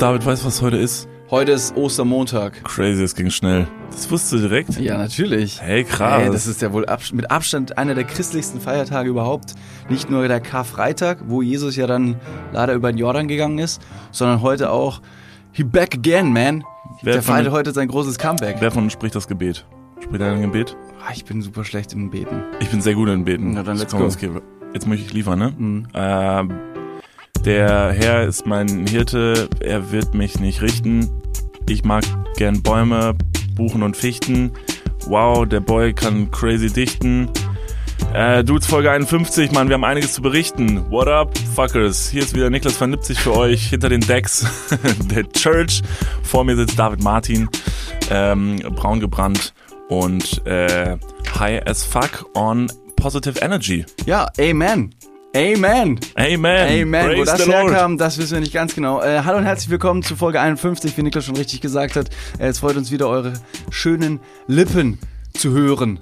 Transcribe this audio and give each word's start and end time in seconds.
David, 0.00 0.24
weißt 0.24 0.44
du, 0.44 0.46
was 0.46 0.62
heute 0.62 0.78
ist? 0.78 1.10
Heute 1.30 1.52
ist 1.52 1.76
Ostermontag. 1.76 2.64
Crazy, 2.64 3.02
es 3.02 3.14
ging 3.14 3.28
schnell. 3.28 3.68
Das 3.90 4.10
wusstest 4.10 4.32
du 4.32 4.48
direkt? 4.48 4.80
Ja, 4.80 4.96
natürlich. 4.96 5.60
Hey, 5.60 5.84
krass. 5.84 6.22
Hey, 6.22 6.30
das 6.30 6.46
ist 6.46 6.62
ja 6.62 6.72
wohl 6.72 6.86
mit 7.12 7.30
Abstand 7.30 7.76
einer 7.76 7.94
der 7.94 8.04
christlichsten 8.04 8.62
Feiertage 8.62 9.10
überhaupt. 9.10 9.52
Nicht 9.90 10.08
nur 10.08 10.26
der 10.26 10.40
Karfreitag, 10.40 11.18
wo 11.26 11.42
Jesus 11.42 11.76
ja 11.76 11.86
dann 11.86 12.16
leider 12.50 12.72
über 12.72 12.90
den 12.90 12.96
Jordan 12.96 13.28
gegangen 13.28 13.58
ist, 13.58 13.82
sondern 14.10 14.40
heute 14.40 14.70
auch 14.70 15.02
He 15.52 15.64
back 15.64 15.94
again, 15.94 16.32
man. 16.32 16.64
Wer 17.02 17.12
der 17.12 17.22
feiert 17.22 17.50
heute 17.50 17.72
sein 17.72 17.88
großes 17.88 18.18
Comeback. 18.18 18.56
Wer 18.60 18.70
von 18.70 18.84
uns 18.84 18.94
spricht 18.94 19.14
das 19.14 19.28
Gebet? 19.28 19.66
Spricht 20.02 20.22
einer 20.22 20.36
ein 20.36 20.40
Gebet? 20.40 20.78
Ah, 21.06 21.12
ich 21.14 21.26
bin 21.26 21.42
super 21.42 21.62
schlecht 21.62 21.92
im 21.92 22.08
Beten. 22.08 22.42
Ich 22.60 22.70
bin 22.70 22.80
sehr 22.80 22.94
gut 22.94 23.10
im 23.10 23.26
Beten. 23.26 23.52
Na 23.52 23.62
dann, 23.62 23.76
let's 23.76 23.94
go. 23.94 24.08
Jetzt 24.72 24.86
möchte 24.86 25.04
ich 25.04 25.12
liefern, 25.12 25.38
ne? 25.38 25.52
Mhm. 25.58 25.88
Ähm, 25.92 26.52
der 27.44 27.92
Herr 27.92 28.24
ist 28.24 28.46
mein 28.46 28.86
Hirte, 28.86 29.48
er 29.60 29.90
wird 29.92 30.14
mich 30.14 30.40
nicht 30.40 30.62
richten. 30.62 31.08
Ich 31.68 31.84
mag 31.84 32.04
gern 32.36 32.62
Bäume, 32.62 33.14
Buchen 33.54 33.82
und 33.82 33.96
Fichten. 33.96 34.52
Wow, 35.06 35.46
der 35.46 35.60
Boy 35.60 35.92
kann 35.92 36.30
crazy 36.30 36.70
dichten. 36.70 37.28
Äh, 38.12 38.42
Dudes 38.44 38.66
Folge 38.66 38.90
51, 38.90 39.52
Mann, 39.52 39.68
wir 39.68 39.74
haben 39.74 39.84
einiges 39.84 40.12
zu 40.12 40.22
berichten. 40.22 40.90
What 40.90 41.08
up, 41.08 41.36
fuckers? 41.54 42.10
Hier 42.10 42.22
ist 42.22 42.34
wieder 42.34 42.50
Niklas 42.50 42.80
van 42.80 42.90
Lipzig 42.90 43.18
für 43.20 43.36
euch 43.36 43.70
hinter 43.70 43.88
den 43.88 44.00
Decks 44.00 44.46
der 45.10 45.28
Church. 45.30 45.82
Vor 46.22 46.44
mir 46.44 46.56
sitzt 46.56 46.78
David 46.78 47.02
Martin, 47.02 47.48
ähm, 48.10 48.56
braun 48.74 49.00
gebrannt 49.00 49.54
und 49.88 50.44
äh, 50.46 50.96
high 51.38 51.64
as 51.66 51.84
fuck 51.84 52.26
on 52.34 52.70
positive 52.96 53.38
energy. 53.40 53.84
Ja, 54.06 54.28
Amen. 54.38 54.94
Amen. 55.34 56.00
Amen. 56.16 56.82
Amen. 56.82 57.04
Wo 57.04 57.14
Praise 57.14 57.24
das 57.24 57.44
the 57.44 57.50
Lord. 57.50 57.70
herkam, 57.70 57.98
das 57.98 58.18
wissen 58.18 58.32
wir 58.32 58.40
nicht 58.40 58.52
ganz 58.52 58.74
genau. 58.74 59.00
Äh, 59.00 59.22
hallo 59.24 59.38
und 59.38 59.44
herzlich 59.44 59.70
willkommen 59.70 60.02
zu 60.02 60.16
Folge 60.16 60.40
51, 60.40 60.96
wie 60.96 61.04
Niklas 61.04 61.24
schon 61.24 61.36
richtig 61.36 61.60
gesagt 61.60 61.94
hat. 61.94 62.10
Äh, 62.40 62.48
es 62.48 62.58
freut 62.58 62.76
uns 62.76 62.90
wieder, 62.90 63.08
eure 63.08 63.34
schönen 63.70 64.18
Lippen 64.48 64.98
zu 65.32 65.52
hören. 65.52 66.00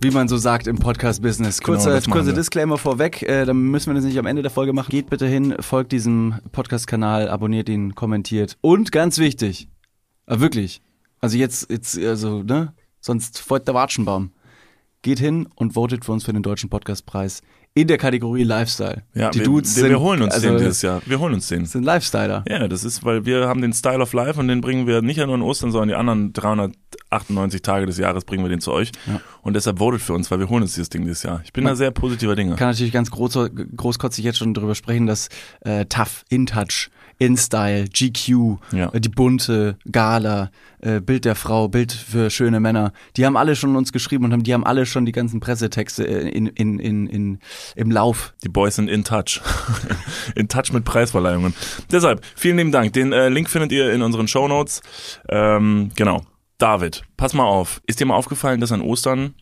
Wie 0.00 0.10
man 0.10 0.26
so 0.26 0.38
sagt 0.38 0.66
im 0.68 0.78
Podcast-Business. 0.78 1.58
Genau, 1.60 1.74
Kurzer, 1.74 1.90
das 1.90 2.06
machen 2.06 2.12
kurzer 2.12 2.26
wir. 2.28 2.34
Disclaimer 2.34 2.78
vorweg, 2.78 3.22
äh, 3.22 3.44
dann 3.44 3.58
müssen 3.58 3.90
wir 3.90 3.94
das 3.94 4.04
nicht 4.04 4.18
am 4.18 4.24
Ende 4.24 4.40
der 4.40 4.50
Folge 4.50 4.72
machen. 4.72 4.88
Geht 4.90 5.10
bitte 5.10 5.26
hin, 5.26 5.54
folgt 5.60 5.92
diesem 5.92 6.36
Podcast-Kanal, 6.52 7.28
abonniert 7.28 7.68
ihn, 7.68 7.94
kommentiert. 7.94 8.56
Und 8.62 8.90
ganz 8.90 9.18
wichtig, 9.18 9.68
äh, 10.26 10.40
wirklich, 10.40 10.80
also 11.20 11.36
jetzt, 11.36 11.70
jetzt, 11.70 11.98
also, 11.98 12.42
ne, 12.42 12.72
sonst 13.00 13.38
folgt 13.38 13.68
der 13.68 13.74
Watschenbaum. 13.74 14.32
Geht 15.02 15.18
hin 15.18 15.46
und 15.56 15.74
votet 15.74 16.04
für 16.06 16.12
uns 16.12 16.24
für 16.24 16.32
den 16.32 16.42
Deutschen 16.44 16.70
Podcastpreis 16.70 17.42
in 17.74 17.88
der 17.88 17.96
Kategorie 17.96 18.44
Lifestyle. 18.44 19.02
Ja, 19.14 19.30
Die 19.30 19.38
wir, 19.38 19.46
Dudes 19.46 19.74
wir, 19.76 19.82
sind, 19.82 19.90
wir 19.90 20.00
holen 20.00 20.20
uns 20.22 20.34
also, 20.34 20.48
den 20.48 20.58
dieses 20.58 20.82
Jahr. 20.82 21.00
Wir 21.06 21.18
holen 21.18 21.34
uns 21.34 21.48
den. 21.48 21.64
sind 21.64 21.84
Lifestyler. 21.84 22.44
Ja, 22.46 22.68
das 22.68 22.84
ist, 22.84 23.02
weil 23.04 23.24
wir 23.24 23.48
haben 23.48 23.62
den 23.62 23.72
Style 23.72 24.00
of 24.00 24.12
Life 24.12 24.38
und 24.38 24.48
den 24.48 24.60
bringen 24.60 24.86
wir 24.86 25.00
nicht 25.00 25.16
nur 25.16 25.34
an 25.34 25.40
Ostern, 25.42 25.70
sondern 25.72 25.88
die 25.88 25.94
anderen 25.94 26.32
398 26.34 27.62
Tage 27.62 27.86
des 27.86 27.96
Jahres 27.98 28.24
bringen 28.24 28.44
wir 28.44 28.50
den 28.50 28.60
zu 28.60 28.72
euch. 28.72 28.92
Ja. 29.06 29.20
Und 29.40 29.54
deshalb 29.54 29.78
votet 29.78 30.02
für 30.02 30.12
uns, 30.12 30.30
weil 30.30 30.38
wir 30.38 30.48
holen 30.50 30.62
uns 30.62 30.74
dieses 30.74 30.90
Ding 30.90 31.02
dieses 31.02 31.22
Jahr. 31.22 31.40
Ich 31.44 31.52
bin 31.54 31.64
Man- 31.64 31.72
da 31.72 31.76
sehr 31.76 31.90
positiver 31.92 32.36
Dinge. 32.36 32.56
Kann 32.56 32.68
natürlich 32.68 32.92
ganz 32.92 33.10
groß, 33.10 33.50
großkotzig 33.76 34.24
jetzt 34.24 34.38
schon 34.38 34.52
drüber 34.52 34.74
sprechen, 34.74 35.06
dass 35.06 35.28
äh, 35.62 35.86
Tough, 35.86 36.24
InTouch, 36.28 36.90
InStyle, 37.22 37.84
GQ, 37.88 38.58
Ja. 38.72 38.92
äh, 38.92 39.00
die 39.00 39.08
Bunte, 39.08 39.76
Gala, 39.90 40.50
äh, 40.80 41.00
Bild 41.00 41.24
der 41.24 41.36
Frau, 41.36 41.68
Bild 41.68 41.92
für 41.92 42.30
schöne 42.30 42.58
Männer, 42.58 42.92
die 43.16 43.24
haben 43.24 43.36
alle 43.36 43.54
schon 43.54 43.76
uns 43.76 43.92
geschrieben 43.92 44.24
und 44.24 44.32
haben, 44.32 44.42
die 44.42 44.52
haben 44.52 44.66
alle 44.66 44.86
schon 44.86 45.06
die 45.06 45.12
ganzen 45.12 45.38
Pressetexte 45.38 46.04
äh, 46.04 46.28
in, 46.28 46.46
in, 46.48 46.80
in, 46.80 47.06
in, 47.06 47.38
im 47.76 47.90
Lauf. 47.92 48.34
Die 48.42 48.48
Boys 48.48 48.74
sind 48.76 48.88
in 48.88 49.04
touch. 49.04 49.40
in 50.34 50.48
touch 50.48 50.72
mit 50.72 50.84
Preisverleihungen. 50.84 51.54
Deshalb, 51.92 52.24
vielen 52.34 52.56
lieben 52.56 52.72
Dank. 52.72 52.92
Den 52.92 53.12
äh, 53.12 53.28
Link 53.28 53.48
findet 53.48 53.70
ihr 53.70 53.92
in 53.92 54.02
unseren 54.02 54.26
Shownotes. 54.26 54.82
Ähm, 55.28 55.92
genau. 55.94 56.22
David, 56.58 57.02
pass 57.16 57.34
mal 57.34 57.44
auf. 57.44 57.80
Ist 57.86 58.00
dir 58.00 58.06
mal 58.06 58.14
aufgefallen, 58.16 58.60
dass 58.60 58.72
an 58.72 58.80
Ostern 58.82 59.34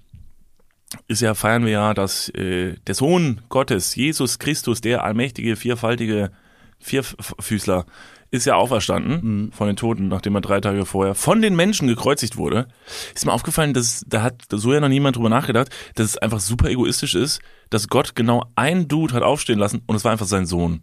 ist 1.06 1.22
ja, 1.22 1.34
feiern 1.34 1.64
wir 1.64 1.72
ja, 1.72 1.94
dass 1.94 2.28
äh, 2.30 2.74
der 2.86 2.94
Sohn 2.94 3.40
Gottes, 3.48 3.94
Jesus 3.94 4.38
Christus, 4.38 4.80
der 4.80 5.04
allmächtige, 5.04 5.54
vierfaltige 5.56 6.30
Vierfüßler, 6.80 7.86
ist 8.30 8.46
ja 8.46 8.54
auferstanden 8.54 9.50
von 9.52 9.66
den 9.66 9.76
Toten, 9.76 10.08
nachdem 10.08 10.36
er 10.36 10.40
drei 10.40 10.60
Tage 10.60 10.86
vorher 10.86 11.14
von 11.14 11.42
den 11.42 11.56
Menschen 11.56 11.88
gekreuzigt 11.88 12.36
wurde. 12.36 12.68
Ist 13.14 13.26
mir 13.26 13.32
aufgefallen, 13.32 13.74
dass 13.74 14.04
da 14.06 14.22
hat 14.22 14.44
so 14.50 14.72
ja 14.72 14.80
noch 14.80 14.88
niemand 14.88 15.16
drüber 15.16 15.28
nachgedacht, 15.28 15.68
dass 15.96 16.06
es 16.06 16.18
einfach 16.18 16.40
super 16.40 16.68
egoistisch 16.68 17.14
ist, 17.14 17.40
dass 17.70 17.88
Gott 17.88 18.14
genau 18.14 18.44
einen 18.54 18.86
Dude 18.86 19.14
hat 19.14 19.22
aufstehen 19.22 19.58
lassen 19.58 19.82
und 19.86 19.96
es 19.96 20.04
war 20.04 20.12
einfach 20.12 20.26
sein 20.26 20.46
Sohn. 20.46 20.82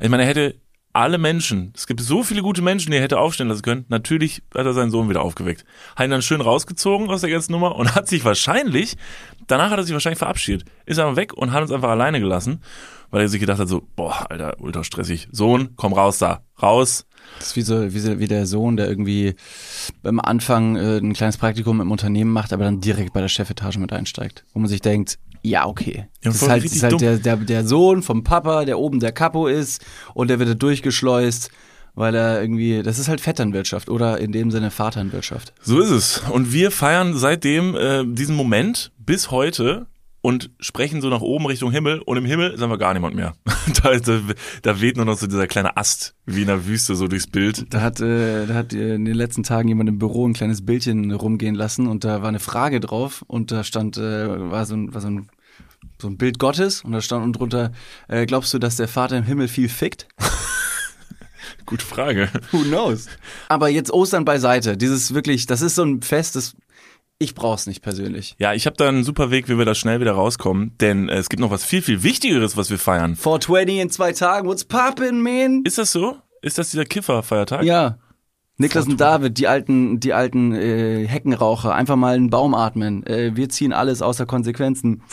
Ich 0.00 0.08
meine, 0.08 0.24
er 0.24 0.28
hätte 0.28 0.56
alle 0.92 1.18
Menschen, 1.18 1.72
es 1.76 1.86
gibt 1.86 2.00
so 2.00 2.24
viele 2.24 2.42
gute 2.42 2.62
Menschen, 2.62 2.90
die 2.90 2.96
er 2.96 3.02
hätte 3.02 3.20
aufstehen 3.20 3.46
lassen 3.46 3.62
können. 3.62 3.84
Natürlich 3.88 4.42
hat 4.52 4.66
er 4.66 4.72
seinen 4.72 4.90
Sohn 4.90 5.08
wieder 5.08 5.22
aufgeweckt. 5.22 5.64
Hat 5.94 6.06
ihn 6.06 6.10
dann 6.10 6.22
schön 6.22 6.40
rausgezogen 6.40 7.08
aus 7.10 7.20
der 7.20 7.30
ganzen 7.30 7.52
Nummer 7.52 7.76
und 7.76 7.94
hat 7.94 8.08
sich 8.08 8.24
wahrscheinlich, 8.24 8.96
danach 9.46 9.70
hat 9.70 9.78
er 9.78 9.84
sich 9.84 9.92
wahrscheinlich 9.92 10.18
verabschiedet, 10.18 10.64
ist 10.86 10.98
einfach 10.98 11.14
weg 11.14 11.34
und 11.34 11.52
hat 11.52 11.62
uns 11.62 11.70
einfach 11.70 11.90
alleine 11.90 12.18
gelassen, 12.18 12.60
weil 13.10 13.22
er 13.22 13.28
sich 13.28 13.40
gedacht 13.40 13.58
hat 13.58 13.68
so, 13.68 13.82
boah, 13.96 14.26
Alter, 14.30 14.56
ultra 14.60 14.84
stressig. 14.84 15.28
Sohn, 15.32 15.70
komm 15.76 15.92
raus 15.92 16.18
da, 16.18 16.44
raus. 16.62 17.06
Das 17.38 17.48
ist 17.48 17.56
wie 17.56 17.62
so, 17.62 17.92
wie, 17.92 17.98
so, 17.98 18.18
wie 18.18 18.26
der 18.26 18.46
Sohn, 18.46 18.76
der 18.76 18.88
irgendwie 18.88 19.34
am 20.02 20.20
Anfang 20.20 20.76
äh, 20.76 20.98
ein 20.98 21.12
kleines 21.12 21.36
Praktikum 21.36 21.80
im 21.80 21.90
Unternehmen 21.90 22.32
macht, 22.32 22.52
aber 22.52 22.64
dann 22.64 22.80
direkt 22.80 23.12
bei 23.12 23.20
der 23.20 23.28
Chefetage 23.28 23.78
mit 23.78 23.92
einsteigt. 23.92 24.44
Wo 24.52 24.60
man 24.60 24.68
sich 24.68 24.80
denkt, 24.80 25.18
ja, 25.42 25.66
okay. 25.66 26.08
Ja, 26.22 26.30
das 26.30 26.42
ist 26.42 26.48
halt, 26.48 26.64
ist 26.64 26.82
halt 26.82 27.00
der, 27.00 27.18
der, 27.18 27.36
der 27.36 27.66
Sohn 27.66 28.02
vom 28.02 28.24
Papa, 28.24 28.64
der 28.64 28.78
oben 28.78 29.00
der 29.00 29.12
Kapo 29.12 29.46
ist 29.46 29.84
und 30.14 30.28
der 30.28 30.38
wird 30.38 30.50
da 30.50 30.54
durchgeschleust, 30.54 31.50
weil 31.94 32.14
er 32.14 32.40
irgendwie, 32.40 32.82
das 32.82 32.98
ist 32.98 33.08
halt 33.08 33.20
Vetternwirtschaft 33.20 33.88
oder 33.88 34.18
in 34.18 34.32
dem 34.32 34.50
Sinne 34.50 34.70
Vaternwirtschaft. 34.70 35.52
So 35.62 35.80
ist 35.80 35.90
es. 35.90 36.22
Und 36.30 36.52
wir 36.52 36.70
feiern 36.70 37.16
seitdem 37.16 37.74
äh, 37.74 38.04
diesen 38.06 38.36
Moment 38.36 38.92
bis 38.98 39.30
heute 39.30 39.86
und 40.22 40.50
sprechen 40.60 41.00
so 41.00 41.08
nach 41.08 41.20
oben 41.20 41.46
Richtung 41.46 41.72
Himmel 41.72 42.00
und 42.00 42.16
im 42.16 42.24
Himmel 42.24 42.50
ist 42.50 42.62
einfach 42.62 42.78
gar 42.78 42.92
niemand 42.92 43.14
mehr. 43.14 43.34
da, 43.82 43.96
da, 43.96 44.20
da 44.62 44.80
weht 44.80 44.96
nur 44.96 45.06
noch 45.06 45.16
so 45.16 45.26
dieser 45.26 45.46
kleine 45.46 45.76
Ast 45.76 46.14
wie 46.26 46.42
in 46.42 46.46
der 46.46 46.66
Wüste 46.66 46.94
so 46.94 47.08
durchs 47.08 47.26
Bild. 47.26 47.66
Da 47.70 47.80
hat, 47.80 48.00
äh, 48.00 48.46
da 48.46 48.54
hat 48.54 48.72
äh, 48.72 48.94
in 48.94 49.04
den 49.04 49.14
letzten 49.14 49.42
Tagen 49.42 49.68
jemand 49.68 49.88
im 49.88 49.98
Büro 49.98 50.26
ein 50.26 50.34
kleines 50.34 50.64
Bildchen 50.64 51.10
rumgehen 51.12 51.54
lassen 51.54 51.86
und 51.86 52.04
da 52.04 52.22
war 52.22 52.28
eine 52.28 52.40
Frage 52.40 52.80
drauf 52.80 53.24
und 53.26 53.50
da 53.50 53.64
stand, 53.64 53.96
äh, 53.96 54.50
war 54.50 54.66
so 54.66 54.74
ein, 54.74 54.92
war 54.92 55.00
so 55.00 55.08
ein, 55.08 55.28
so 55.98 56.08
ein 56.08 56.18
Bild 56.18 56.38
Gottes 56.38 56.82
und 56.82 56.92
da 56.92 57.00
stand 57.00 57.24
unten 57.24 57.38
drunter, 57.38 57.72
äh, 58.08 58.26
glaubst 58.26 58.52
du, 58.52 58.58
dass 58.58 58.76
der 58.76 58.88
Vater 58.88 59.16
im 59.16 59.24
Himmel 59.24 59.48
viel 59.48 59.68
fickt? 59.68 60.06
Gute 61.66 61.84
Frage. 61.84 62.28
Who 62.52 62.62
knows? 62.62 63.06
Aber 63.48 63.68
jetzt 63.68 63.92
Ostern 63.92 64.24
beiseite. 64.24 64.76
Dieses 64.76 65.14
wirklich, 65.14 65.46
das 65.46 65.62
ist 65.62 65.76
so 65.76 65.84
ein 65.84 66.02
Fest, 66.02 66.36
das 66.36 66.56
ich 67.20 67.34
brauch's 67.34 67.66
nicht 67.66 67.82
persönlich. 67.82 68.34
Ja, 68.38 68.54
ich 68.54 68.64
habe 68.64 68.76
da 68.76 68.88
einen 68.88 69.04
super 69.04 69.30
Weg, 69.30 69.48
wie 69.50 69.58
wir 69.58 69.66
da 69.66 69.74
schnell 69.74 70.00
wieder 70.00 70.12
rauskommen, 70.12 70.74
denn 70.80 71.10
äh, 71.10 71.18
es 71.18 71.28
gibt 71.28 71.40
noch 71.40 71.50
was 71.50 71.64
viel, 71.64 71.82
viel 71.82 72.02
Wichtigeres, 72.02 72.56
was 72.56 72.70
wir 72.70 72.78
feiern. 72.78 73.14
420 73.14 73.78
in 73.78 73.90
zwei 73.90 74.12
Tagen, 74.12 74.48
what's 74.48 74.64
poppin', 74.64 75.20
man? 75.20 75.62
Ist 75.64 75.76
das 75.76 75.92
so? 75.92 76.16
Ist 76.40 76.56
das 76.56 76.70
dieser 76.70 76.86
Kifferfeiertag? 76.86 77.62
Ja. 77.64 77.98
Niklas 78.56 78.86
und 78.86 78.92
420. 78.92 78.98
David, 78.98 79.38
die 79.38 79.48
alten, 79.48 80.00
die 80.00 80.14
alten 80.14 80.54
äh, 80.54 81.06
Heckenraucher, 81.06 81.74
einfach 81.74 81.96
mal 81.96 82.14
einen 82.14 82.30
Baum 82.30 82.54
atmen. 82.54 83.06
Äh, 83.06 83.36
wir 83.36 83.50
ziehen 83.50 83.74
alles 83.74 84.00
außer 84.00 84.24
Konsequenzen. 84.24 85.02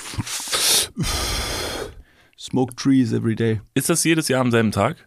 Smoke 2.39 2.73
trees 2.75 3.11
every 3.11 3.35
day. 3.35 3.59
Ist 3.73 3.89
das 3.89 4.05
jedes 4.05 4.29
Jahr 4.29 4.39
am 4.39 4.51
selben 4.51 4.71
Tag? 4.71 5.06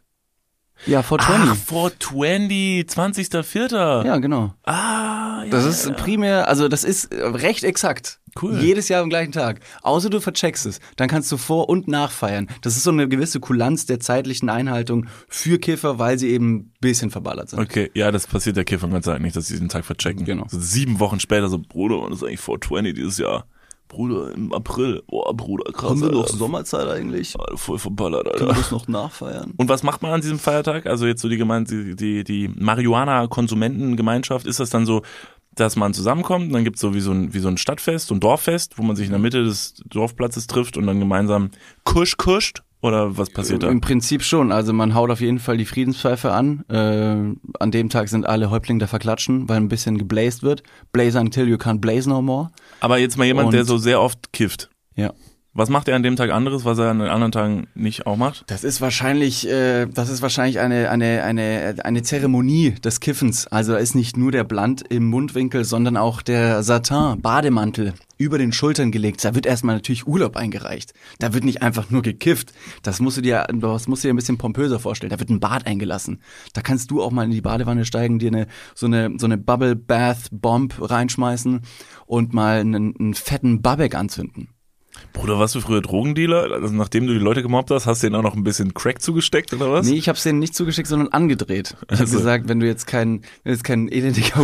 Ja, 0.86 1.02
420. 1.02 1.50
Ach, 1.50 1.56
420, 1.56 2.86
20.04. 2.86 4.06
Ja, 4.06 4.18
genau. 4.18 4.54
Ah, 4.64 5.44
ja. 5.44 5.50
Das 5.50 5.64
ist 5.64 5.86
ja. 5.86 5.92
primär, 5.92 6.48
also 6.48 6.68
das 6.68 6.84
ist 6.84 7.12
äh, 7.12 7.24
recht 7.24 7.64
exakt. 7.64 8.20
Cool. 8.40 8.60
Jedes 8.60 8.88
Jahr 8.88 9.02
am 9.02 9.10
gleichen 9.10 9.32
Tag. 9.32 9.60
Außer 9.82 10.08
du 10.08 10.20
vercheckst 10.20 10.66
es. 10.66 10.80
Dann 10.96 11.08
kannst 11.08 11.30
du 11.32 11.36
vor- 11.36 11.68
und 11.68 11.88
nachfeiern. 11.88 12.48
Das 12.62 12.76
ist 12.76 12.84
so 12.84 12.90
eine 12.90 13.08
gewisse 13.08 13.40
Kulanz 13.40 13.86
der 13.86 13.98
zeitlichen 13.98 14.48
Einhaltung 14.48 15.06
für 15.28 15.58
Kiffer, 15.58 15.98
weil 15.98 16.18
sie 16.18 16.28
eben 16.28 16.54
ein 16.54 16.72
bisschen 16.80 17.10
verballert 17.10 17.50
sind. 17.50 17.58
Okay, 17.58 17.90
ja, 17.94 18.12
das 18.12 18.26
passiert 18.26 18.56
der 18.56 18.64
Kiffern 18.64 18.90
Dank 19.00 19.20
nicht, 19.20 19.36
dass 19.36 19.46
sie 19.46 19.54
diesen 19.54 19.68
Tag 19.68 19.84
verchecken. 19.84 20.24
Genau. 20.24 20.46
So 20.48 20.60
sieben 20.60 21.00
Wochen 21.00 21.20
später 21.20 21.48
so, 21.48 21.58
Bruder, 21.58 22.00
wann 22.02 22.12
ist 22.12 22.22
eigentlich 22.22 22.40
420 22.40 22.94
dieses 22.94 23.18
Jahr? 23.18 23.46
Bruder, 23.90 24.32
im 24.32 24.52
April. 24.52 25.02
Boah, 25.08 25.34
Bruder, 25.36 25.70
krass. 25.72 26.00
Alter. 26.02 26.26
Sommerzeit 26.28 26.88
eigentlich? 26.88 27.38
Alter, 27.38 27.58
voll 27.58 27.78
verballert, 27.78 28.24
Können 28.24 28.40
wir 28.40 28.48
Alter. 28.48 28.60
das 28.60 28.70
noch 28.70 28.88
nachfeiern? 28.88 29.52
Und 29.56 29.68
was 29.68 29.82
macht 29.82 30.00
man 30.00 30.12
an 30.12 30.20
diesem 30.20 30.38
Feiertag? 30.38 30.86
Also 30.86 31.06
jetzt 31.06 31.20
so 31.20 31.28
die 31.28 31.36
Gemeinde, 31.36 31.94
die, 31.94 31.96
die, 31.96 32.24
die 32.24 32.48
Marihuana-Konsumentengemeinschaft, 32.48 34.46
ist 34.46 34.60
das 34.60 34.70
dann 34.70 34.86
so, 34.86 35.02
dass 35.54 35.76
man 35.76 35.92
zusammenkommt 35.92 36.46
und 36.46 36.52
dann 36.52 36.64
gibt's 36.64 36.80
so 36.80 36.94
wie 36.94 37.00
so 37.00 37.10
ein, 37.10 37.34
wie 37.34 37.40
so 37.40 37.48
ein 37.48 37.58
Stadtfest, 37.58 38.06
so 38.06 38.14
ein 38.14 38.20
Dorffest, 38.20 38.78
wo 38.78 38.82
man 38.82 38.94
sich 38.96 39.06
in 39.06 39.12
der 39.12 39.20
Mitte 39.20 39.42
des 39.42 39.74
Dorfplatzes 39.86 40.46
trifft 40.46 40.76
und 40.76 40.86
dann 40.86 41.00
gemeinsam 41.00 41.50
kusch 41.84 42.16
kuscht? 42.16 42.62
Oder 42.82 43.18
was 43.18 43.28
passiert 43.30 43.62
da? 43.62 43.68
Im 43.68 43.80
Prinzip 43.82 44.22
schon. 44.22 44.52
Also 44.52 44.72
man 44.72 44.94
haut 44.94 45.10
auf 45.10 45.20
jeden 45.20 45.38
Fall 45.38 45.58
die 45.58 45.66
Friedenspfeife 45.66 46.32
an. 46.32 46.64
Äh, 46.68 47.34
an 47.58 47.70
dem 47.70 47.90
Tag 47.90 48.08
sind 48.08 48.26
alle 48.26 48.50
Häuptlinge 48.50 48.78
der 48.78 48.88
verklatschen, 48.88 49.48
weil 49.48 49.58
ein 49.58 49.68
bisschen 49.68 49.98
geblased 49.98 50.42
wird. 50.42 50.62
Blaze 50.92 51.18
until 51.20 51.46
you 51.48 51.56
can't 51.56 51.80
blaze 51.80 52.08
no 52.08 52.22
more. 52.22 52.50
Aber 52.80 52.98
jetzt 52.98 53.18
mal 53.18 53.26
jemand, 53.26 53.52
der 53.52 53.60
Und- 53.60 53.66
so 53.66 53.76
sehr 53.76 54.00
oft 54.00 54.32
kifft. 54.32 54.70
Ja. 54.96 55.12
Was 55.52 55.68
macht 55.68 55.88
er 55.88 55.96
an 55.96 56.04
dem 56.04 56.14
Tag 56.14 56.30
anderes, 56.30 56.64
was 56.64 56.78
er 56.78 56.90
an 56.90 57.00
den 57.00 57.08
anderen 57.08 57.32
Tagen 57.32 57.66
nicht 57.74 58.06
auch 58.06 58.16
macht? 58.16 58.44
Das 58.46 58.62
ist 58.62 58.80
wahrscheinlich, 58.80 59.48
äh, 59.48 59.86
das 59.86 60.08
ist 60.08 60.22
wahrscheinlich 60.22 60.60
eine, 60.60 60.90
eine, 60.90 61.24
eine, 61.24 61.74
eine 61.82 62.02
Zeremonie 62.02 62.76
des 62.84 63.00
Kiffens. 63.00 63.48
Also 63.48 63.72
da 63.72 63.78
ist 63.78 63.96
nicht 63.96 64.16
nur 64.16 64.30
der 64.30 64.44
Blunt 64.44 64.82
im 64.88 65.06
Mundwinkel, 65.06 65.64
sondern 65.64 65.96
auch 65.96 66.22
der 66.22 66.62
Satin, 66.62 67.20
Bademantel, 67.20 67.94
über 68.16 68.38
den 68.38 68.52
Schultern 68.52 68.92
gelegt. 68.92 69.24
Da 69.24 69.34
wird 69.34 69.44
erstmal 69.44 69.74
natürlich 69.74 70.06
Urlaub 70.06 70.36
eingereicht. 70.36 70.94
Da 71.18 71.34
wird 71.34 71.42
nicht 71.42 71.62
einfach 71.62 71.90
nur 71.90 72.02
gekifft. 72.02 72.52
Das 72.84 73.00
musst 73.00 73.16
du 73.16 73.20
dir, 73.20 73.48
das 73.52 73.88
musst 73.88 74.04
du 74.04 74.08
dir 74.08 74.14
ein 74.14 74.16
bisschen 74.16 74.38
pompöser 74.38 74.78
vorstellen. 74.78 75.10
Da 75.10 75.18
wird 75.18 75.30
ein 75.30 75.40
Bad 75.40 75.66
eingelassen. 75.66 76.22
Da 76.52 76.60
kannst 76.60 76.92
du 76.92 77.02
auch 77.02 77.10
mal 77.10 77.24
in 77.24 77.32
die 77.32 77.40
Badewanne 77.40 77.84
steigen, 77.84 78.20
dir 78.20 78.28
eine, 78.28 78.46
so 78.76 78.86
eine, 78.86 79.14
so 79.18 79.26
eine 79.26 79.36
Bubble 79.36 79.74
Bath 79.74 80.28
Bomb 80.30 80.76
reinschmeißen 80.80 81.62
und 82.06 82.32
mal 82.34 82.60
einen, 82.60 82.94
einen 82.96 83.14
fetten 83.14 83.62
Babek 83.62 83.96
anzünden. 83.96 84.48
Bruder, 85.12 85.38
warst 85.38 85.54
du 85.54 85.60
früher 85.60 85.80
Drogendealer? 85.82 86.50
Also 86.52 86.74
nachdem 86.74 87.06
du 87.06 87.12
die 87.12 87.18
Leute 87.18 87.42
gemobbt 87.42 87.70
hast, 87.70 87.86
hast 87.86 88.02
du 88.02 88.06
denen 88.06 88.16
auch 88.16 88.22
noch 88.22 88.34
ein 88.36 88.44
bisschen 88.44 88.74
Crack 88.74 89.00
zugesteckt 89.02 89.52
oder 89.52 89.70
was? 89.72 89.86
Nee, 89.86 89.96
ich 89.96 90.08
hab's 90.08 90.22
denen 90.22 90.38
nicht 90.38 90.54
zugeschickt, 90.54 90.88
sondern 90.88 91.08
angedreht. 91.08 91.76
Ich 91.88 91.92
hab 91.92 92.00
Also. 92.00 92.18
gesagt, 92.18 92.48
wenn 92.48 92.60
du 92.60 92.66
jetzt 92.66 92.86
kein, 92.86 93.22
wenn 93.42 93.50
du 93.50 93.50
jetzt 93.52 93.64
kein 93.64 93.88
elendiger 93.88 94.40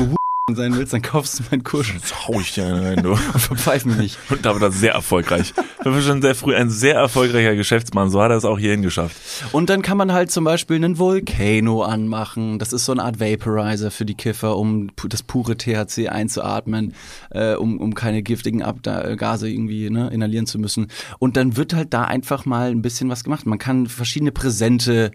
sein 0.54 0.76
willst, 0.76 0.92
dann 0.92 1.02
kaufst 1.02 1.40
du 1.40 1.42
meinen 1.50 1.64
Kusch 1.64 1.92
Jetzt 1.92 2.28
hau 2.28 2.38
ich 2.38 2.54
dir 2.54 2.66
einen 2.66 2.78
rein, 2.78 3.02
du. 3.02 3.10
und 3.10 3.18
verpfeif 3.36 3.84
mich 3.84 3.96
nicht. 3.96 4.18
Und 4.30 4.46
da 4.46 4.52
war 4.52 4.60
das 4.60 4.78
sehr 4.78 4.92
erfolgreich. 4.92 5.52
Das 5.78 5.86
war 5.86 6.00
schon 6.00 6.22
sehr 6.22 6.36
früh 6.36 6.54
ein 6.54 6.70
sehr 6.70 6.94
erfolgreicher 6.94 7.56
Geschäftsmann. 7.56 8.10
So 8.10 8.22
hat 8.22 8.30
er 8.30 8.36
es 8.36 8.44
auch 8.44 8.56
hierhin 8.56 8.82
geschafft. 8.82 9.16
Und 9.50 9.70
dann 9.70 9.82
kann 9.82 9.98
man 9.98 10.12
halt 10.12 10.30
zum 10.30 10.44
Beispiel 10.44 10.76
einen 10.76 11.00
Volcano 11.00 11.82
anmachen. 11.82 12.60
Das 12.60 12.72
ist 12.72 12.84
so 12.84 12.92
eine 12.92 13.02
Art 13.02 13.18
Vaporizer 13.18 13.90
für 13.90 14.04
die 14.04 14.14
Kiffer, 14.14 14.56
um 14.56 14.92
das 15.08 15.24
pure 15.24 15.56
THC 15.56 16.10
einzuatmen, 16.10 16.94
äh, 17.30 17.54
um, 17.54 17.80
um 17.80 17.96
keine 17.96 18.22
giftigen 18.22 18.62
Abda 18.62 19.02
äh, 19.02 19.16
Gase 19.16 19.50
irgendwie 19.50 19.90
ne, 19.90 20.10
inhalieren 20.10 20.46
zu 20.46 20.60
müssen. 20.60 20.86
Und 21.18 21.36
dann 21.36 21.56
wird 21.56 21.74
halt 21.74 21.92
da 21.92 22.04
einfach 22.04 22.44
mal 22.44 22.70
ein 22.70 22.82
bisschen 22.82 23.10
was 23.10 23.24
gemacht. 23.24 23.46
Man 23.46 23.58
kann 23.58 23.88
verschiedene 23.88 24.30
Präsente 24.30 25.10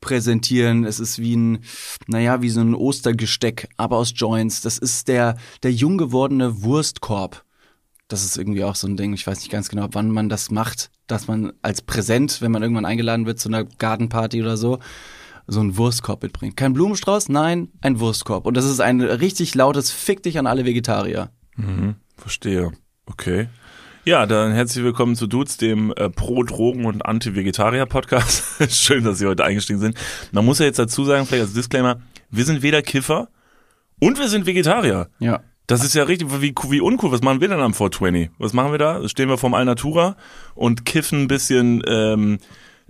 präsentieren. 0.00 0.84
Es 0.84 1.00
ist 1.00 1.18
wie 1.18 1.36
ein, 1.36 1.58
naja, 2.06 2.42
wie 2.42 2.50
so 2.50 2.60
ein 2.60 2.74
Ostergesteck, 2.74 3.68
aber 3.76 3.96
aus 3.96 4.12
Joints. 4.14 4.60
Das 4.60 4.78
ist 4.78 5.08
der, 5.08 5.36
der 5.62 5.72
jung 5.72 5.98
gewordene 5.98 6.62
Wurstkorb. 6.62 7.44
Das 8.08 8.24
ist 8.24 8.36
irgendwie 8.36 8.62
auch 8.64 8.76
so 8.76 8.86
ein 8.86 8.96
Ding. 8.96 9.12
Ich 9.14 9.26
weiß 9.26 9.40
nicht 9.40 9.50
ganz 9.50 9.68
genau, 9.68 9.88
wann 9.92 10.10
man 10.10 10.28
das 10.28 10.50
macht, 10.50 10.90
dass 11.06 11.26
man 11.26 11.52
als 11.62 11.82
Präsent, 11.82 12.40
wenn 12.40 12.52
man 12.52 12.62
irgendwann 12.62 12.84
eingeladen 12.84 13.26
wird 13.26 13.40
zu 13.40 13.48
einer 13.48 13.64
Gartenparty 13.64 14.42
oder 14.42 14.56
so, 14.56 14.78
so 15.48 15.60
einen 15.60 15.76
Wurstkorb 15.76 16.22
mitbringt. 16.22 16.56
Kein 16.56 16.72
Blumenstrauß, 16.72 17.28
nein, 17.28 17.68
ein 17.80 17.98
Wurstkorb. 17.98 18.46
Und 18.46 18.56
das 18.56 18.64
ist 18.64 18.80
ein 18.80 19.00
richtig 19.00 19.54
lautes 19.54 19.90
Fick 19.90 20.22
dich 20.22 20.38
an 20.38 20.46
alle 20.46 20.64
Vegetarier. 20.64 21.30
Verstehe. 22.16 22.72
Okay. 23.06 23.48
Ja, 24.08 24.24
dann 24.24 24.52
herzlich 24.52 24.84
willkommen 24.84 25.16
zu 25.16 25.26
Dudes, 25.26 25.56
dem 25.56 25.92
äh, 25.96 26.08
Pro-Drogen- 26.08 26.84
und 26.84 27.04
Anti-Vegetarier-Podcast. 27.04 28.62
Schön, 28.72 29.02
dass 29.02 29.18
Sie 29.18 29.26
heute 29.26 29.44
eingestiegen 29.44 29.80
sind. 29.80 29.98
Man 30.30 30.44
muss 30.44 30.60
ja 30.60 30.66
jetzt 30.66 30.78
dazu 30.78 31.04
sagen, 31.04 31.26
vielleicht 31.26 31.42
als 31.42 31.54
Disclaimer, 31.54 31.98
wir 32.30 32.44
sind 32.44 32.62
weder 32.62 32.82
Kiffer 32.82 33.26
und 33.98 34.20
wir 34.20 34.28
sind 34.28 34.46
Vegetarier. 34.46 35.08
Ja. 35.18 35.40
Das 35.66 35.82
ist 35.82 35.96
ja 35.96 36.04
richtig, 36.04 36.28
wie, 36.40 36.54
wie 36.68 36.80
uncool. 36.80 37.10
Was 37.10 37.22
machen 37.22 37.40
wir 37.40 37.48
denn 37.48 37.58
am 37.58 37.74
420? 37.74 38.30
Was 38.38 38.52
machen 38.52 38.70
wir 38.70 38.78
da? 38.78 39.08
Stehen 39.08 39.28
wir 39.28 39.38
vorm 39.38 39.54
Alnatura 39.54 40.16
und 40.54 40.84
kiffen 40.84 41.22
ein 41.22 41.26
bisschen, 41.26 41.82
ähm, 41.88 42.38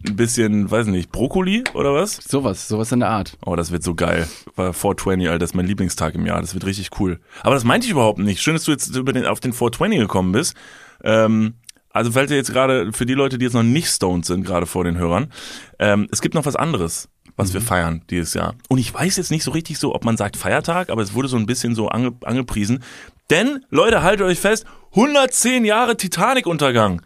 ein 0.04 0.16
bisschen, 0.16 0.70
weiß 0.70 0.86
nicht, 0.88 1.10
Brokkoli 1.10 1.64
oder 1.74 1.94
was? 1.94 2.16
Sowas, 2.16 2.68
sowas 2.68 2.92
in 2.92 3.00
der 3.00 3.08
Art. 3.08 3.36
Oh, 3.44 3.56
das 3.56 3.70
wird 3.70 3.82
so 3.82 3.94
geil. 3.94 4.28
War 4.54 4.72
420, 4.72 5.28
Alter, 5.28 5.38
das 5.38 5.50
ist 5.50 5.54
mein 5.54 5.66
Lieblingstag 5.66 6.14
im 6.14 6.26
Jahr. 6.26 6.40
Das 6.40 6.54
wird 6.54 6.66
richtig 6.66 6.90
cool. 7.00 7.18
Aber 7.42 7.54
das 7.54 7.64
meinte 7.64 7.86
ich 7.86 7.92
überhaupt 7.92 8.18
nicht. 8.18 8.42
Schön, 8.42 8.54
dass 8.54 8.64
du 8.64 8.72
jetzt 8.72 8.94
über 8.94 9.12
den, 9.12 9.24
auf 9.26 9.40
den 9.40 9.52
420 9.52 10.00
gekommen 10.00 10.32
bist. 10.32 10.54
Ähm, 11.02 11.54
also 11.90 12.12
falls 12.12 12.30
ihr 12.30 12.36
jetzt 12.36 12.52
gerade, 12.52 12.92
für 12.92 13.06
die 13.06 13.14
Leute, 13.14 13.38
die 13.38 13.46
jetzt 13.46 13.54
noch 13.54 13.62
nicht 13.62 13.88
stoned 13.88 14.26
sind, 14.26 14.44
gerade 14.44 14.66
vor 14.66 14.84
den 14.84 14.98
Hörern, 14.98 15.32
ähm, 15.78 16.08
es 16.12 16.20
gibt 16.20 16.34
noch 16.34 16.44
was 16.44 16.54
anderes, 16.54 17.08
was 17.36 17.54
wir 17.54 17.62
feiern 17.62 18.02
dieses 18.10 18.34
Jahr. 18.34 18.54
Und 18.68 18.76
ich 18.76 18.92
weiß 18.92 19.16
jetzt 19.16 19.30
nicht 19.30 19.44
so 19.44 19.50
richtig 19.50 19.78
so, 19.78 19.94
ob 19.94 20.04
man 20.04 20.18
sagt 20.18 20.36
Feiertag, 20.36 20.90
aber 20.90 21.00
es 21.00 21.14
wurde 21.14 21.28
so 21.28 21.38
ein 21.38 21.46
bisschen 21.46 21.74
so 21.74 21.88
ange, 21.88 22.12
angepriesen. 22.22 22.82
Denn, 23.30 23.64
Leute, 23.70 24.02
haltet 24.02 24.26
euch 24.26 24.38
fest, 24.38 24.66
110 24.90 25.64
Jahre 25.64 25.96
Titanic-Untergang. 25.96 27.00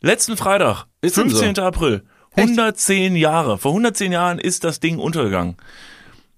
Letzten 0.00 0.36
Freitag, 0.36 0.86
Ist 1.02 1.16
denn 1.16 1.28
15. 1.30 1.54
so? 1.56 1.62
April. 1.62 2.02
110 2.36 3.16
Jahre. 3.16 3.58
Vor 3.58 3.72
110 3.72 4.12
Jahren 4.12 4.38
ist 4.38 4.64
das 4.64 4.80
Ding 4.80 4.98
untergegangen. 4.98 5.56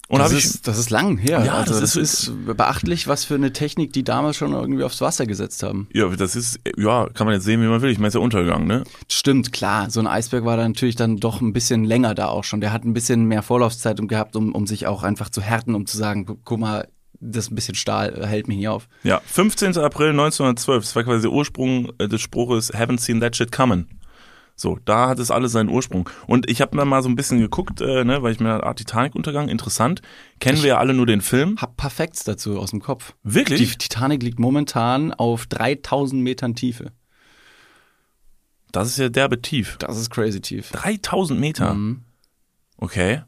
Und 0.08 0.18
das, 0.18 0.28
habe 0.28 0.38
ich 0.38 0.44
ist, 0.44 0.68
das 0.68 0.78
ist 0.78 0.90
lang 0.90 1.16
her. 1.16 1.42
Ja, 1.44 1.54
also 1.54 1.72
das 1.80 1.94
das, 1.94 1.96
ist, 1.96 2.32
beachtlich, 2.44 3.08
was 3.08 3.24
für 3.24 3.34
eine 3.34 3.52
Technik 3.52 3.92
die 3.94 4.02
damals 4.04 4.36
schon 4.36 4.52
irgendwie 4.52 4.82
aufs 4.84 5.00
Wasser 5.00 5.24
gesetzt 5.26 5.62
haben. 5.62 5.88
ja, 5.94 6.06
das 6.08 6.36
ist 6.36 6.60
ja, 6.76 7.08
kann 7.14 7.26
man 7.26 7.34
jetzt 7.34 7.44
sehen, 7.44 7.62
wie 7.62 7.66
man 7.66 7.80
will. 7.80 7.90
Ich 7.90 7.98
meine, 7.98 8.08
es 8.08 8.14
ist 8.14 8.18
ja 8.18 8.24
Untergang, 8.24 8.66
ne? 8.66 8.84
Stimmt, 9.08 9.52
klar. 9.52 9.88
So 9.90 10.00
ein 10.00 10.06
Eisberg 10.06 10.44
war 10.44 10.56
da 10.58 10.66
natürlich 10.68 10.96
dann 10.96 11.16
doch 11.16 11.40
ein 11.40 11.52
bisschen 11.54 11.84
länger 11.84 12.14
da 12.14 12.26
auch 12.28 12.44
schon. 12.44 12.60
Der 12.60 12.72
hat 12.72 12.84
ein 12.84 12.92
bisschen 12.92 13.24
mehr 13.24 13.42
Vorlaufzeit 13.42 14.06
gehabt, 14.06 14.36
um, 14.36 14.54
um 14.54 14.66
sich 14.66 14.86
auch 14.86 15.02
einfach 15.02 15.30
zu 15.30 15.40
härten, 15.40 15.74
um 15.74 15.86
zu 15.86 15.96
sagen, 15.96 16.26
gu- 16.26 16.36
guck 16.44 16.58
mal, 16.60 16.88
das 17.22 17.50
ein 17.50 17.54
bisschen 17.54 17.74
Stahl 17.74 18.18
äh, 18.18 18.26
hält 18.26 18.48
mich 18.48 18.58
nicht 18.58 18.68
auf. 18.68 18.88
Ja, 19.02 19.20
15. 19.24 19.78
April 19.78 20.10
1912, 20.10 20.84
das 20.84 20.96
war 20.96 21.04
quasi 21.04 21.22
der 21.22 21.32
Ursprung 21.32 21.92
äh, 21.98 22.08
des 22.08 22.20
Spruches 22.20 22.72
Haven't 22.72 23.00
seen 23.00 23.20
that 23.20 23.36
shit 23.36 23.52
coming. 23.52 23.86
So, 24.54 24.78
da 24.84 25.08
hat 25.08 25.18
es 25.18 25.30
alles 25.30 25.52
seinen 25.52 25.70
Ursprung. 25.70 26.08
Und 26.26 26.50
ich 26.50 26.60
habe 26.60 26.76
mir 26.76 26.84
mal 26.84 27.02
so 27.02 27.08
ein 27.08 27.16
bisschen 27.16 27.40
geguckt, 27.40 27.80
äh, 27.80 28.04
ne, 28.04 28.22
weil 28.22 28.32
ich 28.32 28.40
mir 28.40 28.64
ah, 28.64 28.74
Titanic-Untergang, 28.74 29.48
interessant. 29.48 30.02
Kennen 30.40 30.62
wir 30.62 30.68
ja 30.68 30.78
alle 30.78 30.94
nur 30.94 31.06
den 31.06 31.20
Film. 31.20 31.56
Hab 31.60 31.76
Perfekts 31.76 32.24
dazu 32.24 32.58
aus 32.58 32.70
dem 32.70 32.80
Kopf. 32.80 33.14
Wirklich? 33.22 33.72
Die 33.72 33.78
Titanic 33.78 34.22
liegt 34.22 34.38
momentan 34.38 35.14
auf 35.14 35.46
3000 35.46 36.22
Metern 36.22 36.54
Tiefe. 36.54 36.92
Das 38.72 38.88
ist 38.88 38.98
ja 38.98 39.08
derbe 39.08 39.40
tief. 39.40 39.76
Das 39.78 39.98
ist 39.98 40.10
crazy 40.10 40.40
tief. 40.40 40.70
3000 40.70 41.38
Meter. 41.38 41.74
Mhm. 41.74 42.02
Okay. 42.76 43.22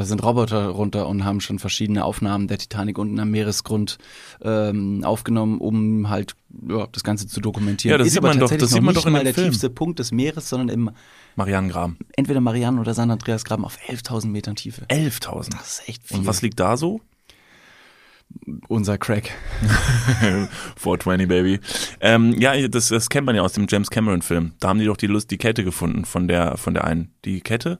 Da 0.00 0.06
sind 0.06 0.22
Roboter 0.22 0.68
runter 0.68 1.06
und 1.08 1.26
haben 1.26 1.42
schon 1.42 1.58
verschiedene 1.58 2.06
Aufnahmen 2.06 2.48
der 2.48 2.56
Titanic 2.56 2.96
unten 2.96 3.20
am 3.20 3.30
Meeresgrund 3.32 3.98
ähm, 4.40 5.04
aufgenommen, 5.04 5.58
um 5.58 6.08
halt 6.08 6.36
ja, 6.66 6.86
das 6.90 7.04
Ganze 7.04 7.26
zu 7.26 7.42
dokumentieren. 7.42 7.90
Ja, 7.92 7.98
das 7.98 8.06
ist 8.06 8.14
sieht 8.14 8.20
aber 8.20 8.28
man 8.28 8.38
doch- 8.38 8.48
das 8.50 8.70
sieht 8.70 8.80
man 8.80 8.94
nicht 8.94 8.96
doch 9.02 9.06
in 9.06 9.12
mal 9.12 9.24
der 9.24 9.34
Film. 9.34 9.50
tiefste 9.50 9.68
Punkt 9.68 9.98
des 9.98 10.10
Meeres, 10.10 10.48
sondern 10.48 10.70
im 10.70 10.90
Marianengraben. 11.36 11.98
entweder 12.16 12.40
Marianen- 12.40 12.78
oder 12.80 12.94
San 12.94 13.10
Andreasgraben 13.10 13.62
auf 13.62 13.76
11.000 13.88 14.28
Metern 14.28 14.56
Tiefe. 14.56 14.86
11.000. 14.88 15.50
Das 15.50 15.80
ist 15.80 15.88
echt 15.90 16.02
viel. 16.08 16.16
Und 16.16 16.26
was 16.26 16.40
liegt 16.40 16.58
da 16.60 16.78
so? 16.78 17.02
Unser 18.68 18.96
Crack. 18.96 19.32
420, 20.76 21.28
Baby. 21.28 21.60
Ähm, 22.00 22.32
ja, 22.40 22.68
das, 22.68 22.88
das 22.88 23.10
kennt 23.10 23.26
man 23.26 23.36
ja 23.36 23.42
aus 23.42 23.52
dem 23.52 23.66
James 23.68 23.90
Cameron-Film. 23.90 24.52
Da 24.60 24.68
haben 24.68 24.78
die 24.78 24.86
doch 24.86 24.96
die 24.96 25.08
Lust, 25.08 25.30
die 25.30 25.36
Kette 25.36 25.62
gefunden 25.62 26.06
von 26.06 26.26
der, 26.26 26.56
von 26.56 26.72
der 26.72 26.84
einen. 26.84 27.12
Die 27.26 27.42
Kette? 27.42 27.78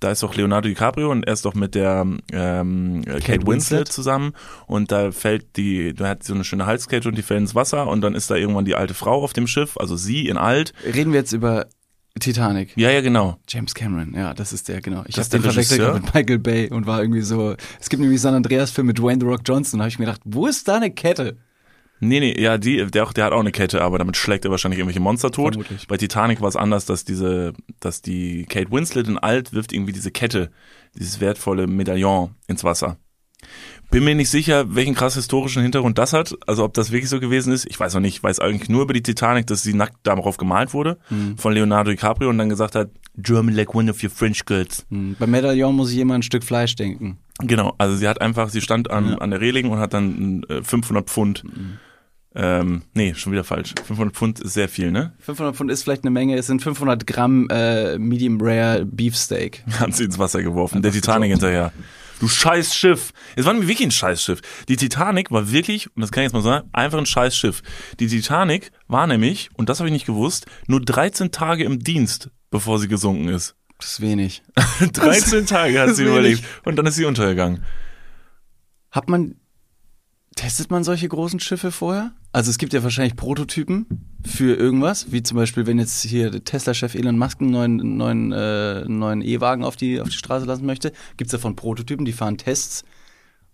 Da 0.00 0.10
ist 0.10 0.22
doch 0.22 0.34
Leonardo 0.34 0.68
DiCaprio 0.68 1.10
und 1.10 1.26
er 1.26 1.32
ist 1.32 1.44
doch 1.44 1.54
mit 1.54 1.74
der 1.74 2.06
ähm, 2.32 3.02
Kate, 3.04 3.18
Winslet, 3.18 3.46
Winslet 3.46 3.88
zusammen 3.88 4.32
und 4.66 4.92
da 4.92 5.10
fällt 5.10 5.56
die, 5.56 5.92
da 5.94 6.08
hat 6.08 6.22
so 6.22 6.34
eine 6.34 6.44
schöne 6.44 6.66
Halskette 6.66 7.08
und 7.08 7.18
die 7.18 7.22
fällt 7.22 7.40
ins 7.40 7.54
Wasser 7.54 7.88
und 7.88 8.00
dann 8.00 8.14
ist 8.14 8.30
da 8.30 8.36
irgendwann 8.36 8.64
die 8.64 8.74
alte 8.74 8.94
Frau 8.94 9.22
auf 9.22 9.32
dem 9.32 9.46
Schiff, 9.46 9.76
also 9.76 9.96
sie 9.96 10.28
in 10.28 10.36
alt. 10.36 10.72
Reden 10.84 11.12
wir 11.12 11.20
jetzt 11.20 11.32
über 11.32 11.66
Titanic. 12.20 12.76
Ja, 12.76 12.90
ja, 12.90 13.00
genau. 13.00 13.38
James 13.48 13.74
Cameron, 13.74 14.14
ja, 14.14 14.34
das 14.34 14.52
ist 14.52 14.68
der, 14.68 14.80
genau. 14.80 15.04
Ich 15.06 15.18
habe 15.18 15.28
den 15.28 15.42
verwechselt 15.42 15.94
mit 15.94 16.14
Michael 16.14 16.38
Bay 16.38 16.70
und 16.70 16.86
war 16.86 17.00
irgendwie 17.00 17.22
so. 17.22 17.54
Es 17.80 17.88
gibt 17.88 18.00
nämlich 18.00 18.20
San 18.20 18.34
Andreas-Film 18.34 18.86
mit 18.86 18.98
Dwayne 18.98 19.20
The 19.20 19.26
Rock 19.26 19.42
Johnson. 19.44 19.78
Da 19.78 19.84
habe 19.84 19.90
ich 19.90 19.98
mir 19.98 20.06
gedacht, 20.06 20.22
wo 20.24 20.46
ist 20.46 20.68
da 20.68 20.76
eine 20.76 20.90
Kette? 20.90 21.36
Nee, 22.00 22.20
nee, 22.20 22.40
ja, 22.40 22.58
die, 22.58 22.86
der, 22.86 23.04
auch- 23.04 23.12
der 23.12 23.24
hat 23.24 23.32
auch 23.32 23.40
eine 23.40 23.52
Kette, 23.52 23.82
aber 23.82 23.98
damit 23.98 24.16
schlägt 24.16 24.44
er 24.44 24.50
wahrscheinlich 24.50 24.78
irgendwelche 24.78 25.00
Monster 25.00 25.30
tot. 25.30 25.54
Vermutlich. 25.54 25.86
Bei 25.88 25.96
Titanic 25.96 26.40
war 26.40 26.48
es 26.48 26.56
anders, 26.56 26.86
dass 26.86 27.04
diese, 27.04 27.52
dass 27.80 28.02
die 28.02 28.44
Kate 28.48 28.70
Winslet 28.70 29.08
in 29.08 29.18
alt 29.18 29.52
wirft 29.52 29.72
irgendwie 29.72 29.92
diese 29.92 30.10
Kette, 30.10 30.50
dieses 30.98 31.20
wertvolle 31.20 31.66
Medaillon 31.66 32.34
ins 32.46 32.64
Wasser. 32.64 32.98
Bin 33.90 34.04
mir 34.04 34.14
nicht 34.14 34.28
sicher, 34.28 34.74
welchen 34.74 34.94
krass 34.94 35.14
historischen 35.14 35.62
Hintergrund 35.62 35.96
das 35.96 36.12
hat, 36.12 36.34
also 36.46 36.64
ob 36.64 36.74
das 36.74 36.90
wirklich 36.90 37.08
so 37.08 37.20
gewesen 37.20 37.52
ist. 37.52 37.66
Ich 37.70 37.80
weiß 37.80 37.96
auch 37.96 38.00
nicht, 38.00 38.16
ich 38.16 38.22
weiß 38.22 38.38
eigentlich 38.40 38.68
nur 38.68 38.82
über 38.82 38.92
die 38.92 39.02
Titanic, 39.02 39.46
dass 39.46 39.62
sie 39.62 39.72
nackt 39.74 39.96
darauf 40.02 40.36
gemalt 40.36 40.74
wurde 40.74 40.98
von 41.36 41.52
Leonardo 41.54 41.90
DiCaprio 41.90 42.28
und 42.28 42.36
dann 42.36 42.48
gesagt 42.50 42.74
hat, 42.74 42.90
German 43.16 43.54
like 43.54 43.74
one 43.74 43.90
of 43.90 44.02
your 44.02 44.10
French 44.10 44.44
girls. 44.44 44.84
Hm, 44.90 45.16
Bei 45.18 45.26
Medaillon 45.26 45.74
muss 45.74 45.90
ich 45.92 45.98
immer 45.98 46.14
ein 46.14 46.22
Stück 46.22 46.44
Fleisch 46.44 46.74
denken. 46.76 47.18
Genau, 47.40 47.74
also 47.78 47.96
sie 47.96 48.06
hat 48.08 48.20
einfach, 48.20 48.50
sie 48.50 48.60
stand 48.60 48.90
an, 48.90 49.14
an 49.14 49.30
der 49.30 49.40
Reling 49.40 49.70
und 49.70 49.78
hat 49.78 49.94
dann 49.94 50.42
äh, 50.48 50.62
500 50.62 51.08
Pfund, 51.08 51.44
ähm, 52.40 52.82
nee, 52.94 53.14
schon 53.14 53.32
wieder 53.32 53.42
falsch. 53.42 53.74
500 53.84 54.14
Pfund 54.14 54.38
ist 54.38 54.54
sehr 54.54 54.68
viel, 54.68 54.92
ne? 54.92 55.12
500 55.18 55.56
Pfund 55.56 55.72
ist 55.72 55.82
vielleicht 55.82 56.04
eine 56.04 56.12
Menge. 56.12 56.36
Es 56.36 56.46
sind 56.46 56.62
500 56.62 57.04
Gramm 57.04 57.48
äh, 57.50 57.98
Medium 57.98 58.38
Rare 58.40 58.86
Beefsteak. 58.86 59.64
Hat 59.80 59.96
sie 59.96 60.04
ins 60.04 60.20
Wasser 60.20 60.40
geworfen, 60.40 60.80
der 60.80 60.92
Titanic 60.92 61.32
hinterher. 61.32 61.72
Du 62.20 62.28
scheiß 62.28 62.76
Schiff. 62.76 63.12
Es 63.34 63.44
war 63.44 63.52
nämlich 63.54 63.68
wirklich 63.68 63.88
ein 63.88 63.92
scheiß 63.92 64.22
Schiff. 64.22 64.40
Die 64.68 64.76
Titanic 64.76 65.32
war 65.32 65.50
wirklich, 65.50 65.88
und 65.96 66.00
das 66.00 66.12
kann 66.12 66.22
ich 66.22 66.26
jetzt 66.26 66.32
mal 66.32 66.42
sagen, 66.42 66.68
einfach 66.72 66.98
ein 66.98 67.06
scheiß 67.06 67.36
Schiff. 67.36 67.62
Die 67.98 68.06
Titanic 68.06 68.70
war 68.86 69.08
nämlich, 69.08 69.50
und 69.54 69.68
das 69.68 69.80
habe 69.80 69.88
ich 69.88 69.92
nicht 69.92 70.06
gewusst, 70.06 70.46
nur 70.68 70.80
13 70.80 71.32
Tage 71.32 71.64
im 71.64 71.80
Dienst, 71.80 72.30
bevor 72.50 72.78
sie 72.78 72.86
gesunken 72.86 73.28
ist. 73.28 73.56
Das 73.78 73.92
ist 73.92 74.00
wenig. 74.00 74.42
13 74.92 75.46
Tage 75.46 75.80
hat 75.80 75.94
sie 75.96 76.02
ist 76.04 76.08
überlebt. 76.08 76.38
wenig. 76.38 76.44
Und 76.64 76.76
dann 76.76 76.86
ist 76.86 76.94
sie 76.94 77.04
untergegangen. 77.04 77.64
Hat 78.92 79.08
man 79.08 79.34
Testet 80.38 80.70
man 80.70 80.84
solche 80.84 81.08
großen 81.08 81.40
Schiffe 81.40 81.72
vorher? 81.72 82.12
Also 82.30 82.52
es 82.52 82.58
gibt 82.58 82.72
ja 82.72 82.84
wahrscheinlich 82.84 83.16
Prototypen 83.16 84.06
für 84.24 84.54
irgendwas, 84.54 85.10
wie 85.10 85.20
zum 85.24 85.36
Beispiel, 85.36 85.66
wenn 85.66 85.80
jetzt 85.80 86.04
hier 86.04 86.30
der 86.30 86.44
Tesla-Chef 86.44 86.94
Elon 86.94 87.18
Musk 87.18 87.40
einen 87.40 87.50
neuen, 87.50 87.96
neuen, 87.96 88.30
äh, 88.30 88.84
neuen 88.84 89.20
E-Wagen 89.20 89.64
auf 89.64 89.74
die, 89.74 90.00
auf 90.00 90.06
die 90.06 90.14
Straße 90.14 90.46
lassen 90.46 90.64
möchte, 90.64 90.92
gibt 91.16 91.26
es 91.26 91.32
davon 91.32 91.56
Prototypen, 91.56 92.04
die 92.04 92.12
fahren 92.12 92.38
Tests 92.38 92.84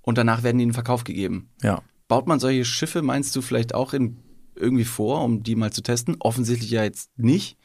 und 0.03 0.19
danach 0.19 0.43
werden 0.43 0.59
die 0.59 0.65
in 0.65 0.75
Verkauf 0.75 1.05
gegeben. 1.05 1.49
Ja. 1.63 1.81
Baut 2.07 2.27
man 2.27 2.39
solche 2.39 2.67
Schiffe, 2.67 3.01
meinst 3.01 3.35
du, 3.35 3.41
vielleicht 3.41 3.75
auch 3.75 3.95
in, 3.95 4.19
irgendwie 4.55 4.85
vor, 4.85 5.25
um 5.25 5.43
die 5.43 5.57
mal 5.57 5.73
zu 5.73 5.81
testen? 5.81 6.17
Offensichtlich 6.19 6.71
ja 6.71 6.85
jetzt 6.85 7.19
nicht. 7.19 7.57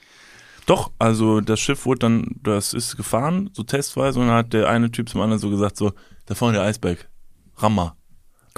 Doch, 0.65 0.93
also 0.97 1.41
das 1.41 1.59
Schiff 1.59 1.85
wurde 1.85 1.99
dann, 1.99 2.39
das 2.41 2.73
ist 2.73 2.95
gefahren, 2.95 3.49
so 3.51 3.63
testweise, 3.63 4.17
und 4.17 4.27
dann 4.27 4.37
hat 4.37 4.53
der 4.53 4.69
eine 4.69 4.91
Typ 4.91 5.09
zum 5.09 5.19
anderen 5.19 5.41
so 5.41 5.49
gesagt, 5.49 5.75
so, 5.75 5.91
da 6.25 6.35
vorne 6.35 6.53
der 6.53 6.63
Eisberg, 6.63 7.09
Rammer. 7.57 7.97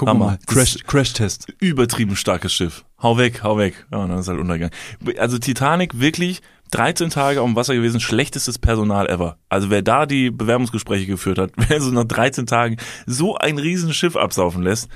Guck 0.01 0.09
Hammer. 0.09 0.25
mal, 0.25 0.39
Crash, 0.47 0.77
Crash-Test. 0.85 1.53
Übertrieben 1.59 2.15
starkes 2.15 2.51
Schiff. 2.53 2.83
Hau 3.01 3.17
weg, 3.17 3.43
hau 3.43 3.57
weg. 3.57 3.85
Ja, 3.91 3.99
und 3.99 4.09
dann 4.09 4.19
ist 4.19 4.27
halt 4.27 4.39
untergegangen. 4.39 4.73
Also 5.17 5.37
Titanic 5.37 5.99
wirklich 5.99 6.41
13 6.71 7.09
Tage 7.09 7.41
auf 7.41 7.47
dem 7.47 7.55
Wasser 7.55 7.75
gewesen, 7.75 7.99
schlechtestes 7.99 8.57
Personal 8.57 9.07
ever. 9.09 9.37
Also 9.49 9.69
wer 9.69 9.81
da 9.81 10.05
die 10.05 10.31
Bewerbungsgespräche 10.31 11.05
geführt 11.05 11.37
hat, 11.37 11.51
wer 11.55 11.79
so 11.81 11.91
nach 11.91 12.05
13 12.05 12.45
Tagen 12.47 12.77
so 13.05 13.37
ein 13.37 13.57
Riesenschiff 13.59 14.15
absaufen 14.15 14.63
lässt, 14.63 14.89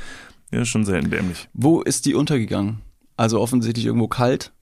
der 0.52 0.62
ist 0.64 0.70
schon 0.70 0.86
selten 0.86 1.12
dämlich. 1.12 1.50
Wo 1.54 1.82
ist 1.82 2.06
die 2.06 2.16
untergegangen? 2.16 2.82
Also 3.18 3.40
offensichtlich 3.42 3.86
irgendwo 3.86 4.08
kalt, 4.08 4.54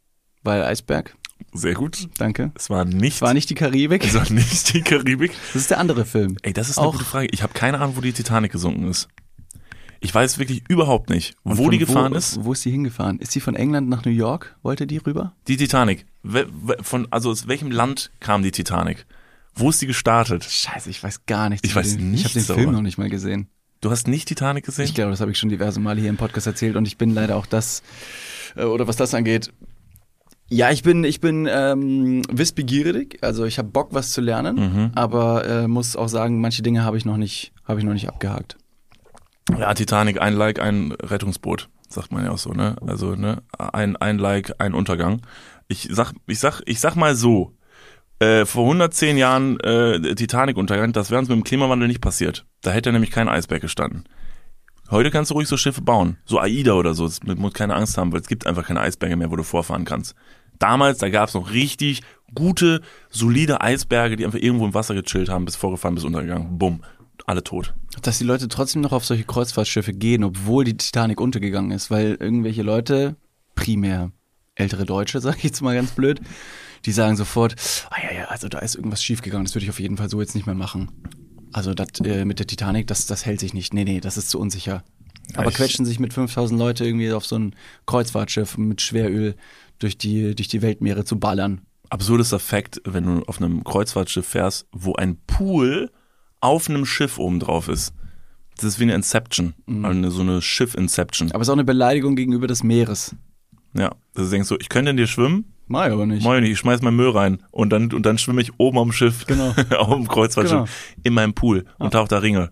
weil 0.44 0.64
Eisberg. 0.64 1.16
Sehr 1.54 1.74
gut. 1.74 2.08
Danke. 2.18 2.52
Es 2.56 2.70
war 2.70 2.84
nicht, 2.86 3.22
War 3.22 3.34
nicht 3.34 3.50
die 3.50 3.56
Karibik? 3.56 4.04
es 4.04 4.14
war 4.16 4.30
nicht 4.32 4.74
die 4.74 4.82
Karibik. 4.82 5.32
Das 5.54 5.62
ist 5.64 5.70
der 5.72 5.80
andere 5.80 6.06
Film. 6.06 6.38
Ey, 6.42 6.54
das 6.54 6.70
ist 6.70 6.78
eine 6.80 6.88
Auch- 6.88 6.94
gute 6.94 7.06
Frage. 7.06 7.28
Ich 7.32 7.44
habe 7.44 7.54
keine 7.54 7.80
Ahnung, 7.80 7.96
wo 7.96 8.02
die 8.02 8.14
Titanic 8.14 8.52
gesunken 8.52 8.88
ist. 8.90 9.08
Ich 10.04 10.14
weiß 10.14 10.38
wirklich 10.38 10.64
überhaupt 10.68 11.10
nicht, 11.10 11.36
Und 11.44 11.58
wo 11.58 11.70
die 11.70 11.78
gefahren 11.78 12.14
ist. 12.14 12.44
Wo 12.44 12.52
ist 12.54 12.64
die 12.66 12.72
hingefahren? 12.72 13.20
Ist 13.20 13.32
sie 13.32 13.40
von 13.40 13.56
England 13.56 13.88
nach 13.90 14.04
New 14.06 14.12
York? 14.12 14.56
Wollte 14.62 14.86
die 14.86 14.98
rüber? 14.98 15.34
Die 15.48 15.58
Titanic. 15.58 16.06
We- 16.24 16.48
Von, 16.82 17.08
also 17.10 17.32
aus 17.32 17.48
welchem 17.48 17.72
Land 17.72 18.12
kam 18.20 18.44
die 18.44 18.52
Titanic? 18.52 19.06
Wo 19.56 19.70
ist 19.70 19.82
die 19.82 19.88
gestartet? 19.88 20.44
Scheiße, 20.44 20.90
ich 20.90 21.02
weiß 21.02 21.26
gar 21.26 21.50
nichts. 21.50 21.68
Ich 21.68 21.76
weiß 21.76 21.96
den, 21.98 22.14
Ich 22.14 22.26
habe 22.26 22.34
den. 22.34 22.44
Film 22.44 22.72
noch 22.72 22.82
nicht 22.82 22.98
mal 22.98 23.10
gesehen. 23.10 23.48
Du 23.82 23.92
hast 23.92 24.08
nicht 24.08 24.28
Titanic 24.28 24.66
gesehen? 24.66 24.86
Ich 24.86 24.94
glaube, 24.94 25.12
das 25.12 25.22
habe 25.22 25.32
ich 25.32 25.38
schon 25.38 25.50
diverse 25.50 25.80
Male 25.80 26.00
hier 26.02 26.10
im 26.10 26.18
Podcast 26.18 26.48
erzählt 26.48 26.76
und 26.76 26.86
ich 26.88 26.98
bin 26.98 27.14
leider 27.14 27.36
auch 27.38 27.46
das, 27.46 27.82
äh, 28.56 28.64
oder 28.64 28.88
was 28.88 28.96
das 28.98 29.14
angeht. 29.14 29.54
Ja, 30.50 30.70
ich 30.72 30.84
bin, 30.84 31.04
ich 31.04 31.20
bin 31.22 31.48
ähm, 31.50 32.22
wissbegierig, 32.32 33.20
also 33.22 33.46
ich 33.46 33.58
habe 33.58 33.70
Bock, 33.70 33.90
was 33.92 34.12
zu 34.12 34.22
lernen, 34.22 34.56
Mhm. 34.58 34.92
aber 34.96 35.46
äh, 35.46 35.68
muss 35.68 35.96
auch 35.96 36.10
sagen, 36.10 36.42
manche 36.42 36.62
Dinge 36.62 36.84
habe 36.84 36.98
ich 36.98 37.06
noch 37.06 37.18
nicht, 37.18 37.54
habe 37.66 37.80
ich 37.80 37.86
noch 37.86 37.94
nicht 37.94 38.08
abgehakt. 38.10 38.58
Ja, 39.58 39.74
Titanic, 39.74 40.22
ein 40.22 40.34
Like, 40.34 40.60
ein 40.60 40.92
Rettungsboot, 40.94 41.70
sagt 41.88 42.12
man 42.12 42.26
ja 42.26 42.32
auch 42.32 42.38
so, 42.38 42.52
ne? 42.52 42.76
Also, 42.86 43.16
ne, 43.16 43.44
ein, 43.58 43.96
ein 43.96 44.18
Like, 44.18 44.54
ein 44.60 44.74
Untergang. 44.74 45.22
Ich 45.68 45.88
sag, 45.92 46.14
ich 46.28 46.40
sag, 46.40 46.62
ich 46.66 46.80
sag 46.80 46.96
mal 46.96 47.16
so, 47.16 47.56
äh, 48.20 48.46
vor 48.46 48.64
110 48.64 49.18
Jahren 49.18 49.60
äh, 49.60 50.16
Titanic-Untergang, 50.16 50.94
das 50.94 51.12
wäre 51.12 51.20
uns 51.20 51.30
mit 51.30 51.38
dem 51.38 51.44
Klimawandel 51.44 51.88
nicht 51.88 52.02
passiert. 52.02 52.46
Da 52.62 52.72
hätte 52.72 52.92
nämlich 52.92 53.12
kein 53.12 53.30
Eisberg 53.30 53.62
gestanden. 53.62 54.06
Heute 54.90 55.12
kannst 55.12 55.32
du 55.32 55.36
ruhig 55.36 55.48
so 55.48 55.58
Schiffe 55.58 55.82
bauen, 55.82 56.18
so 56.26 56.40
AIDA 56.40 56.74
oder 56.74 56.94
so, 56.94 57.06
das 57.06 57.24
muss 57.24 57.54
keine 57.54 57.76
Angst 57.76 57.98
haben, 57.98 58.12
weil 58.12 58.22
es 58.22 58.28
gibt 58.28 58.46
einfach 58.46 58.66
keine 58.66 58.82
Eisberge 58.82 59.16
mehr, 59.16 59.32
wo 59.32 59.36
du 59.36 59.44
vorfahren 59.44 59.86
kannst. 59.86 60.16
Damals, 60.60 61.00
da 61.00 61.10
gab 61.10 61.30
es 61.30 61.36
noch 61.36 61.52
richtig 61.52 62.02
gute, 62.36 62.82
solide 63.10 63.62
Eisberge, 63.62 64.16
die 64.16 64.26
einfach 64.26 64.40
irgendwo 64.40 64.66
im 64.66 64.74
Wasser 64.74 64.94
gechillt 64.94 65.30
haben, 65.30 65.46
bis 65.46 65.56
vorgefahren, 65.56 65.96
bis 65.96 66.04
untergegangen. 66.04 66.58
Bumm, 66.58 66.84
alle 67.26 67.44
tot. 67.44 67.74
Dass 68.02 68.18
die 68.18 68.24
Leute 68.24 68.48
trotzdem 68.48 68.82
noch 68.82 68.92
auf 68.92 69.06
solche 69.06 69.24
Kreuzfahrtschiffe 69.24 69.94
gehen, 69.94 70.24
obwohl 70.24 70.64
die 70.64 70.78
Titanic 70.78 71.20
untergegangen 71.22 71.72
ist, 71.72 71.90
weil 71.92 72.16
irgendwelche 72.20 72.64
Leute, 72.64 73.16
primär 73.56 74.12
ältere 74.56 74.86
Deutsche, 74.86 75.20
sag 75.22 75.38
ich 75.38 75.44
jetzt 75.44 75.62
mal 75.62 75.76
ganz 75.76 75.92
blöd, 75.92 76.20
die 76.86 76.92
sagen 76.92 77.16
sofort, 77.16 77.56
ah 77.90 77.96
ja, 78.04 78.18
ja, 78.20 78.26
also 78.26 78.50
da 78.50 78.60
ist 78.60 78.76
irgendwas 78.76 79.04
schiefgegangen, 79.04 79.46
das 79.46 79.56
würde 79.56 79.64
ich 79.64 79.70
auf 79.70 79.80
jeden 79.80 79.98
Fall 79.98 80.10
so 80.10 80.20
jetzt 80.20 80.36
nicht 80.36 80.46
mehr 80.46 80.56
machen. 80.56 80.92
Also 81.54 81.74
das 81.74 81.88
äh, 82.04 82.26
mit 82.26 82.40
der 82.40 82.48
Titanic, 82.48 82.88
das, 82.88 83.06
das 83.06 83.26
hält 83.26 83.40
sich 83.40 83.54
nicht. 83.54 83.74
Nee, 83.74 83.84
nee, 83.84 84.00
das 84.00 84.18
ist 84.18 84.30
zu 84.30 84.40
unsicher. 84.40 84.84
Aber 85.36 85.50
ich- 85.50 85.56
quetschen 85.56 85.86
sich 85.86 86.00
mit 86.00 86.12
5000 86.14 86.60
Leute 86.60 86.84
irgendwie 86.84 87.12
auf 87.14 87.26
so 87.26 87.38
ein 87.38 87.56
Kreuzfahrtschiff 87.86 88.58
mit 88.58 88.82
Schweröl 88.82 89.36
durch 89.80 89.98
die, 89.98 90.36
durch 90.36 90.48
die 90.48 90.62
Weltmeere 90.62 91.06
zu 91.06 91.20
ballern. 91.20 91.62
absurdester 91.90 92.40
Fakt, 92.40 92.82
wenn 92.86 93.06
du 93.06 93.24
auf 93.28 93.40
einem 93.42 93.64
Kreuzfahrtschiff 93.64 94.26
fährst, 94.28 94.68
wo 94.72 94.96
ein 94.96 95.18
Pool 95.28 95.92
auf 96.44 96.70
einem 96.70 96.86
Schiff 96.86 97.18
oben 97.18 97.40
drauf 97.40 97.68
ist. 97.68 97.94
Das 98.58 98.66
ist 98.66 98.80
wie 98.80 98.84
eine 98.84 98.94
Inception, 98.94 99.54
eine, 99.68 100.12
so 100.12 100.22
eine 100.22 100.42
Schiff-Inception. 100.42 101.32
Aber 101.32 101.42
es 101.42 101.48
ist 101.48 101.50
auch 101.50 101.56
eine 101.56 101.64
Beleidigung 101.64 102.16
gegenüber 102.16 102.46
des 102.48 102.64
Meeres. 102.64 103.16
Ja, 103.76 103.90
dass 104.14 104.26
du 104.26 104.30
denkst 104.32 104.48
so, 104.48 104.60
ich 104.60 104.70
könnte 104.70 104.92
in 104.92 104.98
dir 104.98 105.08
schwimmen, 105.08 105.46
Mach 105.66 105.88
ich 105.88 105.94
aber 105.94 106.06
nicht. 106.06 106.24
moin, 106.24 106.44
ich 106.44 106.60
schmeiß 106.60 106.82
meinen 106.82 106.98
Müll 106.98 107.10
rein 107.10 107.42
und 107.52 107.72
dann, 107.72 107.92
und 107.94 108.06
dann 108.06 108.18
schwimme 108.20 108.42
ich 108.42 108.52
oben 108.60 108.78
am 108.78 108.92
Schiff, 108.92 109.26
Genau. 109.26 109.56
auf 109.78 109.96
dem 109.96 110.08
Kreuzfahrtschiff, 110.08 110.52
Genau. 110.60 110.68
in 111.04 111.14
meinem 111.14 111.34
Pool 111.34 111.66
und 111.80 111.92
tauche 111.94 112.10
da 112.10 112.20
Ringe. 112.20 112.52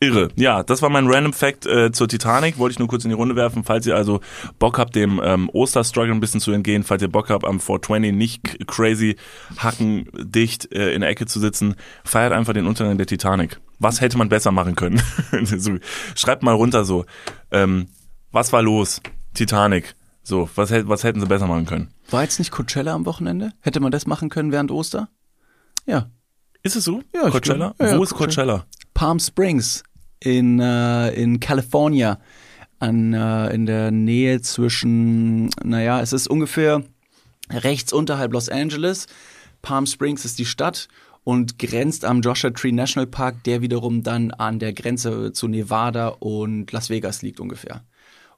Irre. 0.00 0.28
Ja, 0.36 0.62
das 0.62 0.82
war 0.82 0.90
mein 0.90 1.06
Random 1.06 1.32
Fact 1.32 1.66
äh, 1.66 1.90
zur 1.92 2.08
Titanic. 2.08 2.58
Wollte 2.58 2.74
ich 2.74 2.78
nur 2.78 2.88
kurz 2.88 3.04
in 3.04 3.10
die 3.10 3.16
Runde 3.16 3.36
werfen. 3.36 3.64
Falls 3.64 3.86
ihr 3.86 3.96
also 3.96 4.20
Bock 4.58 4.78
habt, 4.78 4.94
dem 4.94 5.20
ähm, 5.22 5.48
Osterstruggle 5.52 6.12
ein 6.12 6.20
bisschen 6.20 6.40
zu 6.40 6.52
entgehen, 6.52 6.82
falls 6.82 7.02
ihr 7.02 7.08
Bock 7.08 7.30
habt, 7.30 7.44
am 7.44 7.60
420 7.60 8.12
nicht 8.12 8.66
crazy 8.66 9.16
hackendicht 9.58 10.72
äh, 10.72 10.92
in 10.92 11.00
der 11.00 11.10
Ecke 11.10 11.26
zu 11.26 11.40
sitzen, 11.40 11.76
feiert 12.04 12.32
einfach 12.32 12.52
den 12.52 12.66
Untergang 12.66 12.98
der 12.98 13.06
Titanic. 13.06 13.60
Was 13.78 14.00
hätte 14.00 14.18
man 14.18 14.28
besser 14.28 14.52
machen 14.52 14.74
können? 14.74 15.00
so, 15.44 15.78
schreibt 16.14 16.42
mal 16.42 16.54
runter 16.54 16.84
so. 16.84 17.04
Ähm, 17.50 17.88
was 18.32 18.52
war 18.52 18.62
los? 18.62 19.00
Titanic. 19.34 19.94
So, 20.22 20.50
was, 20.56 20.70
was 20.72 21.04
hätten 21.04 21.20
sie 21.20 21.26
besser 21.26 21.46
machen 21.46 21.66
können? 21.66 21.88
War 22.10 22.22
jetzt 22.22 22.38
nicht 22.38 22.50
Coachella 22.50 22.94
am 22.94 23.06
Wochenende? 23.06 23.52
Hätte 23.60 23.80
man 23.80 23.92
das 23.92 24.06
machen 24.06 24.28
können 24.28 24.50
während 24.50 24.70
Oster? 24.70 25.08
Ja. 25.86 26.10
Ist 26.62 26.74
es 26.74 26.84
so? 26.84 27.02
Ja, 27.14 27.26
ich 27.26 27.32
Coachella? 27.32 27.74
ja, 27.78 27.86
ja, 27.86 27.98
Wo 27.98 28.02
ist 28.02 28.14
Coachella. 28.14 28.58
Coachella? 28.58 28.66
Palm 28.92 29.20
Springs 29.20 29.84
in, 30.20 30.60
äh, 30.60 31.10
in 31.10 31.40
California. 31.40 32.18
An, 32.78 33.14
äh, 33.14 33.54
in 33.54 33.64
der 33.64 33.90
Nähe 33.90 34.42
zwischen, 34.42 35.48
naja, 35.64 36.02
es 36.02 36.12
ist 36.12 36.28
ungefähr 36.28 36.84
rechts 37.50 37.92
unterhalb 37.92 38.32
Los 38.32 38.50
Angeles. 38.50 39.06
Palm 39.62 39.86
Springs 39.86 40.26
ist 40.26 40.38
die 40.38 40.44
Stadt 40.44 40.88
und 41.24 41.58
grenzt 41.58 42.04
am 42.04 42.20
Joshua 42.20 42.50
Tree 42.50 42.72
National 42.72 43.06
Park, 43.06 43.42
der 43.44 43.62
wiederum 43.62 44.02
dann 44.02 44.30
an 44.30 44.58
der 44.58 44.72
Grenze 44.72 45.32
zu 45.32 45.48
Nevada 45.48 46.08
und 46.08 46.70
Las 46.70 46.90
Vegas 46.90 47.22
liegt 47.22 47.40
ungefähr. 47.40 47.82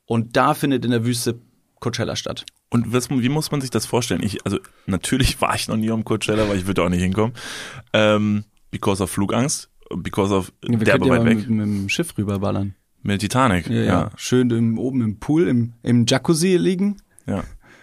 Und 0.06 0.37
da 0.37 0.54
findet 0.54 0.85
in 0.85 0.92
der 0.92 1.04
Wüste 1.04 1.38
Coachella 1.80 2.16
statt. 2.16 2.47
Und 2.70 2.92
was, 2.92 3.11
wie 3.11 3.28
muss 3.28 3.50
man 3.50 3.61
sich 3.61 3.70
das 3.70 3.87
vorstellen? 3.87 4.23
Ich, 4.23 4.44
also 4.44 4.58
natürlich 4.87 5.38
war 5.40 5.54
ich 5.54 5.68
noch 5.68 5.76
nie 5.76 5.90
am 5.90 6.04
Coachella, 6.04 6.49
weil 6.49 6.58
ich 6.58 6.66
würde 6.66 6.82
auch 6.82 6.88
nicht 6.88 7.02
hinkommen. 7.02 7.35
Ähm, 7.92 8.44
because 8.70 9.02
of 9.02 9.11
Flugangst, 9.11 9.68
because 9.97 10.35
of 10.35 10.52
Wir 10.62 10.78
derbe 10.78 11.07
ja 11.07 11.12
weit 11.12 11.21
mal 11.25 11.26
weg. 11.30 11.38
mit, 11.38 11.50
mit 11.50 11.66
dem 11.66 11.88
Schiff 11.88 12.16
rüberballern. 12.16 12.75
Mit 13.02 13.12
der 13.12 13.18
Titanic, 13.18 13.68
Ja, 13.68 13.75
ja. 13.75 13.80
ja. 13.83 13.87
ja. 13.87 14.11
Schön 14.16 14.50
im, 14.50 14.78
oben 14.78 15.02
im 15.02 15.18
Pool, 15.18 15.49
im, 15.49 15.75
im 15.83 16.04
Jacuzzi 16.07 16.57
liegen. 16.57 16.97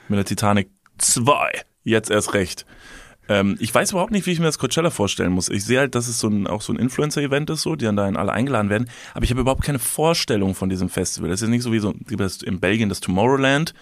Mit 0.08 0.18
der 0.18 0.26
Titanic 0.26 0.70
2. 0.98 1.52
Jetzt 1.84 2.10
erst 2.12 2.34
recht. 2.34 2.66
Ähm, 3.28 3.56
ich 3.60 3.74
weiß 3.74 3.92
überhaupt 3.92 4.12
nicht, 4.12 4.28
wie 4.28 4.32
ich 4.32 4.40
mir 4.40 4.46
das 4.46 4.60
Coachella 4.60 4.92
vorstellen 4.92 5.32
muss. 5.32 5.50
Ich 5.50 5.66
sehe 5.66 5.80
halt, 5.80 5.96
dass 5.96 6.08
es 6.08 6.20
so 6.20 6.28
ein, 6.28 6.46
auch 6.48 6.62
so 6.62 6.74
ein 6.74 6.78
Influencer-Event 6.78 7.50
ist, 7.50 7.62
so, 7.64 7.76
die 7.76 7.86
dann 7.86 7.96
dahin 7.96 8.18
alle 8.18 8.32
eingeladen 8.32 8.70
werden. 8.70 8.90
Aber 9.14 9.24
ich 9.24 9.32
habe 9.32 9.42
überhaupt 9.42 9.64
keine 9.64 9.80
Vorstellung 9.80 10.54
von 10.54 10.70
diesem 10.70 10.90
Festival. 10.90 11.30
Das 11.30 11.42
ist 11.42 11.50
nicht 11.50 11.64
so 11.64 11.72
wie 11.72 11.80
so, 11.80 11.94
gibt 12.08 12.22
es 12.22 12.44
in 12.44 12.60
Belgien 12.60 12.90
das 12.90 13.00
Tomorrowland, 13.00 13.74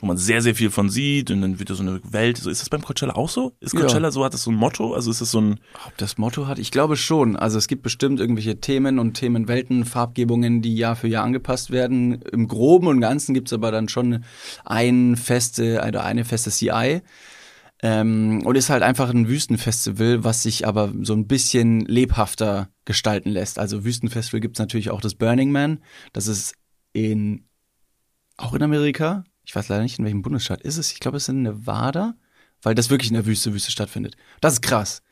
wo 0.00 0.06
man 0.06 0.16
sehr, 0.16 0.40
sehr 0.40 0.54
viel 0.54 0.70
von 0.70 0.88
sieht 0.88 1.30
und 1.30 1.42
dann 1.42 1.58
wird 1.58 1.70
da 1.70 1.74
so 1.74 1.82
eine 1.82 2.00
Welt. 2.10 2.38
So, 2.38 2.50
ist 2.50 2.62
das 2.62 2.70
beim 2.70 2.82
Coachella 2.82 3.14
auch 3.14 3.28
so? 3.28 3.52
Ist 3.60 3.74
Ja. 3.74 3.80
Coachella 3.80 4.10
so, 4.10 4.24
hat 4.24 4.34
das 4.34 4.42
so 4.42 4.50
ein 4.50 4.56
Motto? 4.56 4.94
Also 4.94 5.10
ist 5.10 5.20
das 5.20 5.30
so 5.30 5.40
ein, 5.40 5.60
Ob 5.86 5.96
das 5.98 6.16
Motto 6.18 6.46
hat? 6.46 6.58
Ich 6.58 6.70
glaube 6.70 6.96
schon. 6.96 7.36
Also 7.36 7.58
es 7.58 7.68
gibt 7.68 7.82
bestimmt 7.82 8.18
irgendwelche 8.18 8.60
Themen 8.60 8.98
und 8.98 9.14
Themenwelten, 9.14 9.84
Farbgebungen, 9.84 10.62
die 10.62 10.74
Jahr 10.74 10.96
für 10.96 11.08
Jahr 11.08 11.24
angepasst 11.24 11.70
werden. 11.70 12.22
Im 12.22 12.48
Groben 12.48 12.86
und 12.86 13.00
Ganzen 13.00 13.34
gibt's 13.34 13.52
aber 13.52 13.70
dann 13.70 13.88
schon 13.88 14.24
ein 14.64 15.16
feste, 15.16 15.84
oder 15.86 16.04
eine 16.04 16.24
feste 16.24 16.50
CI. 16.50 17.02
Ähm, 17.82 18.42
und 18.44 18.56
ist 18.56 18.68
halt 18.68 18.82
einfach 18.82 19.10
ein 19.10 19.28
Wüstenfestival, 19.28 20.22
was 20.22 20.42
sich 20.42 20.66
aber 20.66 20.92
so 21.00 21.14
ein 21.14 21.26
bisschen 21.26 21.80
lebhafter 21.80 22.68
gestalten 22.84 23.30
lässt. 23.30 23.58
Also 23.58 23.84
Wüstenfestival 23.84 24.40
gibt's 24.40 24.58
natürlich 24.58 24.90
auch 24.90 25.00
das 25.00 25.14
Burning 25.14 25.50
Man. 25.50 25.80
Das 26.12 26.26
ist 26.26 26.54
in 26.92 27.46
auch 28.36 28.54
in 28.54 28.62
Amerika. 28.62 29.24
Ich 29.44 29.54
weiß 29.54 29.68
leider 29.68 29.82
nicht, 29.82 29.98
in 29.98 30.04
welchem 30.04 30.22
Bundesstaat 30.22 30.62
ist 30.62 30.76
es. 30.76 30.92
Ich 30.92 31.00
glaube, 31.00 31.16
es 31.16 31.24
ist 31.24 31.28
in 31.30 31.42
Nevada, 31.42 32.14
weil 32.62 32.74
das 32.74 32.90
wirklich 32.90 33.10
in 33.10 33.14
der 33.14 33.26
Wüste, 33.26 33.52
Wüste 33.52 33.70
stattfindet. 33.70 34.16
Das 34.40 34.54
ist 34.54 34.62
krass. 34.62 35.02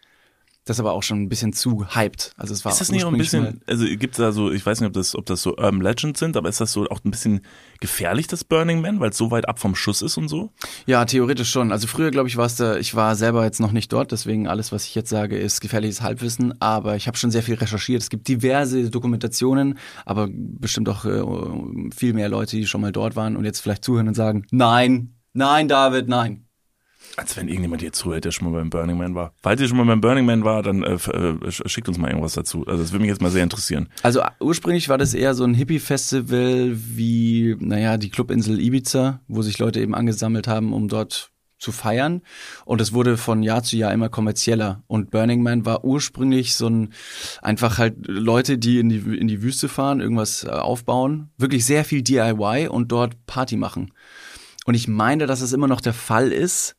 Das 0.68 0.76
ist 0.76 0.80
aber 0.80 0.92
auch 0.92 1.02
schon 1.02 1.22
ein 1.22 1.30
bisschen 1.30 1.54
zu 1.54 1.86
hyped. 1.94 2.34
Also 2.36 2.52
es 2.52 2.62
war 2.62 2.72
Ist 2.72 2.82
das 2.82 2.92
nicht 2.92 3.02
auch 3.02 3.10
ein 3.10 3.16
bisschen, 3.16 3.62
also 3.66 3.86
gibt's 3.86 4.18
da 4.18 4.32
so, 4.32 4.52
ich 4.52 4.66
weiß 4.66 4.80
nicht, 4.80 4.88
ob 4.88 4.92
das, 4.92 5.16
ob 5.16 5.24
das 5.24 5.40
so 5.40 5.56
Urban 5.56 5.80
Legends 5.80 6.20
sind, 6.20 6.36
aber 6.36 6.50
ist 6.50 6.60
das 6.60 6.72
so 6.72 6.86
auch 6.88 7.02
ein 7.06 7.10
bisschen 7.10 7.40
gefährlich, 7.80 8.26
das 8.26 8.44
Burning 8.44 8.82
Man, 8.82 9.00
weil 9.00 9.08
es 9.08 9.16
so 9.16 9.30
weit 9.30 9.48
ab 9.48 9.58
vom 9.58 9.74
Schuss 9.74 10.02
ist 10.02 10.18
und 10.18 10.28
so? 10.28 10.50
Ja, 10.84 11.06
theoretisch 11.06 11.50
schon. 11.50 11.72
Also 11.72 11.86
früher, 11.86 12.10
glaube 12.10 12.28
ich, 12.28 12.36
war 12.36 12.44
es 12.44 12.56
da, 12.56 12.76
ich 12.76 12.94
war 12.94 13.16
selber 13.16 13.44
jetzt 13.44 13.60
noch 13.60 13.72
nicht 13.72 13.90
dort, 13.94 14.12
deswegen 14.12 14.46
alles, 14.46 14.70
was 14.70 14.84
ich 14.84 14.94
jetzt 14.94 15.08
sage, 15.08 15.38
ist 15.38 15.62
gefährliches 15.62 16.02
Halbwissen, 16.02 16.60
aber 16.60 16.96
ich 16.96 17.06
habe 17.06 17.16
schon 17.16 17.30
sehr 17.30 17.42
viel 17.42 17.54
recherchiert. 17.54 18.02
Es 18.02 18.10
gibt 18.10 18.28
diverse 18.28 18.90
Dokumentationen, 18.90 19.78
aber 20.04 20.28
bestimmt 20.30 20.90
auch 20.90 21.06
äh, 21.06 21.22
viel 21.96 22.12
mehr 22.12 22.28
Leute, 22.28 22.56
die 22.56 22.66
schon 22.66 22.82
mal 22.82 22.92
dort 22.92 23.16
waren 23.16 23.36
und 23.38 23.46
jetzt 23.46 23.60
vielleicht 23.60 23.84
zuhören 23.84 24.08
und 24.08 24.14
sagen, 24.14 24.44
nein, 24.50 25.14
nein, 25.32 25.66
David, 25.66 26.08
nein. 26.08 26.47
Als 27.18 27.36
wenn 27.36 27.48
irgendjemand 27.48 27.82
hier 27.82 27.92
zuhört, 27.92 28.24
der 28.24 28.30
schon 28.30 28.48
mal 28.48 28.56
beim 28.56 28.70
Burning 28.70 28.96
Man 28.96 29.16
war. 29.16 29.32
Falls 29.42 29.60
ihr 29.60 29.66
schon 29.66 29.76
mal 29.76 29.86
beim 29.86 30.00
Burning 30.00 30.24
Man 30.24 30.44
war, 30.44 30.62
dann 30.62 30.84
äh, 30.84 30.94
äh, 30.94 31.50
schickt 31.50 31.88
uns 31.88 31.98
mal 31.98 32.06
irgendwas 32.06 32.34
dazu. 32.34 32.64
Also 32.64 32.80
das 32.80 32.92
würde 32.92 33.00
mich 33.00 33.10
jetzt 33.10 33.20
mal 33.20 33.32
sehr 33.32 33.42
interessieren. 33.42 33.88
Also 34.04 34.22
ursprünglich 34.38 34.88
war 34.88 34.98
das 34.98 35.14
eher 35.14 35.34
so 35.34 35.42
ein 35.42 35.52
Hippie-Festival 35.52 36.76
wie, 36.76 37.56
naja, 37.58 37.96
die 37.96 38.10
Clubinsel 38.10 38.60
Ibiza, 38.60 39.20
wo 39.26 39.42
sich 39.42 39.58
Leute 39.58 39.80
eben 39.80 39.96
angesammelt 39.96 40.46
haben, 40.46 40.72
um 40.72 40.86
dort 40.86 41.32
zu 41.58 41.72
feiern. 41.72 42.22
Und 42.64 42.80
es 42.80 42.92
wurde 42.92 43.16
von 43.16 43.42
Jahr 43.42 43.64
zu 43.64 43.76
Jahr 43.76 43.92
immer 43.92 44.10
kommerzieller. 44.10 44.84
Und 44.86 45.10
Burning 45.10 45.42
Man 45.42 45.66
war 45.66 45.84
ursprünglich 45.84 46.54
so 46.54 46.68
ein, 46.68 46.92
einfach 47.42 47.78
halt 47.78 47.96
Leute, 48.06 48.58
die 48.58 48.78
in 48.78 48.90
die, 48.90 49.18
in 49.18 49.26
die 49.26 49.42
Wüste 49.42 49.68
fahren, 49.68 49.98
irgendwas 49.98 50.44
äh, 50.44 50.50
aufbauen. 50.50 51.30
Wirklich 51.36 51.66
sehr 51.66 51.84
viel 51.84 52.02
DIY 52.02 52.68
und 52.68 52.92
dort 52.92 53.26
Party 53.26 53.56
machen. 53.56 53.92
Und 54.66 54.74
ich 54.74 54.86
meine, 54.86 55.26
dass 55.26 55.40
es 55.40 55.52
immer 55.52 55.66
noch 55.66 55.80
der 55.80 55.94
Fall 55.94 56.30
ist, 56.30 56.76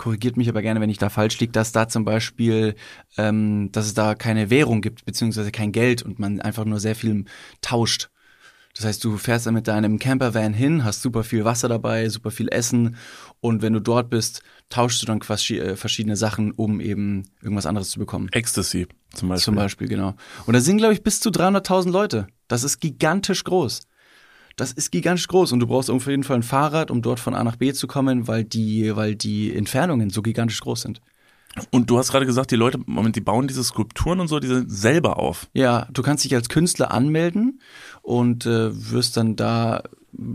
korrigiert 0.00 0.38
mich 0.38 0.48
aber 0.48 0.62
gerne, 0.62 0.80
wenn 0.80 0.88
ich 0.88 0.96
da 0.96 1.10
falsch 1.10 1.38
liege, 1.40 1.52
dass 1.52 1.72
da 1.72 1.86
zum 1.86 2.06
Beispiel, 2.06 2.74
ähm, 3.18 3.68
dass 3.70 3.84
es 3.84 3.92
da 3.92 4.14
keine 4.14 4.48
Währung 4.48 4.80
gibt, 4.80 5.04
beziehungsweise 5.04 5.52
kein 5.52 5.72
Geld 5.72 6.02
und 6.02 6.18
man 6.18 6.40
einfach 6.40 6.64
nur 6.64 6.80
sehr 6.80 6.96
viel 6.96 7.26
tauscht. 7.60 8.08
Das 8.74 8.86
heißt, 8.86 9.04
du 9.04 9.18
fährst 9.18 9.44
dann 9.44 9.52
mit 9.52 9.68
deinem 9.68 9.98
Campervan 9.98 10.54
hin, 10.54 10.84
hast 10.84 11.02
super 11.02 11.22
viel 11.22 11.44
Wasser 11.44 11.68
dabei, 11.68 12.08
super 12.08 12.30
viel 12.30 12.48
Essen 12.48 12.96
und 13.40 13.60
wenn 13.60 13.74
du 13.74 13.80
dort 13.80 14.08
bist, 14.08 14.42
tauschst 14.70 15.02
du 15.02 15.06
dann 15.06 15.20
quasi 15.20 15.58
äh, 15.58 15.76
verschiedene 15.76 16.16
Sachen, 16.16 16.52
um 16.52 16.80
eben 16.80 17.24
irgendwas 17.42 17.66
anderes 17.66 17.90
zu 17.90 17.98
bekommen. 17.98 18.30
Ecstasy 18.32 18.86
zum 19.12 19.28
Beispiel. 19.28 19.44
Zum 19.44 19.54
Beispiel, 19.54 19.88
genau. 19.88 20.14
Und 20.46 20.54
da 20.54 20.60
sind, 20.60 20.78
glaube 20.78 20.94
ich, 20.94 21.02
bis 21.02 21.20
zu 21.20 21.28
300.000 21.28 21.90
Leute. 21.90 22.26
Das 22.48 22.64
ist 22.64 22.80
gigantisch 22.80 23.44
groß. 23.44 23.82
Das 24.60 24.72
ist 24.72 24.92
gigantisch 24.92 25.26
groß 25.26 25.52
und 25.52 25.60
du 25.60 25.66
brauchst 25.66 25.88
auf 25.88 26.06
jeden 26.06 26.22
Fall 26.22 26.36
ein 26.36 26.42
Fahrrad, 26.42 26.90
um 26.90 27.00
dort 27.00 27.18
von 27.18 27.34
A 27.34 27.42
nach 27.42 27.56
B 27.56 27.72
zu 27.72 27.86
kommen, 27.86 28.28
weil 28.28 28.44
die, 28.44 28.94
weil 28.94 29.14
die 29.14 29.56
Entfernungen 29.56 30.10
so 30.10 30.20
gigantisch 30.20 30.60
groß 30.60 30.82
sind. 30.82 31.00
Und 31.70 31.88
du 31.88 31.96
hast 31.96 32.10
gerade 32.12 32.26
gesagt, 32.26 32.50
die 32.50 32.56
Leute, 32.56 32.78
Moment, 32.84 33.16
die 33.16 33.22
bauen 33.22 33.48
diese 33.48 33.64
Skulpturen 33.64 34.20
und 34.20 34.28
so, 34.28 34.38
die 34.38 34.48
sind 34.48 34.70
selber 34.70 35.18
auf. 35.18 35.48
Ja, 35.54 35.88
du 35.90 36.02
kannst 36.02 36.24
dich 36.24 36.34
als 36.34 36.50
Künstler 36.50 36.90
anmelden 36.90 37.62
und 38.02 38.44
äh, 38.44 38.70
wirst 38.92 39.16
dann 39.16 39.34
da, 39.34 39.82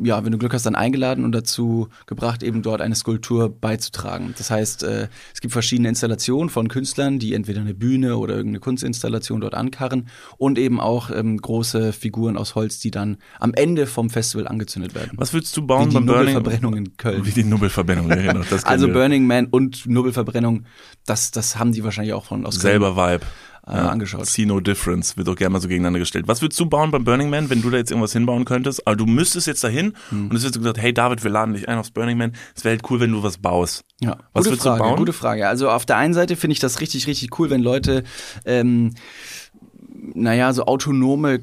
ja, 0.03 0.23
wenn 0.23 0.31
du 0.31 0.37
Glück 0.37 0.53
hast, 0.53 0.65
dann 0.65 0.75
eingeladen 0.75 1.25
und 1.25 1.31
dazu 1.33 1.89
gebracht, 2.05 2.43
eben 2.43 2.61
dort 2.61 2.81
eine 2.81 2.95
Skulptur 2.95 3.49
beizutragen. 3.49 4.33
Das 4.37 4.49
heißt, 4.49 4.83
äh, 4.83 5.09
es 5.33 5.41
gibt 5.41 5.51
verschiedene 5.51 5.89
Installationen 5.89 6.49
von 6.49 6.67
Künstlern, 6.67 7.19
die 7.19 7.33
entweder 7.33 7.61
eine 7.61 7.73
Bühne 7.73 8.17
oder 8.17 8.35
irgendeine 8.35 8.59
Kunstinstallation 8.59 9.41
dort 9.41 9.53
ankarren 9.53 10.07
und 10.37 10.57
eben 10.57 10.79
auch 10.79 11.11
ähm, 11.11 11.37
große 11.37 11.93
Figuren 11.93 12.37
aus 12.37 12.55
Holz, 12.55 12.79
die 12.79 12.91
dann 12.91 13.17
am 13.39 13.53
Ende 13.53 13.85
vom 13.87 14.09
Festival 14.09 14.47
angezündet 14.47 14.95
werden. 14.95 15.11
Was 15.15 15.33
würdest 15.33 15.55
du 15.57 15.61
Wie 15.61 15.67
bauen 15.67 15.89
die 15.89 15.95
beim 15.95 16.05
Burning 16.05 16.33
Nubbelverbrennung 16.35 16.77
in 16.77 16.97
Köln. 16.97 17.25
Wie 17.25 17.31
die 17.31 17.43
Nubbelverbrennung, 17.43 18.09
ja, 18.09 18.15
genau. 18.33 18.45
Also. 18.63 18.87
Burning 18.87 19.27
Man 19.27 19.47
und 19.47 19.85
Nubbelverbrennung, 19.87 20.65
das, 21.05 21.31
das 21.31 21.57
haben 21.57 21.71
die 21.71 21.83
wahrscheinlich 21.83 22.13
auch 22.13 22.25
von 22.25 22.45
aus 22.45 22.59
Köln, 22.59 22.73
Selber 22.73 22.95
Vibe. 22.95 23.25
Äh, 23.67 23.71
angeschaut. 23.71 24.25
See 24.27 24.45
no 24.45 24.59
difference, 24.59 25.17
wird 25.17 25.27
auch 25.29 25.35
gerne 25.35 25.53
mal 25.53 25.59
so 25.61 25.67
gegeneinander 25.67 25.99
gestellt. 25.99 26.27
Was 26.27 26.41
würdest 26.41 26.59
du 26.59 26.65
bauen 26.67 26.91
beim 26.91 27.03
Burning 27.03 27.29
Man, 27.29 27.49
wenn 27.49 27.61
du 27.61 27.69
da 27.69 27.77
jetzt 27.77 27.91
irgendwas 27.91 28.13
hinbauen 28.13 28.45
könntest? 28.45 28.85
Aber 28.85 28.95
du 28.95 29.05
müsstest 29.05 29.47
jetzt 29.47 29.63
dahin 29.63 29.93
Hm. 30.09 30.29
und 30.29 30.35
es 30.35 30.43
wird 30.43 30.53
so 30.53 30.59
gesagt, 30.59 30.77
hey 30.79 30.93
David, 30.93 31.23
wir 31.23 31.31
laden 31.31 31.53
dich 31.53 31.67
ein 31.67 31.77
aufs 31.77 31.91
Burning 31.91 32.17
Man. 32.17 32.33
Es 32.55 32.63
wäre 32.63 32.75
halt 32.75 32.89
cool, 32.89 32.99
wenn 32.99 33.11
du 33.11 33.23
was 33.23 33.37
baust. 33.37 33.83
Ja, 34.01 34.17
Was 34.33 34.43
gute 34.43 34.45
würdest 34.51 34.65
du 34.65 34.69
Frage, 34.69 34.83
bauen? 34.83 34.95
Gute 34.97 35.13
Frage. 35.13 35.47
Also 35.47 35.69
auf 35.69 35.85
der 35.85 35.97
einen 35.97 36.13
Seite 36.13 36.35
finde 36.35 36.53
ich 36.53 36.59
das 36.59 36.79
richtig, 36.81 37.07
richtig 37.07 37.39
cool, 37.39 37.49
wenn 37.49 37.61
Leute, 37.61 38.03
ähm, 38.45 38.93
naja, 40.13 40.53
so 40.53 40.65
autonome 40.65 41.39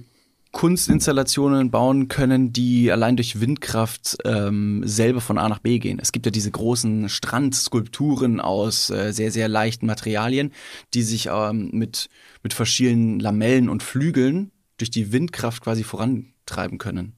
Kunstinstallationen 0.52 1.70
bauen 1.70 2.08
können, 2.08 2.52
die 2.52 2.92
allein 2.92 3.16
durch 3.16 3.40
Windkraft 3.40 4.18
ähm, 4.24 4.82
selber 4.84 5.20
von 5.20 5.38
A 5.38 5.48
nach 5.48 5.58
B 5.58 5.78
gehen. 5.78 5.98
Es 6.00 6.12
gibt 6.12 6.26
ja 6.26 6.32
diese 6.32 6.50
großen 6.50 7.08
Strandskulpturen 7.08 8.40
aus 8.40 8.90
äh, 8.90 9.12
sehr, 9.12 9.32
sehr 9.32 9.48
leichten 9.48 9.86
Materialien, 9.86 10.52
die 10.94 11.02
sich 11.02 11.28
ähm, 11.32 11.70
mit, 11.72 12.08
mit 12.42 12.52
verschiedenen 12.52 13.18
Lamellen 13.18 13.68
und 13.68 13.82
Flügeln 13.82 14.50
durch 14.78 14.90
die 14.90 15.12
Windkraft 15.12 15.62
quasi 15.62 15.84
vorantreiben 15.84 16.78
können. 16.78 17.14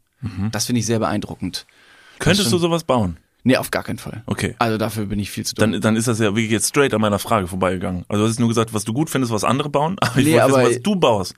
Das 0.52 0.64
finde 0.64 0.80
ich 0.80 0.86
sehr 0.86 1.00
beeindruckend. 1.00 1.66
Könntest 2.18 2.50
du 2.50 2.56
sowas 2.56 2.82
bauen? 2.84 3.18
Nee, 3.42 3.58
auf 3.58 3.70
gar 3.70 3.82
keinen 3.82 3.98
Fall. 3.98 4.22
Okay. 4.24 4.54
Also 4.58 4.78
dafür 4.78 5.04
bin 5.04 5.18
ich 5.18 5.30
viel 5.30 5.44
zu 5.44 5.54
dumm. 5.54 5.72
Dann, 5.72 5.80
dann 5.82 5.96
ist 5.96 6.08
das 6.08 6.18
ja 6.18 6.34
wirklich 6.34 6.50
jetzt 6.50 6.68
straight 6.68 6.94
an 6.94 7.00
meiner 7.02 7.18
Frage 7.18 7.46
vorbeigegangen. 7.46 8.06
Also 8.08 8.24
du 8.24 8.30
hast 8.30 8.40
nur 8.40 8.48
gesagt, 8.48 8.72
was 8.72 8.84
du 8.84 8.94
gut 8.94 9.10
findest, 9.10 9.32
was 9.34 9.44
andere 9.44 9.68
bauen, 9.68 9.98
aber 10.00 10.16
ich 10.18 10.24
Nee, 10.24 10.32
wollte 10.40 10.48
wissen, 10.54 10.76
was 10.76 10.82
du 10.82 10.96
baust. 10.96 11.34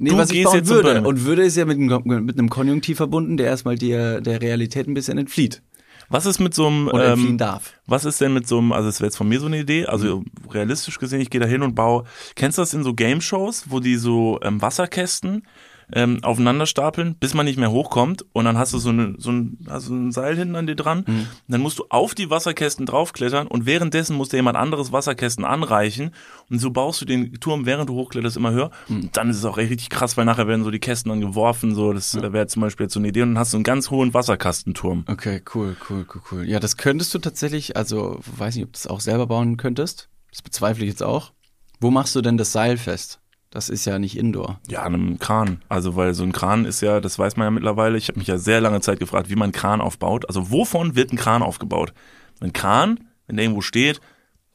Nee, 0.00 0.10
du 0.10 0.16
was 0.16 0.30
ich 0.30 0.38
gehst 0.38 0.50
bauen 0.50 0.66
würde. 0.66 1.02
Und 1.02 1.24
würde 1.24 1.42
ist 1.42 1.56
ja 1.56 1.66
mit 1.66 1.76
einem, 1.76 2.24
mit 2.24 2.38
einem 2.38 2.48
Konjunktiv 2.48 2.96
verbunden, 2.96 3.36
der 3.36 3.48
erstmal 3.48 3.76
der, 3.76 4.20
der 4.22 4.40
Realität 4.40 4.88
ein 4.88 4.94
bisschen 4.94 5.18
entflieht. 5.18 5.62
Was 6.08 6.26
ist 6.26 6.40
mit 6.40 6.54
so 6.54 6.66
einem, 6.66 6.88
Oder 6.88 7.10
entfliehen 7.10 7.32
ähm, 7.32 7.38
darf. 7.38 7.74
was 7.86 8.04
ist 8.04 8.20
denn 8.20 8.32
mit 8.32 8.48
so 8.48 8.58
einem, 8.58 8.72
also 8.72 8.88
es 8.88 8.98
wäre 9.00 9.06
jetzt 9.06 9.16
von 9.16 9.28
mir 9.28 9.38
so 9.38 9.46
eine 9.46 9.60
Idee, 9.60 9.86
also 9.86 10.24
realistisch 10.50 10.98
gesehen, 10.98 11.20
ich 11.20 11.30
gehe 11.30 11.40
da 11.40 11.46
hin 11.46 11.62
und 11.62 11.74
baue, 11.74 12.04
kennst 12.34 12.58
du 12.58 12.62
das 12.62 12.74
in 12.74 12.82
so 12.82 12.94
Game-Shows, 12.94 13.66
wo 13.68 13.78
die 13.78 13.96
so 13.96 14.40
ähm, 14.42 14.60
Wasserkästen 14.60 15.46
ähm, 15.94 16.18
aufeinander 16.22 16.66
stapeln, 16.66 17.14
bis 17.18 17.34
man 17.34 17.46
nicht 17.46 17.58
mehr 17.58 17.70
hochkommt 17.70 18.24
und 18.32 18.44
dann 18.44 18.56
hast 18.58 18.72
du 18.74 18.78
so, 18.78 18.90
eine, 18.90 19.14
so 19.18 19.30
ein, 19.32 19.58
also 19.68 19.94
ein 19.94 20.12
Seil 20.12 20.36
hinten 20.36 20.56
an 20.56 20.66
dir 20.66 20.76
dran, 20.76 21.04
Mhm. 21.06 21.18
und 21.20 21.28
dann 21.48 21.60
musst 21.60 21.78
du 21.78 21.84
auf 21.90 22.14
die 22.14 22.30
Wasserkästen 22.30 22.86
draufklettern 22.86 23.46
und 23.46 23.66
währenddessen 23.66 24.16
muss 24.16 24.28
dir 24.28 24.36
jemand 24.36 24.56
anderes 24.56 24.92
Wasserkästen 24.92 25.44
anreichen 25.44 26.10
und 26.50 26.58
so 26.58 26.70
baust 26.70 27.00
du 27.00 27.04
den 27.04 27.32
Turm, 27.40 27.66
während 27.66 27.88
du 27.88 27.94
hochkletterst, 27.94 28.36
immer 28.36 28.52
höher. 28.52 28.70
Mhm. 28.88 29.00
Und 29.02 29.16
dann 29.16 29.30
ist 29.30 29.36
es 29.36 29.44
auch 29.44 29.58
echt 29.58 29.70
richtig 29.70 29.90
krass, 29.90 30.16
weil 30.16 30.24
nachher 30.24 30.46
werden 30.48 30.64
so 30.64 30.70
die 30.70 30.78
Kästen 30.80 31.10
dann 31.10 31.20
geworfen, 31.20 31.74
so, 31.74 31.92
das 31.92 32.12
da 32.12 32.32
wäre 32.32 32.46
zum 32.46 32.62
Beispiel 32.62 32.84
jetzt 32.84 32.94
so 32.94 33.00
eine 33.00 33.08
Idee 33.08 33.22
und 33.22 33.30
dann 33.30 33.38
hast 33.38 33.52
du 33.52 33.56
einen 33.56 33.64
ganz 33.64 33.90
hohen 33.90 34.12
Wasserkastenturm. 34.14 35.04
Okay, 35.08 35.42
cool, 35.54 35.76
cool, 35.88 36.06
cool, 36.14 36.22
cool. 36.32 36.48
Ja, 36.48 36.60
das 36.60 36.76
könntest 36.76 37.14
du 37.14 37.18
tatsächlich, 37.18 37.76
also 37.76 38.18
weiß 38.36 38.54
nicht, 38.56 38.64
ob 38.64 38.72
du 38.72 38.76
das 38.78 38.86
auch 38.86 39.00
selber 39.00 39.26
bauen 39.26 39.56
könntest. 39.56 40.08
Das 40.30 40.42
bezweifle 40.42 40.84
ich 40.84 40.90
jetzt 40.90 41.02
auch. 41.02 41.32
Wo 41.80 41.90
machst 41.90 42.14
du 42.14 42.20
denn 42.20 42.36
das 42.36 42.52
Seil 42.52 42.76
fest? 42.76 43.19
Das 43.50 43.68
ist 43.68 43.84
ja 43.84 43.98
nicht 43.98 44.16
Indoor. 44.16 44.60
Ja, 44.68 44.84
einem 44.84 45.18
Kran. 45.18 45.60
Also, 45.68 45.96
weil 45.96 46.14
so 46.14 46.22
ein 46.22 46.30
Kran 46.30 46.64
ist 46.64 46.82
ja, 46.82 47.00
das 47.00 47.18
weiß 47.18 47.36
man 47.36 47.46
ja 47.46 47.50
mittlerweile. 47.50 47.98
Ich 47.98 48.08
habe 48.08 48.18
mich 48.18 48.28
ja 48.28 48.38
sehr 48.38 48.60
lange 48.60 48.80
Zeit 48.80 49.00
gefragt, 49.00 49.28
wie 49.28 49.34
man 49.34 49.46
einen 49.46 49.52
Kran 49.52 49.80
aufbaut. 49.80 50.28
Also, 50.28 50.52
wovon 50.52 50.94
wird 50.94 51.12
ein 51.12 51.16
Kran 51.16 51.42
aufgebaut? 51.42 51.92
Ein 52.40 52.52
Kran, 52.52 53.00
wenn 53.26 53.36
der 53.36 53.44
irgendwo 53.44 53.60
steht, 53.60 54.00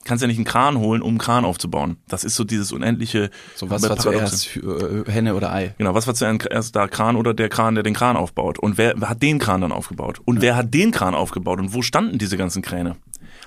kannst 0.06 0.22
ja 0.22 0.28
nicht 0.28 0.38
einen 0.38 0.46
Kran 0.46 0.78
holen, 0.78 1.02
um 1.02 1.10
einen 1.10 1.18
Kran 1.18 1.44
aufzubauen. 1.44 1.98
Das 2.08 2.24
ist 2.24 2.36
so 2.36 2.46
dieses 2.46 2.72
unendliche. 2.72 3.32
So 3.56 3.70
was 3.70 3.88
war 3.90 3.98
zuerst 3.98 4.56
äh, 4.56 5.12
Henne 5.12 5.36
oder 5.36 5.52
Ei? 5.52 5.76
Genau, 5.78 5.94
was 5.94 6.08
war 6.08 6.14
zuerst 6.14 6.76
da 6.76 6.88
Kran 6.88 7.18
oder 7.18 7.34
der 7.34 7.50
Kran, 7.50 7.76
der 7.76 7.84
den 7.84 7.96
Kran 7.96 8.16
aufbaut? 8.16 8.60
Und 8.60 8.78
wer, 8.78 8.94
wer 8.96 9.10
hat 9.10 9.22
den 9.22 9.40
Kran 9.40 9.60
dann 9.60 9.74
aufgebaut? 9.74 10.22
Und 10.24 10.42
wer 10.42 10.56
hat 10.56 10.74
den 10.74 10.92
Kran 10.92 11.16
aufgebaut? 11.16 11.60
Und 11.60 11.74
wo 11.74 11.82
standen 11.82 12.18
diese 12.18 12.38
ganzen 12.38 12.62
Kräne? 12.62 12.96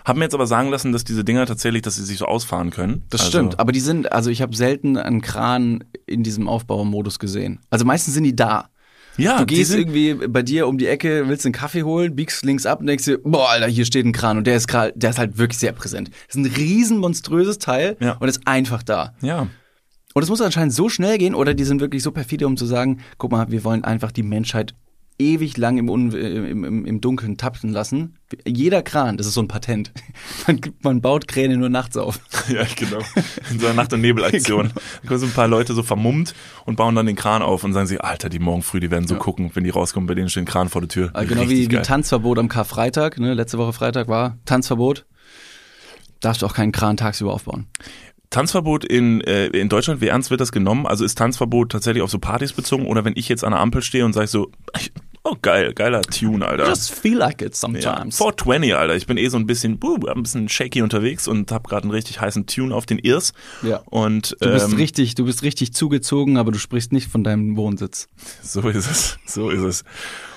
Hab 0.05 0.17
mir 0.17 0.25
jetzt 0.25 0.35
aber 0.35 0.47
sagen 0.47 0.71
lassen, 0.71 0.93
dass 0.93 1.05
diese 1.05 1.25
Dinger 1.25 1.47
tatsächlich, 1.47 1.83
dass 1.83 1.97
sie 1.97 2.05
sich 2.05 2.19
so 2.19 2.27
ausfahren 2.27 2.71
können. 2.71 3.05
Das 3.11 3.21
also, 3.23 3.31
stimmt, 3.31 3.59
aber 3.61 3.73
die 3.73 3.81
sind, 3.81 4.13
also 4.13 4.31
ich 4.31 4.43
habe 4.43 4.55
selten 4.57 4.97
einen 4.97 5.21
Kran 5.21 5.85
in 6.07 6.23
diesem 6.23 6.49
Aufbaumodus 6.49 7.19
gesehen. 7.19 7.61
Also 7.71 7.85
meistens 7.85 8.15
sind 8.15 8.25
die 8.25 8.37
da. 8.37 8.69
Ja, 9.17 9.39
Du 9.39 9.47
gehst 9.47 9.75
irgendwie 9.75 10.15
bei 10.15 10.43
dir 10.43 10.69
um 10.69 10.79
die 10.79 10.87
Ecke, 10.87 11.27
willst 11.27 11.45
einen 11.45 11.53
Kaffee 11.53 11.83
holen, 11.83 12.15
biegst 12.15 12.45
links 12.45 12.67
ab 12.67 12.79
und 12.81 12.87
denkst 12.87 13.05
dir, 13.05 13.19
boah, 13.19 13.49
Alter, 13.51 13.67
hier 13.67 13.85
steht 13.85 14.07
ein 14.07 14.13
Kran 14.13 14.39
und 14.39 14.47
der 14.47 14.55
ist 14.57 14.69
gerade, 14.69 14.93
der 14.95 15.11
ist 15.11 15.19
halt 15.19 15.39
wirklich 15.39 15.59
sehr 15.59 15.73
präsent. 15.73 16.11
Das 16.29 16.37
ist 16.37 16.43
ein 16.45 16.55
riesen 16.55 16.99
monströses 16.99 17.59
Teil 17.59 17.97
Ja. 18.01 18.13
und 18.21 18.29
ist 18.29 18.47
einfach 18.47 18.83
da. 18.83 19.15
ja. 19.21 19.49
Und 20.15 20.23
es 20.23 20.31
muss 20.31 20.41
anscheinend 20.41 20.73
so 20.73 20.89
schnell 20.89 21.17
gehen 21.19 21.35
oder 21.35 21.55
die 21.55 21.63
sind 21.65 21.81
wirklich 21.81 22.03
so 22.03 22.11
perfide, 22.11 22.47
um 22.47 22.57
zu 22.57 22.65
sagen, 22.67 23.01
guck 23.19 23.31
mal, 23.31 23.51
wir 23.53 23.63
wollen 23.63 23.85
einfach 23.85 24.11
die 24.11 24.23
Menschheit 24.25 24.75
ewig 25.19 25.57
lang 25.57 25.79
im, 25.79 25.89
Un 25.89 26.13
im, 26.13 26.65
im, 26.65 26.85
im 26.85 27.01
Dunkeln 27.01 27.37
tapsen 27.37 27.71
lassen. 27.71 28.17
Jeder 28.47 28.83
Kran, 28.83 29.17
das 29.17 29.27
ist 29.27 29.35
so 29.35 29.43
ein 29.43 29.49
Patent. 29.49 29.93
Man, 30.47 30.61
man 30.83 31.01
baut 31.01 31.29
Kräne 31.29 31.57
nur 31.57 31.69
nachts 31.69 31.97
auf. 31.97 32.21
Ja, 32.49 32.65
genau. 32.77 33.01
In 33.51 33.61
so 33.61 33.67
einer 33.67 33.75
Nacht- 33.75 33.93
und 33.93 34.01
Nebelaktion. 34.01 34.73
Da 35.03 35.09
kommen 35.09 35.21
so 35.21 35.27
ein 35.27 35.33
paar 35.33 35.49
Leute 35.49 35.75
so 35.75 35.83
vermummt 35.83 36.35
und 36.65 36.77
bauen 36.77 36.95
dann 36.95 37.05
den 37.05 37.17
Kran 37.17 37.43
auf 37.43 37.63
und 37.63 37.75
sagen 37.75 37.87
sich, 37.87 38.03
Alter, 38.03 38.31
die 38.31 38.39
morgen 38.39 38.63
früh, 38.63 38.81
die 38.81 38.91
werden 38.91 39.07
so 39.07 39.17
gucken, 39.17 39.51
wenn 39.55 39.65
die 39.65 39.71
rauskommen, 39.71 40.07
bei 40.07 40.15
denen 40.15 40.31
steht 40.31 40.45
ein 40.45 40.47
Kran 40.47 40.69
vor 40.71 40.81
der 40.81 40.89
Tür. 40.89 41.11
Also 41.13 41.35
genau 41.35 41.49
wie, 41.51 41.71
wie. 41.71 41.83
Tanzverbot 41.83 42.39
am 42.39 42.49
Karfreitag. 42.49 43.19
Ne? 43.19 43.35
Letzte 43.35 43.59
Woche 43.59 43.75
Freitag 43.75 44.09
war 44.09 44.39
Tanzverbot. 44.47 45.05
Darfst 46.21 46.43
du 46.43 46.47
auch 46.47 46.55
keinen 46.55 46.73
Kran 46.73 46.97
tagsüber 46.97 47.33
aufbauen. 47.35 47.67
Tanzverbot 48.31 48.85
in, 48.85 49.23
äh, 49.23 49.47
in 49.47 49.69
Deutschland, 49.69 50.01
wie 50.01 50.09
ernst 50.09 50.31
wird 50.31 50.41
das 50.41 50.53
genommen? 50.53 50.87
Also 50.87 51.05
ist 51.05 51.17
Tanzverbot 51.17 51.73
tatsächlich 51.73 52.03
auf 52.03 52.11
so 52.11 52.19
Partys 52.19 52.53
bezogen 52.53 52.87
oder 52.87 53.05
wenn 53.05 53.15
ich 53.17 53.29
jetzt 53.29 53.43
an 53.43 53.53
der 53.53 53.61
Ampel 53.61 53.83
stehe 53.83 54.05
und 54.05 54.13
sage 54.13 54.27
so, 54.27 54.51
ich, 54.79 54.93
Oh, 55.25 55.37
geil, 55.43 55.75
geiler 55.75 56.03
Tune, 56.03 56.47
Alter. 56.47 56.69
Just 56.69 56.93
feel 56.93 57.19
like 57.19 57.43
it 57.43 57.53
Ja, 57.53 57.57
sometimes. 57.57 58.17
420, 58.17 58.75
Alter. 58.75 58.97
Ich 58.97 59.07
bin 59.07 59.17
eh 59.17 59.29
so 59.29 59.37
ein 59.37 59.47
bisschen, 59.47 59.79
buh, 59.79 59.97
ein 60.07 60.23
bisschen 60.23 60.49
shaky 60.49 60.83
unterwegs 60.83 61.29
und 61.29 61.51
hab 61.53 61.67
gerade 61.69 61.83
einen 61.83 61.91
richtig 61.91 62.21
heißen 62.21 62.47
Tune 62.47 62.75
auf 62.75 62.87
den 62.87 62.99
Ears. 62.99 63.33
Ja. 63.63 63.83
Und 63.87 64.37
Du 64.41 64.51
bist 64.51 64.69
ähm, 64.71 64.77
richtig, 64.77 65.15
du 65.15 65.25
bist 65.25 65.43
richtig 65.43 65.75
zugezogen, 65.75 66.37
aber 66.37 66.53
du 66.53 66.59
sprichst 66.59 66.93
nicht 66.93 67.11
von 67.11 67.25
deinem 67.25 67.57
Wohnsitz. 67.57 68.09
so 68.43 68.69
ist 68.69 68.91
es, 68.91 69.19
so 69.27 69.51
ist 69.51 69.63
es. 69.63 69.85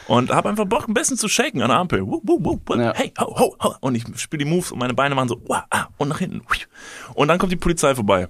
Und 0.08 0.32
hab 0.32 0.46
einfach 0.46 0.65
Bock, 0.65 0.88
ein 0.88 0.94
bisschen 0.94 1.17
zu 1.17 1.30
shaken 1.30 1.62
an 1.62 1.70
der 1.70 1.78
Ampel. 1.78 2.06
Wuh, 2.06 2.20
wuh, 2.24 2.39
wuh, 2.44 2.60
wuh. 2.65 2.76
Ja. 2.76 2.94
Hey, 2.96 3.13
ho, 3.20 3.34
ho, 3.38 3.56
ho. 3.63 3.76
Und 3.82 3.96
ich 3.96 4.04
spiele 4.20 4.44
die 4.44 4.50
Moves 4.50 4.72
und 4.72 4.80
meine 4.80 4.94
Beine 4.94 5.15
machen 5.15 5.30
so, 5.30 5.41
wah, 5.48 5.65
ah, 5.70 5.88
und 5.98 6.10
nach 6.10 6.20
hinten. 6.20 6.41
Und 7.13 7.28
dann 7.28 7.38
kommt 7.38 7.52
die 7.52 7.58
Polizei 7.58 7.96
vorbei. 7.96 8.28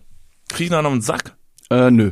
Krieg 0.49 0.65
ich 0.65 0.71
noch 0.71 0.83
einen 0.85 1.01
Sack? 1.01 1.35
Äh, 1.69 1.89
nö. 1.89 2.11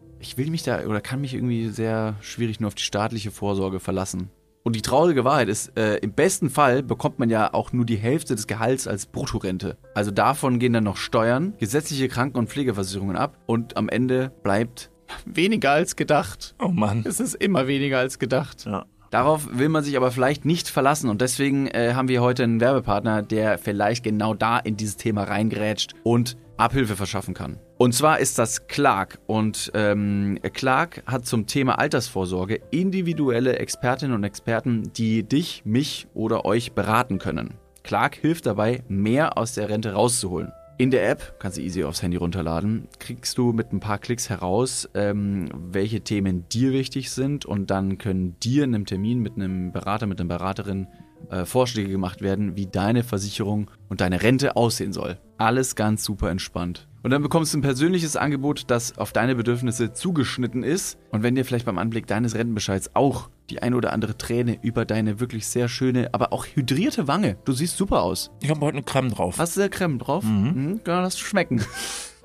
Ich 0.21 0.37
will 0.37 0.51
mich 0.51 0.61
da 0.61 0.85
oder 0.85 1.01
kann 1.01 1.19
mich 1.19 1.33
irgendwie 1.33 1.69
sehr 1.69 2.15
schwierig 2.21 2.59
nur 2.59 2.67
auf 2.67 2.75
die 2.75 2.83
staatliche 2.83 3.31
Vorsorge 3.31 3.79
verlassen. 3.79 4.29
Und 4.63 4.75
die 4.75 4.83
traurige 4.83 5.25
Wahrheit 5.25 5.49
ist, 5.49 5.75
äh, 5.75 5.95
im 5.97 6.13
besten 6.13 6.51
Fall 6.51 6.83
bekommt 6.83 7.17
man 7.17 7.31
ja 7.31 7.51
auch 7.55 7.73
nur 7.73 7.85
die 7.85 7.95
Hälfte 7.95 8.35
des 8.35 8.45
Gehalts 8.45 8.87
als 8.87 9.07
Bruttorente. 9.07 9.77
Also 9.95 10.11
davon 10.11 10.59
gehen 10.59 10.73
dann 10.73 10.83
noch 10.83 10.97
Steuern, 10.97 11.55
gesetzliche 11.57 12.07
Kranken- 12.07 12.37
und 12.37 12.49
Pflegeversicherungen 12.49 13.15
ab 13.15 13.39
und 13.47 13.75
am 13.77 13.89
Ende 13.89 14.31
bleibt 14.43 14.91
weniger 15.25 15.71
als 15.71 15.95
gedacht. 15.95 16.53
Oh 16.59 16.67
Mann. 16.67 17.03
Es 17.07 17.19
ist 17.19 17.33
immer 17.33 17.65
weniger 17.65 17.97
als 17.97 18.19
gedacht. 18.19 18.65
Ja. 18.65 18.85
Darauf 19.11 19.49
will 19.51 19.67
man 19.67 19.83
sich 19.83 19.97
aber 19.97 20.09
vielleicht 20.09 20.45
nicht 20.45 20.69
verlassen 20.69 21.09
und 21.09 21.19
deswegen 21.19 21.67
äh, 21.67 21.93
haben 21.93 22.07
wir 22.07 22.21
heute 22.21 22.43
einen 22.43 22.61
Werbepartner, 22.61 23.21
der 23.21 23.57
vielleicht 23.57 24.05
genau 24.05 24.33
da 24.33 24.57
in 24.57 24.77
dieses 24.77 24.95
Thema 24.95 25.23
reingrätscht 25.23 25.93
und 26.03 26.37
Abhilfe 26.55 26.95
verschaffen 26.95 27.33
kann. 27.33 27.59
Und 27.77 27.93
zwar 27.93 28.19
ist 28.19 28.39
das 28.39 28.67
Clark 28.67 29.19
und 29.27 29.69
ähm, 29.73 30.39
Clark 30.53 31.03
hat 31.07 31.25
zum 31.25 31.45
Thema 31.45 31.77
Altersvorsorge 31.77 32.61
individuelle 32.71 33.59
Expertinnen 33.59 34.15
und 34.15 34.23
Experten, 34.23 34.93
die 34.93 35.23
dich, 35.23 35.63
mich 35.65 36.07
oder 36.13 36.45
euch 36.45 36.71
beraten 36.71 37.17
können. 37.17 37.55
Clark 37.83 38.15
hilft 38.15 38.45
dabei, 38.45 38.81
mehr 38.87 39.37
aus 39.37 39.55
der 39.55 39.67
Rente 39.67 39.91
rauszuholen. 39.91 40.53
In 40.77 40.89
der 40.89 41.09
App, 41.09 41.35
kannst 41.39 41.57
du 41.57 41.61
easy 41.61 41.83
aufs 41.83 42.01
Handy 42.01 42.17
runterladen, 42.17 42.87
kriegst 42.97 43.37
du 43.37 43.53
mit 43.53 43.71
ein 43.71 43.79
paar 43.79 43.99
Klicks 43.99 44.29
heraus, 44.29 44.89
ähm, 44.95 45.49
welche 45.53 46.01
Themen 46.01 46.47
dir 46.49 46.71
wichtig 46.71 47.11
sind 47.11 47.45
und 47.45 47.69
dann 47.69 47.97
können 47.97 48.35
dir 48.39 48.63
in 48.63 48.73
einem 48.73 48.85
Termin 48.85 49.19
mit 49.19 49.35
einem 49.35 49.71
Berater, 49.71 50.07
mit 50.07 50.19
einer 50.19 50.29
Beraterin 50.29 50.87
äh, 51.29 51.45
Vorschläge 51.45 51.89
gemacht 51.89 52.21
werden, 52.21 52.55
wie 52.55 52.65
deine 52.65 53.03
Versicherung 53.03 53.69
und 53.89 54.01
deine 54.01 54.23
Rente 54.23 54.55
aussehen 54.55 54.91
soll. 54.91 55.19
Alles 55.37 55.75
ganz 55.75 56.03
super 56.03 56.31
entspannt. 56.31 56.87
Und 57.03 57.11
dann 57.11 57.23
bekommst 57.23 57.53
du 57.53 57.57
ein 57.57 57.63
persönliches 57.63 58.15
Angebot, 58.15 58.65
das 58.67 58.97
auf 58.97 59.11
deine 59.11 59.35
Bedürfnisse 59.35 59.93
zugeschnitten 59.93 60.63
ist. 60.63 60.97
Und 61.11 61.23
wenn 61.23 61.35
dir 61.35 61.45
vielleicht 61.45 61.65
beim 61.65 61.79
Anblick 61.79 62.05
deines 62.05 62.35
Rentenbescheids 62.35 62.91
auch 62.95 63.29
die 63.51 63.61
eine 63.61 63.75
oder 63.75 63.93
andere 63.93 64.17
Träne 64.17 64.57
über 64.61 64.85
deine 64.85 65.19
wirklich 65.19 65.45
sehr 65.47 65.67
schöne, 65.67 66.09
aber 66.13 66.33
auch 66.33 66.45
hydrierte 66.45 67.07
Wange, 67.07 67.37
du 67.45 67.51
siehst 67.51 67.77
super 67.77 68.01
aus, 68.01 68.31
Ich 68.41 68.49
habe 68.49 68.61
heute 68.61 68.77
eine 68.77 68.83
Creme 68.83 69.09
drauf. 69.09 69.37
Hast 69.37 69.57
du 69.57 69.61
da 69.61 69.67
Creme 69.67 69.99
drauf? 69.99 70.23
Mhm. 70.23 70.81
Kann 70.83 71.03
das 71.03 71.19
schmecken. 71.19 71.61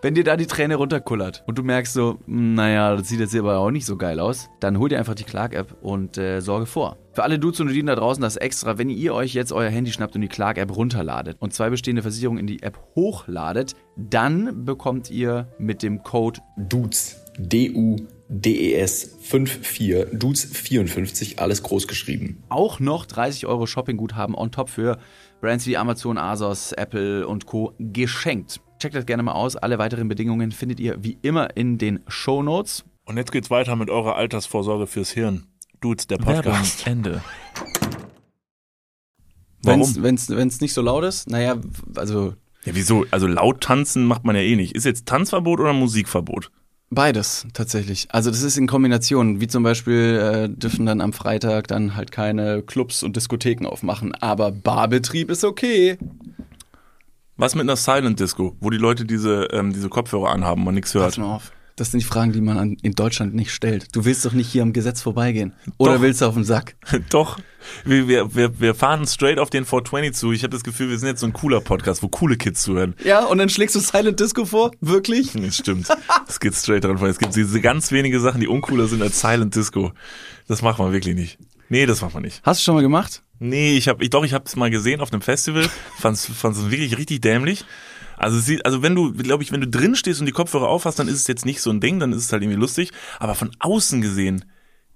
Wenn 0.03 0.15
dir 0.15 0.25
da 0.25 0.37
die 0.37 0.47
Träne 0.47 0.77
runterkullert 0.77 1.43
und 1.47 1.59
du 1.59 1.63
merkst 1.63 1.95
so, 1.95 2.19
"Hm, 2.27 2.55
naja, 2.55 2.95
das 2.95 3.09
sieht 3.09 3.19
jetzt 3.19 3.33
hier 3.33 3.41
aber 3.41 3.59
auch 3.59 3.71
nicht 3.71 3.87
so 3.87 3.97
geil 3.97 4.21
aus, 4.21 4.51
dann 4.61 4.79
hol 4.79 4.89
dir 4.89 4.99
einfach 4.99 5.15
die 5.15 5.25
Clark-App 5.25 5.79
und 5.81 6.19
äh, 6.19 6.41
sorge 6.41 6.67
vor. 6.67 6.99
Für 7.13 7.23
alle 7.23 7.39
Dudes 7.39 7.61
und 7.61 7.69
Dudinen 7.69 7.87
da 7.87 7.95
draußen 7.97 8.23
das 8.23 8.37
extra, 8.37 8.77
wenn 8.77 8.91
ihr 8.91 9.15
euch 9.15 9.33
jetzt 9.33 9.53
euer 9.53 9.71
Handy 9.71 9.91
schnappt 9.91 10.15
und 10.15 10.21
die 10.21 10.29
Clark-App 10.29 10.77
runterladet 10.77 11.39
und 11.41 11.55
zwei 11.55 11.71
bestehende 11.71 12.03
Versicherungen 12.03 12.39
in 12.39 12.47
die 12.47 12.63
App 12.63 12.79
hochladet, 12.95 13.75
dann 13.97 14.67
bekommt 14.67 15.11
ihr 15.11 15.49
mit 15.59 15.83
dem 15.83 16.03
Code 16.03 16.41
Dudes, 16.59 17.25
D-U-D-E-S 17.39 19.17
54, 19.21 20.19
Dudes 20.19 20.45
54, 20.45 21.39
alles 21.39 21.63
groß 21.63 21.87
geschrieben. 21.89 22.43
auch 22.49 22.81
noch 22.81 23.07
30 23.07 23.47
Euro 23.47 23.67
Shoppingguthaben 23.67 24.35
on 24.35 24.51
top 24.51 24.69
für 24.71 24.99
Brands 25.41 25.67
wie 25.67 25.77
Amazon, 25.77 26.19
Asos, 26.19 26.73
Apple 26.73 27.27
und 27.27 27.47
Co. 27.47 27.75
geschenkt. 27.79 28.61
Checkt 28.79 28.95
das 28.95 29.07
gerne 29.07 29.23
mal 29.23 29.33
aus. 29.33 29.57
Alle 29.57 29.79
weiteren 29.79 30.09
Bedingungen 30.09 30.53
findet 30.53 30.81
ihr 30.81 31.03
wie 31.03 31.19
immer 31.23 31.57
in 31.57 31.79
den 31.79 32.01
Show 32.09 32.43
Notes. 32.43 32.85
Und 33.05 33.17
jetzt 33.17 33.33
geht's 33.33 33.51
weiter 33.51 33.77
mit 33.77 33.91
eurer 33.91 34.17
Altersvorsorge 34.17 34.87
fürs 34.87 35.11
Hirn. 35.11 35.47
Dudes, 35.81 36.07
der 36.07 36.17
Podcast. 36.19 36.87
Ende. 36.87 37.23
Warum? 39.63 40.03
Wenn 40.03 40.15
es 40.15 40.61
nicht 40.61 40.73
so 40.73 40.83
laut 40.83 41.05
ist, 41.05 41.29
naja, 41.31 41.57
also 41.97 42.35
Ja, 42.65 42.75
wieso? 42.75 43.05
Also 43.11 43.27
laut 43.27 43.61
tanzen 43.63 44.05
macht 44.07 44.25
man 44.25 44.37
ja 44.37 44.43
eh 44.43 44.57
nicht. 44.57 44.75
Ist 44.75 44.85
jetzt 44.85 45.07
Tanzverbot 45.07 45.61
oder 45.61 45.73
Musikverbot? 45.73 46.51
Beides 46.97 47.47
tatsächlich. 47.53 48.09
Also 48.11 48.31
das 48.31 48.43
ist 48.43 48.57
in 48.57 48.67
Kombination. 48.67 49.41
Wie 49.41 49.47
zum 49.47 49.63
Beispiel 49.63 50.49
äh, 50.49 50.49
dürfen 50.49 50.87
dann 50.87 51.01
am 51.01 51.13
Freitag 51.13 51.69
dann 51.69 51.95
halt 51.95 52.11
keine 52.11 52.63
Clubs 52.63 53.05
und 53.05 53.15
Diskotheken 53.15 53.67
aufmachen. 53.67 54.13
Aber 54.17 54.51
Barbetrieb 54.51 55.31
ist 55.31 55.45
okay. 55.45 55.99
Was 57.37 57.55
mit 57.55 57.63
einer 57.63 57.77
Silent 57.77 58.19
Disco, 58.19 58.57
wo 58.61 58.71
die 58.71 58.79
Leute 58.79 59.05
diese, 59.05 59.45
ähm, 59.53 59.73
diese 59.73 59.89
Kopfhörer 59.91 60.31
anhaben 60.31 60.67
und 60.67 60.75
nichts 60.75 60.93
Pass 60.95 61.03
hört? 61.03 61.19
mal 61.19 61.37
auf. 61.37 61.53
Das 61.77 61.91
sind 61.91 62.01
die 62.01 62.07
Fragen, 62.07 62.33
die 62.33 62.41
man 62.41 62.57
an, 62.57 62.77
in 62.83 62.93
Deutschland 62.93 63.35
nicht 63.35 63.51
stellt. 63.51 63.95
Du 63.95 64.07
willst 64.07 64.25
doch 64.25 64.33
nicht 64.33 64.51
hier 64.51 64.63
am 64.63 64.73
Gesetz 64.73 65.03
vorbeigehen. 65.03 65.53
Oder 65.77 65.95
Doch. 65.97 66.01
willst 66.01 66.23
du 66.23 66.27
auf 66.27 66.33
den 66.33 66.45
Sack? 66.45 66.75
Doch. 67.11 67.39
Wir, 67.85 68.09
wir, 68.09 68.35
wir, 68.35 68.61
wir 68.61 68.75
fahren 68.75 69.07
straight 69.07 69.39
auf 69.39 69.51
den 69.51 69.67
420 69.67 70.15
zu. 70.15 70.33
Ich 70.33 70.43
habe 70.43 70.53
das 70.53 70.65
Gefühl, 70.65 70.89
wir 70.89 70.99
sind 70.99 71.09
jetzt 71.09 71.21
so 71.21 71.27
ein 71.27 71.35
cooler 71.35 71.61
Podcast, 71.61 72.03
wo 72.03 72.09
coole 72.09 72.39
Kids 72.39 72.63
zuhören. 72.63 72.95
Ja, 73.05 73.27
und 73.27 73.37
dann 73.37 73.51
schlägst 73.51 73.75
du 73.75 73.81
Silent 73.81 74.19
Disco 74.21 74.47
vor? 74.47 74.71
Wirklich? 74.81 75.33
Das 75.47 75.59
stimmt. 75.59 75.87
Es 76.27 76.41
geht 76.41 76.55
straight 76.55 76.83
dran 76.83 76.99
vor. 76.99 77.09
Es 77.09 77.19
gibt 77.19 77.37
diese 77.37 77.61
ganz 77.61 77.93
wenige 77.93 78.21
Sachen, 78.21 78.41
die 78.41 78.49
uncooler 78.49 78.89
sind 78.89 79.03
als 79.03 79.21
Silent 79.21 79.55
Disco. 79.55 79.93
Das 80.49 80.63
macht 80.63 80.79
man 80.79 80.93
wirklich 80.93 81.15
nicht. 81.15 81.39
Nee, 81.69 81.87
das 81.87 82.01
macht 82.01 82.15
man 82.15 82.23
nicht. 82.23 82.41
Hast 82.43 82.61
du 82.61 82.65
schon 82.65 82.75
mal 82.75 82.81
gemacht? 82.81 83.23
Nee, 83.39 83.77
ich 83.77 83.89
habe 83.89 84.03
ich 84.03 84.11
doch, 84.11 84.25
ich 84.25 84.33
habe 84.33 84.45
es 84.47 84.57
mal 84.57 84.71
gesehen 84.71 85.01
auf 85.01 85.13
einem 85.13 85.21
Festival, 85.21 85.69
fand's 85.99 86.27
fand's 86.27 86.71
wirklich 86.71 86.97
richtig 86.97 87.21
dämlich. 87.21 87.65
Also 88.17 88.39
sie, 88.39 88.65
also 88.65 88.83
wenn 88.83 88.95
du, 88.95 89.13
glaube 89.13 89.43
ich, 89.43 89.53
wenn 89.53 89.61
du 89.61 89.69
drin 89.69 89.95
stehst 89.95 90.21
und 90.21 90.27
die 90.27 90.33
Kopfhörer 90.33 90.69
aufhast, 90.69 90.99
dann 90.99 91.09
ist 91.09 91.17
es 91.17 91.27
jetzt 91.27 91.45
nicht 91.45 91.61
so 91.61 91.71
ein 91.71 91.81
Ding, 91.81 92.01
dann 92.01 92.13
ist 92.13 92.25
es 92.25 92.33
halt 92.33 92.43
irgendwie 92.43 92.61
lustig, 92.61 92.93
aber 93.19 93.35
von 93.35 93.51
außen 93.59 94.01
gesehen 94.01 94.45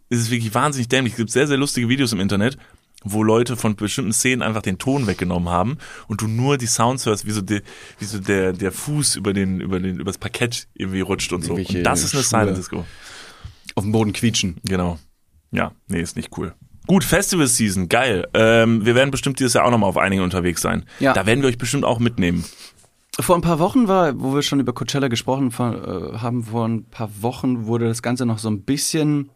ist 0.08 0.20
es 0.20 0.30
wirklich 0.30 0.54
wahnsinnig 0.54 0.88
dämlich. 0.88 1.14
Es 1.14 1.18
gibt 1.18 1.30
sehr 1.30 1.46
sehr 1.46 1.58
lustige 1.58 1.88
Videos 1.88 2.12
im 2.12 2.20
Internet, 2.20 2.56
wo 3.04 3.22
Leute 3.22 3.56
von 3.56 3.76
bestimmten 3.76 4.12
Szenen 4.12 4.42
einfach 4.42 4.62
den 4.62 4.78
Ton 4.78 5.06
weggenommen 5.06 5.48
haben 5.48 5.78
und 6.08 6.20
du 6.20 6.26
nur 6.26 6.58
die 6.58 6.66
Sounds 6.66 7.06
hörst, 7.06 7.26
wie 7.26 7.30
so 7.30 7.40
der 7.40 7.62
wie 7.98 8.04
so 8.04 8.18
der 8.18 8.52
der 8.52 8.72
Fuß 8.72 9.16
über 9.16 9.32
den 9.32 9.60
über 9.60 9.80
den 9.80 10.00
übers 10.00 10.18
Parkett 10.18 10.68
irgendwie 10.74 11.00
rutscht 11.00 11.32
und 11.32 11.42
so. 11.42 11.54
Und 11.54 11.82
das 11.82 12.04
ist 12.04 12.14
eine 12.14 12.22
Schuhe. 12.22 12.40
Silent 12.40 12.58
Disco. 12.58 12.84
Auf 13.74 13.84
dem 13.84 13.92
Boden 13.92 14.12
quietschen. 14.12 14.56
Genau. 14.64 14.98
Ja, 15.52 15.72
nee, 15.88 16.00
ist 16.00 16.16
nicht 16.16 16.36
cool. 16.36 16.54
Gut, 16.86 17.04
Festival 17.04 17.46
Season, 17.46 17.88
geil. 17.88 18.26
Ähm, 18.34 18.84
wir 18.84 18.94
werden 18.94 19.10
bestimmt 19.10 19.38
dieses 19.38 19.54
Jahr 19.54 19.64
auch 19.64 19.70
nochmal 19.70 19.88
auf 19.88 19.96
einigen 19.96 20.22
unterwegs 20.22 20.60
sein. 20.60 20.86
Ja. 20.98 21.12
Da 21.12 21.24
werden 21.26 21.40
wir 21.42 21.48
euch 21.48 21.58
bestimmt 21.58 21.84
auch 21.84 22.00
mitnehmen. 22.00 22.44
Vor 23.18 23.34
ein 23.36 23.42
paar 23.42 23.58
Wochen 23.58 23.88
war, 23.88 24.18
wo 24.20 24.34
wir 24.34 24.42
schon 24.42 24.60
über 24.60 24.72
Coachella 24.72 25.08
gesprochen 25.08 25.48
äh, 25.48 26.18
haben, 26.18 26.44
vor 26.44 26.66
ein 26.66 26.84
paar 26.84 27.10
Wochen 27.22 27.66
wurde 27.66 27.86
das 27.86 28.02
Ganze 28.02 28.24
noch 28.24 28.38
so 28.38 28.48
ein 28.48 28.62
bisschen 28.62 29.30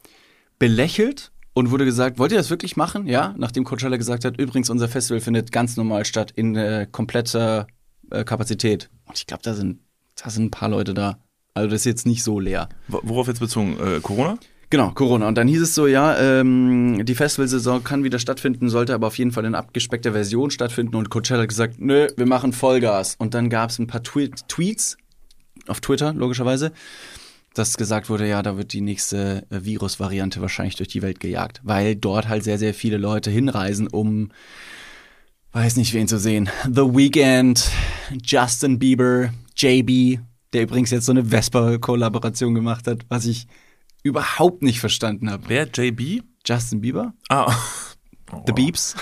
belächelt 0.59 1.33
und 1.55 1.71
wurde 1.71 1.85
gesagt, 1.85 2.19
wollt 2.19 2.33
ihr 2.33 2.39
das 2.39 2.51
wirklich 2.51 2.77
machen? 2.77 3.07
Ja, 3.07 3.35
nachdem 3.37 3.65
Coachella 3.65 3.97
gesagt 3.97 4.25
hat, 4.25 4.39
übrigens, 4.41 4.71
unser 4.71 4.89
Festival 4.89 5.21
findet 5.21 5.53
ganz 5.53 5.77
normal 5.77 6.05
statt 6.05 6.31
in 6.35 6.55
äh, 6.57 6.87
kompletter 6.91 7.67
äh, 8.11 8.25
Kapazität. 8.25 8.91
Und 9.07 9.19
ich 9.19 9.27
glaube, 9.27 9.43
da 9.43 9.55
sind, 9.55 9.81
da 10.23 10.31
sind 10.31 10.45
ein 10.47 10.51
paar 10.51 10.69
Leute 10.69 10.95
da. 10.95 11.19
Also 11.53 11.69
das 11.69 11.81
ist 11.83 11.85
jetzt 11.87 12.07
nicht 12.07 12.23
so 12.23 12.41
leer. 12.41 12.69
Wo- 12.89 13.01
Worauf 13.03 13.27
jetzt 13.29 13.41
bezogen? 13.41 13.77
Äh, 13.79 14.01
Corona? 14.01 14.39
Genau, 14.71 14.91
Corona. 14.91 15.29
Und 15.29 15.37
dann 15.37 15.49
hieß 15.49 15.63
es 15.63 15.75
so, 15.75 15.87
ja, 15.87 16.19
ähm, 16.19 17.05
die 17.05 17.15
Festivalsaison 17.15 17.85
kann 17.85 18.05
wieder 18.05 18.19
stattfinden, 18.19 18.69
sollte 18.69 18.95
aber 18.95 19.07
auf 19.07 19.19
jeden 19.19 19.33
Fall 19.33 19.45
in 19.45 19.55
abgespeckter 19.55 20.13
Version 20.13 20.51
stattfinden. 20.51 20.97
Und 20.97 21.11
Coachella 21.11 21.43
hat 21.43 21.49
gesagt, 21.49 21.81
nö, 21.81 22.09
wir 22.17 22.27
machen 22.27 22.53
Vollgas. 22.53 23.17
Und 23.19 23.35
dann 23.35 23.51
gab 23.51 23.71
es 23.71 23.79
ein 23.79 23.87
paar 23.87 24.03
Twe 24.03 24.31
Tweets 24.49 24.97
auf 25.67 25.81
Twitter, 25.81 26.13
logischerweise, 26.13 26.73
dass 27.55 27.77
gesagt 27.77 28.11
wurde, 28.11 28.29
ja, 28.29 28.43
da 28.43 28.57
wird 28.57 28.73
die 28.73 28.81
nächste 28.81 29.47
äh, 29.51 29.65
Virusvariante 29.65 30.41
wahrscheinlich 30.41 30.77
durch 30.77 30.89
die 30.89 31.03
Welt 31.03 31.21
gejagt. 31.21 31.61
Weil 31.63 31.97
dort 31.97 32.29
halt 32.29 32.45
sehr, 32.45 32.59
sehr 32.59 32.75
viele 32.75 32.97
Leute 32.97 33.31
hinreisen, 33.31 33.87
um, 33.87 34.31
weiß 35.53 35.77
nicht, 35.77 35.95
wen 35.95 36.09
zu 36.09 36.19
sehen. 36.19 36.49
The 36.65 36.83
Weeknd, 36.83 37.71
Justin 38.25 38.79
Bieber, 38.79 39.31
JB, 39.57 40.19
der 40.53 40.63
übrigens 40.63 40.91
jetzt 40.91 41.07
so 41.07 41.13
eine 41.13 41.27
Vespa-Kollaboration 41.27 42.55
gemacht 42.55 42.87
hat, 42.87 43.05
was 43.09 43.27
ich 43.27 43.47
überhaupt 44.05 44.63
nicht 44.63 44.79
verstanden 44.79 45.31
habe. 45.31 45.45
Wer? 45.49 45.67
JB? 45.67 46.23
Justin 46.47 46.81
Bieber? 46.81 47.15
Ah. 47.29 47.53
The 48.47 48.53
Beeps? 48.53 48.95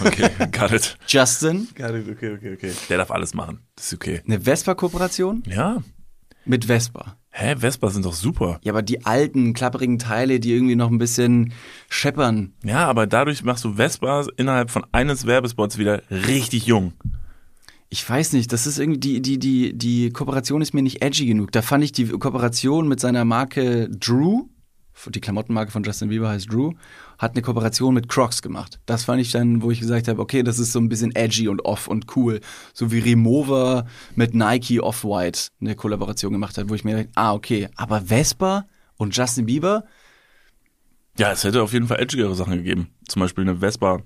Okay, 0.00 0.30
got 0.50 0.72
it. 0.72 0.96
Justin? 1.06 1.68
Got 1.74 1.90
it, 1.90 2.08
okay, 2.08 2.32
okay, 2.34 2.54
okay. 2.54 2.72
Der 2.88 2.98
darf 2.98 3.10
alles 3.10 3.34
machen. 3.34 3.60
Das 3.76 3.86
ist 3.86 3.94
okay. 3.94 4.22
Eine 4.26 4.40
Vespa-Kooperation? 4.40 5.42
Ja. 5.46 5.82
Mit 6.46 6.64
Vespa. 6.64 7.18
Hä, 7.30 7.56
Vespa 7.56 7.90
sind 7.90 8.06
doch 8.06 8.14
super. 8.14 8.58
Ja, 8.64 8.72
aber 8.72 8.82
die 8.82 9.04
alten, 9.04 9.52
klapperigen 9.52 9.98
Teile, 9.98 10.40
die 10.40 10.52
irgendwie 10.52 10.74
noch 10.76 10.90
ein 10.90 10.98
bisschen 10.98 11.52
scheppern. 11.88 12.54
Ja, 12.64 12.86
aber 12.88 13.06
dadurch 13.06 13.44
machst 13.44 13.64
du 13.64 13.74
Vespa 13.74 14.24
innerhalb 14.36 14.70
von 14.70 14.84
eines 14.92 15.26
Werbespots 15.26 15.78
wieder 15.78 16.02
richtig 16.10 16.66
jung. 16.66 16.94
Ich 17.92 18.08
weiß 18.08 18.34
nicht, 18.34 18.52
das 18.52 18.68
ist 18.68 18.78
irgendwie, 18.78 19.00
die, 19.00 19.20
die, 19.20 19.38
die, 19.38 19.76
die 19.76 20.10
Kooperation 20.10 20.62
ist 20.62 20.72
mir 20.74 20.82
nicht 20.82 21.02
edgy 21.02 21.26
genug. 21.26 21.50
Da 21.50 21.60
fand 21.60 21.82
ich 21.82 21.90
die 21.90 22.06
Kooperation 22.06 22.86
mit 22.86 23.00
seiner 23.00 23.24
Marke 23.24 23.88
Drew, 23.90 24.46
die 25.08 25.20
Klamottenmarke 25.20 25.72
von 25.72 25.82
Justin 25.82 26.08
Bieber 26.08 26.28
heißt 26.28 26.52
Drew, 26.52 26.72
hat 27.18 27.32
eine 27.32 27.42
Kooperation 27.42 27.94
mit 27.94 28.08
Crocs 28.08 28.42
gemacht. 28.42 28.78
Das 28.86 29.04
fand 29.04 29.20
ich 29.20 29.32
dann, 29.32 29.62
wo 29.62 29.70
ich 29.70 29.80
gesagt 29.80 30.08
habe, 30.08 30.20
okay, 30.20 30.42
das 30.42 30.58
ist 30.58 30.72
so 30.72 30.78
ein 30.78 30.88
bisschen 30.88 31.14
edgy 31.16 31.48
und 31.48 31.64
off 31.64 31.88
und 31.88 32.16
cool. 32.16 32.40
So 32.74 32.92
wie 32.92 33.00
Remover 33.00 33.86
mit 34.14 34.34
Nike 34.34 34.80
Off-White 34.80 35.48
eine 35.60 35.74
Kollaboration 35.74 36.32
gemacht 36.32 36.58
hat, 36.58 36.68
wo 36.68 36.74
ich 36.74 36.84
mir 36.84 36.96
dachte, 36.96 37.10
ah, 37.14 37.32
okay, 37.32 37.68
aber 37.76 38.02
Vespa 38.02 38.66
und 38.96 39.16
Justin 39.16 39.46
Bieber, 39.46 39.84
Ja, 41.18 41.32
es 41.32 41.44
hätte 41.44 41.62
auf 41.62 41.72
jeden 41.72 41.86
Fall 41.86 42.00
edgigere 42.00 42.34
Sachen 42.34 42.56
gegeben. 42.56 42.88
Zum 43.08 43.20
Beispiel 43.20 43.42
eine 43.42 43.58
Vespa, 43.58 44.00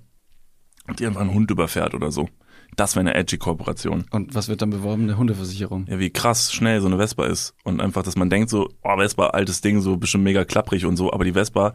die 0.99 1.07
einfach 1.07 1.21
einen 1.21 1.35
Hund 1.35 1.51
überfährt 1.51 1.95
oder 1.95 2.11
so. 2.11 2.29
Das 2.77 2.97
wäre 2.97 3.01
eine 3.01 3.15
edgy 3.15 3.39
Kooperation. 3.39 4.05
und 4.11 4.35
was 4.35 4.49
wird 4.49 4.63
dann 4.63 4.71
beworben? 4.71 5.05
Eine 5.05 5.17
Hundeversicherung. 5.17 5.87
Ja, 5.89 5.99
wie 5.99 6.11
krass 6.11 6.53
schnell 6.53 6.81
so 6.81 6.87
eine 6.87 6.97
Vespa 6.97 7.27
ist. 7.27 7.55
Und 7.63 7.81
einfach, 7.81 8.03
dass 8.03 8.17
man 8.17 8.31
denkt 8.31 8.51
so, 8.51 8.69
oh, 8.83 8.97
Vespa, 8.97 9.29
altes 9.29 9.61
Ding, 9.61 9.81
so 9.81 9.97
bestimmt 9.97 10.25
mega 10.25 10.45
klapprig 10.45 10.85
und 10.87 10.97
so. 10.97 11.13
Aber 11.13 11.25
die 11.25 11.33
Vespa 11.33 11.75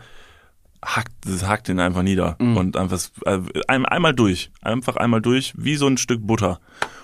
hackt, 0.84 1.12
das 1.26 1.48
hackt 1.48 1.68
den 1.68 1.80
einfach 1.80 2.04
nieder. 2.04 2.38
Und 2.40 2.78
einfach 2.78 3.00
ein, 3.68 3.86
einmal 3.86 4.14
durch. 4.14 4.52
Einfach 4.62 4.96
einmal 4.96 5.22
durch, 5.22 5.54
wie 5.58 5.76
so 5.76 5.88
ein 5.88 5.98
Stück 5.98 6.26
Butter. 6.26 6.60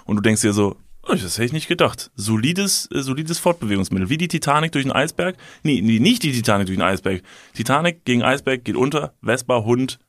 Und 0.05 0.17
du 0.17 0.21
denkst 0.21 0.41
dir 0.41 0.53
so, 0.53 0.77
oh, 1.03 1.13
das 1.13 1.37
hätte 1.37 1.45
ich 1.45 1.53
nicht 1.53 1.67
gedacht. 1.67 2.11
Solides, 2.15 2.89
äh, 2.93 3.01
solides 3.01 3.39
Fortbewegungsmittel. 3.39 4.09
Wie 4.09 4.17
die 4.17 4.27
Titanic 4.27 4.71
durch 4.71 4.85
den 4.85 4.91
Eisberg. 4.91 5.35
Nee, 5.63 5.81
nee, 5.81 5.99
nicht 5.99 6.23
die 6.23 6.31
Titanic 6.31 6.67
durch 6.67 6.77
den 6.77 6.85
Eisberg. 6.85 7.21
Titanic 7.53 8.05
gegen 8.05 8.23
Eisberg 8.23 8.63
geht 8.63 8.75
unter, 8.75 9.13
Vespa, 9.21 9.63
Hund, 9.63 9.99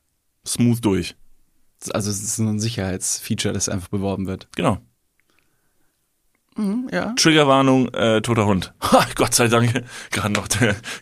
smooth 0.45 0.83
durch. 0.83 1.15
Also 1.91 2.09
es 2.09 2.21
ist 2.21 2.35
so 2.35 2.43
ein 2.43 2.59
Sicherheitsfeature, 2.59 3.53
das 3.53 3.69
einfach 3.69 3.89
beworben 3.89 4.27
wird. 4.27 4.47
Genau. 4.55 4.79
Ja. 6.91 7.13
Triggerwarnung, 7.15 7.93
äh, 7.93 8.21
toter 8.21 8.45
Hund. 8.45 8.73
Ha, 8.81 9.05
Gott 9.15 9.35
sei 9.35 9.47
Dank, 9.47 9.83
gerade 10.11 10.33
noch, 10.33 10.47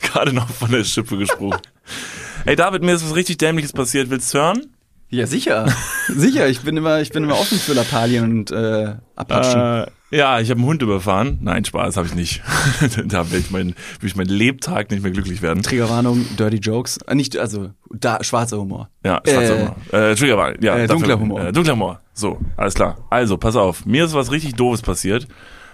gerade 0.01 0.33
noch 0.33 0.49
von 0.49 0.69
der 0.69 0.83
Schippe 0.83 1.17
gesprungen. 1.17 1.59
Ey 2.45 2.55
David, 2.55 2.83
mir 2.83 2.93
ist 2.93 3.05
was 3.05 3.15
richtig 3.15 3.37
Dämliches 3.37 3.71
passiert. 3.71 4.09
Willst 4.09 4.33
du 4.33 4.39
hören? 4.39 4.75
Ja, 5.09 5.27
sicher. 5.27 5.73
sicher, 6.09 6.47
ich 6.49 6.61
bin 6.61 6.75
immer, 6.75 6.99
ich 6.99 7.11
bin 7.11 7.23
immer 7.23 7.39
offen 7.39 7.57
für 7.57 7.73
Lappalien 7.73 8.23
und 8.23 8.51
äh, 8.51 8.95
Abpatschen. 9.15 9.61
Äh, 9.61 9.87
ja, 10.11 10.39
ich 10.39 10.49
habe 10.49 10.59
einen 10.59 10.67
Hund 10.69 10.81
überfahren. 10.81 11.39
Nein, 11.41 11.65
Spaß 11.65 11.97
habe 11.97 12.07
ich 12.07 12.15
nicht. 12.15 12.41
da 13.05 13.29
will 13.31 13.39
ich, 13.39 13.51
mein, 13.51 13.69
will 13.99 14.07
ich 14.09 14.15
meinen 14.15 14.29
Lebtag 14.29 14.91
nicht 14.91 15.03
mehr 15.03 15.11
glücklich 15.11 15.41
werden. 15.41 15.63
Triggerwarnung, 15.63 16.25
Dirty 16.37 16.57
Jokes. 16.57 16.97
Äh, 17.07 17.15
nicht, 17.15 17.37
also 17.37 17.71
da, 17.91 18.23
schwarzer 18.23 18.57
Humor. 18.59 18.89
Ja, 19.03 19.21
schwarzer 19.27 19.55
Äh, 19.55 19.59
Humor. 19.61 19.75
Äh, 19.91 20.15
Triggerwarnung. 20.15 20.61
Ja, 20.63 20.75
äh, 20.75 20.87
dafür- 20.87 20.87
dunkler 20.99 21.19
Humor. 21.19 21.41
Äh, 21.45 21.51
dunkler 21.51 21.73
Humor. 21.73 22.01
So, 22.13 22.39
alles 22.55 22.73
klar. 22.75 22.97
Also, 23.09 23.37
pass 23.37 23.55
auf. 23.55 23.85
Mir 23.85 24.05
ist 24.05 24.13
was 24.13 24.31
richtig 24.31 24.55
Doofes 24.55 24.81
passiert. 24.81 25.27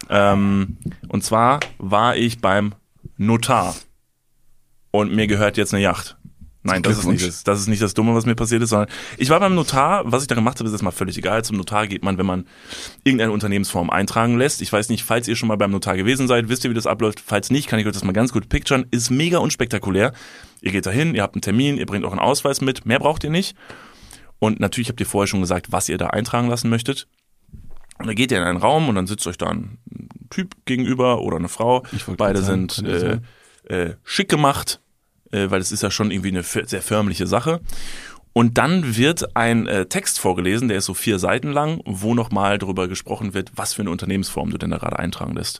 Ähm, 0.10 0.78
und 1.10 1.24
zwar 1.24 1.60
war 1.78 2.16
ich 2.16 2.40
beim 2.40 2.74
Notar. 3.18 3.76
Und 4.92 5.14
mir 5.14 5.28
gehört 5.28 5.58
jetzt 5.58 5.74
eine 5.74 5.84
Yacht. 5.84 6.18
Nein, 6.64 6.84
das 6.84 7.00
ist 7.00 7.06
nicht 7.06 7.28
das, 7.28 7.44
das 7.44 7.60
ist 7.60 7.68
nicht 7.68 7.82
das 7.82 7.96
Dumme, 7.96 8.14
was 8.14 8.28
mir 8.28 8.36
passiert 8.36 8.62
ist, 8.62 8.70
sondern 8.70 8.90
ich 9.18 9.32
war 9.32 9.40
beim 9.40 9.56
Notar, 9.56 10.04
was 10.06 10.22
ich 10.22 10.28
da 10.28 10.36
gemacht 10.36 10.60
habe, 10.60 10.68
ist 10.68 10.74
erstmal 10.74 10.92
völlig 10.92 11.18
egal. 11.18 11.44
Zum 11.44 11.58
Notar 11.58 11.88
geht 11.88 12.04
man, 12.04 12.20
wenn 12.20 12.26
man 12.26 12.46
irgendeine 13.04 13.32
Unternehmensform 13.32 13.90
eintragen 13.90 14.38
lässt. 14.38 14.62
Ich 14.62 14.72
weiß 14.72 14.90
nicht, 14.90 15.04
falls 15.04 15.28
ihr 15.28 15.36
schon 15.36 15.48
mal 15.48 15.56
beim 15.56 15.72
Notar 15.72 15.98
gewesen 15.98 16.28
seid, 16.28 16.50
wisst 16.50 16.64
ihr, 16.64 16.70
wie 16.70 16.76
das 16.76 16.86
abläuft. 16.86 17.20
Falls 17.20 17.50
nicht, 17.50 17.68
kann 17.68 17.80
ich 17.80 17.88
euch 17.88 17.94
das 17.94 18.04
mal 18.04 18.12
ganz 18.12 18.32
gut 18.32 18.48
picturen. 18.48 18.86
Ist 18.92 19.10
mega 19.10 19.40
unspektakulär. 19.40 20.14
Ihr 20.62 20.72
geht 20.72 20.86
dahin, 20.86 21.16
ihr 21.16 21.24
habt 21.24 21.34
einen 21.34 21.42
Termin, 21.42 21.78
ihr 21.78 21.88
bringt 21.88 22.06
euren 22.06 22.20
Ausweis 22.20 22.62
mit, 22.62 22.86
mehr 22.86 23.00
braucht 23.00 23.24
ihr 23.24 23.32
nicht. 23.32 23.56
Und 24.38 24.60
natürlich 24.60 24.90
habt 24.90 25.00
ihr 25.00 25.08
vorher 25.08 25.28
schon 25.28 25.42
gesagt, 25.42 25.72
was 25.72 25.90
ihr 25.90 25.98
da 25.98 26.08
eintragen 26.08 26.48
lassen 26.48 26.70
möchtet. 26.70 27.08
Und 27.98 28.08
dann 28.08 28.16
geht 28.16 28.32
ihr 28.32 28.38
in 28.38 28.44
einen 28.44 28.58
Raum 28.58 28.88
und 28.88 28.96
dann 28.96 29.08
sitzt 29.08 29.26
euch 29.26 29.38
da 29.38 29.48
ein 29.48 29.78
Typ 30.30 30.56
gegenüber 30.66 31.22
oder 31.22 31.38
eine 31.38 31.50
Frau. 31.50 31.84
Beide 32.18 32.42
sagen, 32.42 32.70
sind 32.70 32.88
äh, 32.88 33.20
äh, 33.66 33.96
schick 34.04 34.30
gemacht, 34.30 34.80
äh, 35.32 35.50
weil 35.50 35.62
es 35.62 35.72
ist 35.72 35.84
ja 35.84 35.92
schon 35.92 36.12
irgendwie 36.12 36.30
eine 36.30 36.44
sehr 36.44 36.82
förmliche 36.82 37.28
Sache. 37.28 37.62
Und 38.34 38.58
dann 38.58 38.96
wird 38.96 39.36
ein 39.36 39.68
äh, 39.68 39.88
Text 39.88 40.20
vorgelesen, 40.20 40.70
der 40.70 40.78
ist 40.78 40.86
so 40.86 40.94
vier 40.94 41.20
Seiten 41.20 41.52
lang, 41.52 41.82
wo 41.86 42.16
nochmal 42.16 42.58
darüber 42.58 42.88
gesprochen 42.88 43.34
wird, 43.34 43.52
was 43.56 43.74
für 43.74 43.82
eine 43.82 43.92
Unternehmensform 43.92 44.52
du 44.52 44.58
denn 44.58 44.72
da 44.72 44.78
gerade 44.78 45.00
eintragen 45.00 45.36
lässt. 45.36 45.60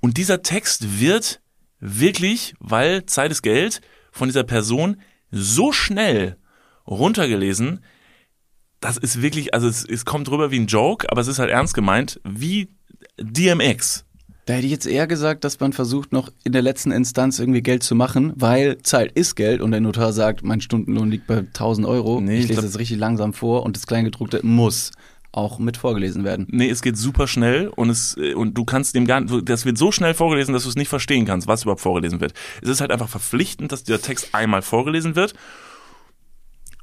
Und 0.00 0.16
dieser 0.16 0.42
Text 0.42 1.00
wird 1.00 1.40
wirklich, 1.78 2.54
weil 2.58 3.04
Zeit 3.04 3.30
ist 3.30 3.42
Geld, 3.42 3.82
von 4.12 4.28
dieser 4.28 4.44
Person 4.44 5.00
so 5.30 5.72
schnell 5.72 6.36
runtergelesen, 6.86 7.84
das 8.80 8.96
ist 8.96 9.20
wirklich, 9.20 9.52
also 9.52 9.68
es, 9.68 9.84
es 9.84 10.06
kommt 10.06 10.30
rüber 10.30 10.50
wie 10.50 10.58
ein 10.58 10.66
Joke, 10.66 11.10
aber 11.10 11.20
es 11.20 11.28
ist 11.28 11.38
halt 11.38 11.50
ernst 11.50 11.74
gemeint, 11.74 12.18
wie 12.24 12.68
DMX. 13.18 14.06
Da 14.50 14.56
hätte 14.56 14.66
ich 14.66 14.72
jetzt 14.72 14.86
eher 14.88 15.06
gesagt, 15.06 15.44
dass 15.44 15.60
man 15.60 15.72
versucht, 15.72 16.10
noch 16.12 16.28
in 16.42 16.50
der 16.50 16.60
letzten 16.60 16.90
Instanz 16.90 17.38
irgendwie 17.38 17.62
Geld 17.62 17.84
zu 17.84 17.94
machen, 17.94 18.32
weil 18.34 18.78
Zeit 18.82 19.12
ist 19.12 19.36
Geld 19.36 19.60
und 19.60 19.70
der 19.70 19.80
Notar 19.80 20.12
sagt, 20.12 20.42
mein 20.42 20.60
Stundenlohn 20.60 21.08
liegt 21.08 21.28
bei 21.28 21.36
1000 21.38 21.86
Euro. 21.86 22.20
Nee, 22.20 22.32
ich 22.34 22.40
ich 22.40 22.48
lese 22.48 22.60
glaub- 22.60 22.64
das 22.72 22.78
richtig 22.80 22.98
langsam 22.98 23.32
vor 23.32 23.62
und 23.62 23.76
das 23.76 23.86
Kleingedruckte 23.86 24.40
muss 24.44 24.90
auch 25.30 25.60
mit 25.60 25.76
vorgelesen 25.76 26.24
werden. 26.24 26.48
Nee, 26.50 26.68
es 26.68 26.82
geht 26.82 26.96
super 26.96 27.28
schnell 27.28 27.68
und 27.68 27.90
es 27.90 28.16
äh, 28.16 28.34
und 28.34 28.54
du 28.58 28.64
kannst 28.64 28.96
dem 28.96 29.06
gar 29.06 29.20
nicht, 29.20 29.48
das 29.48 29.64
wird 29.64 29.78
so 29.78 29.92
schnell 29.92 30.14
vorgelesen, 30.14 30.52
dass 30.52 30.64
du 30.64 30.68
es 30.68 30.74
nicht 30.74 30.88
verstehen 30.88 31.26
kannst, 31.26 31.46
was 31.46 31.62
überhaupt 31.62 31.80
vorgelesen 31.82 32.20
wird. 32.20 32.34
Es 32.60 32.68
ist 32.70 32.80
halt 32.80 32.90
einfach 32.90 33.08
verpflichtend, 33.08 33.70
dass 33.70 33.84
der 33.84 34.02
Text 34.02 34.30
einmal 34.34 34.62
vorgelesen 34.62 35.14
wird 35.14 35.34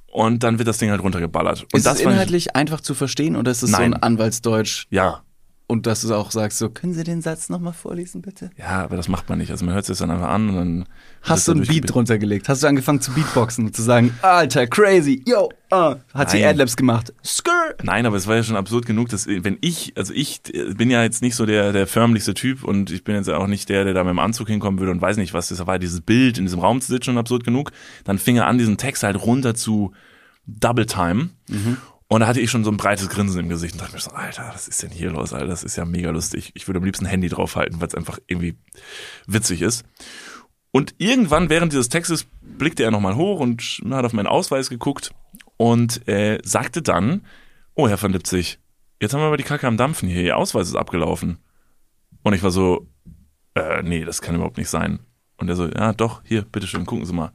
und 0.10 0.43
dann 0.43 0.58
wird 0.58 0.69
das 0.69 0.77
Ding 0.77 0.89
halt 0.89 1.03
runtergeballert. 1.03 1.63
Und 1.63 1.69
ist 1.75 1.86
das 1.86 1.97
es 1.97 2.01
fand 2.03 2.12
ich- 2.13 2.13
inhaltlich 2.13 2.56
einfach 2.56 2.80
zu 2.80 2.93
verstehen 2.93 3.36
oder 3.36 3.51
ist 3.51 3.63
es 3.63 3.71
so 3.71 3.77
ein 3.77 3.93
Anwaltsdeutsch 3.93 4.86
ja, 4.89 5.23
und 5.69 5.86
dass 5.86 6.01
du 6.01 6.13
auch 6.15 6.32
sagst, 6.32 6.60
so, 6.60 6.69
können 6.69 6.93
Sie 6.93 7.03
den 7.03 7.21
Satz 7.21 7.49
nochmal 7.49 7.73
vorlesen, 7.73 8.21
bitte? 8.21 8.49
ja, 8.58 8.84
aber 8.84 8.95
das 8.95 9.10
macht 9.10 9.27
man 9.27 9.38
nicht. 9.38 9.51
Also 9.51 9.65
man 9.65 9.73
hört 9.73 9.86
sich 9.86 9.91
das 9.93 9.99
dann 9.99 10.12
einfach 10.12 10.30
an 10.30 10.49
und 10.49 10.56
dann 10.56 10.86
Hast 11.23 11.47
du 11.47 11.51
einen 11.51 11.67
Beat 11.67 11.93
drunter 11.93 12.17
gelegt? 12.17 12.47
Hast 12.47 12.63
du 12.63 12.67
angefangen 12.67 13.01
zu 13.01 13.12
Beatboxen 13.12 13.65
und 13.65 13.75
zu 13.75 13.82
sagen, 13.82 14.13
Alter, 14.21 14.65
crazy, 14.65 15.21
yo, 15.27 15.49
ah. 15.69 15.97
Hat 16.13 16.32
sie 16.32 16.39
Nein. 16.39 16.51
Adlibs 16.51 16.77
gemacht? 16.77 17.13
Skrr. 17.21 17.75
Nein, 17.84 18.06
aber 18.06 18.15
es 18.15 18.27
war 18.27 18.38
ja 18.38 18.43
schon 18.43 18.56
absurd 18.56 18.86
genug, 18.86 19.10
dass 19.10 19.27
wenn 19.27 19.58
ich, 19.60 19.91
also 19.97 20.13
ich 20.13 20.39
äh, 20.53 20.73
bin 20.73 20.89
ja 20.89 21.03
jetzt 21.03 21.21
nicht 21.21 21.36
so 21.36 21.45
der 21.45 21.73
der 21.73 21.86
förmlichste 21.86 22.34
Typ 22.34 22.63
und 22.63 22.89
ich 22.89 23.03
bin 23.03 23.15
jetzt 23.15 23.30
auch 23.30 23.47
nicht 23.47 23.67
der, 23.67 23.84
der 23.84 23.93
da 23.93 24.06
mit 24.06 24.12
dem 24.12 24.19
Anzug 24.19 24.47
hinkommen 24.47 24.80
würde 24.80 24.93
und 24.93 25.01
weiß 25.01 25.17
nicht 25.17 25.34
was. 25.34 25.49
Das 25.49 25.67
war 25.67 25.80
dieses 25.80 25.99
Bild 25.99 26.38
in 26.38 26.45
diesem 26.45 26.62
Raum 26.62 26.80
zu 26.80 26.88
sitzen 26.88 27.06
schon 27.06 27.17
absurd 27.17 27.43
genug. 27.43 27.71
Dann 28.06 28.19
fing 28.19 28.38
er 28.38 28.47
an, 28.47 28.58
diesen 28.58 28.77
Text 28.77 29.03
halt 29.03 29.21
runter 29.21 29.53
zu 29.53 29.91
Double 30.45 30.86
Time. 30.86 31.30
Und 32.10 32.22
da 32.22 32.28
hatte 32.28 32.39
ich 32.39 32.50
schon 32.50 32.63
so 32.63 32.72
ein 32.72 32.78
breites 32.78 33.10
Grinsen 33.10 33.41
im 33.41 33.50
Gesicht 33.50 33.74
und 33.74 33.82
dachte 33.82 33.93
mir 33.93 34.00
so, 34.00 34.12
Alter, 34.12 34.50
was 34.54 34.67
ist 34.67 34.82
denn 34.82 34.91
hier 34.91 35.12
los, 35.12 35.34
Alter? 35.34 35.48
Das 35.48 35.63
ist 35.63 35.76
ja 35.76 35.84
mega 35.84 36.10
lustig. 36.10 36.52
Ich 36.54 36.67
würde 36.67 36.78
am 36.80 36.86
liebsten 36.86 37.06
ein 37.06 37.10
Handy 37.10 37.28
draufhalten, 37.28 37.82
weil 37.82 37.88
es 37.88 37.96
einfach 37.96 38.20
irgendwie 38.28 38.56
witzig 39.26 39.62
ist. 39.62 39.84
Und 40.72 40.96
irgendwann 41.00 41.50
während 41.50 41.74
dieses 41.74 41.89
Textes 41.89 42.26
blickte 42.41 42.84
er 42.84 42.91
nochmal 42.91 43.15
hoch 43.15 43.39
und 43.39 43.82
hat 43.89 44.06
auf 44.06 44.13
meinen 44.13 44.28
Ausweis 44.28 44.70
geguckt 44.70 45.13
und 45.58 46.08
äh, 46.08 46.39
sagte 46.43 46.82
dann, 46.82 47.26
oh 47.74 47.89
Herr 47.89 48.02
van 48.02 48.13
Lipzig, 48.13 48.60
jetzt 49.02 49.13
haben 49.13 49.22
wir 49.22 49.28
aber 49.28 49.38
die 49.38 49.43
Kacke 49.43 49.67
am 49.67 49.78
Dampfen 49.78 50.08
hier, 50.08 50.22
Ihr 50.22 50.38
Ausweis 50.38 50.67
ist 50.67 50.76
abgelaufen. 50.76 51.39
Und 52.24 52.34
ich 52.34 52.43
war 52.43 52.52
so, 52.52 52.88
äh, 53.56 53.82
nee, 53.84 54.06
das 54.06 54.22
kann 54.22 54.36
überhaupt 54.36 54.58
nicht 54.58 54.70
sein. 54.70 55.00
Und 55.38 55.50
er 55.50 55.56
so, 55.56 55.67
ja 55.67 55.93
doch, 55.93 56.22
hier, 56.24 56.43
bitteschön, 56.43 56.86
gucken 56.86 57.06
Sie 57.06 57.13
mal. 57.13 57.32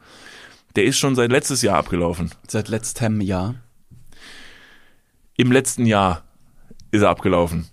Der 0.77 0.85
ist 0.85 0.99
schon 0.99 1.15
seit 1.15 1.31
letztes 1.31 1.63
Jahr 1.63 1.79
abgelaufen. 1.79 2.31
Seit 2.49 2.69
letztem 2.69 3.21
Jahr. 3.21 3.57
Im 5.37 5.51
letzten 5.51 5.87
Jahr 5.87 6.25
ist 6.91 7.03
er 7.03 7.11
abgelaufen. 7.11 7.69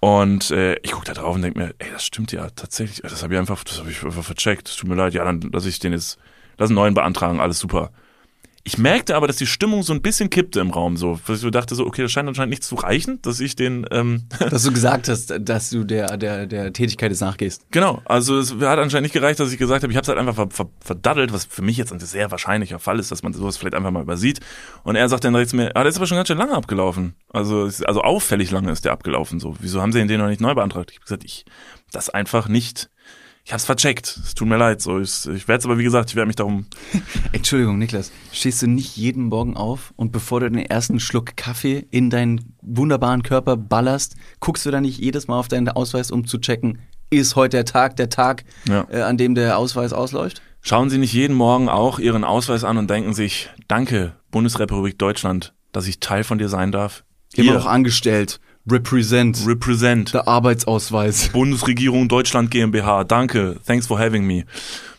Und 0.00 0.50
äh, 0.50 0.74
ich 0.82 0.92
gucke 0.92 1.06
da 1.06 1.14
drauf 1.14 1.34
und 1.34 1.42
denke 1.42 1.58
mir, 1.58 1.74
ey, 1.78 1.90
das 1.92 2.04
stimmt 2.04 2.32
ja 2.32 2.50
tatsächlich. 2.50 3.00
Das 3.00 3.22
habe 3.22 3.32
ich 3.34 3.40
einfach, 3.40 3.64
das 3.64 3.78
habe 3.78 3.90
ich 3.90 4.04
einfach 4.04 4.24
vercheckt. 4.24 4.68
Es 4.68 4.76
tut 4.76 4.88
mir 4.88 4.96
leid, 4.96 5.14
ja, 5.14 5.24
dann 5.24 5.40
lass 5.52 5.64
ich 5.64 5.78
den 5.78 5.92
jetzt, 5.92 6.18
lass 6.58 6.68
einen 6.68 6.74
neuen 6.74 6.94
beantragen, 6.94 7.40
alles 7.40 7.58
super. 7.58 7.90
Ich 8.66 8.78
merkte 8.78 9.14
aber, 9.14 9.26
dass 9.26 9.36
die 9.36 9.46
Stimmung 9.46 9.82
so 9.82 9.92
ein 9.92 10.00
bisschen 10.00 10.30
kippte 10.30 10.58
im 10.60 10.70
Raum, 10.70 10.96
so, 10.96 11.20
dass 11.26 11.42
ich 11.42 11.50
dachte 11.50 11.74
so, 11.74 11.86
okay, 11.86 12.00
das 12.00 12.10
scheint 12.10 12.26
anscheinend 12.28 12.48
nicht 12.48 12.64
zu 12.64 12.76
reichen, 12.76 13.20
dass 13.20 13.38
ich 13.38 13.56
den, 13.56 13.84
ähm, 13.90 14.22
Dass 14.38 14.62
du 14.62 14.72
gesagt 14.72 15.08
hast, 15.08 15.34
dass 15.38 15.68
du 15.68 15.84
der, 15.84 16.16
der, 16.16 16.46
der 16.46 16.72
Tätigkeit 16.72 17.10
jetzt 17.10 17.20
nachgehst. 17.20 17.66
genau, 17.70 18.00
also 18.06 18.38
es 18.38 18.54
hat 18.54 18.78
anscheinend 18.78 19.02
nicht 19.02 19.12
gereicht, 19.12 19.38
dass 19.38 19.52
ich 19.52 19.58
gesagt 19.58 19.82
habe, 19.82 19.92
ich 19.92 19.98
habe 19.98 20.04
es 20.04 20.08
halt 20.08 20.18
einfach 20.18 20.34
ver, 20.34 20.48
ver, 20.50 20.70
verdaddelt, 20.80 21.30
was 21.34 21.44
für 21.44 21.60
mich 21.60 21.76
jetzt 21.76 21.92
ein 21.92 22.00
sehr 22.00 22.30
wahrscheinlicher 22.30 22.78
Fall 22.78 22.98
ist, 22.98 23.10
dass 23.10 23.22
man 23.22 23.34
sowas 23.34 23.58
vielleicht 23.58 23.74
einfach 23.74 23.90
mal 23.90 24.02
übersieht. 24.02 24.40
Und 24.82 24.96
er 24.96 25.10
sagt 25.10 25.24
dann 25.24 25.34
direkt 25.34 25.50
zu 25.50 25.56
mir, 25.56 25.76
ah, 25.76 25.82
der 25.82 25.90
ist 25.90 25.96
aber 25.96 26.06
schon 26.06 26.16
ganz 26.16 26.28
schön 26.28 26.38
lange 26.38 26.54
abgelaufen. 26.54 27.14
Also, 27.28 27.64
also 27.64 28.00
auffällig 28.00 28.50
lange 28.50 28.72
ist 28.72 28.86
der 28.86 28.92
abgelaufen, 28.92 29.40
so. 29.40 29.54
Wieso 29.60 29.82
haben 29.82 29.92
sie 29.92 30.06
den 30.06 30.20
noch 30.20 30.28
nicht 30.28 30.40
neu 30.40 30.54
beantragt? 30.54 30.90
Ich 30.90 30.96
habe 30.96 31.04
gesagt, 31.04 31.24
ich, 31.24 31.44
das 31.92 32.08
einfach 32.08 32.48
nicht, 32.48 32.88
ich 33.44 33.52
hab's 33.52 33.64
vercheckt. 33.66 34.18
Es 34.24 34.34
tut 34.34 34.48
mir 34.48 34.56
leid, 34.56 34.80
so. 34.80 34.98
Ich, 35.00 35.26
ich 35.26 35.46
werde 35.48 35.58
es 35.60 35.64
aber, 35.66 35.78
wie 35.78 35.84
gesagt, 35.84 36.10
ich 36.10 36.16
werde 36.16 36.26
mich 36.28 36.36
darum 36.36 36.66
Entschuldigung, 37.32 37.78
Niklas. 37.78 38.10
Stehst 38.32 38.62
du 38.62 38.66
nicht 38.66 38.96
jeden 38.96 39.24
Morgen 39.24 39.56
auf 39.56 39.92
und 39.96 40.12
bevor 40.12 40.40
du 40.40 40.50
den 40.50 40.64
ersten 40.64 40.98
Schluck 40.98 41.36
Kaffee 41.36 41.86
in 41.90 42.08
deinen 42.10 42.54
wunderbaren 42.62 43.22
Körper 43.22 43.56
ballerst, 43.56 44.16
guckst 44.40 44.64
du 44.64 44.70
da 44.70 44.80
nicht 44.80 44.98
jedes 44.98 45.28
Mal 45.28 45.38
auf 45.38 45.48
deinen 45.48 45.68
Ausweis, 45.68 46.10
um 46.10 46.26
zu 46.26 46.38
checken, 46.38 46.78
ist 47.10 47.36
heute 47.36 47.58
der 47.58 47.64
Tag, 47.66 47.96
der 47.96 48.08
Tag, 48.08 48.44
Ja. 48.66 48.86
äh, 48.90 49.02
an 49.02 49.18
dem 49.18 49.34
der 49.34 49.58
Ausweis 49.58 49.92
ausläuft? 49.92 50.40
Schauen 50.62 50.88
Sie 50.88 50.96
nicht 50.98 51.12
jeden 51.12 51.36
Morgen 51.36 51.68
auch 51.68 51.98
Ihren 51.98 52.24
Ausweis 52.24 52.64
an 52.64 52.78
und 52.78 52.88
denken 52.88 53.12
sich, 53.12 53.50
danke, 53.68 54.14
Bundesrepublik 54.30 54.98
Deutschland, 54.98 55.52
dass 55.72 55.86
ich 55.86 56.00
Teil 56.00 56.24
von 56.24 56.38
dir 56.38 56.48
sein 56.48 56.72
darf. 56.72 57.04
Immer 57.34 57.52
noch 57.54 57.66
angestellt. 57.66 58.40
Represent. 58.70 59.46
represent. 59.46 60.14
der 60.14 60.26
Arbeitsausweis. 60.26 61.28
Bundesregierung 61.28 62.08
Deutschland 62.08 62.50
GmbH, 62.50 63.04
danke, 63.04 63.60
thanks 63.66 63.86
for 63.86 63.98
having 63.98 64.26
me. 64.26 64.44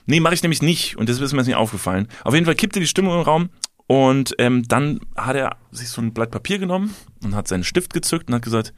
Nee, 0.05 0.19
mache 0.19 0.35
ich 0.35 0.43
nämlich 0.43 0.61
nicht 0.61 0.97
und 0.97 1.09
das 1.09 1.19
ist 1.19 1.31
mir 1.31 1.39
jetzt 1.39 1.47
nicht 1.47 1.55
aufgefallen. 1.55 2.07
Auf 2.23 2.33
jeden 2.33 2.45
Fall 2.45 2.55
kippte 2.55 2.79
die 2.79 2.87
Stimmung 2.87 3.15
im 3.15 3.21
Raum 3.21 3.49
und 3.87 4.35
ähm, 4.39 4.63
dann 4.67 4.99
hat 5.15 5.35
er 5.35 5.57
sich 5.71 5.89
so 5.89 6.01
ein 6.01 6.13
Blatt 6.13 6.31
Papier 6.31 6.59
genommen 6.59 6.95
und 7.23 7.35
hat 7.35 7.47
seinen 7.47 7.63
Stift 7.63 7.93
gezückt 7.93 8.27
und 8.27 8.35
hat 8.35 8.41
gesagt, 8.41 8.73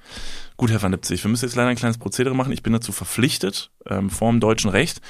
gut, 0.57 0.69
Herr 0.69 0.81
van 0.81 0.91
Lipzig, 0.91 1.23
wir 1.23 1.31
müssen 1.31 1.45
jetzt 1.45 1.55
leider 1.55 1.69
ein 1.69 1.77
kleines 1.77 1.97
Prozedere 1.97 2.35
machen, 2.35 2.51
ich 2.51 2.63
bin 2.63 2.73
dazu 2.73 2.91
verpflichtet, 2.91 3.71
ähm, 3.89 4.09
vor 4.09 4.31
dem 4.31 4.39
deutschen 4.39 4.69
Recht. 4.69 5.01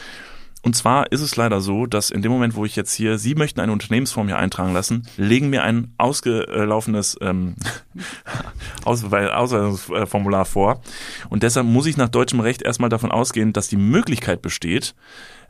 Und 0.67 0.73
zwar 0.73 1.13
ist 1.13 1.21
es 1.21 1.37
leider 1.37 1.61
so, 1.61 1.85
dass 1.85 2.09
in 2.09 2.21
dem 2.21 2.29
Moment, 2.29 2.55
wo 2.55 2.65
ich 2.65 2.75
jetzt 2.75 2.93
hier, 2.93 3.17
Sie 3.17 3.35
möchten 3.35 3.61
eine 3.61 3.71
Unternehmensform 3.71 4.27
hier 4.27 4.37
eintragen 4.37 4.73
lassen, 4.73 5.07
legen 5.15 5.49
mir 5.49 5.63
ein 5.63 5.93
ausgelaufenes 5.97 7.17
ähm, 7.21 7.55
Auswe- 8.83 9.29
Ausweisungsformular 9.29 10.43
vor. 10.43 10.81
Und 11.29 11.43
deshalb 11.43 11.67
muss 11.67 11.85
ich 11.85 11.95
nach 11.95 12.09
deutschem 12.09 12.41
Recht 12.41 12.63
erstmal 12.63 12.89
davon 12.89 13.13
ausgehen, 13.13 13.53
dass 13.53 13.69
die 13.69 13.77
Möglichkeit 13.77 14.41
besteht, 14.41 14.93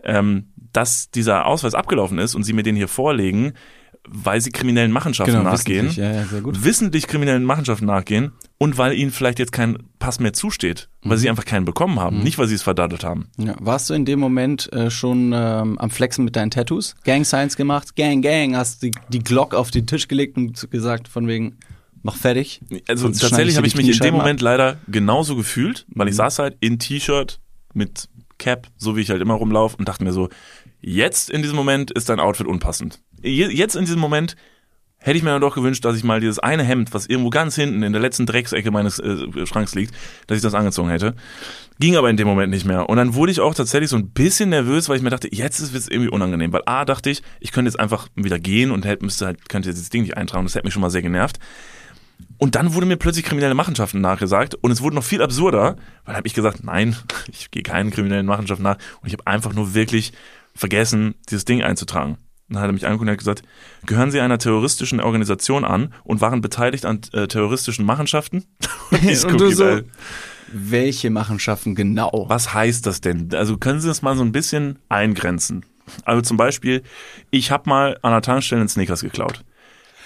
ähm, 0.03 0.51
dass 0.71 1.09
dieser 1.09 1.47
Ausweis 1.47 1.73
abgelaufen 1.73 2.19
ist 2.19 2.35
und 2.35 2.43
Sie 2.43 2.53
mir 2.53 2.61
den 2.61 2.75
hier 2.75 2.87
vorlegen, 2.87 3.53
weil 4.09 4.41
Sie 4.41 4.51
kriminellen 4.51 4.91
Machenschaften 4.91 5.43
nachgehen 5.43 5.87
wissentlich. 5.87 5.97
Ja, 5.97 6.11
ja, 6.11 6.25
sehr 6.25 6.41
gut. 6.41 6.63
wissentlich 6.63 7.07
kriminellen 7.07 7.43
Machenschaften 7.43 7.85
nachgehen 7.85 8.31
und 8.57 8.77
weil 8.77 8.93
ihnen 8.93 9.11
vielleicht 9.11 9.39
jetzt 9.39 9.51
kein 9.51 9.77
Pass 9.99 10.19
mehr 10.19 10.33
zusteht, 10.33 10.89
weil 11.03 11.17
sie 11.17 11.29
einfach 11.29 11.45
keinen 11.45 11.65
bekommen 11.65 11.99
haben, 11.99 12.19
nicht 12.19 12.37
weil 12.37 12.47
sie 12.47 12.55
es 12.55 12.63
verdattelt 12.63 13.03
haben. 13.03 13.27
Ja. 13.37 13.55
Warst 13.59 13.89
du 13.89 13.93
in 13.93 14.05
dem 14.05 14.19
Moment 14.19 14.71
äh, 14.73 14.89
schon 14.89 15.33
ähm, 15.33 15.77
am 15.77 15.89
Flexen 15.89 16.25
mit 16.25 16.35
deinen 16.35 16.51
Tattoos? 16.51 16.95
Gang 17.03 17.25
Signs 17.25 17.55
gemacht? 17.55 17.95
Gang, 17.95 18.21
Gang, 18.21 18.55
hast 18.55 18.83
die, 18.83 18.91
die 19.09 19.19
Glock 19.19 19.53
auf 19.53 19.71
den 19.71 19.85
Tisch 19.87 20.07
gelegt 20.07 20.37
und 20.37 20.69
gesagt 20.71 21.07
von 21.07 21.27
wegen, 21.27 21.57
mach 22.03 22.15
fertig. 22.15 22.61
Also 22.87 23.09
tatsächlich 23.09 23.57
habe 23.57 23.67
ich 23.67 23.75
mich 23.75 23.87
in 23.89 23.99
dem 23.99 24.15
ab. 24.15 24.21
Moment 24.21 24.41
leider 24.41 24.77
genauso 24.87 25.35
gefühlt, 25.35 25.85
weil 25.89 26.07
ich 26.07 26.15
saß 26.15 26.39
halt 26.39 26.57
in 26.59 26.79
T-Shirt 26.79 27.39
mit 27.73 28.09
Cap, 28.37 28.67
so 28.77 28.95
wie 28.95 29.01
ich 29.01 29.09
halt 29.09 29.21
immer 29.21 29.33
rumlaufe 29.33 29.77
und 29.77 29.87
dachte 29.87 30.03
mir 30.03 30.13
so, 30.13 30.29
jetzt 30.79 31.29
in 31.29 31.41
diesem 31.41 31.55
Moment 31.55 31.91
ist 31.91 32.09
dein 32.09 32.19
Outfit 32.19 32.47
unpassend. 32.47 33.01
Je- 33.21 33.49
Jetzt 33.49 33.75
in 33.75 33.85
diesem 33.85 33.99
Moment 33.99 34.35
hätte 34.99 35.17
ich 35.17 35.23
mir 35.23 35.29
dann 35.29 35.41
doch 35.41 35.55
gewünscht, 35.55 35.85
dass 35.85 35.95
ich 35.95 36.03
mal 36.03 36.19
dieses 36.19 36.39
eine 36.39 36.63
Hemd, 36.63 36.93
was 36.93 37.05
irgendwo 37.05 37.29
ganz 37.29 37.55
hinten 37.55 37.83
in 37.83 37.93
der 37.93 38.01
letzten 38.01 38.25
Drecksecke 38.25 38.71
meines 38.71 38.99
äh, 38.99 39.45
Schranks 39.45 39.75
liegt, 39.75 39.93
dass 40.25 40.37
ich 40.37 40.41
das 40.41 40.53
angezogen 40.55 40.89
hätte. 40.89 41.15
Ging 41.79 41.95
aber 41.95 42.09
in 42.09 42.17
dem 42.17 42.27
Moment 42.27 42.51
nicht 42.51 42.65
mehr. 42.65 42.89
Und 42.89 42.97
dann 42.97 43.13
wurde 43.13 43.31
ich 43.31 43.39
auch 43.39 43.53
tatsächlich 43.53 43.91
so 43.91 43.95
ein 43.95 44.09
bisschen 44.09 44.49
nervös, 44.49 44.89
weil 44.89 44.97
ich 44.97 45.03
mir 45.03 45.11
dachte, 45.11 45.29
jetzt 45.33 45.59
ist 45.59 45.73
es 45.75 45.87
irgendwie 45.87 46.09
unangenehm. 46.09 46.51
Weil 46.51 46.63
A, 46.65 46.83
dachte 46.83 47.11
ich, 47.11 47.21
ich 47.39 47.51
könnte 47.51 47.69
jetzt 47.69 47.79
einfach 47.79 48.07
wieder 48.15 48.39
gehen 48.39 48.71
und 48.71 48.85
hätte, 48.85 49.05
müsste 49.05 49.27
halt, 49.27 49.47
könnte 49.49 49.69
jetzt 49.69 49.79
das 49.79 49.89
Ding 49.89 50.01
nicht 50.01 50.17
eintragen. 50.17 50.45
Das 50.45 50.55
hätte 50.55 50.65
mich 50.65 50.73
schon 50.73 50.81
mal 50.81 50.89
sehr 50.89 51.03
genervt. 51.03 51.37
Und 52.39 52.55
dann 52.55 52.73
wurde 52.73 52.87
mir 52.87 52.97
plötzlich 52.97 53.23
kriminelle 53.25 53.53
Machenschaften 53.53 54.01
nachgesagt 54.01 54.55
und 54.55 54.71
es 54.71 54.81
wurde 54.81 54.95
noch 54.95 55.03
viel 55.03 55.21
absurder, 55.21 55.75
weil 56.05 56.15
habe 56.15 56.27
ich 56.27 56.33
gesagt, 56.33 56.63
nein, 56.63 56.95
ich 57.31 57.51
gehe 57.51 57.61
keinen 57.63 57.91
kriminellen 57.91 58.25
Machenschaften 58.25 58.63
nach 58.63 58.77
und 59.01 59.07
ich 59.07 59.13
habe 59.13 59.27
einfach 59.27 59.53
nur 59.53 59.75
wirklich 59.75 60.13
vergessen, 60.55 61.13
dieses 61.29 61.45
Ding 61.45 61.61
einzutragen. 61.61 62.17
Dann 62.49 62.61
hat 62.61 62.69
er 62.69 62.73
mich 62.73 62.85
angeguckt 62.85 63.07
und 63.07 63.11
hat 63.11 63.17
gesagt, 63.17 63.41
gehören 63.85 64.11
Sie 64.11 64.21
einer 64.21 64.37
terroristischen 64.37 65.01
Organisation 65.01 65.65
an 65.65 65.93
und 66.03 66.21
waren 66.21 66.41
beteiligt 66.41 66.85
an 66.85 67.01
äh, 67.11 67.27
terroristischen 67.27 67.85
Machenschaften? 67.85 68.45
Und 68.91 69.03
ich 69.03 69.25
Und 69.25 69.41
du 69.41 69.51
so, 69.51 69.81
welche 70.53 71.09
Machenschaften 71.09 71.75
genau? 71.75 72.25
Was 72.29 72.53
heißt 72.53 72.85
das 72.85 73.01
denn? 73.01 73.33
Also 73.33 73.57
können 73.57 73.81
Sie 73.81 73.87
das 73.89 74.01
mal 74.01 74.15
so 74.15 74.23
ein 74.23 74.31
bisschen 74.31 74.79
eingrenzen? 74.87 75.65
Also 76.05 76.21
zum 76.21 76.37
Beispiel, 76.37 76.83
ich 77.31 77.51
habe 77.51 77.69
mal 77.69 77.97
an 78.01 78.11
der 78.11 78.21
Tankstelle 78.21 78.61
einen 78.61 78.69
Snickers 78.69 79.01
geklaut. 79.01 79.43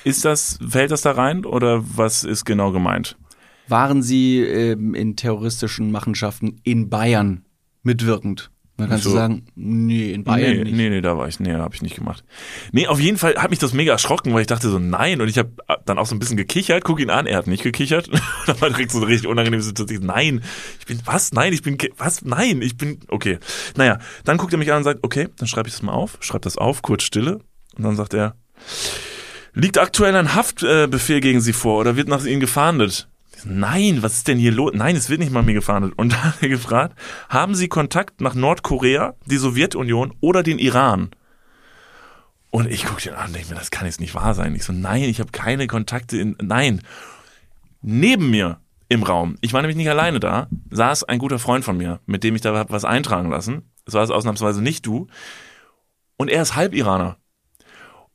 Ist 0.04 0.26
das, 0.26 0.58
fällt 0.68 0.92
das 0.92 1.02
da 1.04 1.12
rein 1.12 1.46
oder 1.46 1.84
was 1.96 2.24
ist 2.24 2.46
genau 2.46 2.72
gemeint? 2.72 3.18
Waren 3.68 4.02
sie 4.02 4.40
ähm, 4.40 4.96
in 4.96 5.16
terroristischen 5.16 5.92
Machenschaften 5.92 6.60
in 6.64 6.90
Bayern 6.90 7.46
mitwirkend? 7.84 8.52
Dann 8.82 8.90
kannst 8.90 9.04
So. 9.04 9.12
du 9.12 9.16
sagen, 9.16 9.44
nee, 9.56 10.12
in 10.12 10.24
Bayern 10.24 10.58
nee, 10.58 10.64
nicht. 10.64 10.76
nee, 10.76 10.90
nee, 10.90 11.02
da 11.02 11.18
war 11.18 11.28
ich, 11.28 11.40
nee, 11.40 11.54
habe 11.54 11.76
ich 11.76 11.82
nicht 11.84 11.96
gemacht. 11.96 12.24
Nee, 12.72 12.88
auf 12.88 13.00
jeden 13.00 13.18
Fall 13.18 13.36
hat 13.36 13.52
mich 13.52 13.60
das 13.60 13.74
mega 13.74 13.92
erschrocken, 13.92 14.34
weil 14.34 14.42
ich 14.42 14.48
dachte 14.48 14.70
so, 14.70 14.80
nein, 14.80 15.22
und 15.22 15.28
ich 15.28 15.38
habe 15.38 15.52
dann 15.86 16.00
auch 16.00 16.08
so 16.08 16.16
ein 16.16 16.20
bisschen 16.20 16.38
gekichert, 16.38 16.84
guck 16.84 17.00
ihn 17.00 17.12
an, 17.12 17.28
er 17.28 17.38
hat 17.38 17.48
nicht 17.48 17.62
gekichert. 17.64 18.10
da 18.48 18.60
war 18.60 18.70
direkt 18.70 18.92
so 18.92 18.98
eine 18.98 19.08
richtig 19.08 19.30
unangenehme 19.30 19.62
Situation. 19.62 20.06
Nein, 20.06 20.42
ich 20.80 20.86
bin, 20.88 21.00
was? 21.06 21.32
Nein, 21.32 21.54
ich 21.54 21.62
bin, 21.62 21.78
was? 21.98 22.24
Nein, 22.24 22.62
ich 22.64 22.76
bin, 22.76 23.00
okay. 23.08 23.38
Naja, 23.78 24.00
dann 24.26 24.38
guckt 24.38 24.52
er 24.52 24.58
mich 24.60 24.72
an 24.72 24.80
und 24.80 24.84
sagt, 24.84 25.00
okay, 25.04 25.28
dann 25.38 25.48
schreibe 25.48 25.68
ich 25.70 25.76
das 25.76 25.84
mal 25.84 25.94
auf, 25.94 26.18
schreibt 26.22 26.46
das 26.48 26.58
auf, 26.58 26.82
kurz 26.82 27.04
Stille, 27.04 27.40
und 27.78 27.84
dann 27.84 27.96
sagt 27.96 28.14
er, 28.16 28.36
liegt 29.54 29.78
aktuell 29.78 30.16
ein 30.16 30.34
Haftbefehl 30.34 30.88
Befehl 30.88 31.20
gegen 31.22 31.42
Sie 31.42 31.54
vor 31.54 31.80
oder 31.80 31.96
wird 31.96 32.08
nach 32.08 32.26
Ihnen 32.26 32.40
gefahndet? 32.40 33.08
Nein, 33.46 34.04
was 34.04 34.14
ist 34.14 34.28
denn 34.28 34.38
hier 34.38 34.52
los? 34.52 34.72
Nein, 34.74 34.96
es 34.96 35.10
wird 35.10 35.20
nicht 35.20 35.32
mal 35.32 35.44
mir 35.44 35.54
gefahndet. 35.54 35.94
Und 35.98 36.14
dann 36.14 36.24
hat 36.24 36.42
er 36.42 36.50
gefragt, 36.50 36.98
haben 37.30 37.56
Sie 37.56 37.68
Kontakt 37.68 38.22
nach 38.22 38.36
Nordkorea, 38.36 39.16
die 39.26 39.38
Sowjetunion 39.38 40.14
oder 40.20 40.44
den 40.44 40.60
Iran? 40.60 41.12
Und 42.50 42.70
ich 42.70 42.86
gucke 42.86 43.02
den 43.02 43.14
an 43.14 43.28
und 43.28 43.36
denke 43.36 43.50
mir, 43.50 43.56
das 43.56 43.72
kann 43.72 43.86
jetzt 43.86 44.02
nicht 44.02 44.14
wahr 44.14 44.34
sein. 44.34 44.56
Ich 44.56 44.66
so, 44.66 44.74
nein, 44.74 45.04
ich 45.04 45.20
habe 45.20 45.32
keine 45.32 45.68
Kontakte 45.68 46.18
in, 46.18 46.36
nein. 46.42 46.82
Neben 47.82 48.30
mir 48.30 48.60
im 48.90 49.04
Raum, 49.04 49.38
ich 49.40 49.54
war 49.54 49.62
nämlich 49.62 49.78
nicht 49.78 49.90
alleine 49.90 50.20
da, 50.20 50.50
saß 50.70 51.06
ein 51.06 51.18
guter 51.18 51.40
Freund 51.40 51.64
von 51.64 51.78
mir, 51.78 52.02
mit 52.06 52.26
dem 52.26 52.36
ich 52.36 52.42
da 52.42 52.70
was 52.70 52.84
eintragen 52.84 53.30
lassen. 53.30 53.72
Das 53.86 53.94
war 53.94 54.04
es 54.04 54.12
ausnahmsweise 54.12 54.62
nicht 54.62 54.86
du. 54.86 55.08
Und 56.18 56.30
er 56.30 56.42
ist 56.42 56.56
Halb-Iraner. 56.56 57.18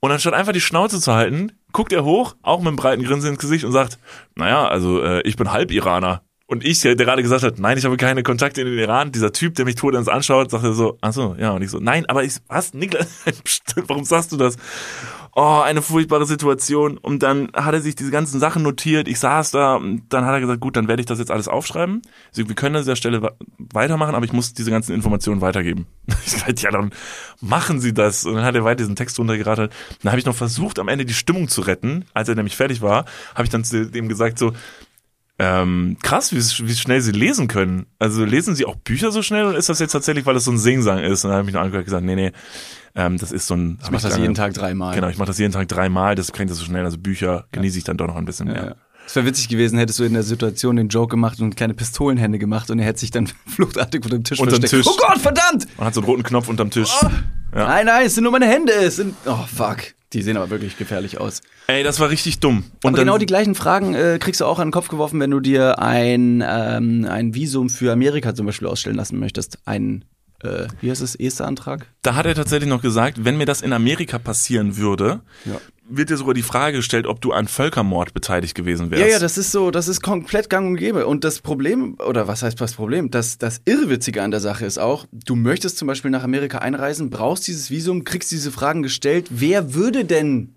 Und 0.00 0.12
anstatt 0.12 0.34
einfach 0.34 0.52
die 0.52 0.60
Schnauze 0.60 1.00
zu 1.00 1.14
halten, 1.14 1.52
guckt 1.72 1.92
er 1.92 2.04
hoch, 2.04 2.36
auch 2.42 2.58
mit 2.58 2.68
einem 2.68 2.76
breiten 2.76 3.02
Grinsen 3.02 3.30
ins 3.30 3.38
Gesicht 3.38 3.64
und 3.64 3.72
sagt, 3.72 3.98
naja, 4.34 4.68
also 4.68 5.02
äh, 5.02 5.22
ich 5.22 5.36
bin 5.36 5.52
Halb-Iraner. 5.52 6.22
Und 6.48 6.64
ich, 6.64 6.80
der 6.80 6.94
gerade 6.94 7.22
gesagt 7.22 7.42
hat, 7.42 7.58
nein, 7.58 7.76
ich 7.76 7.84
habe 7.84 7.96
keine 7.96 8.22
Kontakte 8.22 8.60
in 8.60 8.68
den 8.68 8.78
Iran, 8.78 9.10
dieser 9.10 9.32
Typ, 9.32 9.56
der 9.56 9.64
mich 9.64 9.74
tot 9.74 9.94
ins 9.94 10.06
anschaut, 10.06 10.50
sagt 10.52 10.62
er 10.62 10.74
so, 10.74 10.96
ach 11.00 11.12
so, 11.12 11.34
ja, 11.38 11.50
und 11.50 11.62
ich 11.62 11.70
so, 11.70 11.80
nein, 11.80 12.06
aber 12.06 12.22
ich, 12.22 12.36
was, 12.46 12.72
Niklas, 12.72 13.24
warum 13.88 14.04
sagst 14.04 14.30
du 14.30 14.36
das? 14.36 14.56
Oh, 15.38 15.60
eine 15.62 15.82
furchtbare 15.82 16.24
Situation. 16.24 16.96
Und 16.96 17.22
dann 17.22 17.50
hat 17.52 17.74
er 17.74 17.82
sich 17.82 17.94
diese 17.94 18.10
ganzen 18.10 18.40
Sachen 18.40 18.62
notiert. 18.62 19.06
Ich 19.06 19.18
saß 19.18 19.50
da 19.50 19.74
und 19.74 20.04
dann 20.08 20.24
hat 20.24 20.32
er 20.32 20.40
gesagt, 20.40 20.62
gut, 20.62 20.76
dann 20.76 20.88
werde 20.88 21.00
ich 21.00 21.06
das 21.06 21.18
jetzt 21.18 21.30
alles 21.30 21.46
aufschreiben. 21.46 22.00
Also, 22.30 22.48
wir 22.48 22.54
können 22.54 22.74
an 22.74 22.80
dieser 22.80 22.96
Stelle 22.96 23.36
weitermachen, 23.58 24.14
aber 24.14 24.24
ich 24.24 24.32
muss 24.32 24.54
diese 24.54 24.70
ganzen 24.70 24.94
Informationen 24.94 25.42
weitergeben. 25.42 25.86
Ich 26.24 26.32
sagte, 26.32 26.62
ja, 26.62 26.70
dann 26.70 26.90
machen 27.42 27.80
Sie 27.80 27.92
das. 27.92 28.24
Und 28.24 28.36
dann 28.36 28.44
hat 28.44 28.54
er 28.54 28.64
weiter 28.64 28.76
diesen 28.76 28.96
Text 28.96 29.18
runtergerattert. 29.18 29.74
Dann 30.02 30.10
habe 30.10 30.18
ich 30.18 30.24
noch 30.24 30.34
versucht, 30.34 30.78
am 30.78 30.88
Ende 30.88 31.04
die 31.04 31.12
Stimmung 31.12 31.48
zu 31.48 31.60
retten. 31.60 32.06
Als 32.14 32.30
er 32.30 32.34
nämlich 32.34 32.56
fertig 32.56 32.80
war, 32.80 33.04
habe 33.34 33.44
ich 33.44 33.50
dann 33.50 33.62
zu 33.62 33.86
dem 33.86 34.08
gesagt, 34.08 34.38
so, 34.38 34.54
Ähm, 35.38 35.98
krass, 36.02 36.32
wie, 36.32 36.38
wie 36.66 36.74
schnell 36.74 37.02
sie 37.02 37.12
lesen 37.12 37.46
können. 37.46 37.86
Also 37.98 38.24
lesen 38.24 38.54
sie 38.54 38.64
auch 38.64 38.76
Bücher 38.76 39.12
so 39.12 39.22
schnell 39.22 39.44
oder 39.44 39.58
ist 39.58 39.68
das 39.68 39.80
jetzt 39.80 39.92
tatsächlich, 39.92 40.24
weil 40.24 40.34
das 40.34 40.44
so 40.44 40.50
ein 40.50 40.58
Singsang 40.58 40.98
ist? 40.98 41.24
Und 41.24 41.30
dann 41.30 41.38
habe 41.38 41.48
ich 41.48 41.54
noch 41.54 41.60
angehört 41.60 41.82
und 41.82 41.84
gesagt, 41.84 42.04
nee, 42.04 42.14
nee, 42.14 42.32
ähm, 42.94 43.18
das 43.18 43.32
ist 43.32 43.46
so 43.46 43.54
ein. 43.54 43.78
Ich 43.82 43.90
mache 43.90 44.02
das 44.02 44.16
jeden 44.16 44.34
Tag 44.34 44.54
dreimal. 44.54 44.94
Genau, 44.94 45.08
ich 45.08 45.18
mache 45.18 45.26
das 45.26 45.38
jeden 45.38 45.52
Tag 45.52 45.68
dreimal, 45.68 46.14
das 46.14 46.32
kriegt 46.32 46.50
das 46.50 46.56
so 46.58 46.64
schnell. 46.64 46.84
Also 46.84 46.96
Bücher 46.96 47.46
genieße 47.52 47.76
ich 47.76 47.84
dann 47.84 47.98
doch 47.98 48.06
noch 48.06 48.16
ein 48.16 48.24
bisschen 48.24 48.46
mehr. 48.46 48.64
Ja. 48.64 48.74
Es 49.06 49.14
wäre 49.14 49.26
witzig 49.26 49.48
gewesen, 49.48 49.78
hättest 49.78 50.00
du 50.00 50.04
in 50.04 50.14
der 50.14 50.24
Situation 50.24 50.76
den 50.76 50.88
Joke 50.88 51.10
gemacht 51.10 51.38
und 51.40 51.54
kleine 51.54 51.74
Pistolenhände 51.74 52.38
gemacht 52.38 52.70
und 52.70 52.78
er 52.78 52.86
hätte 52.86 53.00
sich 53.00 53.10
dann 53.10 53.28
fluchtartig 53.46 54.02
unter 54.04 54.18
dem 54.18 54.24
Tisch 54.24 54.40
Unterm 54.40 54.60
versteckt. 54.60 54.84
Tisch. 54.84 54.92
Oh 54.92 54.98
Gott, 54.98 55.18
verdammt! 55.18 55.66
Man 55.76 55.86
hat 55.86 55.94
so 55.94 56.00
einen 56.00 56.06
roten 56.06 56.22
Knopf 56.22 56.48
unterm 56.48 56.70
Tisch. 56.70 56.92
Ja. 57.54 57.66
Nein, 57.68 57.86
nein, 57.86 58.06
es 58.06 58.14
sind 58.14 58.24
nur 58.24 58.32
meine 58.32 58.46
Hände. 58.46 58.72
Es 58.72 58.96
sind, 58.96 59.14
oh 59.26 59.44
fuck. 59.46 59.78
Die 60.12 60.22
sehen 60.22 60.36
aber 60.36 60.50
wirklich 60.50 60.76
gefährlich 60.78 61.18
aus. 61.18 61.42
Ey, 61.66 61.82
das 61.82 61.98
war 61.98 62.10
richtig 62.10 62.38
dumm. 62.38 62.64
Und 62.84 62.94
Aber 62.94 62.98
genau 62.98 63.18
die 63.18 63.26
gleichen 63.26 63.54
Fragen 63.54 63.94
äh, 63.94 64.18
kriegst 64.20 64.40
du 64.40 64.44
auch 64.44 64.58
an 64.60 64.68
den 64.68 64.72
Kopf 64.72 64.88
geworfen, 64.88 65.18
wenn 65.20 65.30
du 65.30 65.40
dir 65.40 65.78
ein, 65.80 66.44
ähm, 66.46 67.06
ein 67.10 67.34
Visum 67.34 67.68
für 67.70 67.92
Amerika 67.92 68.34
zum 68.34 68.46
Beispiel 68.46 68.68
ausstellen 68.68 68.96
lassen 68.96 69.18
möchtest. 69.18 69.58
Ein, 69.64 70.04
äh, 70.44 70.68
wie 70.80 70.90
heißt 70.90 71.02
es, 71.02 71.16
ESTA-Antrag? 71.16 71.86
da 72.02 72.14
hat 72.14 72.24
er 72.24 72.36
tatsächlich 72.36 72.68
noch 72.70 72.82
gesagt, 72.82 73.24
wenn 73.24 73.36
mir 73.36 73.46
das 73.46 73.62
in 73.62 73.72
Amerika 73.72 74.18
passieren 74.18 74.76
würde, 74.76 75.20
Ja. 75.44 75.60
Wird 75.88 76.10
dir 76.10 76.16
sogar 76.16 76.34
die 76.34 76.42
Frage 76.42 76.78
gestellt, 76.78 77.06
ob 77.06 77.20
du 77.20 77.32
an 77.32 77.48
Völkermord 77.48 78.14
beteiligt 78.14 78.54
gewesen 78.54 78.90
wärst. 78.90 79.02
Ja, 79.02 79.08
ja, 79.08 79.18
das 79.18 79.38
ist 79.38 79.52
so, 79.52 79.70
das 79.70 79.88
ist 79.88 80.02
komplett 80.02 80.50
gang 80.50 80.68
und 80.68 80.76
gäbe. 80.76 81.06
Und 81.06 81.24
das 81.24 81.40
Problem, 81.40 81.96
oder 82.06 82.28
was 82.28 82.42
heißt 82.42 82.60
das 82.60 82.74
Problem? 82.74 83.10
Das, 83.10 83.38
das 83.38 83.60
Irrwitzige 83.64 84.22
an 84.22 84.30
der 84.30 84.40
Sache 84.40 84.66
ist 84.66 84.78
auch, 84.78 85.06
du 85.12 85.36
möchtest 85.36 85.78
zum 85.78 85.88
Beispiel 85.88 86.10
nach 86.10 86.24
Amerika 86.24 86.58
einreisen, 86.58 87.10
brauchst 87.10 87.46
dieses 87.46 87.70
Visum, 87.70 88.04
kriegst 88.04 88.30
diese 88.30 88.50
Fragen 88.50 88.82
gestellt. 88.82 89.26
Wer 89.30 89.74
würde 89.74 90.04
denn 90.04 90.54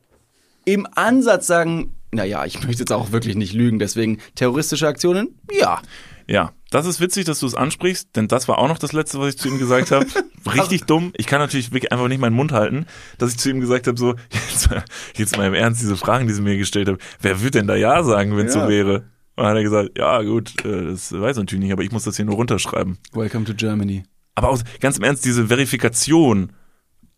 im 0.65 0.87
Ansatz 0.95 1.47
sagen, 1.47 1.95
naja, 2.11 2.45
ich 2.45 2.63
möchte 2.63 2.81
jetzt 2.81 2.91
auch 2.91 3.11
wirklich 3.11 3.35
nicht 3.35 3.53
lügen, 3.53 3.79
deswegen 3.79 4.19
terroristische 4.35 4.87
Aktionen? 4.87 5.35
Ja. 5.51 5.81
Ja, 6.27 6.53
das 6.71 6.85
ist 6.85 6.99
witzig, 6.99 7.25
dass 7.25 7.39
du 7.39 7.47
es 7.47 7.55
ansprichst, 7.55 8.15
denn 8.15 8.27
das 8.27 8.47
war 8.47 8.57
auch 8.59 8.67
noch 8.67 8.77
das 8.77 8.93
Letzte, 8.93 9.19
was 9.19 9.29
ich 9.29 9.37
zu 9.39 9.47
ihm 9.49 9.57
gesagt 9.59 9.91
habe. 9.91 10.05
Richtig 10.53 10.83
dumm. 10.83 11.11
Ich 11.17 11.25
kann 11.27 11.39
natürlich 11.39 11.71
wirklich 11.71 11.91
einfach 11.91 12.07
nicht 12.07 12.19
meinen 12.21 12.35
Mund 12.35 12.51
halten, 12.51 12.85
dass 13.17 13.31
ich 13.31 13.37
zu 13.37 13.49
ihm 13.49 13.59
gesagt 13.59 13.87
habe, 13.87 13.97
so, 13.97 14.15
jetzt, 14.31 14.69
mal- 14.69 14.85
jetzt 15.15 15.37
mal 15.37 15.47
im 15.47 15.53
Ernst, 15.53 15.81
diese 15.81 15.97
Fragen, 15.97 16.27
die 16.27 16.33
sie 16.33 16.41
mir 16.41 16.57
gestellt 16.57 16.87
haben, 16.87 16.97
wer 17.21 17.39
würde 17.41 17.59
denn 17.59 17.67
da 17.67 17.75
Ja 17.75 18.03
sagen, 18.03 18.35
wenn 18.37 18.45
es 18.47 18.55
Ja. 18.55 18.63
so 18.63 18.69
wäre? 18.69 18.95
Und 19.35 19.43
dann 19.45 19.47
hat 19.47 19.55
er 19.57 19.63
gesagt, 19.63 19.97
ja 19.97 20.21
gut, 20.21 20.65
äh, 20.65 20.85
das 20.85 21.11
weiß 21.11 21.37
ich 21.37 21.41
natürlich 21.41 21.63
nicht, 21.63 21.71
aber 21.73 21.83
ich 21.83 21.91
muss 21.91 22.03
das 22.03 22.15
hier 22.17 22.25
nur 22.25 22.35
runterschreiben. 22.35 22.97
Welcome 23.13 23.45
to 23.45 23.53
Germany. 23.53 24.03
Aber 24.35 24.49
auch 24.49 24.59
ganz 24.79 24.97
im 24.97 25.03
Ernst, 25.03 25.23
diese 25.25 25.47
Verifikation 25.47 26.51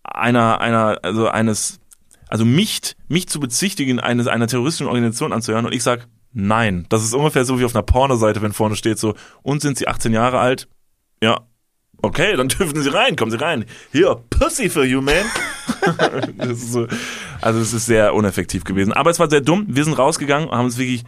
einer, 0.04 0.62
einer, 0.62 1.00
also 1.04 1.28
eines, 1.28 1.80
also 2.28 2.46
mich, 2.46 2.96
mich 3.08 3.28
zu 3.28 3.40
bezichtigen, 3.40 4.00
eines, 4.00 4.28
einer 4.28 4.48
terroristischen 4.48 4.88
Organisation 4.88 5.34
anzuhören 5.34 5.66
und 5.66 5.74
ich 5.74 5.84
sag, 5.84 6.08
nein. 6.34 6.86
Das 6.90 7.04
ist 7.04 7.14
ungefähr 7.14 7.46
so 7.46 7.60
wie 7.60 7.66
auf 7.66 7.76
einer 7.76 7.84
Pornoseite, 7.84 8.42
wenn 8.42 8.54
vorne 8.54 8.76
steht 8.76 9.00
so, 9.00 9.16
und 9.44 9.62
sind 9.62 9.78
sie 9.78 9.88
18 9.88 10.14
Jahre 10.14 10.40
alt? 10.40 10.68
Ja. 11.22 11.42
Okay, 12.02 12.36
dann 12.36 12.48
dürfen 12.50 12.82
sie 12.82 12.94
rein, 12.94 13.16
kommen 13.16 13.32
sie 13.32 13.40
rein. 13.40 13.66
Hier, 13.92 14.24
Pussy 14.30 14.70
for 14.70 14.84
you, 14.84 15.02
man. 15.02 15.26
so, 16.56 16.88
also 17.42 17.60
es 17.60 17.74
ist 17.74 17.86
sehr 17.86 18.14
uneffektiv 18.16 18.64
gewesen. 18.64 18.94
Aber 18.94 19.12
es 19.12 19.20
war 19.20 19.30
sehr 19.30 19.42
dumm. 19.42 19.66
Wir 19.68 19.84
sind 19.84 19.98
rausgegangen 19.98 20.50
und 20.50 20.58
haben 20.58 20.66
uns 20.66 20.78
wirklich, 20.78 21.04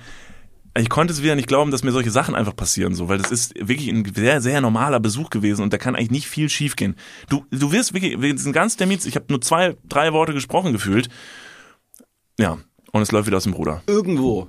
ich 0.78 0.90
konnte 0.90 1.14
es 1.14 1.22
wieder 1.22 1.36
nicht 1.36 1.48
glauben, 1.48 1.72
dass 1.72 1.84
mir 1.84 1.92
solche 1.92 2.12
Sachen 2.12 2.36
einfach 2.36 2.56
passieren, 2.56 2.96
so, 2.96 3.08
weil 3.08 3.20
das 3.20 3.32
ist 3.32 3.54
wirklich 3.56 3.90
ein 3.90 4.12
sehr, 4.14 4.42
sehr 4.42 4.62
normaler 4.62 5.00
Besuch 5.00 5.30
gewesen 5.30 5.62
und 5.62 5.72
da 5.72 5.78
kann 5.78 5.96
eigentlich 5.96 6.12
nicht 6.12 6.28
viel 6.28 6.50
schiefgehen. 6.50 6.96
Du, 7.30 7.46
du 7.52 7.72
wirst 7.72 7.94
wirklich, 7.94 8.20
wir 8.22 8.38
sind 8.38 8.54
ganz 8.54 8.76
Termin, 8.76 9.00
ich 9.04 9.16
habe 9.16 9.26
nur 9.30 9.42
zwei, 9.42 9.76
drei 9.88 10.14
Worte 10.14 10.34
gesprochen 10.34 10.74
gefühlt. 10.74 11.10
Ja, 12.40 12.58
und 12.92 13.02
es 13.02 13.12
läuft 13.12 13.28
wieder 13.28 13.38
aus 13.38 13.44
dem 13.44 13.54
Ruder. 13.54 13.84
Irgendwo, 13.86 14.48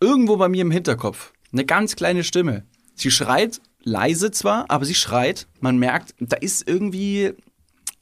irgendwo 0.00 0.36
bei 0.36 0.48
mir 0.48 0.62
im 0.62 0.70
Hinterkopf, 0.70 1.32
eine 1.52 1.64
ganz 1.64 1.96
kleine 1.96 2.24
Stimme. 2.24 2.64
Sie 2.94 3.10
schreit, 3.10 3.60
leise 3.82 4.30
zwar, 4.30 4.70
aber 4.70 4.84
sie 4.84 4.94
schreit. 4.94 5.46
Man 5.60 5.78
merkt, 5.78 6.14
da 6.18 6.36
ist 6.36 6.68
irgendwie, 6.68 7.34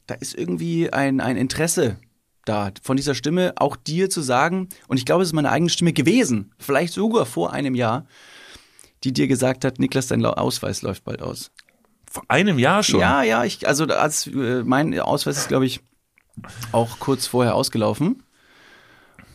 da 0.07 0.15
ist 0.15 0.35
irgendwie 0.35 0.91
ein, 0.91 1.21
ein 1.21 1.37
Interesse 1.37 1.97
da 2.45 2.71
von 2.83 2.95
dieser 2.95 3.15
Stimme, 3.15 3.53
auch 3.57 3.75
dir 3.75 4.09
zu 4.09 4.21
sagen, 4.21 4.69
und 4.87 4.97
ich 4.97 5.05
glaube, 5.05 5.23
es 5.23 5.29
ist 5.29 5.33
meine 5.33 5.51
eigene 5.51 5.69
Stimme 5.69 5.93
gewesen, 5.93 6.53
vielleicht 6.59 6.93
sogar 6.93 7.25
vor 7.25 7.51
einem 7.51 7.75
Jahr, 7.75 8.05
die 9.03 9.11
dir 9.13 9.27
gesagt 9.27 9.65
hat, 9.65 9.79
Niklas, 9.79 10.07
dein 10.07 10.23
Ausweis 10.25 10.81
läuft 10.81 11.03
bald 11.03 11.21
aus. 11.21 11.51
Vor 12.09 12.23
einem 12.27 12.59
Jahr 12.59 12.83
schon. 12.83 12.99
Ja, 12.99 13.23
ja, 13.23 13.43
ich, 13.43 13.67
also 13.67 13.85
als 13.85 14.27
äh, 14.27 14.63
mein 14.63 14.97
Ausweis 14.99 15.37
ist, 15.37 15.47
glaube 15.47 15.65
ich, 15.65 15.81
auch 16.71 16.99
kurz 16.99 17.27
vorher 17.27 17.55
ausgelaufen. 17.55 18.23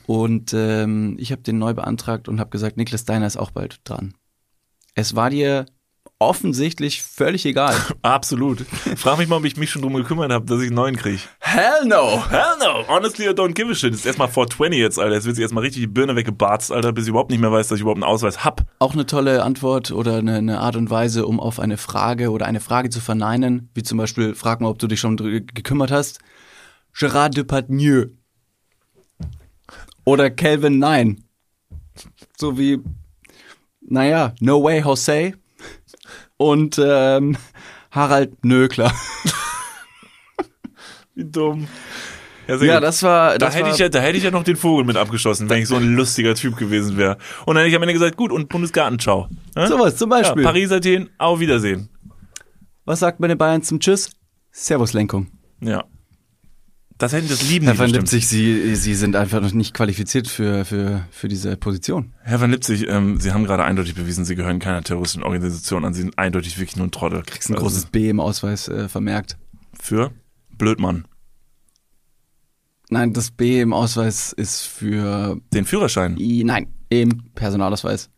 Und 0.06 0.52
ähm, 0.54 1.16
ich 1.18 1.32
habe 1.32 1.42
den 1.42 1.58
neu 1.58 1.74
beantragt 1.74 2.28
und 2.28 2.40
habe 2.40 2.50
gesagt, 2.50 2.76
Niklas 2.76 3.04
Deiner 3.04 3.26
ist 3.26 3.36
auch 3.36 3.50
bald 3.50 3.80
dran. 3.84 4.14
Es 4.94 5.14
war 5.14 5.30
dir 5.30 5.66
offensichtlich 6.20 7.02
völlig 7.02 7.46
egal. 7.46 7.74
Absolut. 8.02 8.60
Frag 8.96 9.18
mich 9.18 9.28
mal, 9.28 9.36
ob 9.36 9.44
ich 9.44 9.56
mich 9.56 9.70
schon 9.70 9.82
drum 9.82 9.94
gekümmert 9.94 10.30
habe, 10.30 10.44
dass 10.44 10.60
ich 10.60 10.66
einen 10.66 10.76
neuen 10.76 10.96
kriege. 10.96 11.22
Hell 11.38 11.86
no! 11.86 12.22
Hell 12.28 12.56
no, 12.60 12.86
honestly, 12.88 13.26
I 13.26 13.30
don't 13.30 13.54
give 13.54 13.70
a 13.70 13.74
shit. 13.74 13.92
Das 13.92 14.00
ist 14.00 14.06
erstmal 14.06 14.28
420 14.28 14.78
jetzt, 14.78 14.98
Alter. 14.98 15.14
Jetzt 15.14 15.24
wird 15.24 15.36
sich 15.36 15.42
erstmal 15.42 15.64
richtig 15.64 15.82
die 15.82 15.86
Birne 15.86 16.16
weggebarzt, 16.16 16.72
Alter, 16.72 16.92
bis 16.92 17.04
ich 17.04 17.10
überhaupt 17.10 17.30
nicht 17.30 17.40
mehr 17.40 17.50
weiß, 17.50 17.68
dass 17.68 17.76
ich 17.76 17.82
überhaupt 17.82 17.98
einen 17.98 18.10
Ausweis 18.10 18.44
hab. 18.44 18.62
Auch 18.80 18.92
eine 18.92 19.06
tolle 19.06 19.42
Antwort 19.42 19.92
oder 19.92 20.16
eine, 20.16 20.36
eine 20.36 20.60
Art 20.60 20.76
und 20.76 20.90
Weise, 20.90 21.26
um 21.26 21.40
auf 21.40 21.58
eine 21.58 21.78
Frage 21.78 22.30
oder 22.30 22.46
eine 22.46 22.60
Frage 22.60 22.90
zu 22.90 23.00
verneinen, 23.00 23.70
wie 23.74 23.82
zum 23.82 23.96
Beispiel, 23.96 24.34
frag 24.34 24.60
mal, 24.60 24.68
ob 24.68 24.78
du 24.78 24.86
dich 24.86 25.00
schon 25.00 25.16
gekümmert 25.16 25.90
hast. 25.90 26.20
Gerard 26.92 27.36
Depardieu. 27.36 28.08
Oder 30.04 30.30
Calvin 30.30 30.78
Nein. 30.78 31.24
So 32.36 32.58
wie, 32.58 32.80
naja, 33.80 34.34
No 34.40 34.62
Way 34.62 34.80
Jose 34.80 35.32
und 36.36 36.80
ähm, 36.82 37.36
Harald 37.90 38.44
Nökler. 38.44 38.92
Wie 41.14 41.24
dumm. 41.24 41.66
Ja, 42.46 42.56
Ja, 42.56 42.80
das 42.80 43.02
war. 43.02 43.32
da 43.32 43.38
Das 43.38 43.54
hätte 43.54 43.66
war, 43.66 43.72
ich 43.74 43.78
ja, 43.78 43.88
da 43.88 44.00
hätte 44.00 44.16
ich 44.16 44.24
ja 44.24 44.30
noch 44.30 44.44
den 44.44 44.56
Vogel 44.56 44.84
mit 44.84 44.96
abgeschossen, 44.96 45.48
wenn 45.50 45.62
ich 45.62 45.68
so 45.68 45.76
ein 45.76 45.94
lustiger 45.94 46.34
Typ 46.34 46.56
gewesen 46.56 46.96
wäre. 46.96 47.18
Und 47.46 47.54
dann 47.54 47.58
hätte 47.58 47.68
ich 47.70 47.76
am 47.76 47.82
Ende 47.82 47.92
gesagt, 47.92 48.16
gut, 48.16 48.32
und 48.32 48.48
Bundesgartenschau. 48.48 49.28
Ne? 49.54 49.68
sowas 49.68 49.96
zum 49.96 50.10
ja, 50.10 50.18
Beispiel. 50.18 50.42
Paris, 50.42 50.72
Athen, 50.72 51.10
auf 51.18 51.40
Wiedersehen. 51.40 51.90
Was 52.84 53.00
sagt 53.00 53.20
man 53.20 53.30
in 53.30 53.38
Bayern 53.38 53.62
zum 53.62 53.78
Tschüss? 53.78 54.10
Servuslenkung. 54.50 55.28
Ja. 55.60 55.84
Das 57.00 57.14
hätten 57.14 57.28
das 57.28 57.48
lieben 57.48 57.64
Herr 57.64 57.72
die 57.72 57.78
van 57.78 57.86
bestimmt. 57.86 58.12
Lipzig, 58.12 58.28
Sie, 58.28 58.76
Sie 58.76 58.94
sind 58.94 59.16
einfach 59.16 59.40
noch 59.40 59.54
nicht 59.54 59.72
qualifiziert 59.72 60.28
für, 60.28 60.66
für, 60.66 61.06
für 61.10 61.28
diese 61.28 61.56
Position. 61.56 62.12
Herr 62.20 62.42
van 62.42 62.50
Lipzig, 62.50 62.86
ähm, 62.88 63.18
Sie 63.18 63.32
haben 63.32 63.44
gerade 63.44 63.64
eindeutig 63.64 63.94
bewiesen, 63.94 64.26
Sie 64.26 64.36
gehören 64.36 64.58
keiner 64.58 64.82
terroristischen 64.82 65.22
Organisation 65.22 65.86
an. 65.86 65.94
Sie 65.94 66.02
sind 66.02 66.18
eindeutig 66.18 66.58
wirklich 66.58 66.76
nur 66.76 66.88
ein 66.88 66.90
Trottel. 66.90 67.22
Kriegst 67.22 67.48
ein 67.48 67.56
großes 67.56 67.86
B 67.86 68.10
im 68.10 68.20
Ausweis 68.20 68.68
äh, 68.68 68.86
vermerkt. 68.90 69.38
Für 69.80 70.12
Blödmann. 70.58 71.06
Nein, 72.90 73.14
das 73.14 73.30
B 73.30 73.62
im 73.62 73.72
Ausweis 73.72 74.34
ist 74.34 74.66
für. 74.66 75.40
Den 75.54 75.64
Führerschein. 75.64 76.18
I, 76.18 76.44
nein, 76.44 76.66
im 76.90 77.30
Personalausweis. 77.34 78.10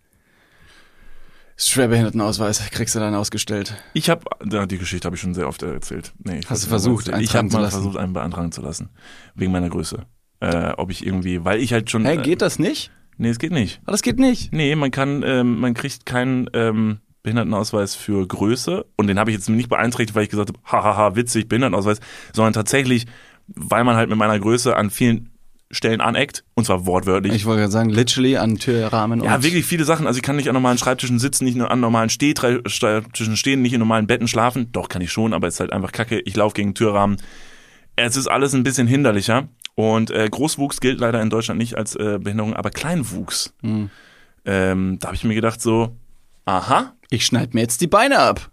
Schwerbehindertenausweis 1.68 2.70
kriegst 2.70 2.94
du 2.94 2.98
dann 2.98 3.14
ausgestellt. 3.14 3.76
Ich 3.94 4.10
habe, 4.10 4.24
ja, 4.50 4.66
die 4.66 4.78
Geschichte 4.78 5.06
habe 5.06 5.16
ich 5.16 5.22
schon 5.22 5.34
sehr 5.34 5.48
oft 5.48 5.62
erzählt. 5.62 6.12
Nee, 6.22 6.40
ich 6.40 6.50
Hast 6.50 6.64
du 6.64 6.68
versucht, 6.68 7.08
Ich 7.08 7.14
eintragen 7.14 7.52
habe 7.52 7.62
mal 7.62 7.70
versucht, 7.70 7.96
einen 7.96 8.12
beantragen 8.12 8.52
zu 8.52 8.62
lassen. 8.62 8.90
Wegen 9.34 9.52
meiner 9.52 9.68
Größe. 9.68 10.06
Äh, 10.40 10.72
ob 10.76 10.90
ich 10.90 11.06
irgendwie, 11.06 11.44
weil 11.44 11.60
ich 11.60 11.72
halt 11.72 11.90
schon. 11.90 12.04
Hä, 12.04 12.14
äh, 12.14 12.22
geht 12.22 12.42
das 12.42 12.58
nicht? 12.58 12.90
Nee, 13.16 13.28
es 13.28 13.38
geht 13.38 13.52
nicht. 13.52 13.80
Aber 13.84 13.92
das 13.92 14.02
geht 14.02 14.18
nicht. 14.18 14.52
Nee, 14.52 14.74
man 14.74 14.90
kann, 14.90 15.22
ähm, 15.24 15.60
man 15.60 15.74
kriegt 15.74 16.06
keinen 16.06 16.48
ähm, 16.54 16.98
Behindertenausweis 17.22 17.94
für 17.94 18.26
Größe. 18.26 18.84
Und 18.96 19.06
den 19.06 19.18
habe 19.18 19.30
ich 19.30 19.36
jetzt 19.36 19.48
nicht 19.48 19.68
beeinträchtigt, 19.68 20.14
weil 20.16 20.24
ich 20.24 20.30
gesagt 20.30 20.48
habe, 20.48 20.58
hahaha, 20.64 21.14
witzig, 21.14 21.48
Behindertenausweis, 21.48 22.00
sondern 22.32 22.52
tatsächlich, 22.52 23.06
weil 23.46 23.84
man 23.84 23.96
halt 23.96 24.08
mit 24.08 24.18
meiner 24.18 24.38
Größe 24.38 24.76
an 24.76 24.90
vielen 24.90 25.31
Stellen 25.72 26.02
aneckt, 26.02 26.44
und 26.54 26.66
zwar 26.66 26.86
wortwörtlich. 26.86 27.32
Ich 27.32 27.46
wollte 27.46 27.60
gerade 27.60 27.72
sagen, 27.72 27.88
literally 27.88 28.36
an 28.36 28.58
Türrahmen 28.58 29.24
ja, 29.24 29.42
wirklich 29.42 29.64
viele 29.64 29.84
Sachen. 29.84 30.06
Also 30.06 30.18
ich 30.18 30.22
kann 30.22 30.36
nicht 30.36 30.48
an 30.48 30.54
normalen 30.54 30.76
Schreibtischen 30.76 31.18
sitzen, 31.18 31.44
nicht 31.44 31.56
nur 31.56 31.70
an 31.70 31.80
normalen 31.80 32.10
Stehschreibtischen 32.10 33.36
stehen, 33.36 33.62
nicht 33.62 33.72
in 33.72 33.78
normalen 33.78 34.06
Betten 34.06 34.28
schlafen. 34.28 34.70
Doch, 34.72 34.88
kann 34.88 35.00
ich 35.00 35.10
schon, 35.10 35.32
aber 35.32 35.48
es 35.48 35.54
ist 35.54 35.60
halt 35.60 35.72
einfach 35.72 35.90
kacke. 35.90 36.20
Ich 36.20 36.36
laufe 36.36 36.54
gegen 36.54 36.70
den 36.70 36.74
Türrahmen. 36.74 37.16
Es 37.96 38.16
ist 38.16 38.26
alles 38.26 38.54
ein 38.54 38.62
bisschen 38.62 38.86
hinderlicher. 38.86 39.48
Und 39.74 40.10
äh, 40.10 40.28
Großwuchs 40.30 40.80
gilt 40.80 41.00
leider 41.00 41.22
in 41.22 41.30
Deutschland 41.30 41.58
nicht 41.58 41.76
als 41.76 41.96
äh, 41.96 42.18
Behinderung, 42.20 42.54
aber 42.54 42.70
Kleinwuchs. 42.70 43.54
Hm. 43.62 43.88
Ähm, 44.44 44.98
da 45.00 45.08
habe 45.08 45.16
ich 45.16 45.24
mir 45.24 45.34
gedacht 45.34 45.62
so, 45.62 45.96
aha, 46.44 46.92
Ich 47.08 47.24
schneid 47.24 47.54
mir 47.54 47.62
jetzt 47.62 47.80
die 47.80 47.86
Beine 47.86 48.18
ab. 48.18 48.50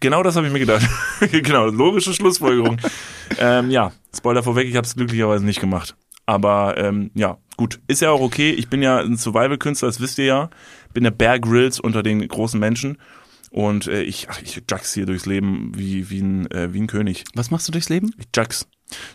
Genau 0.00 0.22
das 0.22 0.36
habe 0.36 0.46
ich 0.46 0.52
mir 0.52 0.58
gedacht. 0.58 0.86
genau, 1.30 1.66
logische 1.66 2.12
Schlussfolgerung. 2.12 2.78
ähm, 3.38 3.70
ja, 3.70 3.92
Spoiler 4.14 4.42
vorweg, 4.42 4.68
ich 4.68 4.76
habe 4.76 4.86
es 4.86 4.94
glücklicherweise 4.94 5.44
nicht 5.44 5.60
gemacht. 5.60 5.96
Aber 6.26 6.76
ähm, 6.78 7.10
ja, 7.14 7.38
gut, 7.56 7.80
ist 7.88 8.02
ja 8.02 8.10
auch 8.10 8.20
okay. 8.20 8.50
Ich 8.52 8.68
bin 8.68 8.82
ja 8.82 8.98
ein 8.98 9.16
Survival-Künstler, 9.16 9.88
das 9.88 10.00
wisst 10.00 10.18
ihr 10.18 10.24
ja. 10.26 10.50
Bin 10.92 11.04
der 11.04 11.10
Bear 11.10 11.38
Grylls 11.38 11.80
unter 11.80 12.02
den 12.02 12.26
großen 12.26 12.58
Menschen. 12.58 12.98
Und 13.50 13.88
äh, 13.88 14.02
ich, 14.02 14.28
ach, 14.30 14.40
ich 14.42 14.62
jugs 14.70 14.94
hier 14.94 15.06
durchs 15.06 15.26
Leben 15.26 15.72
wie, 15.74 16.08
wie, 16.08 16.20
ein, 16.20 16.50
äh, 16.52 16.72
wie 16.72 16.80
ein 16.80 16.86
König. 16.86 17.24
Was 17.34 17.50
machst 17.50 17.66
du 17.66 17.72
durchs 17.72 17.88
Leben? 17.88 18.14
Ich 18.18 18.28
jugs. 18.34 18.68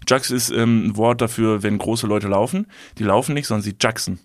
Jugs 0.09 0.30
ist 0.30 0.49
ähm, 0.51 0.88
ein 0.88 0.97
Wort 0.97 1.22
dafür, 1.22 1.63
wenn 1.63 1.78
große 1.78 2.05
Leute 2.05 2.28
laufen. 2.28 2.68
Die 2.97 3.03
laufen 3.03 3.34
nicht, 3.34 3.47
sondern 3.47 3.63
sie 3.63 3.76
juxen. 3.82 4.20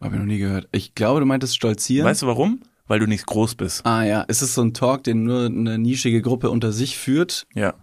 Hab 0.00 0.12
ich 0.12 0.18
noch 0.18 0.26
nie 0.26 0.38
gehört. 0.38 0.68
Ich 0.72 0.94
glaube, 0.94 1.20
du 1.20 1.26
meintest 1.26 1.54
stolzieren. 1.54 2.06
Weißt 2.06 2.22
du 2.22 2.26
warum? 2.26 2.62
Weil 2.86 2.98
du 2.98 3.06
nicht 3.06 3.26
groß 3.26 3.54
bist. 3.54 3.86
ah 3.86 4.02
ja, 4.02 4.22
ist 4.22 4.42
es 4.42 4.54
so 4.54 4.62
ein 4.62 4.74
Talk, 4.74 5.04
den 5.04 5.22
nur 5.22 5.46
eine 5.46 5.78
nischige 5.78 6.22
Gruppe 6.22 6.50
unter 6.50 6.72
sich 6.72 6.96
führt? 6.96 7.46
Ja. 7.54 7.74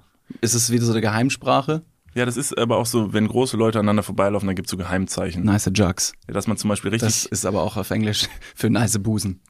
Ist 0.41 0.53
es 0.53 0.71
wieder 0.71 0.85
so 0.85 0.91
eine 0.91 1.01
Geheimsprache? 1.01 1.83
Ja, 2.13 2.25
das 2.25 2.37
ist 2.37 2.57
aber 2.57 2.77
auch 2.77 2.85
so, 2.85 3.13
wenn 3.13 3.27
große 3.27 3.57
Leute 3.57 3.79
aneinander 3.79 4.03
vorbeilaufen, 4.03 4.47
dann 4.47 4.55
gibt's 4.55 4.71
so 4.71 4.77
Geheimzeichen. 4.77 5.43
Nice 5.43 5.69
Jugs. 5.73 6.13
Ja, 6.27 6.33
Dass 6.33 6.47
man 6.47 6.57
zum 6.57 6.69
Beispiel 6.69 6.89
richtig. 6.91 7.07
Das 7.07 7.25
ist 7.25 7.45
aber 7.45 7.61
auch 7.61 7.77
auf 7.77 7.91
Englisch 7.91 8.27
für 8.55 8.69
nice 8.69 8.97
Busen. 8.99 9.41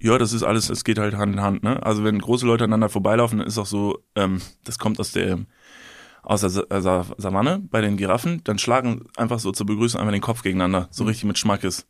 ja, 0.00 0.16
das 0.16 0.32
ist 0.32 0.44
alles, 0.44 0.70
es 0.70 0.84
geht 0.84 0.98
halt 0.98 1.16
Hand 1.16 1.34
in 1.34 1.40
Hand, 1.42 1.62
ne? 1.64 1.82
Also 1.82 2.04
wenn 2.04 2.18
große 2.20 2.46
Leute 2.46 2.64
aneinander 2.64 2.88
vorbeilaufen, 2.88 3.38
dann 3.38 3.48
ist 3.48 3.58
auch 3.58 3.66
so, 3.66 3.98
ähm, 4.14 4.40
das 4.64 4.78
kommt 4.78 5.00
aus 5.00 5.12
der 5.12 5.40
aus 6.22 6.42
der 6.42 6.50
Sa 6.50 6.62
Sa 6.80 7.04
Savanne 7.18 7.58
bei 7.68 7.80
den 7.80 7.96
Giraffen, 7.96 8.42
dann 8.44 8.58
schlagen 8.60 9.06
einfach 9.16 9.40
so 9.40 9.50
zur 9.50 9.66
Begrüßung 9.66 10.00
einfach 10.00 10.12
den 10.12 10.20
Kopf 10.20 10.42
gegeneinander, 10.42 10.86
so 10.92 11.02
richtig 11.02 11.24
mit 11.24 11.36
Schmackes. 11.36 11.84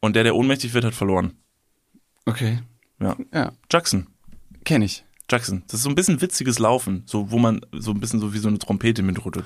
Und 0.00 0.16
der, 0.16 0.24
der 0.24 0.34
ohnmächtig 0.34 0.74
wird, 0.74 0.84
hat 0.84 0.94
verloren. 0.94 1.34
Okay. 2.24 2.58
Ja. 3.00 3.16
Ja, 3.32 3.52
Jackson. 3.70 4.08
kenn 4.64 4.82
ich. 4.82 5.04
Jackson. 5.28 5.64
Das 5.66 5.74
ist 5.74 5.82
so 5.82 5.88
ein 5.88 5.94
bisschen 5.96 6.20
witziges 6.20 6.58
Laufen, 6.58 7.02
so 7.06 7.30
wo 7.30 7.38
man 7.38 7.60
so 7.72 7.90
ein 7.90 7.98
bisschen 7.98 8.20
so 8.20 8.32
wie 8.32 8.38
so 8.38 8.48
eine 8.48 8.58
Trompete 8.58 9.02
mitrüttelt. 9.02 9.44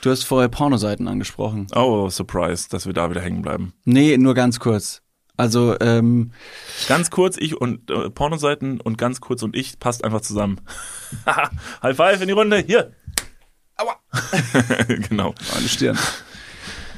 Du 0.00 0.10
hast 0.10 0.24
vorher 0.24 0.48
Pornoseiten 0.48 1.06
angesprochen. 1.06 1.68
Oh, 1.74 2.08
surprise, 2.10 2.68
dass 2.68 2.86
wir 2.86 2.92
da 2.92 3.08
wieder 3.10 3.20
hängen 3.20 3.42
bleiben. 3.42 3.72
Nee, 3.84 4.16
nur 4.18 4.34
ganz 4.34 4.58
kurz. 4.58 5.02
Also, 5.36 5.76
ähm, 5.80 6.32
Ganz 6.88 7.10
kurz, 7.10 7.36
ich 7.36 7.60
und 7.60 7.90
äh, 7.90 8.10
Pornoseiten 8.10 8.80
und 8.80 8.96
ganz 8.96 9.20
kurz 9.20 9.42
und 9.42 9.54
ich 9.54 9.78
passt 9.78 10.02
einfach 10.02 10.22
zusammen. 10.22 10.60
High 11.82 11.96
five 11.96 12.20
in 12.22 12.28
die 12.28 12.32
Runde. 12.32 12.58
Hier. 12.58 12.92
Aua. 13.76 13.96
genau. 15.08 15.34
meine 15.54 15.68
Stirn. 15.68 15.98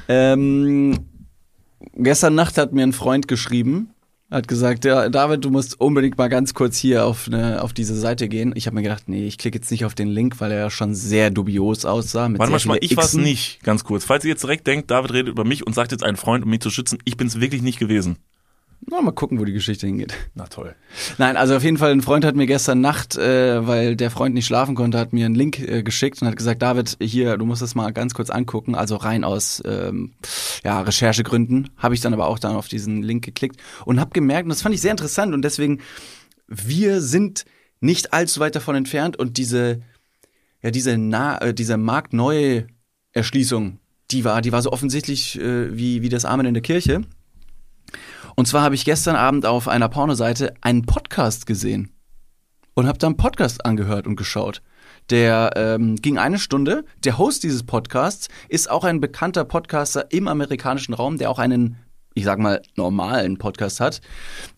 ähm, 0.07 0.97
gestern 1.95 2.35
Nacht 2.35 2.57
hat 2.57 2.71
mir 2.71 2.83
ein 2.83 2.93
Freund 2.93 3.27
geschrieben, 3.27 3.93
hat 4.31 4.47
gesagt, 4.47 4.85
ja, 4.85 5.09
David, 5.09 5.43
du 5.43 5.49
musst 5.49 5.79
unbedingt 5.79 6.17
mal 6.17 6.27
ganz 6.27 6.53
kurz 6.53 6.77
hier 6.77 7.05
auf, 7.05 7.27
eine, 7.27 7.63
auf 7.63 7.73
diese 7.73 7.95
Seite 7.95 8.29
gehen. 8.29 8.53
Ich 8.55 8.67
habe 8.67 8.75
mir 8.75 8.83
gedacht, 8.83 9.03
nee, 9.07 9.25
ich 9.25 9.37
klicke 9.37 9.57
jetzt 9.57 9.71
nicht 9.71 9.85
auf 9.85 9.95
den 9.95 10.07
Link, 10.07 10.39
weil 10.39 10.51
er 10.51 10.59
ja 10.59 10.69
schon 10.69 10.93
sehr 10.93 11.31
dubios 11.31 11.85
aussah. 11.85 12.29
Mit 12.29 12.39
Warte 12.39 12.67
mal, 12.67 12.77
ich 12.81 12.95
war's 12.95 13.09
Xen. 13.09 13.23
nicht, 13.23 13.63
ganz 13.63 13.83
kurz. 13.83 14.05
Falls 14.05 14.23
ihr 14.23 14.29
jetzt 14.29 14.43
direkt 14.43 14.67
denkt, 14.67 14.91
David 14.91 15.13
redet 15.13 15.29
über 15.29 15.45
mich 15.45 15.65
und 15.65 15.73
sagt 15.73 15.91
jetzt 15.91 16.03
einen 16.03 16.17
Freund, 16.17 16.43
um 16.43 16.51
mich 16.51 16.61
zu 16.61 16.69
schützen, 16.69 16.99
ich 17.05 17.17
bin's 17.17 17.39
wirklich 17.39 17.63
nicht 17.63 17.79
gewesen. 17.79 18.17
Na, 18.81 19.01
mal 19.01 19.11
gucken, 19.11 19.39
wo 19.39 19.45
die 19.45 19.53
Geschichte 19.53 19.85
hingeht. 19.85 20.13
Na 20.35 20.47
toll. 20.47 20.75
Nein, 21.17 21.37
also 21.37 21.55
auf 21.55 21.63
jeden 21.63 21.77
Fall, 21.77 21.91
ein 21.91 22.01
Freund 22.01 22.25
hat 22.25 22.35
mir 22.35 22.47
gestern 22.47 22.81
Nacht, 22.81 23.17
äh, 23.17 23.67
weil 23.67 23.95
der 23.95 24.09
Freund 24.09 24.33
nicht 24.33 24.45
schlafen 24.45 24.73
konnte, 24.73 24.97
hat 24.97 25.13
mir 25.13 25.25
einen 25.25 25.35
Link 25.35 25.59
äh, 25.59 25.83
geschickt 25.83 26.21
und 26.21 26.27
hat 26.27 26.37
gesagt, 26.37 26.61
David, 26.61 26.97
hier, 27.01 27.37
du 27.37 27.45
musst 27.45 27.61
das 27.61 27.75
mal 27.75 27.91
ganz 27.91 28.13
kurz 28.13 28.29
angucken. 28.29 28.75
Also 28.75 28.95
rein 28.95 29.23
aus 29.23 29.61
ähm, 29.65 30.13
ja, 30.63 30.81
Recherchegründen 30.81 31.69
habe 31.77 31.93
ich 31.93 32.01
dann 32.01 32.13
aber 32.13 32.27
auch 32.27 32.39
dann 32.39 32.55
auf 32.55 32.67
diesen 32.67 33.03
Link 33.03 33.25
geklickt 33.25 33.59
und 33.85 33.99
habe 33.99 34.11
gemerkt, 34.11 34.45
und 34.45 34.49
das 34.49 34.61
fand 34.61 34.73
ich 34.73 34.81
sehr 34.81 34.91
interessant 34.91 35.33
und 35.33 35.43
deswegen, 35.43 35.81
wir 36.47 37.01
sind 37.01 37.45
nicht 37.81 38.13
allzu 38.13 38.39
weit 38.39 38.55
davon 38.55 38.75
entfernt 38.75 39.17
und 39.17 39.37
diese, 39.37 39.81
ja, 40.61 40.71
diese, 40.71 40.97
Na 40.97 41.37
äh, 41.41 41.53
diese 41.53 41.77
marktneue 41.77 42.67
Erschließung, 43.11 43.79
die 44.11 44.23
war, 44.23 44.41
die 44.41 44.51
war 44.51 44.61
so 44.61 44.71
offensichtlich 44.71 45.39
äh, 45.39 45.77
wie, 45.77 46.01
wie 46.01 46.09
das 46.09 46.25
Amen 46.25 46.45
in 46.45 46.53
der 46.53 46.63
Kirche. 46.63 47.01
Und 48.35 48.47
zwar 48.47 48.61
habe 48.61 48.75
ich 48.75 48.85
gestern 48.85 49.15
Abend 49.15 49.45
auf 49.45 49.67
einer 49.67 49.89
Pornoseite 49.89 50.53
einen 50.61 50.85
Podcast 50.85 51.45
gesehen 51.45 51.91
und 52.73 52.87
habe 52.87 52.97
da 52.97 53.07
einen 53.07 53.17
Podcast 53.17 53.65
angehört 53.65 54.07
und 54.07 54.15
geschaut. 54.15 54.61
Der 55.09 55.51
ähm, 55.55 55.95
ging 55.95 56.17
eine 56.17 56.39
Stunde. 56.39 56.85
Der 57.03 57.17
Host 57.17 57.43
dieses 57.43 57.63
Podcasts 57.63 58.29
ist 58.47 58.69
auch 58.69 58.83
ein 58.83 59.01
bekannter 59.01 59.43
Podcaster 59.43 60.11
im 60.11 60.27
amerikanischen 60.27 60.93
Raum, 60.93 61.17
der 61.17 61.29
auch 61.29 61.39
einen, 61.39 61.77
ich 62.13 62.23
sag 62.23 62.39
mal, 62.39 62.61
normalen 62.75 63.37
Podcast 63.37 63.79
hat, 63.79 64.01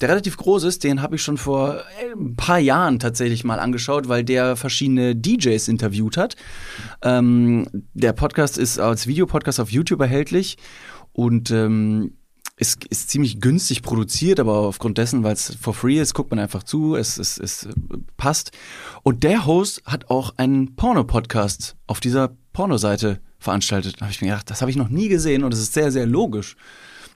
der 0.02 0.10
relativ 0.10 0.38
groß 0.38 0.66
ist. 0.66 0.84
Den 0.84 1.02
habe 1.02 1.16
ich 1.16 1.24
schon 1.24 1.38
vor 1.38 1.78
äh, 1.78 2.14
ein 2.16 2.36
paar 2.36 2.60
Jahren 2.60 3.00
tatsächlich 3.00 3.44
mal 3.44 3.60
angeschaut, 3.60 4.10
weil 4.10 4.24
der 4.24 4.56
verschiedene 4.56 5.16
DJs 5.16 5.68
interviewt 5.68 6.18
hat. 6.18 6.36
Ähm, 7.02 7.68
der 7.94 8.14
Podcast 8.14 8.58
ist 8.58 8.78
als 8.78 9.08
Videopodcast 9.08 9.60
auf 9.60 9.72
YouTube 9.72 10.02
erhältlich 10.02 10.58
und 11.14 11.50
ähm, 11.52 12.18
ist, 12.62 12.86
ist 12.86 13.10
ziemlich 13.10 13.42
günstig 13.42 13.82
produziert, 13.82 14.40
aber 14.40 14.54
aufgrund 14.60 15.00
dessen, 15.00 15.24
weil 15.24 15.34
es 15.34 15.58
for 15.60 15.74
free 15.74 16.00
ist, 16.00 16.14
guckt 16.14 16.30
man 16.30 16.40
einfach 16.40 16.62
zu, 16.62 16.96
es, 16.96 17.18
es, 17.18 17.40
es 17.40 17.66
äh, 17.66 17.74
passt. 18.18 18.52
Und 19.02 19.24
der 19.24 19.48
Host 19.48 19.82
hat 19.86 20.12
auch 20.12 20.36
einen 20.38 20.76
Porno-Podcast 20.76 21.76
auf 21.88 22.00
dieser 22.00 22.38
Pornoseite 22.54 23.20
veranstaltet. 23.40 23.96
Da 23.98 24.02
habe 24.02 24.12
ich 24.12 24.22
mir 24.22 24.28
gedacht, 24.28 24.52
das 24.52 24.62
habe 24.62 24.70
ich 24.70 24.78
noch 24.78 24.90
nie 24.90 25.08
gesehen 25.08 25.44
und 25.44 25.56
es 25.56 25.60
ist 25.60 25.74
sehr, 25.74 25.92
sehr 25.92 26.06
logisch, 26.06 26.56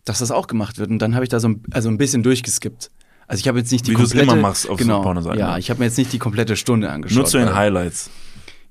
dass 0.03 0.17
das 0.17 0.31
auch 0.31 0.47
gemacht 0.47 0.79
wird. 0.79 0.89
Und 0.89 0.97
dann 0.97 1.13
habe 1.13 1.23
ich 1.23 1.29
da 1.29 1.39
so 1.39 1.49
ein, 1.49 1.61
also 1.71 1.89
ein 1.89 1.99
bisschen 1.99 2.23
durchgeskippt. 2.23 2.89
Also 3.27 3.39
ich 3.39 3.47
habe 3.47 3.59
jetzt 3.59 3.71
nicht 3.71 3.85
die 3.85 3.91
Wie 3.91 3.95
du 3.97 4.01
es 4.01 4.11
komplette... 4.11 4.31
immer 4.33 4.41
machst 4.41 4.67
auf 4.67 4.79
so 4.79 4.83
genau, 4.85 5.03
Pornoseiten. 5.03 5.39
Ja, 5.39 5.59
ich 5.59 5.69
habe 5.69 5.79
mir 5.79 5.85
jetzt 5.85 5.97
nicht 5.99 6.11
die 6.11 6.19
komplette 6.19 6.55
Stunde 6.55 6.89
angeschaut. 6.89 7.17
Nur 7.17 7.25
zu 7.25 7.37
den 7.37 7.47
weil- 7.49 7.55
Highlights. 7.55 8.09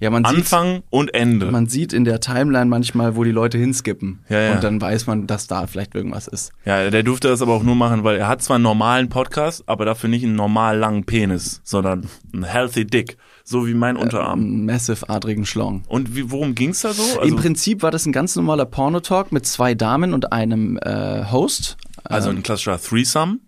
Ja, 0.01 0.11
man 0.11 0.25
sieht, 0.25 0.37
Anfang 0.37 0.83
und 0.91 1.15
Ende. 1.15 1.51
man 1.51 1.67
sieht 1.67 1.93
in 1.93 2.05
der 2.05 2.21
Timeline 2.21 2.67
manchmal, 2.67 3.17
wo 3.17 3.25
die 3.25 3.31
Leute 3.31 3.59
hinskippen. 3.59 4.21
Ja, 4.29 4.41
ja. 4.41 4.55
Und 4.55 4.65
dann 4.65 4.81
weiß 4.81 5.07
man, 5.07 5.27
dass 5.27 5.47
da 5.47 5.67
vielleicht 5.67 5.95
irgendwas 5.95 6.27
ist. 6.29 6.53
Ja, 6.65 6.91
der 6.91 7.03
durfte 7.03 7.29
das 7.29 7.41
aber 7.43 7.53
auch 7.55 7.63
nur 7.63 7.75
machen, 7.77 8.05
weil 8.05 8.17
er 8.17 8.29
hat 8.29 8.43
zwar 8.43 8.57
einen 8.57 8.65
normalen 8.65 9.09
Podcast, 9.09 9.63
aber 9.67 9.85
dafür 9.85 10.11
nicht 10.11 10.25
einen 10.25 10.35
normal 10.37 10.77
langen 10.79 11.05
Penis, 11.05 11.61
sondern 11.65 12.09
einen 12.33 12.45
healthy 12.45 12.85
dick, 12.87 13.17
so 13.45 13.67
wie 13.67 13.75
mein 13.75 13.97
Unterarm. 13.97 14.41
Einen 14.41 14.67
massive 14.67 15.09
adrigen 15.09 15.47
Schlong. 15.47 15.83
Und 15.89 16.15
wie, 16.17 16.31
worum 16.31 16.55
ging's 16.55 16.81
da 16.83 16.93
so? 16.93 17.03
Im 17.15 17.21
Also, 17.21 17.37
Prinzip 17.37 17.83
war 17.83 17.91
das 17.91 18.05
ein 18.07 18.13
ganz 18.13 18.37
normaler 18.37 18.67
Pornotalk 18.67 19.33
mit 19.33 19.47
zwei 19.47 19.75
Damen 19.75 20.13
und 20.13 20.33
einem 20.33 20.79
äh, 20.83 21.25
Host. 21.31 21.77
also 22.05 22.31
ein 22.31 22.43
klassischer 22.43 22.81
Threesome, 22.81 23.39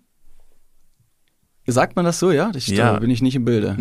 Sagt 1.69 1.97
man 1.97 2.05
das 2.05 2.17
so, 2.19 2.31
ja? 2.31 2.49
Ich, 2.55 2.67
Ja. 2.69 2.93
Da 2.93 2.99
bin 2.99 3.09
ich 3.09 3.21
nicht 3.21 3.35
im 3.35 3.43
Bilde. 3.43 3.75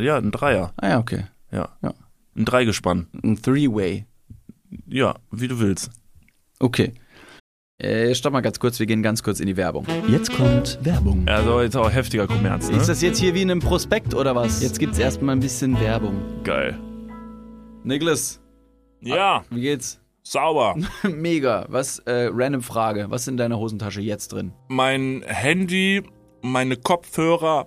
ja, 0.00 0.16
ein 0.16 0.30
Dreier, 0.30 0.72
Ah 0.76 0.90
ja, 0.90 0.98
okay. 1.00 1.24
ja. 1.50 1.68
Ja. 1.82 1.92
Ein 2.36 2.44
Dreigespann, 2.44 3.06
Ein 3.22 3.40
Three-Way. 3.40 4.06
ja, 4.88 5.14
wie 5.30 5.48
du 5.48 5.58
willst. 5.60 5.90
Okay. 6.58 6.92
Äh, 7.78 8.14
stopp 8.14 8.32
mal 8.32 8.40
ganz 8.42 8.60
kurz, 8.60 8.78
wir 8.78 8.86
gehen 8.86 9.02
ganz 9.02 9.22
kurz 9.22 9.40
in 9.40 9.46
die 9.46 9.56
Werbung. 9.56 9.84
Jetzt 10.08 10.32
kommt 10.32 10.78
Werbung. 10.82 11.26
Also 11.26 11.60
jetzt 11.60 11.76
auch 11.76 11.90
heftiger 11.90 12.26
Kommerz, 12.28 12.70
ne? 12.70 12.76
Ist 12.76 12.88
das 12.88 13.02
jetzt 13.02 13.18
hier 13.18 13.34
wie 13.34 13.42
in 13.42 13.50
einem 13.50 13.60
Prospekt 13.60 14.14
oder 14.14 14.34
was? 14.36 14.62
Jetzt 14.62 14.78
gibt's 14.78 14.98
erstmal 14.98 15.34
ein 15.36 15.40
bisschen 15.40 15.78
Werbung. 15.80 16.14
Geil. 16.44 16.78
Niklas, 17.84 18.40
Ja, 19.00 19.44
wie 19.50 19.60
geht's? 19.62 19.98
sauber. 20.22 20.76
Mega. 21.02 21.66
Was, 21.68 21.98
äh, 22.00 22.28
random 22.32 22.62
Frage. 22.62 23.06
Was 23.10 23.22
ist 23.22 23.28
in 23.28 23.36
deiner 23.36 23.58
Hosentasche 23.58 24.00
jetzt 24.00 24.32
drin? 24.32 24.52
mein 24.68 25.22
Handy, 25.26 26.02
meine 26.42 26.76
Kopfhörer 26.76 27.66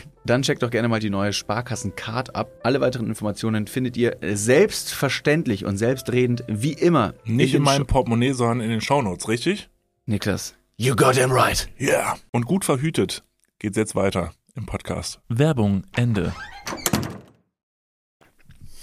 dann 0.25 0.43
checkt 0.43 0.61
doch 0.63 0.69
gerne 0.69 0.87
mal 0.87 0.99
die 0.99 1.09
neue 1.09 1.33
Sparkassen-Card 1.33 2.35
ab. 2.35 2.51
Alle 2.63 2.79
weiteren 2.81 3.07
Informationen 3.07 3.67
findet 3.67 3.97
ihr 3.97 4.17
selbstverständlich 4.21 5.65
und 5.65 5.77
selbstredend 5.77 6.43
wie 6.47 6.73
immer. 6.73 7.13
Nicht 7.25 7.53
in 7.53 7.59
den 7.61 7.63
meinem 7.63 7.81
Sho- 7.81 7.85
Portemonnaie, 7.87 8.33
sondern 8.33 8.61
in 8.61 8.69
den 8.69 8.81
Shownotes, 8.81 9.27
richtig? 9.27 9.69
Niklas. 10.05 10.55
You 10.77 10.95
got 10.95 11.15
him 11.15 11.31
right. 11.31 11.69
Ja. 11.77 11.87
Yeah. 11.89 12.15
Und 12.31 12.45
gut 12.45 12.65
verhütet 12.65 13.23
geht's 13.59 13.77
jetzt 13.77 13.95
weiter 13.95 14.31
im 14.55 14.65
Podcast. 14.65 15.19
Werbung, 15.29 15.83
Ende. 15.95 16.33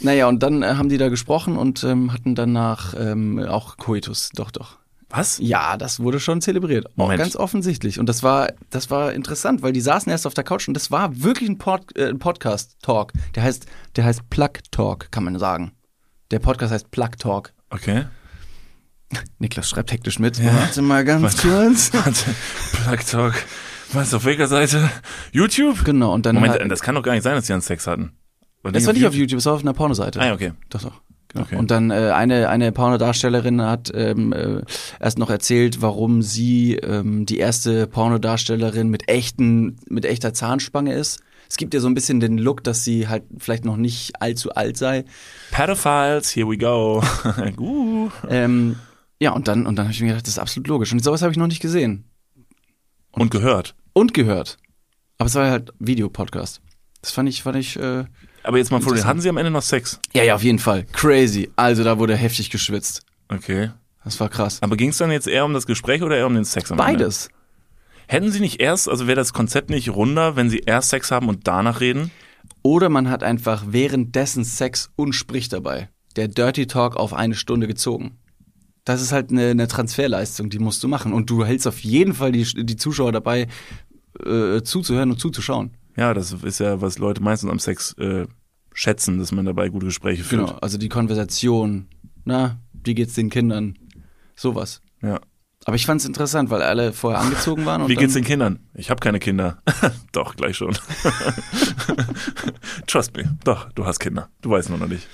Naja, 0.00 0.28
und 0.28 0.42
dann 0.44 0.62
äh, 0.62 0.74
haben 0.74 0.88
die 0.88 0.98
da 0.98 1.08
gesprochen 1.08 1.56
und 1.56 1.82
ähm, 1.82 2.12
hatten 2.12 2.34
danach 2.36 2.94
ähm, 2.96 3.40
auch 3.48 3.76
Coitus. 3.78 4.30
Doch, 4.34 4.50
doch. 4.52 4.78
Was? 5.10 5.38
Ja, 5.40 5.76
das 5.78 6.00
wurde 6.00 6.20
schon 6.20 6.40
zelebriert. 6.42 6.86
Auch 6.98 7.08
ganz 7.16 7.34
offensichtlich. 7.34 7.98
Und 7.98 8.08
das 8.08 8.22
war, 8.22 8.52
das 8.70 8.90
war 8.90 9.12
interessant, 9.14 9.62
weil 9.62 9.72
die 9.72 9.80
saßen 9.80 10.10
erst 10.12 10.26
auf 10.26 10.34
der 10.34 10.44
Couch 10.44 10.68
und 10.68 10.74
das 10.74 10.90
war 10.90 11.22
wirklich 11.22 11.48
ein, 11.48 11.56
Pod, 11.56 11.96
äh, 11.96 12.12
Podcast-Talk. 12.14 13.12
Der 13.34 13.42
heißt, 13.42 13.66
der 13.96 14.04
heißt 14.04 14.28
Plug 14.28 14.50
Talk, 14.70 15.10
kann 15.10 15.24
man 15.24 15.38
sagen. 15.38 15.72
Der 16.30 16.40
Podcast 16.40 16.72
heißt 16.72 16.90
Plug 16.90 17.10
Talk. 17.18 17.54
Okay. 17.70 18.04
Niklas 19.38 19.70
schreibt 19.70 19.92
hektisch 19.92 20.18
mit. 20.18 20.38
Ja. 20.38 20.52
Warte 20.54 20.82
mal 20.82 21.04
ganz 21.04 21.40
kurz. 21.40 21.90
Warte, 21.94 22.34
Plug 22.84 22.98
Talk. 23.10 23.34
Was, 23.94 24.12
auf 24.12 24.26
welcher 24.26 24.48
Seite? 24.48 24.90
YouTube? 25.32 25.82
Genau, 25.86 26.12
und 26.12 26.26
dann 26.26 26.34
Moment, 26.34 26.54
hat- 26.60 26.70
das 26.70 26.82
kann 26.82 26.94
doch 26.94 27.02
gar 27.02 27.12
nicht 27.12 27.22
sein, 27.22 27.34
dass 27.34 27.46
sie 27.46 27.54
einen 27.54 27.62
Sex 27.62 27.86
hatten. 27.86 28.12
Das 28.62 28.84
war 28.86 28.92
nicht 28.92 29.06
auf 29.06 29.14
YouTube, 29.14 29.38
es 29.38 29.46
war 29.46 29.54
auf 29.54 29.62
einer 29.62 29.72
Pornoseite. 29.72 30.20
Ah, 30.20 30.34
okay. 30.34 30.52
Doch, 30.68 30.82
doch. 30.82 31.00
Genau. 31.28 31.44
Okay. 31.44 31.56
Und 31.56 31.70
dann 31.70 31.90
äh, 31.90 32.10
eine, 32.14 32.48
eine 32.48 32.72
Pornodarstellerin 32.72 33.60
hat 33.62 33.90
ähm, 33.94 34.32
äh, 34.32 34.62
erst 34.98 35.18
noch 35.18 35.30
erzählt, 35.30 35.82
warum 35.82 36.22
sie 36.22 36.76
ähm, 36.76 37.26
die 37.26 37.38
erste 37.38 37.86
Pornodarstellerin 37.86 38.88
mit 38.88 39.08
echten, 39.08 39.76
mit 39.88 40.06
echter 40.06 40.32
Zahnspange 40.32 40.94
ist. 40.94 41.20
Es 41.48 41.56
gibt 41.56 41.72
ja 41.74 41.80
so 41.80 41.88
ein 41.88 41.94
bisschen 41.94 42.20
den 42.20 42.38
Look, 42.38 42.62
dass 42.64 42.84
sie 42.84 43.08
halt 43.08 43.24
vielleicht 43.38 43.64
noch 43.64 43.76
nicht 43.76 44.20
allzu 44.20 44.52
alt 44.52 44.76
sei. 44.76 45.04
Pedophiles, 45.50 46.34
here 46.34 46.48
we 46.48 46.58
go. 46.58 47.02
uh. 47.58 48.10
Ähm, 48.28 48.76
ja, 49.20 49.32
und 49.32 49.48
dann, 49.48 49.66
und 49.66 49.76
dann 49.76 49.86
habe 49.86 49.92
ich 49.92 50.00
mir 50.00 50.08
gedacht, 50.08 50.26
das 50.26 50.34
ist 50.34 50.38
absolut 50.38 50.68
logisch. 50.68 50.92
Und 50.92 51.02
sowas 51.02 51.22
habe 51.22 51.32
ich 51.32 51.38
noch 51.38 51.46
nicht 51.46 51.60
gesehen. 51.60 52.04
Und 53.10 53.30
gehört. 53.30 53.74
Und 53.92 54.14
gehört. 54.14 54.58
Aber 55.16 55.26
es 55.26 55.34
war 55.34 55.50
halt 55.50 55.72
Videopodcast. 55.78 56.60
Das 57.00 57.10
fand 57.10 57.28
ich, 57.28 57.42
fand 57.42 57.56
ich, 57.56 57.76
äh, 57.76 58.04
Aber 58.48 58.56
jetzt 58.56 58.70
mal 58.70 58.80
vor, 58.80 58.96
hatten 59.04 59.20
sie 59.20 59.28
am 59.28 59.36
Ende 59.36 59.50
noch 59.50 59.60
Sex? 59.60 60.00
ja, 60.14 60.24
ja, 60.24 60.34
auf 60.34 60.42
jeden 60.42 60.58
Fall. 60.58 60.86
Crazy. 60.94 61.50
Also 61.56 61.84
da 61.84 61.98
wurde 61.98 62.16
heftig 62.16 62.48
geschwitzt. 62.48 63.02
Okay. 63.28 63.72
Das 64.04 64.18
war 64.20 64.30
krass. 64.30 64.62
Aber 64.62 64.74
ging 64.78 64.88
es 64.88 64.96
dann 64.96 65.10
jetzt 65.10 65.28
eher 65.28 65.44
um 65.44 65.52
das 65.52 65.66
Gespräch 65.66 66.02
oder 66.02 66.16
eher 66.16 66.26
um 66.26 66.32
den 66.32 66.46
Sex 66.46 66.72
am 66.72 66.78
Ende? 66.78 66.92
Beides. 66.92 67.28
Hätten 68.06 68.32
sie 68.32 68.40
nicht 68.40 68.58
erst, 68.58 68.88
also 68.88 69.06
wäre 69.06 69.16
das 69.16 69.34
Konzept 69.34 69.68
nicht 69.68 69.90
runder, 69.90 70.34
wenn 70.34 70.48
sie 70.48 70.60
erst 70.60 70.88
Sex 70.88 71.10
haben 71.10 71.28
und 71.28 71.46
danach 71.46 71.80
reden? 71.80 72.10
Oder 72.62 72.88
man 72.88 73.10
hat 73.10 73.22
einfach 73.22 73.64
währenddessen 73.68 74.44
Sex 74.44 74.88
und 74.96 75.12
spricht 75.12 75.52
dabei. 75.52 75.90
Der 76.16 76.28
Dirty 76.28 76.66
Talk 76.66 76.96
auf 76.96 77.12
eine 77.12 77.34
Stunde 77.34 77.66
gezogen. 77.66 78.16
Das 78.86 79.02
ist 79.02 79.12
halt 79.12 79.30
eine, 79.30 79.50
eine 79.50 79.68
Transferleistung, 79.68 80.48
die 80.48 80.58
musst 80.58 80.82
du 80.82 80.88
machen. 80.88 81.12
Und 81.12 81.28
du 81.28 81.44
hältst 81.44 81.66
auf 81.66 81.80
jeden 81.80 82.14
Fall 82.14 82.32
die, 82.32 82.44
die 82.64 82.76
Zuschauer 82.76 83.12
dabei, 83.12 83.46
äh, 84.24 84.62
zuzuhören 84.62 85.10
und 85.10 85.20
zuzuschauen. 85.20 85.72
Ja, 85.98 86.14
das 86.14 86.32
ist 86.32 86.60
ja, 86.60 86.80
was 86.80 86.98
Leute 86.98 87.22
meistens 87.22 87.50
am 87.50 87.58
Sex 87.58 87.92
äh, 87.98 88.24
schätzen, 88.78 89.18
dass 89.18 89.32
man 89.32 89.44
dabei 89.44 89.68
gute 89.70 89.86
Gespräche 89.86 90.22
führt. 90.22 90.46
Genau. 90.46 90.58
Also 90.60 90.78
die 90.78 90.88
Konversation. 90.88 91.88
Na, 92.24 92.58
wie 92.84 92.94
geht's 92.94 93.14
den 93.14 93.28
Kindern? 93.28 93.76
Sowas. 94.36 94.80
Ja. 95.02 95.20
Aber 95.64 95.74
ich 95.74 95.84
fand's 95.84 96.04
interessant, 96.04 96.48
weil 96.50 96.62
alle 96.62 96.92
vorher 96.92 97.20
angezogen 97.20 97.66
waren. 97.66 97.82
Und 97.82 97.88
Wie 97.88 97.96
geht's 97.96 98.14
den 98.14 98.24
Kindern? 98.24 98.60
Ich 98.74 98.88
habe 98.90 99.00
keine 99.00 99.18
Kinder. 99.18 99.60
Doch, 100.12 100.36
gleich 100.36 100.56
schon. 100.56 100.78
Trust 102.86 103.16
me. 103.16 103.36
Doch, 103.44 103.70
du 103.72 103.84
hast 103.84 103.98
Kinder. 103.98 104.30
Du 104.40 104.50
weißt 104.50 104.70
nur 104.70 104.78
noch 104.78 104.86
nicht. 104.86 105.06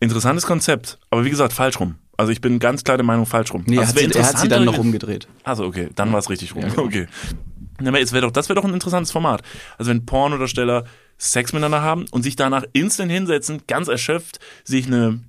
Interessantes 0.00 0.44
Konzept. 0.44 0.98
Aber 1.10 1.24
wie 1.24 1.30
gesagt, 1.30 1.52
falsch 1.52 1.78
rum. 1.78 1.94
Also 2.16 2.32
ich 2.32 2.40
bin 2.40 2.58
ganz 2.58 2.82
klar 2.82 2.96
der 2.98 3.06
Meinung, 3.06 3.24
falsch 3.24 3.54
rum. 3.54 3.62
Nee, 3.66 3.76
er 3.76 3.82
Also 3.82 3.94
hat, 3.94 4.02
es 4.02 4.12
sie, 4.12 4.18
er 4.18 4.26
hat 4.26 4.38
sie 4.38 4.48
dann 4.48 4.64
noch 4.64 4.78
umgedreht. 4.78 5.28
Also 5.44 5.64
okay, 5.64 5.90
dann 5.94 6.12
war 6.12 6.18
es 6.18 6.28
richtig 6.28 6.54
rum. 6.54 6.62
Ja, 6.62 6.68
genau. 6.68 6.82
Okay. 6.82 7.06
Es 7.78 8.12
wär 8.12 8.20
doch, 8.20 8.32
das 8.32 8.48
wäre 8.48 8.60
doch 8.60 8.66
ein 8.66 8.74
interessantes 8.74 9.12
Format. 9.12 9.42
Also 9.78 9.90
wenn 9.90 10.04
Pornodarsteller 10.04 10.84
Sex 11.24 11.52
miteinander 11.52 11.82
haben 11.82 12.06
und 12.10 12.22
sich 12.22 12.34
danach 12.34 12.64
instant 12.72 13.12
hinsetzen, 13.12 13.62
ganz 13.68 13.86
erschöpft, 13.86 14.40
sich 14.64 14.88
eine, 14.88 15.20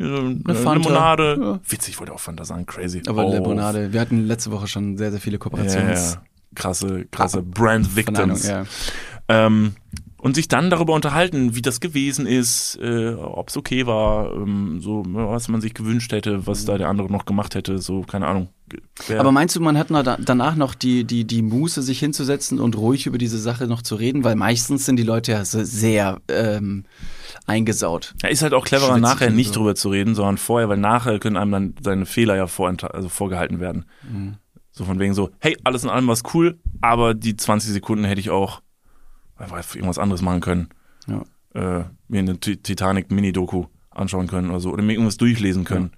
eine, 0.00 0.40
Fanta. 0.54 0.72
Limonade, 0.88 1.38
Ja. 1.40 1.60
witzig, 1.68 1.94
ich 1.94 2.00
wollte 2.00 2.12
auch 2.14 2.20
Fanta 2.20 2.44
sagen, 2.46 2.64
crazy. 2.64 3.02
Aber 3.06 3.26
Oh, 3.26 3.32
Limonade, 3.32 3.92
wir 3.92 4.00
hatten 4.00 4.26
letzte 4.26 4.50
Woche 4.50 4.66
schon 4.66 4.96
sehr, 4.96 5.10
sehr 5.10 5.20
viele 5.20 5.34
Ja, 5.36 5.38
Kooperations... 5.38 6.14
ja. 6.14 6.22
Krasse, 6.54 7.06
krasse 7.10 7.42
Brand 7.42 7.86
Von 7.86 8.14
Ahnung, 8.16 8.36
Victims. 8.36 8.46
ja. 8.46 8.64
Ähm, 9.28 9.74
und 10.22 10.36
sich 10.36 10.46
dann 10.46 10.70
darüber 10.70 10.94
unterhalten, 10.94 11.56
wie 11.56 11.62
das 11.62 11.80
gewesen 11.80 12.26
ist, 12.26 12.78
äh, 12.80 13.14
ob 13.14 13.48
es 13.48 13.56
okay 13.56 13.86
war, 13.86 14.32
ähm, 14.34 14.80
so 14.80 15.02
was 15.06 15.48
man 15.48 15.60
sich 15.60 15.74
gewünscht 15.74 16.12
hätte, 16.12 16.46
was 16.46 16.64
da 16.64 16.78
der 16.78 16.88
andere 16.88 17.10
noch 17.10 17.24
gemacht 17.26 17.56
hätte, 17.56 17.78
so 17.78 18.02
keine 18.02 18.28
Ahnung. 18.28 18.48
Wär- 19.08 19.18
Aber 19.20 19.32
meinst 19.32 19.56
du, 19.56 19.60
man 19.60 19.76
hat 19.76 19.90
noch 19.90 20.02
da, 20.04 20.16
danach 20.24 20.54
noch 20.54 20.74
die, 20.76 21.02
die, 21.04 21.24
die 21.26 21.42
Muße, 21.42 21.82
sich 21.82 21.98
hinzusetzen 21.98 22.60
und 22.60 22.76
ruhig 22.76 23.06
über 23.06 23.18
diese 23.18 23.36
Sache 23.38 23.66
noch 23.66 23.82
zu 23.82 23.96
reden? 23.96 24.22
Weil 24.22 24.36
meistens 24.36 24.86
sind 24.86 24.96
die 24.96 25.02
Leute 25.02 25.32
ja 25.32 25.44
so 25.44 25.62
sehr 25.64 26.20
ähm, 26.28 26.84
eingesaut. 27.46 28.14
ja, 28.22 28.28
ist 28.28 28.42
halt 28.42 28.54
auch 28.54 28.64
cleverer, 28.64 28.90
Schwitzig 28.92 29.02
nachher 29.02 29.30
nicht 29.30 29.48
so. 29.52 29.60
drüber 29.60 29.74
zu 29.74 29.88
reden, 29.90 30.14
sondern 30.14 30.38
vorher, 30.38 30.68
weil 30.68 30.78
nachher 30.78 31.18
können 31.18 31.36
einem 31.36 31.50
dann 31.52 31.74
seine 31.82 32.06
Fehler 32.06 32.36
ja 32.36 32.46
vorent 32.46 32.84
also 32.84 33.08
vorgehalten 33.08 33.60
werden. 33.60 33.84
Mhm. 34.10 34.36
So 34.70 34.84
von 34.84 34.98
wegen 34.98 35.12
so, 35.14 35.30
hey, 35.40 35.56
alles 35.64 35.84
in 35.84 35.90
allem 35.90 36.06
war 36.06 36.16
cool, 36.32 36.58
aber 36.80 37.12
die 37.14 37.36
20 37.36 37.72
Sekunden 37.72 38.04
hätte 38.04 38.20
ich 38.20 38.30
auch 38.30 38.62
einfach 39.42 39.74
irgendwas 39.74 39.98
anderes 39.98 40.22
machen 40.22 40.40
können. 40.40 40.68
Ja. 41.06 41.24
Äh, 41.54 41.84
mir 42.08 42.20
eine 42.20 42.38
Ti- 42.38 42.56
Titanic-Mini-Doku 42.56 43.66
anschauen 43.90 44.26
können 44.26 44.50
oder 44.50 44.60
so. 44.60 44.70
Oder 44.70 44.82
mir 44.82 44.92
irgendwas 44.92 45.16
durchlesen 45.16 45.64
können. 45.64 45.92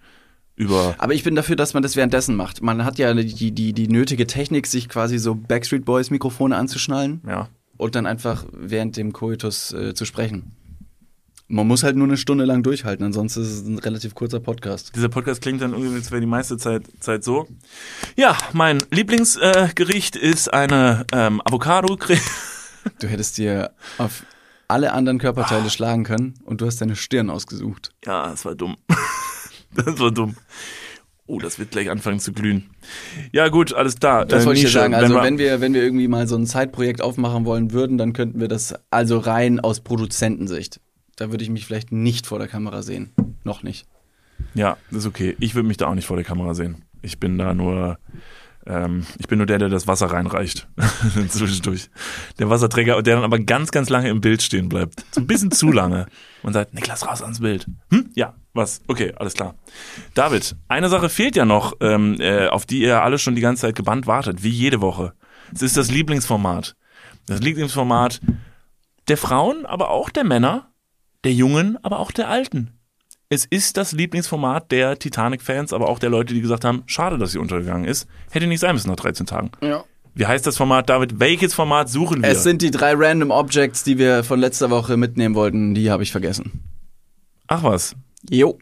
Über 0.56 0.94
Aber 0.98 1.14
ich 1.14 1.24
bin 1.24 1.34
dafür, 1.34 1.56
dass 1.56 1.74
man 1.74 1.82
das 1.82 1.96
währenddessen 1.96 2.36
macht. 2.36 2.62
Man 2.62 2.84
hat 2.84 2.98
ja 2.98 3.12
die, 3.12 3.50
die, 3.52 3.72
die 3.72 3.88
nötige 3.88 4.26
Technik, 4.26 4.66
sich 4.68 4.88
quasi 4.88 5.18
so 5.18 5.34
Backstreet 5.34 5.84
Boys 5.84 6.10
Mikrofone 6.10 6.56
anzuschnallen 6.56 7.22
ja. 7.26 7.48
und 7.76 7.96
dann 7.96 8.06
einfach 8.06 8.44
während 8.52 8.96
dem 8.96 9.12
Koitus 9.12 9.72
äh, 9.72 9.94
zu 9.94 10.04
sprechen. 10.04 10.52
Man 11.48 11.66
muss 11.66 11.82
halt 11.82 11.96
nur 11.96 12.06
eine 12.06 12.16
Stunde 12.16 12.44
lang 12.44 12.62
durchhalten, 12.62 13.04
ansonsten 13.04 13.42
ist 13.42 13.48
es 13.48 13.66
ein 13.66 13.78
relativ 13.78 14.14
kurzer 14.14 14.40
Podcast. 14.40 14.94
Dieser 14.94 15.08
Podcast 15.08 15.42
klingt 15.42 15.60
dann 15.60 15.72
irgendwie, 15.72 15.94
als 15.94 16.10
wäre 16.10 16.20
die 16.20 16.26
meiste 16.26 16.56
Zeit, 16.56 16.84
Zeit 17.00 17.22
so. 17.22 17.46
Ja, 18.16 18.36
mein 18.52 18.82
Lieblingsgericht 18.90 20.16
äh, 20.16 20.20
ist 20.20 20.54
eine 20.54 21.04
ähm, 21.12 21.42
Avocado-Creme. 21.44 22.20
Du 23.00 23.06
hättest 23.06 23.38
dir 23.38 23.72
auf 23.98 24.24
alle 24.68 24.92
anderen 24.92 25.18
Körperteile 25.18 25.70
schlagen 25.70 26.04
können 26.04 26.34
und 26.44 26.60
du 26.60 26.66
hast 26.66 26.80
deine 26.80 26.96
Stirn 26.96 27.30
ausgesucht. 27.30 27.90
Ja, 28.04 28.30
das 28.30 28.44
war 28.44 28.54
dumm. 28.54 28.76
das 29.74 29.98
war 29.98 30.10
dumm. 30.10 30.36
Oh, 31.26 31.38
das 31.38 31.58
wird 31.58 31.70
gleich 31.70 31.90
anfangen 31.90 32.20
zu 32.20 32.32
glühen. 32.32 32.70
Ja, 33.32 33.48
gut, 33.48 33.72
alles 33.72 33.96
klar. 33.98 34.26
Das 34.26 34.42
Äh, 34.42 34.46
wollte 34.46 34.60
ich 34.60 34.70
sagen. 34.72 34.94
Also 34.94 35.14
wenn 35.22 35.38
wir, 35.38 35.60
wenn 35.62 35.72
wir 35.72 35.82
irgendwie 35.82 36.08
mal 36.08 36.26
so 36.28 36.36
ein 36.36 36.46
Zeitprojekt 36.46 37.00
aufmachen 37.00 37.46
wollen 37.46 37.72
würden, 37.72 37.96
dann 37.96 38.12
könnten 38.12 38.40
wir 38.40 38.48
das 38.48 38.74
also 38.90 39.18
rein 39.18 39.58
aus 39.60 39.80
Produzentensicht. 39.80 40.80
Da 41.16 41.30
würde 41.30 41.42
ich 41.44 41.50
mich 41.50 41.64
vielleicht 41.64 41.92
nicht 41.92 42.26
vor 42.26 42.38
der 42.38 42.48
Kamera 42.48 42.82
sehen. 42.82 43.12
Noch 43.42 43.62
nicht. 43.62 43.86
Ja, 44.54 44.76
das 44.90 45.00
ist 45.00 45.06
okay. 45.06 45.34
Ich 45.40 45.54
würde 45.54 45.68
mich 45.68 45.78
da 45.78 45.86
auch 45.86 45.94
nicht 45.94 46.06
vor 46.06 46.16
der 46.16 46.24
Kamera 46.26 46.54
sehen. 46.54 46.84
Ich 47.00 47.18
bin 47.20 47.38
da 47.38 47.54
nur, 47.54 47.98
ähm, 48.66 49.06
ich 49.18 49.28
bin 49.28 49.38
nur 49.38 49.46
der, 49.46 49.58
der 49.58 49.68
das 49.68 49.86
Wasser 49.86 50.06
reinreicht. 50.06 50.68
Zwischendurch. 51.28 51.90
Der 52.38 52.50
Wasserträger, 52.50 53.02
der 53.02 53.16
dann 53.16 53.24
aber 53.24 53.38
ganz, 53.38 53.70
ganz 53.70 53.90
lange 53.90 54.08
im 54.08 54.20
Bild 54.20 54.42
stehen 54.42 54.68
bleibt. 54.68 55.04
So 55.12 55.20
ein 55.20 55.26
bisschen 55.26 55.50
zu 55.50 55.70
lange. 55.70 56.06
Und 56.42 56.52
sagt, 56.52 56.74
Niklas, 56.74 57.06
raus 57.06 57.22
ans 57.22 57.40
Bild. 57.40 57.66
Hm? 57.90 58.10
Ja, 58.14 58.34
was? 58.52 58.82
Okay, 58.86 59.12
alles 59.16 59.34
klar. 59.34 59.54
David, 60.14 60.56
eine 60.68 60.88
Sache 60.88 61.08
fehlt 61.08 61.36
ja 61.36 61.44
noch, 61.44 61.74
ähm, 61.80 62.16
äh, 62.20 62.48
auf 62.48 62.66
die 62.66 62.80
ihr 62.80 63.02
alle 63.02 63.18
schon 63.18 63.34
die 63.34 63.40
ganze 63.42 63.62
Zeit 63.62 63.74
gebannt 63.74 64.06
wartet, 64.06 64.42
wie 64.42 64.50
jede 64.50 64.80
Woche. 64.80 65.14
Es 65.54 65.62
ist 65.62 65.76
das 65.76 65.90
Lieblingsformat. 65.90 66.74
Das 67.26 67.40
Lieblingsformat 67.40 68.20
der 69.08 69.16
Frauen, 69.16 69.66
aber 69.66 69.90
auch 69.90 70.10
der 70.10 70.24
Männer, 70.24 70.72
der 71.24 71.32
Jungen, 71.32 71.78
aber 71.82 71.98
auch 71.98 72.10
der 72.10 72.28
Alten. 72.28 72.78
Es 73.28 73.44
ist 73.44 73.76
das 73.76 73.92
Lieblingsformat 73.92 74.70
der 74.70 74.98
Titanic-Fans, 74.98 75.72
aber 75.72 75.88
auch 75.88 75.98
der 75.98 76.10
Leute, 76.10 76.34
die 76.34 76.40
gesagt 76.40 76.64
haben, 76.64 76.82
schade, 76.86 77.18
dass 77.18 77.32
sie 77.32 77.38
untergegangen 77.38 77.86
ist. 77.86 78.06
Hätte 78.30 78.46
nicht 78.46 78.60
sein 78.60 78.74
müssen 78.74 78.90
nach 78.90 78.96
13 78.96 79.26
Tagen. 79.26 79.50
Ja. 79.62 79.84
Wie 80.14 80.26
heißt 80.26 80.46
das 80.46 80.56
Format, 80.56 80.88
David? 80.88 81.18
Welches 81.18 81.54
Format 81.54 81.88
suchen 81.88 82.22
wir? 82.22 82.28
Es 82.28 82.44
sind 82.44 82.62
die 82.62 82.70
drei 82.70 82.92
Random 82.94 83.30
Objects, 83.30 83.82
die 83.82 83.98
wir 83.98 84.22
von 84.22 84.38
letzter 84.38 84.70
Woche 84.70 84.96
mitnehmen 84.96 85.34
wollten. 85.34 85.74
Die 85.74 85.90
habe 85.90 86.04
ich 86.04 86.12
vergessen. 86.12 86.62
Ach 87.48 87.64
was. 87.64 87.96
Jo. 88.30 88.58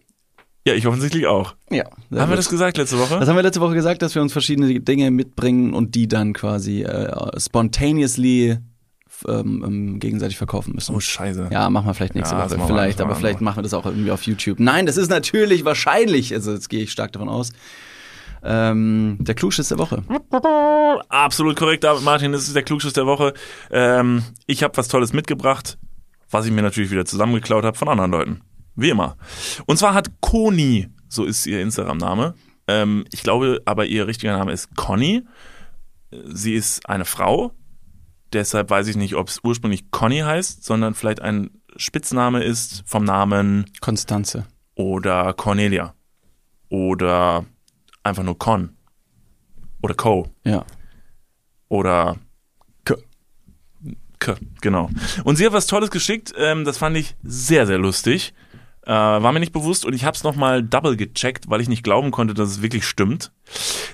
Ja, 0.67 0.75
ich 0.75 0.87
offensichtlich 0.87 1.27
auch. 1.27 1.55
Ja. 1.71 1.85
Haben 2.15 2.31
wir 2.31 2.37
das 2.37 2.49
gesagt 2.49 2.79
letzte 2.79 2.99
Woche? 2.99 3.19
Das 3.19 3.29
haben 3.29 3.37
wir 3.37 3.43
letzte 3.43 3.61
Woche 3.61 3.75
gesagt, 3.75 4.01
dass 4.01 4.15
wir 4.15 4.23
uns 4.23 4.33
verschiedene 4.33 4.81
Dinge 4.81 5.11
mitbringen 5.11 5.75
und 5.75 5.95
die 5.95 6.09
dann 6.09 6.33
quasi 6.33 6.83
äh, 6.83 7.39
spontaneously 7.39 8.59
ähm, 9.29 9.64
ähm, 9.66 10.01
gegenseitig 10.01 10.37
verkaufen 10.37 10.75
müssen. 10.75 10.95
oh, 10.95 11.01
scheiße. 11.01 11.49
Ja, 11.51 11.70
machen 11.70 11.87
wir 11.87 11.95
vielleicht 11.95 12.14
nächste 12.14 12.35
Ja, 12.35 12.51
Woche. 12.51 12.61
Vielleicht, 12.66 13.01
aber 13.01 13.14
vielleicht 13.14 13.41
machen 13.41 13.59
wir 13.59 13.62
das 13.62 13.75
auch 13.75 13.87
irgendwie 13.87 14.11
auf 14.11 14.23
YouTube. 14.23 14.61
Nein, 14.61 14.87
das 14.87 14.97
ist 14.97 15.11
natürlich 15.11 15.64
wahrscheinlich, 15.64 16.33
also 16.35 16.53
jetzt 16.53 16.68
gehe 16.68 16.83
ich 16.83 16.93
stark 16.93 17.12
davon 17.12 17.29
aus, 17.29 17.53
ähm, 18.45 19.18
der 19.20 19.35
Klugschiss 19.35 19.68
der 19.68 19.79
Woche. 19.79 20.03
Absolut 21.09 21.57
korrekt, 21.57 21.85
David 21.85 22.03
Martin. 22.05 22.33
Das 22.33 22.43
ist 22.43 22.57
der 22.57 22.62
Klugschiss 22.62 22.93
der 22.93 23.07
Woche. 23.07 23.35
Ähm, 23.70 24.23
ich 24.47 24.62
habe 24.62 24.77
was 24.77 24.89
Tolles 24.89 25.12
mitgebracht, 25.12 25.79
was 26.31 26.47
ich 26.47 26.53
mir 26.53 26.62
natürlich 26.62 26.91
wieder 26.91 27.05
zusammengeklaut 27.05 27.64
habe 27.64 27.77
von 27.77 27.89
anderen 27.89 28.11
Leuten. 28.11 28.41
Wie 28.75 28.91
immer. 28.91 29.16
Und 29.66 29.79
zwar 29.79 29.95
hat 29.95 30.11
Koni, 30.20 30.89
so 31.09 31.25
ist 31.25 31.47
ihr 31.47 31.61
Instagram-Name. 31.61 32.35
Ähm, 32.68 33.05
ich 33.12 33.23
glaube 33.23 33.61
aber 33.64 33.87
ihr 33.87 34.07
richtiger 34.07 34.37
Name 34.37 34.53
ist 34.53 34.75
Conny. 34.77 35.23
Sie 36.27 36.55
ist 36.55 36.89
eine 36.89 37.05
Frau. 37.05 37.53
Deshalb 38.33 38.70
weiß 38.70 38.87
ich 38.89 38.97
nicht, 38.97 39.14
ob 39.14 39.28
es 39.28 39.41
ursprünglich 39.43 39.91
Conny 39.91 40.20
heißt, 40.20 40.64
sondern 40.64 40.95
vielleicht 40.95 41.20
ein 41.20 41.51
Spitzname 41.76 42.43
ist 42.43 42.83
vom 42.87 43.05
Namen 43.05 43.66
Konstanze. 43.80 44.47
oder 44.74 45.33
Cornelia. 45.35 45.95
Oder 46.68 47.45
einfach 48.03 48.22
nur 48.22 48.39
Con. 48.39 48.76
Oder 49.83 49.95
Co. 49.95 50.28
Ja. 50.45 50.64
Oder 51.68 52.16
K. 52.85 52.97
K, 54.18 54.37
genau. 54.61 54.89
Und 55.24 55.37
sie 55.37 55.45
hat 55.47 55.53
was 55.53 55.66
Tolles 55.66 55.91
geschickt, 55.91 56.33
ähm, 56.37 56.64
das 56.64 56.78
fand 56.78 56.97
ich 56.97 57.16
sehr, 57.22 57.66
sehr 57.66 57.78
lustig. 57.78 58.33
Äh, 58.85 58.91
war 58.91 59.33
mir 59.33 59.41
nicht 59.41 59.53
bewusst 59.53 59.85
und 59.85 59.93
ich 59.93 60.05
habe 60.05 60.16
es 60.16 60.24
nochmal 60.24 60.62
double 60.62 60.97
gecheckt, 60.97 61.49
weil 61.49 61.61
ich 61.61 61.68
nicht 61.68 61.85
glauben 61.85 62.11
konnte, 62.11 62.35
dass 62.35 62.49
es 62.49 62.62
wirklich 62.62 62.85
stimmt. 62.85 63.33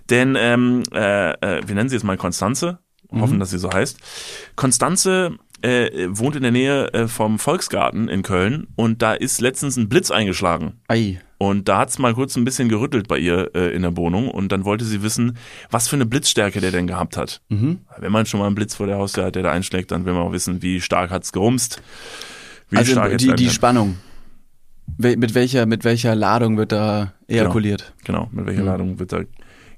Denn, 0.08 0.34
ähm, 0.38 0.82
äh, 0.92 1.32
äh, 1.32 1.62
wir 1.66 1.74
nennen 1.74 1.88
sie 1.90 1.96
jetzt 1.96 2.04
mal 2.04 2.16
Konstanze, 2.16 2.78
hoffen, 3.12 3.38
dass 3.40 3.50
sie 3.50 3.58
so 3.58 3.70
heißt. 3.72 3.98
Konstanze 4.56 5.36
äh, 5.62 6.06
wohnt 6.08 6.36
in 6.36 6.42
der 6.42 6.52
Nähe 6.52 6.92
äh, 6.92 7.08
vom 7.08 7.38
Volksgarten 7.38 8.08
in 8.08 8.22
Köln 8.22 8.68
und 8.76 9.02
da 9.02 9.12
ist 9.14 9.40
letztens 9.40 9.76
ein 9.76 9.88
Blitz 9.88 10.10
eingeschlagen. 10.10 10.74
Ei. 10.88 11.20
Und 11.40 11.68
da 11.68 11.78
hat's 11.78 11.98
mal 11.98 12.14
kurz 12.14 12.36
ein 12.36 12.44
bisschen 12.44 12.68
gerüttelt 12.68 13.06
bei 13.08 13.18
ihr 13.18 13.50
äh, 13.54 13.72
in 13.74 13.82
der 13.82 13.96
Wohnung 13.96 14.28
und 14.28 14.50
dann 14.50 14.64
wollte 14.64 14.84
sie 14.84 15.02
wissen, 15.02 15.36
was 15.70 15.86
für 15.88 15.94
eine 15.96 16.06
Blitzstärke 16.06 16.60
der 16.60 16.72
denn 16.72 16.86
gehabt 16.88 17.16
hat. 17.16 17.40
Mhm. 17.48 17.78
Wenn 17.98 18.10
man 18.12 18.26
schon 18.26 18.40
mal 18.40 18.46
einen 18.46 18.54
Blitz 18.56 18.74
vor 18.74 18.86
der 18.88 18.96
Haustür 18.98 19.24
hat, 19.26 19.36
der 19.36 19.44
da 19.44 19.52
einschlägt, 19.52 19.90
dann 19.92 20.04
will 20.04 20.14
man 20.14 20.22
auch 20.22 20.32
wissen, 20.32 20.62
wie 20.62 20.80
stark 20.80 21.10
hat's 21.10 21.32
gerumst. 21.32 21.80
Wie 22.70 22.76
Also 22.76 22.92
stark 22.92 23.16
die, 23.18 23.32
die 23.34 23.50
Spannung. 23.50 23.98
Mit 24.96 25.34
welcher, 25.34 25.66
mit 25.66 25.84
welcher 25.84 26.14
Ladung 26.14 26.56
wird 26.56 26.72
da 26.72 27.12
ejakuliert? 27.28 27.92
Genau, 28.04 28.28
mit 28.32 28.44
Mhm. 28.44 28.48
welcher 28.48 28.62
Ladung 28.64 28.98
wird 28.98 29.12
da 29.12 29.20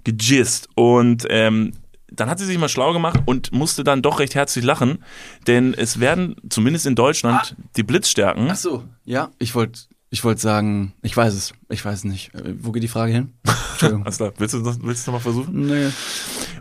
gejist. 0.04 0.68
Und 0.76 1.26
ähm, 1.28 1.72
dann 2.12 2.28
hat 2.28 2.38
sie 2.38 2.44
sich 2.44 2.58
mal 2.58 2.68
schlau 2.68 2.92
gemacht 2.92 3.20
und 3.26 3.52
musste 3.52 3.84
dann 3.84 4.02
doch 4.02 4.18
recht 4.20 4.34
herzlich 4.34 4.64
lachen, 4.64 5.04
denn 5.46 5.74
es 5.74 6.00
werden, 6.00 6.36
zumindest 6.48 6.86
in 6.86 6.94
Deutschland, 6.94 7.56
die 7.76 7.82
Blitzstärken, 7.82 8.48
Ach 8.50 8.56
so, 8.56 8.84
ja. 9.04 9.30
Ich 9.38 9.54
wollte 9.54 9.80
ich 10.12 10.24
wollte 10.24 10.40
sagen, 10.40 10.92
ich 11.02 11.16
weiß 11.16 11.32
es. 11.34 11.52
Ich 11.68 11.84
weiß 11.84 11.98
es 11.98 12.04
nicht. 12.04 12.34
Äh, 12.34 12.54
Wo 12.58 12.72
geht 12.72 12.82
die 12.82 12.88
Frage 12.88 13.12
hin? 13.12 13.32
Entschuldigung. 13.70 14.02
Alles 14.02 14.16
klar, 14.16 14.32
willst 14.38 14.54
du 14.54 14.62
das 14.62 14.82
willst 14.82 15.06
du 15.06 15.12
noch 15.12 15.18
mal 15.18 15.22
versuchen? 15.22 15.66
nee. 15.66 15.88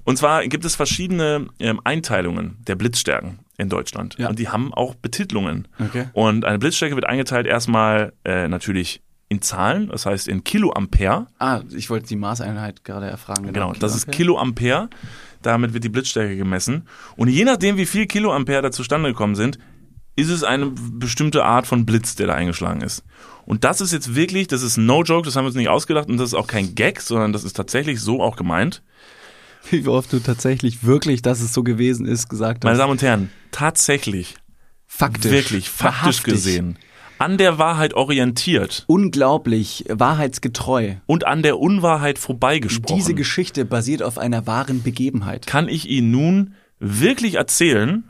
Und 0.03 0.17
zwar 0.17 0.47
gibt 0.47 0.65
es 0.65 0.75
verschiedene 0.75 1.47
ähm, 1.59 1.81
Einteilungen 1.83 2.57
der 2.67 2.75
Blitzstärken 2.75 3.39
in 3.57 3.69
Deutschland. 3.69 4.15
Ja. 4.17 4.29
Und 4.29 4.39
die 4.39 4.49
haben 4.49 4.73
auch 4.73 4.95
Betitelungen. 4.95 5.67
Okay. 5.79 6.09
Und 6.13 6.45
eine 6.45 6.59
Blitzstärke 6.59 6.95
wird 6.95 7.05
eingeteilt 7.05 7.47
erstmal 7.47 8.13
äh, 8.23 8.47
natürlich 8.47 9.01
in 9.29 9.41
Zahlen, 9.41 9.89
das 9.89 10.05
heißt 10.05 10.27
in 10.27 10.43
Kiloampere. 10.43 11.27
Ah, 11.37 11.61
ich 11.71 11.89
wollte 11.89 12.07
die 12.07 12.15
Maßeinheit 12.15 12.83
gerade 12.83 13.07
erfragen. 13.07 13.51
Genau, 13.53 13.73
das 13.73 13.95
ist. 13.95 14.11
Kiloampere. 14.11 14.89
Damit 15.41 15.73
wird 15.73 15.83
die 15.83 15.89
Blitzstärke 15.89 16.35
gemessen. 16.35 16.87
Und 17.15 17.29
je 17.29 17.45
nachdem, 17.45 17.77
wie 17.77 17.85
viel 17.85 18.05
Kiloampere 18.05 18.61
da 18.61 18.71
zustande 18.71 19.09
gekommen 19.09 19.35
sind, 19.35 19.57
ist 20.15 20.29
es 20.29 20.43
eine 20.43 20.67
bestimmte 20.67 21.45
Art 21.45 21.65
von 21.65 21.85
Blitz, 21.85 22.15
der 22.15 22.27
da 22.27 22.33
eingeschlagen 22.33 22.81
ist. 22.81 23.03
Und 23.45 23.63
das 23.63 23.81
ist 23.81 23.93
jetzt 23.93 24.15
wirklich, 24.15 24.47
das 24.47 24.61
ist 24.61 24.77
no 24.77 25.01
joke, 25.03 25.25
das 25.25 25.35
haben 25.35 25.45
wir 25.45 25.47
uns 25.47 25.55
nicht 25.55 25.69
ausgedacht 25.69 26.09
und 26.09 26.17
das 26.17 26.29
ist 26.29 26.33
auch 26.33 26.47
kein 26.47 26.75
Gag, 26.75 27.01
sondern 27.01 27.33
das 27.33 27.43
ist 27.43 27.55
tatsächlich 27.55 28.01
so 28.01 28.21
auch 28.21 28.35
gemeint. 28.35 28.83
Wie 29.69 29.87
oft 29.87 30.11
du 30.13 30.19
tatsächlich 30.19 30.83
wirklich, 30.83 31.21
dass 31.21 31.41
es 31.41 31.53
so 31.53 31.63
gewesen 31.63 32.05
ist, 32.05 32.29
gesagt 32.29 32.63
Meine 32.63 32.73
hast. 32.73 32.79
Damen 32.79 32.91
und 32.91 33.01
Herren, 33.01 33.31
tatsächlich, 33.51 34.35
Faktisch. 34.85 35.31
wirklich, 35.31 35.69
faktisch 35.69 36.01
wahrhaftig, 36.03 36.33
gesehen, 36.33 36.77
an 37.19 37.37
der 37.37 37.57
Wahrheit 37.57 37.93
orientiert 37.93 38.85
Unglaublich, 38.87 39.85
wahrheitsgetreu. 39.89 40.95
und 41.05 41.27
an 41.27 41.43
der 41.43 41.59
Unwahrheit 41.59 42.17
vorbeigesprochen, 42.17 42.95
Diese 42.97 43.13
Geschichte 43.13 43.65
basiert 43.65 44.01
auf 44.01 44.17
einer 44.17 44.47
wahren 44.47 44.81
Begebenheit. 44.81 45.45
kann 45.45 45.67
ich 45.67 45.87
Ihnen 45.89 46.11
nun 46.11 46.53
wirklich 46.79 47.35
erzählen. 47.35 48.05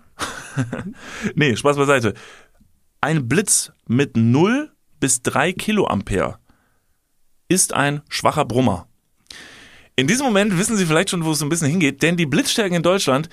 nee, 1.35 1.55
Spaß 1.55 1.77
beiseite. 1.77 2.13
Ein 3.01 3.27
Blitz 3.27 3.71
mit 3.87 4.15
0 4.15 4.71
bis 4.99 5.21
3 5.23 5.53
Kiloampere 5.53 6.37
ist 7.47 7.73
ein 7.73 8.01
schwacher 8.09 8.45
Brummer. 8.45 8.87
In 9.95 10.07
diesem 10.07 10.25
Moment 10.25 10.57
wissen 10.57 10.77
Sie 10.77 10.85
vielleicht 10.85 11.09
schon, 11.09 11.25
wo 11.25 11.31
es 11.31 11.41
ein 11.41 11.49
bisschen 11.49 11.69
hingeht, 11.69 12.03
denn 12.03 12.15
die 12.15 12.25
Blitzstärken 12.25 12.75
in 12.75 12.83
Deutschland 12.83 13.27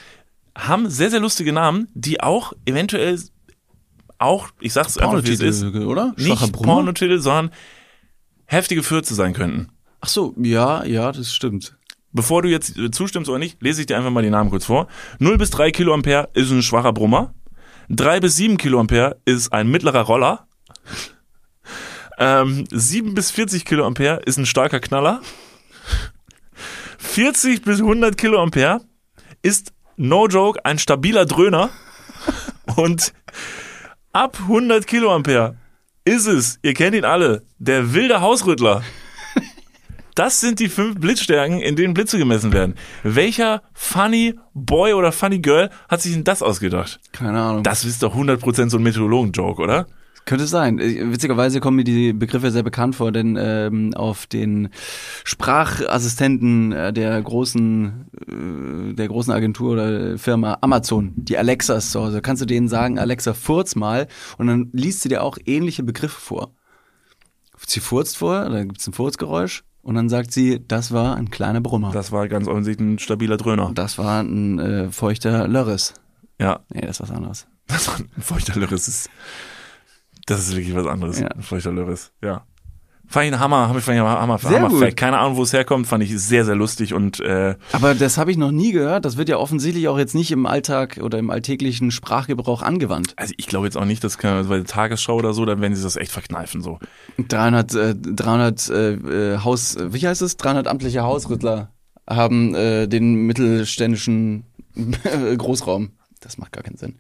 haben 0.57 0.89
sehr, 0.89 1.11
sehr 1.11 1.21
lustige 1.21 1.53
Namen, 1.53 1.89
die 1.95 2.21
auch 2.23 2.55
eventuell 2.65 3.21
auch, 4.19 4.49
ich 4.61 4.73
sag's 4.73 4.99
einfach, 4.99 5.25
wie 5.25 5.33
es 5.33 5.41
ist, 5.41 5.63
oder? 5.63 6.15
nicht? 6.17 6.53
Pornotitel, 6.53 7.19
sondern 7.19 7.51
heftige 8.47 8.83
Fürze 8.83 9.15
sein 9.15 9.33
könnten. 9.33 9.69
Ach 10.01 10.09
so, 10.09 10.35
ja, 10.39 10.85
ja, 10.85 11.13
das 11.13 11.35
stimmt. 11.35 11.77
Bevor 12.13 12.43
du 12.43 12.49
jetzt 12.49 12.77
äh, 12.79 12.91
zustimmst 12.91 13.29
oder 13.29 13.39
nicht, 13.39 13.61
lese 13.63 13.81
ich 13.81 13.87
dir 13.87 13.97
einfach 13.97 14.11
mal 14.11 14.23
die 14.23 14.31
Namen 14.31 14.51
kurz 14.51 14.65
vor. 14.65 14.87
0 15.19 15.37
bis 15.37 15.51
3 15.51 15.71
Kiloampere 15.71 16.31
ist 16.35 16.51
ein 16.51 16.63
schwacher 16.63 16.93
Brummer. 16.93 17.35
3 17.91 18.21
bis 18.21 18.37
7 18.37 18.57
Kiloampere 18.57 19.21
ist 19.25 19.53
ein 19.53 19.69
mittlerer 19.69 20.03
Roller. 20.03 20.47
Ähm, 22.19 22.65
7 22.71 23.13
bis 23.15 23.31
40 23.31 23.67
Kiloampere 23.67 24.23
ist 24.25 24.39
ein 24.39 24.47
starker 24.47 24.81
Knaller. 24.81 25.21
40 26.97 27.61
bis 27.61 27.81
100 27.81 28.17
Kiloampere 28.17 28.81
ist, 29.43 29.75
no 29.97 30.27
joke, 30.27 30.65
ein 30.65 30.79
stabiler 30.79 31.27
Dröhner. 31.27 31.69
Und 32.77 33.13
ab 34.17 34.39
100 34.41 34.87
Kiloampere 34.87 35.57
ist 36.07 36.27
es, 36.27 36.59
ihr 36.63 36.73
kennt 36.73 36.97
ihn 36.97 37.05
alle, 37.05 37.43
der 37.59 37.93
wilde 37.93 38.23
Hausrüttler. 38.23 38.83
Das 40.15 40.41
sind 40.41 40.61
die 40.61 40.71
fünf 40.71 40.99
Blitzstärken, 40.99 41.61
in 41.61 41.77
denen 41.77 41.93
Blitze 41.93 42.17
gemessen 42.17 42.51
werden. 42.55 42.77
Welcher 43.03 43.61
funny 43.75 44.35
Boy 44.55 44.95
oder 44.95 45.13
funny 45.13 45.41
Girl 45.41 45.69
hat 45.91 46.01
sich 46.01 46.15
denn 46.15 46.25
das 46.25 46.43
ausgedacht? 46.43 46.99
Keine 47.13 47.39
Ahnung. 47.39 47.63
Das 47.63 47.85
ist 47.85 48.03
doch 48.03 48.17
100% 48.17 48.71
so 48.71 48.79
ein 48.79 48.83
Meteorologen-Joke, 48.83 49.61
oder? 49.61 49.87
Könnte 50.27 50.47
sein. 50.47 50.79
Äh, 50.79 51.11
Witzigerweise 51.13 51.61
kommen 51.61 51.77
mir 51.77 51.85
die 51.85 52.13
Begriffe 52.13 52.51
sehr 52.51 52.63
bekannt 52.63 52.97
vor, 52.97 53.13
denn 53.13 53.39
ähm, 53.41 53.95
auf 53.95 54.27
den 54.27 54.69
Sprachassistenten 55.25 56.73
äh, 56.73 56.93
der 56.93 57.21
großen 57.23 58.91
äh, 58.91 58.95
der 58.95 59.09
großen 59.09 59.33
Agentur 59.33 59.73
oder 59.73 60.19
Firma 60.19 60.59
Amazon, 60.61 61.13
die 61.17 61.39
Alexas 61.39 61.91
zu 61.93 62.01
Hause, 62.01 62.21
kannst 62.23 62.43
du 62.43 62.47
denen 62.47 62.69
sagen, 62.69 62.99
Alexa 62.99 63.33
furz 63.35 63.75
mal 63.77 64.07
und 64.37 64.47
dann 64.49 64.69
liest 64.73 65.01
sie 65.03 65.09
dir 65.09 65.23
auch 65.23 65.39
ähnliche 65.47 65.83
Begriffe 65.83 66.21
vor. 66.21 66.51
Sie 67.67 67.81
furzt 67.81 68.19
vor, 68.19 68.49
da 68.51 68.65
gibt's 68.65 68.87
ein 68.87 68.93
Furzgeräusch 68.93 69.65
und 69.83 69.95
dann 69.95 70.09
sagt 70.09 70.33
sie, 70.33 70.61
das 70.67 70.93
war 70.93 71.17
ein 71.17 71.31
kleiner 71.31 71.61
Brummer. 71.61 71.91
Das 71.93 72.13
war 72.13 72.29
ganz 72.29 72.49
offensichtlich 72.49 72.87
ein 72.87 72.99
stabiler 72.99 73.37
Dröhner. 73.37 73.71
das 73.75 73.97
war 73.99 74.23
ein 74.23 74.59
äh, 74.59 74.91
feuchter 74.91 75.49
Lörres. 75.49 75.95
Ja, 76.39 76.61
Nee, 76.73 76.83
das 76.83 76.97
ist 76.97 77.01
was 77.01 77.11
anderes. 77.11 77.47
das 77.67 77.89
war 77.89 77.97
ein 77.97 78.23
feuchter 78.23 78.59
Lörres. 78.59 79.09
Das 80.27 80.41
ist 80.41 80.57
wirklich 80.57 80.75
was 80.75 80.87
anderes. 80.87 81.21
Ja. 81.21 81.29
Feuchter 81.41 81.73
Lörres, 81.73 82.13
ja. 82.23 82.45
Fand 83.09 83.27
ich 83.27 83.33
ein 83.33 83.39
Hammer, 83.39 83.69
hab 83.69 83.77
ich 83.77 83.85
fand 83.85 83.97
ich 83.97 84.03
ein 84.03 84.09
Hammer, 84.09 84.39
Sehr 84.39 84.61
Hammer 84.61 84.69
gut. 84.69 84.97
Keine 84.97 85.19
Ahnung, 85.19 85.37
wo 85.37 85.45
es 85.45 85.53
herkommt, 85.53 85.87
fand 85.87 86.03
ich 86.03 86.19
sehr, 86.19 86.45
sehr 86.45 86.57
lustig 86.57 86.93
und 86.93 87.21
äh, 87.21 87.55
Aber 87.71 87.95
das 87.95 88.19
habe 88.19 88.33
ich 88.33 88.37
noch 88.37 88.51
nie 88.51 88.73
gehört. 88.73 89.05
Das 89.05 89.17
wird 89.17 89.29
ja 89.29 89.37
offensichtlich 89.37 89.87
auch 89.87 89.97
jetzt 89.97 90.17
nicht 90.17 90.33
im 90.33 90.45
Alltag 90.45 90.99
oder 91.01 91.19
im 91.19 91.31
alltäglichen 91.31 91.93
Sprachgebrauch 91.93 92.63
angewandt. 92.63 93.15
also 93.17 93.33
ich 93.37 93.47
glaube 93.47 93.67
jetzt 93.67 93.77
auch 93.77 93.85
nicht, 93.85 94.03
dass 94.03 94.19
kann, 94.19 94.49
bei 94.49 94.57
der 94.57 94.67
Tagesschau 94.67 95.15
oder 95.15 95.35
so, 95.35 95.45
dann 95.45 95.61
werden 95.61 95.77
sie 95.77 95.85
das 95.85 95.95
echt 95.95 96.11
verkneifen 96.11 96.63
so. 96.63 96.81
300, 97.29 97.75
äh, 97.75 97.95
300 97.95 98.69
äh, 98.71 98.93
äh, 98.95 99.39
Haus, 99.39 99.77
äh, 99.77 99.93
wie 99.93 100.07
heißt 100.07 100.23
es? 100.23 100.37
300 100.37 100.67
amtliche 100.67 101.03
Hausrüttler 101.03 101.71
haben 102.11 102.57
äh, 102.57 102.89
den 102.89 103.15
mittelständischen 103.27 104.47
Großraum. 105.39 105.93
Das 106.21 106.39
macht 106.39 106.51
gar 106.51 106.65
keinen 106.65 106.77
Sinn. 106.77 106.97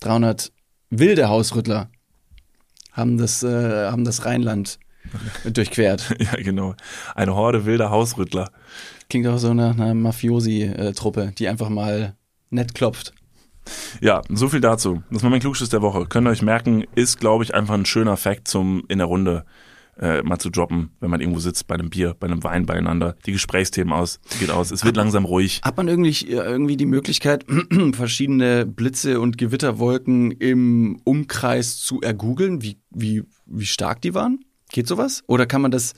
300 0.00 0.52
wilde 0.88 1.28
Hausrüttler 1.28 1.90
haben 2.94 3.18
das, 3.18 3.42
äh, 3.42 3.90
haben 3.90 4.04
das 4.04 4.24
Rheinland 4.24 4.78
durchquert. 5.44 6.14
ja, 6.18 6.36
genau. 6.42 6.74
Eine 7.14 7.34
Horde 7.34 7.66
wilder 7.66 7.90
Hausrüttler. 7.90 8.50
Klingt 9.10 9.26
auch 9.26 9.38
so 9.38 9.52
nach 9.52 9.74
einer 9.74 9.94
Mafiosi-Truppe, 9.94 11.32
die 11.38 11.48
einfach 11.48 11.68
mal 11.68 12.16
nett 12.50 12.74
klopft. 12.74 13.12
Ja, 14.00 14.22
so 14.28 14.48
viel 14.48 14.60
dazu. 14.60 15.02
Das 15.10 15.22
war 15.22 15.30
mein 15.30 15.40
Klugschiss 15.40 15.68
der 15.68 15.82
Woche. 15.82 16.06
Könnt 16.06 16.26
ihr 16.26 16.30
euch 16.30 16.42
merken, 16.42 16.84
ist, 16.94 17.20
glaube 17.20 17.44
ich, 17.44 17.54
einfach 17.54 17.74
ein 17.74 17.86
schöner 17.86 18.16
Fact 18.16 18.48
zum 18.48 18.84
in 18.88 18.98
der 18.98 19.06
Runde 19.06 19.44
äh, 19.98 20.22
mal 20.22 20.38
zu 20.38 20.50
droppen, 20.50 20.90
wenn 21.00 21.10
man 21.10 21.20
irgendwo 21.20 21.40
sitzt, 21.40 21.66
bei 21.66 21.74
einem 21.74 21.90
Bier, 21.90 22.14
bei 22.18 22.26
einem 22.26 22.42
Wein 22.42 22.66
beieinander. 22.66 23.16
Die 23.26 23.32
Gesprächsthemen 23.32 23.92
aus, 23.92 24.20
geht 24.40 24.50
aus. 24.50 24.70
Es 24.70 24.84
wird 24.84 24.96
langsam 24.96 25.24
ruhig. 25.24 25.60
Hat 25.62 25.76
man 25.76 25.88
irgendwie, 25.88 26.26
irgendwie 26.26 26.76
die 26.76 26.86
Möglichkeit, 26.86 27.44
verschiedene 27.92 28.66
Blitze 28.66 29.20
und 29.20 29.38
Gewitterwolken 29.38 30.32
im 30.32 31.00
Umkreis 31.04 31.78
zu 31.78 32.00
ergoogeln, 32.00 32.62
wie, 32.62 32.78
wie, 32.90 33.22
wie 33.46 33.66
stark 33.66 34.00
die 34.02 34.14
waren? 34.14 34.44
Geht 34.70 34.88
sowas? 34.88 35.22
Oder 35.26 35.46
kann 35.46 35.62
man 35.62 35.70
das 35.70 35.94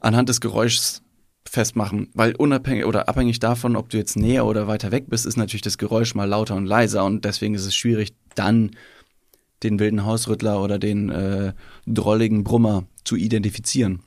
anhand 0.00 0.28
des 0.28 0.40
Geräuschs 0.40 1.02
festmachen? 1.48 2.10
Weil 2.12 2.34
unabhängig 2.34 2.84
oder 2.84 3.08
abhängig 3.08 3.38
davon, 3.38 3.76
ob 3.76 3.88
du 3.88 3.96
jetzt 3.96 4.16
näher 4.16 4.44
oder 4.44 4.66
weiter 4.66 4.92
weg 4.92 5.06
bist, 5.08 5.24
ist 5.24 5.36
natürlich 5.36 5.62
das 5.62 5.78
Geräusch 5.78 6.14
mal 6.14 6.28
lauter 6.28 6.54
und 6.56 6.66
leiser 6.66 7.04
und 7.04 7.24
deswegen 7.24 7.54
ist 7.54 7.64
es 7.64 7.74
schwierig, 7.74 8.14
dann 8.34 8.72
den 9.62 9.78
wilden 9.78 10.04
Hausrüttler 10.04 10.62
oder 10.62 10.78
den 10.78 11.08
äh, 11.10 11.52
drolligen 11.86 12.44
Brummer 12.44 12.84
zu 13.08 13.16
identifizieren. 13.16 14.00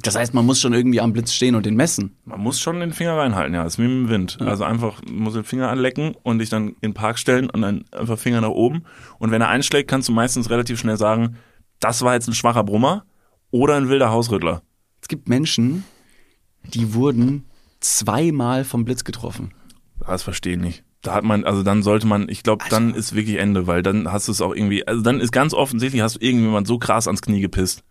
Das 0.00 0.16
heißt, 0.16 0.32
man 0.32 0.46
muss 0.46 0.58
schon 0.58 0.72
irgendwie 0.72 1.00
am 1.00 1.12
Blitz 1.12 1.34
stehen 1.34 1.54
und 1.54 1.66
den 1.66 1.74
messen. 1.74 2.16
Man 2.24 2.40
muss 2.40 2.60
schon 2.60 2.80
den 2.80 2.92
Finger 2.92 3.18
reinhalten, 3.18 3.52
ja. 3.52 3.64
Das 3.64 3.74
ist 3.74 3.78
wie 3.78 3.82
dem 3.82 4.08
Wind. 4.08 4.38
Also 4.40 4.64
einfach, 4.64 5.02
muss 5.10 5.34
den 5.34 5.44
Finger 5.44 5.68
anlecken 5.68 6.14
und 6.22 6.38
dich 6.38 6.48
dann 6.48 6.68
in 6.68 6.76
den 6.80 6.94
Park 6.94 7.18
stellen 7.18 7.50
und 7.50 7.60
dann 7.60 7.84
einfach 7.92 8.18
Finger 8.18 8.40
nach 8.40 8.48
oben. 8.48 8.84
Und 9.18 9.32
wenn 9.32 9.42
er 9.42 9.48
einschlägt, 9.48 9.90
kannst 9.90 10.08
du 10.08 10.12
meistens 10.12 10.48
relativ 10.48 10.80
schnell 10.80 10.96
sagen, 10.96 11.36
das 11.78 12.00
war 12.02 12.14
jetzt 12.14 12.28
ein 12.28 12.34
schwacher 12.34 12.64
Brummer 12.64 13.04
oder 13.50 13.74
ein 13.76 13.90
wilder 13.90 14.10
Hausrüttler. 14.10 14.62
Es 15.02 15.08
gibt 15.08 15.28
Menschen, 15.28 15.84
die 16.62 16.94
wurden 16.94 17.44
zweimal 17.80 18.64
vom 18.64 18.84
Blitz 18.84 19.04
getroffen. 19.04 19.52
Das 20.06 20.22
verstehe 20.22 20.54
ich 20.54 20.60
nicht. 20.60 20.84
Da 21.02 21.14
hat 21.14 21.24
man, 21.24 21.44
also 21.44 21.64
dann 21.64 21.82
sollte 21.82 22.06
man, 22.06 22.28
ich 22.28 22.44
glaube, 22.44 22.64
dann 22.70 22.94
ist 22.94 23.14
wirklich 23.14 23.36
Ende, 23.36 23.66
weil 23.66 23.82
dann 23.82 24.10
hast 24.10 24.28
du 24.28 24.32
es 24.32 24.40
auch 24.40 24.54
irgendwie, 24.54 24.86
also 24.86 25.02
dann 25.02 25.20
ist 25.20 25.32
ganz 25.32 25.52
offensichtlich, 25.52 26.00
hast 26.00 26.16
du 26.16 26.24
irgendjemand 26.24 26.66
so 26.66 26.78
krass 26.78 27.08
ans 27.08 27.20
Knie 27.20 27.40
gepisst. 27.40 27.82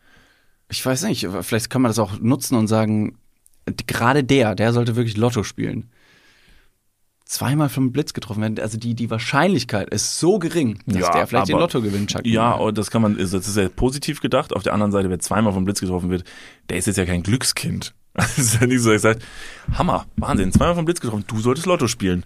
Ich 0.71 0.85
weiß 0.85 1.03
nicht, 1.03 1.27
vielleicht 1.41 1.69
kann 1.69 1.81
man 1.81 1.89
das 1.89 1.99
auch 1.99 2.19
nutzen 2.19 2.55
und 2.55 2.67
sagen, 2.67 3.17
gerade 3.87 4.23
der, 4.23 4.55
der 4.55 4.73
sollte 4.73 4.95
wirklich 4.95 5.17
Lotto 5.17 5.43
spielen. 5.43 5.89
Zweimal 7.25 7.69
vom 7.69 7.91
Blitz 7.93 8.11
getroffen 8.13 8.41
werden, 8.41 8.59
also 8.59 8.77
die, 8.77 8.93
die 8.93 9.09
Wahrscheinlichkeit 9.09 9.89
ist 9.89 10.19
so 10.19 10.37
gering, 10.37 10.79
dass 10.85 11.01
Ja, 11.01 11.11
der 11.11 11.27
vielleicht 11.27 11.47
den 11.47 11.55
aber- 11.55 11.61
Lotto 11.63 11.81
gewinnt. 11.81 12.09
Chuck 12.11 12.25
Ja, 12.25 12.51
und 12.53 12.77
das 12.77 12.91
kann 12.91 13.01
man, 13.01 13.17
das 13.17 13.33
ist 13.33 13.55
ja 13.55 13.69
positiv 13.69 14.19
gedacht. 14.19 14.53
Auf 14.53 14.63
der 14.63 14.73
anderen 14.73 14.91
Seite, 14.91 15.09
wer 15.09 15.19
zweimal 15.19 15.53
vom 15.53 15.63
Blitz 15.63 15.79
getroffen 15.79 16.09
wird, 16.09 16.25
der 16.69 16.77
ist 16.77 16.87
jetzt 16.87 16.97
ja 16.97 17.05
kein 17.05 17.23
Glückskind. 17.23 17.93
Das 18.13 18.37
ist 18.37 18.59
ja 18.59 18.67
nicht 18.67 18.81
so, 18.81 18.89
dass 18.89 18.97
ich 18.97 19.01
sage, 19.03 19.19
Hammer, 19.77 20.05
Wahnsinn, 20.17 20.51
zweimal 20.51 20.75
vom 20.75 20.83
Blitz 20.83 20.99
getroffen, 20.99 21.23
du 21.27 21.39
solltest 21.39 21.65
Lotto 21.67 21.87
spielen. 21.87 22.25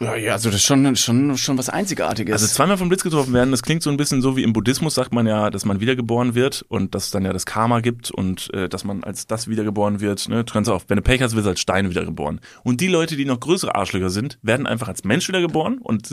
Ja, 0.00 0.32
also 0.32 0.50
das 0.50 0.56
ist 0.56 0.64
schon, 0.64 0.96
schon, 0.96 1.36
schon 1.38 1.58
was 1.58 1.68
Einzigartiges. 1.68 2.32
Also 2.32 2.46
zweimal 2.46 2.76
vom 2.76 2.88
Blitz 2.88 3.02
getroffen 3.02 3.32
werden, 3.32 3.50
das 3.50 3.62
klingt 3.62 3.82
so 3.82 3.90
ein 3.90 3.96
bisschen 3.96 4.20
so 4.20 4.36
wie 4.36 4.42
im 4.42 4.52
Buddhismus 4.52 4.94
sagt 4.94 5.14
man 5.14 5.26
ja, 5.26 5.50
dass 5.50 5.64
man 5.64 5.80
wiedergeboren 5.80 6.34
wird 6.34 6.64
und 6.68 6.94
dass 6.94 7.06
es 7.06 7.10
dann 7.10 7.24
ja 7.24 7.32
das 7.32 7.46
Karma 7.46 7.80
gibt 7.80 8.10
und 8.10 8.52
äh, 8.52 8.68
dass 8.68 8.84
man 8.84 9.04
als 9.04 9.26
das 9.26 9.48
wiedergeboren 9.48 10.00
wird. 10.00 10.28
Ne? 10.28 10.44
Du 10.44 10.52
kannst 10.52 10.70
auch, 10.70 10.82
wenn 10.88 10.96
du 10.96 11.02
Pech 11.02 11.22
hast, 11.22 11.34
wirst 11.34 11.46
du 11.46 11.50
als 11.50 11.60
Stein 11.60 11.88
wiedergeboren. 11.88 12.40
Und 12.62 12.80
die 12.80 12.88
Leute, 12.88 13.16
die 13.16 13.24
noch 13.24 13.40
größere 13.40 13.74
Arschlöcher 13.74 14.10
sind, 14.10 14.38
werden 14.42 14.66
einfach 14.66 14.88
als 14.88 15.04
Mensch 15.04 15.28
wiedergeboren 15.28 15.78
und 15.78 16.08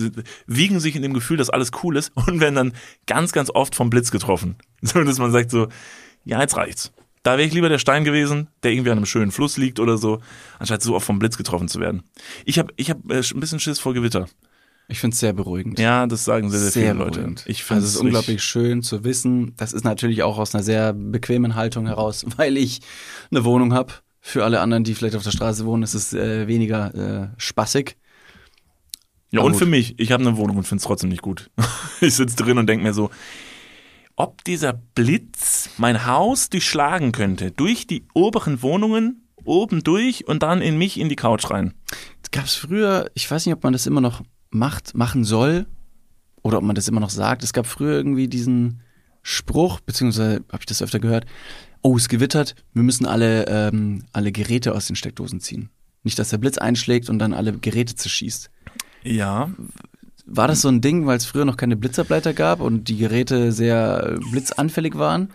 wiegen 0.47 0.79
sich 0.79 0.95
in 0.95 1.01
dem 1.01 1.13
Gefühl, 1.13 1.38
dass 1.38 1.49
alles 1.49 1.71
cool 1.84 1.97
ist 1.97 2.11
und 2.15 2.39
werden 2.39 2.55
dann 2.55 2.73
ganz, 3.05 3.31
ganz 3.34 3.49
oft 3.53 3.75
vom 3.75 3.89
Blitz 3.89 4.11
getroffen. 4.11 4.55
So, 4.86 5.01
dass 5.01 5.17
man 5.17 5.31
sagt 5.31 5.49
so, 5.49 5.69
ja, 6.25 6.41
jetzt 6.41 6.57
reicht's. 6.57 6.91
Da 7.24 7.38
wäre 7.38 7.47
ich 7.47 7.53
lieber 7.53 7.69
der 7.69 7.80
Stein 7.80 8.03
gewesen, 8.03 8.49
der 8.63 8.71
irgendwie 8.71 8.91
an 8.91 8.97
einem 8.97 9.05
schönen 9.05 9.32
Fluss 9.32 9.57
liegt 9.57 9.80
oder 9.80 9.97
so, 9.97 10.19
anstatt 10.59 10.82
so 10.84 10.93
oft 10.93 11.05
vom 11.05 11.19
Blitz 11.19 11.38
getroffen 11.38 11.69
zu 11.69 11.80
werden. 11.80 12.03
Ich 12.45 12.59
habe 12.59 12.74
ich 12.76 12.89
hab, 12.89 12.97
äh, 13.09 13.19
ein 13.19 13.39
bisschen 13.39 13.59
Schiss 13.59 13.80
vor 13.80 13.93
Gewitter. 13.93 14.28
ich 14.89 14.99
finde 14.99 15.13
es 15.13 15.21
sehr 15.21 15.32
beruhigend. 15.32 15.80
Ja, 15.80 16.05
das 16.05 16.26
sagen 16.26 16.49
sehr, 16.49 16.59
sehr, 16.59 16.71
viele 16.71 16.93
Leute. 16.93 17.11
beruhigend. 17.11 17.45
Ich 17.47 17.63
finde 17.63 17.78
also 17.78 17.88
es 17.88 17.95
ist 17.95 18.01
unglaublich 18.01 18.43
schön 18.43 18.84
zu 18.84 19.05
wissen. 19.05 19.53
Das 19.55 19.71
ist 19.71 19.86
natürlich 19.86 20.21
auch 20.21 20.38
aus 20.38 20.53
einer 20.53 20.63
sehr 20.63 20.91
bequemen 20.91 21.55
Haltung 21.55 21.88
heraus, 21.88 22.26
weil 22.38 22.57
ich 22.57 22.82
eine 23.32 23.45
Wohnung 23.45 23.74
habe. 23.74 23.93
Für 24.26 24.43
alle 24.43 24.59
anderen, 24.61 24.84
die 24.84 24.93
vielleicht 24.93 25.15
auf 25.15 25.24
der 25.24 25.32
Straße 25.32 25.65
wohnen, 25.65 25.84
ist 25.84 25.93
es 25.93 26.13
äh, 26.13 26.47
weniger 26.47 26.93
äh, 26.95 27.28
spaßig. 27.38 27.97
Ja, 29.32 29.39
Aber 29.39 29.47
und 29.47 29.53
gut. 29.53 29.59
für 29.59 29.65
mich, 29.65 29.97
ich 29.97 30.11
habe 30.11 30.24
eine 30.24 30.38
Wohnung 30.38 30.57
und 30.57 30.63
finde 30.63 30.82
es 30.82 30.86
trotzdem 30.86 31.09
nicht 31.09 31.21
gut. 31.21 31.49
ich 32.01 32.15
sitze 32.15 32.36
drin 32.36 32.57
und 32.57 32.67
denke 32.67 32.84
mir 32.84 32.93
so, 32.93 33.09
ob 34.16 34.43
dieser 34.43 34.74
Blitz 34.74 35.70
mein 35.78 36.05
Haus 36.05 36.49
durchschlagen 36.49 37.11
könnte, 37.11 37.51
durch 37.51 37.88
die 37.88 38.05
oberen 38.14 38.61
Wohnungen, 38.61 39.28
oben 39.43 39.84
durch 39.84 40.28
und 40.28 40.43
dann 40.43 40.61
in 40.61 40.78
mich 40.78 40.99
in 40.99 41.09
die 41.09 41.16
Couch 41.16 41.49
rein. 41.49 41.74
Gab 42.34 42.45
es 42.45 42.55
früher, 42.55 43.11
ich 43.14 43.30
weiß 43.30 43.45
nicht, 43.45 43.53
ob 43.53 43.64
man 43.64 43.74
das 43.74 43.86
immer 43.86 44.01
noch 44.01 44.24
macht, 44.49 44.95
machen 44.95 45.24
soll 45.24 45.68
oder 46.41 46.57
ob 46.57 46.64
man 46.64 46.76
das 46.76 46.88
immer 46.88 46.99
noch 46.99 47.11
sagt. 47.11 47.43
Es 47.43 47.53
gab 47.53 47.68
früher 47.68 47.93
irgendwie 47.93 48.28
diesen 48.28 48.82
Spruch, 49.22 49.80
beziehungsweise 49.82 50.43
habe 50.51 50.61
ich 50.61 50.66
das 50.66 50.82
öfter 50.82 50.99
gehört, 50.99 51.26
oh, 51.84 51.95
es 51.95 52.09
gewittert, 52.09 52.55
wir 52.74 52.82
müssen 52.82 53.05
alle, 53.05 53.45
ähm, 53.47 54.05
alle 54.14 54.32
Geräte 54.32 54.74
aus 54.74 54.88
den 54.88 54.95
Steckdosen 54.95 55.41
ziehen. 55.41 55.70
Nicht, 56.01 56.18
dass 56.18 56.30
der 56.30 56.39
Blitz 56.39 56.57
einschlägt 56.57 57.07
und 57.07 57.20
dann 57.20 57.34
alle 57.34 57.53
Geräte 57.53 57.95
zerschießt. 57.95 58.49
Ja, 59.03 59.51
War 60.36 60.47
das 60.47 60.61
so 60.61 60.69
ein 60.69 60.81
Ding, 60.81 61.05
weil 61.05 61.17
es 61.17 61.25
früher 61.25 61.45
noch 61.45 61.57
keine 61.57 61.75
Blitzableiter 61.75 62.34
gab 62.34 62.59
und 62.59 62.88
die 62.88 62.97
Geräte 62.97 63.51
sehr 63.51 64.17
äh, 64.17 64.31
blitzanfällig 64.31 64.97
waren? 64.97 65.29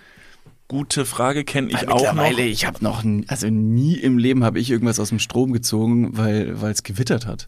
gute 0.68 1.06
Frage, 1.06 1.44
kenne 1.44 1.68
ich 1.68 1.80
Weil 1.80 1.88
auch 1.88 2.12
noch. 2.12 2.22
mittlerweile, 2.24 2.46
ich 2.46 2.66
habe 2.66 2.84
noch, 2.84 3.02
also 3.26 3.48
nie 3.48 3.94
im 3.94 4.18
Leben 4.18 4.44
habe 4.44 4.60
ich 4.60 4.70
irgendwas 4.70 5.00
aus 5.00 5.08
dem 5.08 5.18
Strom 5.18 5.52
gezogen, 5.52 6.16
weil 6.16 6.60
weil 6.60 6.72
es 6.72 6.82
gewittert 6.82 7.26
hat. 7.26 7.46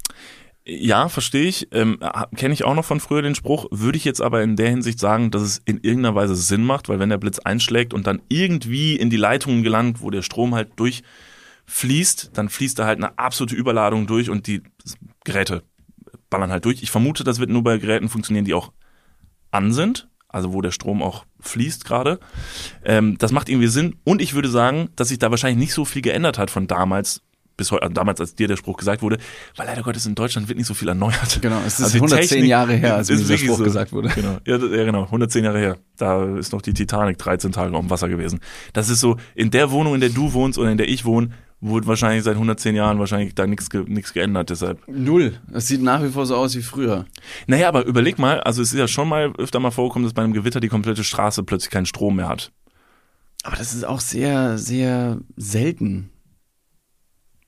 Ja, 0.64 1.08
verstehe 1.08 1.46
ich. 1.46 1.68
Ähm, 1.72 1.98
Kenne 2.36 2.54
ich 2.54 2.64
auch 2.64 2.74
noch 2.74 2.84
von 2.84 3.00
früher 3.00 3.22
den 3.22 3.34
Spruch. 3.34 3.66
Würde 3.70 3.96
ich 3.96 4.04
jetzt 4.04 4.20
aber 4.20 4.42
in 4.42 4.56
der 4.56 4.68
Hinsicht 4.70 5.00
sagen, 5.00 5.30
dass 5.30 5.42
es 5.42 5.60
in 5.64 5.78
irgendeiner 5.78 6.14
Weise 6.14 6.34
Sinn 6.34 6.64
macht, 6.64 6.88
weil 6.88 6.98
wenn 6.98 7.08
der 7.08 7.18
Blitz 7.18 7.38
einschlägt 7.38 7.94
und 7.94 8.06
dann 8.06 8.22
irgendwie 8.28 8.96
in 8.96 9.10
die 9.10 9.16
Leitungen 9.16 9.62
gelangt, 9.62 10.00
wo 10.00 10.10
der 10.10 10.22
Strom 10.22 10.54
halt 10.54 10.72
durchfließt, 10.76 12.30
dann 12.34 12.48
fließt 12.48 12.78
da 12.78 12.86
halt 12.86 12.98
eine 12.98 13.18
absolute 13.18 13.56
Überladung 13.56 14.06
durch 14.06 14.30
und 14.30 14.46
die 14.46 14.62
Geräte 15.24 15.62
ballern 16.30 16.50
halt 16.50 16.64
durch. 16.64 16.82
Ich 16.82 16.90
vermute, 16.90 17.24
das 17.24 17.38
wird 17.38 17.50
nur 17.50 17.62
bei 17.62 17.78
Geräten 17.78 18.08
funktionieren, 18.08 18.44
die 18.44 18.54
auch 18.54 18.72
an 19.50 19.72
sind, 19.72 20.08
also 20.28 20.52
wo 20.52 20.62
der 20.62 20.70
Strom 20.70 21.02
auch 21.02 21.24
fließt 21.40 21.84
gerade. 21.84 22.20
Ähm, 22.84 23.18
das 23.18 23.32
macht 23.32 23.48
irgendwie 23.48 23.66
Sinn. 23.68 23.96
Und 24.04 24.22
ich 24.22 24.34
würde 24.34 24.48
sagen, 24.48 24.90
dass 24.96 25.08
sich 25.08 25.18
da 25.18 25.30
wahrscheinlich 25.30 25.58
nicht 25.58 25.74
so 25.74 25.84
viel 25.84 26.02
geändert 26.02 26.38
hat 26.38 26.50
von 26.50 26.66
damals 26.66 27.22
bis 27.56 27.72
heute, 27.72 27.82
also 27.82 27.92
damals, 27.92 28.20
als 28.20 28.34
dir 28.34 28.48
der 28.48 28.56
Spruch 28.56 28.78
gesagt 28.78 29.02
wurde, 29.02 29.18
weil 29.56 29.66
leider 29.66 29.82
Gottes 29.82 30.06
in 30.06 30.14
Deutschland 30.14 30.48
wird 30.48 30.56
nicht 30.56 30.66
so 30.66 30.72
viel 30.72 30.88
erneuert. 30.88 31.42
Genau, 31.42 31.58
es 31.66 31.74
ist 31.74 31.82
Also 31.84 31.92
die 31.92 31.98
110 31.98 32.28
Technik 32.28 32.48
Jahre 32.48 32.72
her, 32.72 32.96
als 32.96 33.10
mir 33.10 33.16
dieser 33.16 33.28
wirklich 33.28 33.48
Spruch 33.48 33.58
so. 33.58 33.64
gesagt 33.64 33.92
wurde. 33.92 34.08
Genau, 34.14 34.38
ja, 34.46 34.56
ja, 34.56 34.84
genau, 34.84 35.02
110 35.02 35.44
Jahre 35.44 35.58
her. 35.58 35.76
Da 35.98 36.36
ist 36.38 36.52
noch 36.54 36.62
die 36.62 36.72
Titanic 36.72 37.18
13 37.18 37.52
Tage 37.52 37.74
auf 37.76 37.80
dem 37.82 37.90
Wasser 37.90 38.08
gewesen. 38.08 38.40
Das 38.72 38.88
ist 38.88 39.00
so, 39.00 39.18
in 39.34 39.50
der 39.50 39.70
Wohnung, 39.70 39.94
in 39.94 40.00
der 40.00 40.08
du 40.08 40.32
wohnst 40.32 40.58
oder 40.58 40.70
in 40.70 40.78
der 40.78 40.88
ich 40.88 41.04
wohne, 41.04 41.32
wurde 41.60 41.86
wahrscheinlich 41.86 42.24
seit 42.24 42.34
110 42.34 42.74
Jahren 42.74 42.98
wahrscheinlich 42.98 43.34
da 43.34 43.46
nichts 43.46 43.68
ge 43.70 43.84
nichts 43.86 44.12
geändert, 44.12 44.50
deshalb. 44.50 44.80
Null. 44.88 45.38
Es 45.52 45.68
sieht 45.68 45.82
nach 45.82 46.02
wie 46.02 46.08
vor 46.08 46.26
so 46.26 46.36
aus 46.36 46.56
wie 46.56 46.62
früher. 46.62 47.06
Naja, 47.46 47.68
aber 47.68 47.84
überleg 47.84 48.18
mal, 48.18 48.40
also 48.40 48.62
es 48.62 48.72
ist 48.72 48.78
ja 48.78 48.88
schon 48.88 49.08
mal 49.08 49.32
öfter 49.36 49.60
mal 49.60 49.70
vorgekommen, 49.70 50.04
dass 50.04 50.14
bei 50.14 50.22
einem 50.22 50.32
Gewitter 50.32 50.60
die 50.60 50.68
komplette 50.68 51.04
Straße 51.04 51.42
plötzlich 51.42 51.70
keinen 51.70 51.86
Strom 51.86 52.16
mehr 52.16 52.28
hat. 52.28 52.52
Aber 53.42 53.56
das 53.56 53.74
ist 53.74 53.84
auch 53.84 54.00
sehr, 54.00 54.58
sehr 54.58 55.18
selten. 55.36 56.10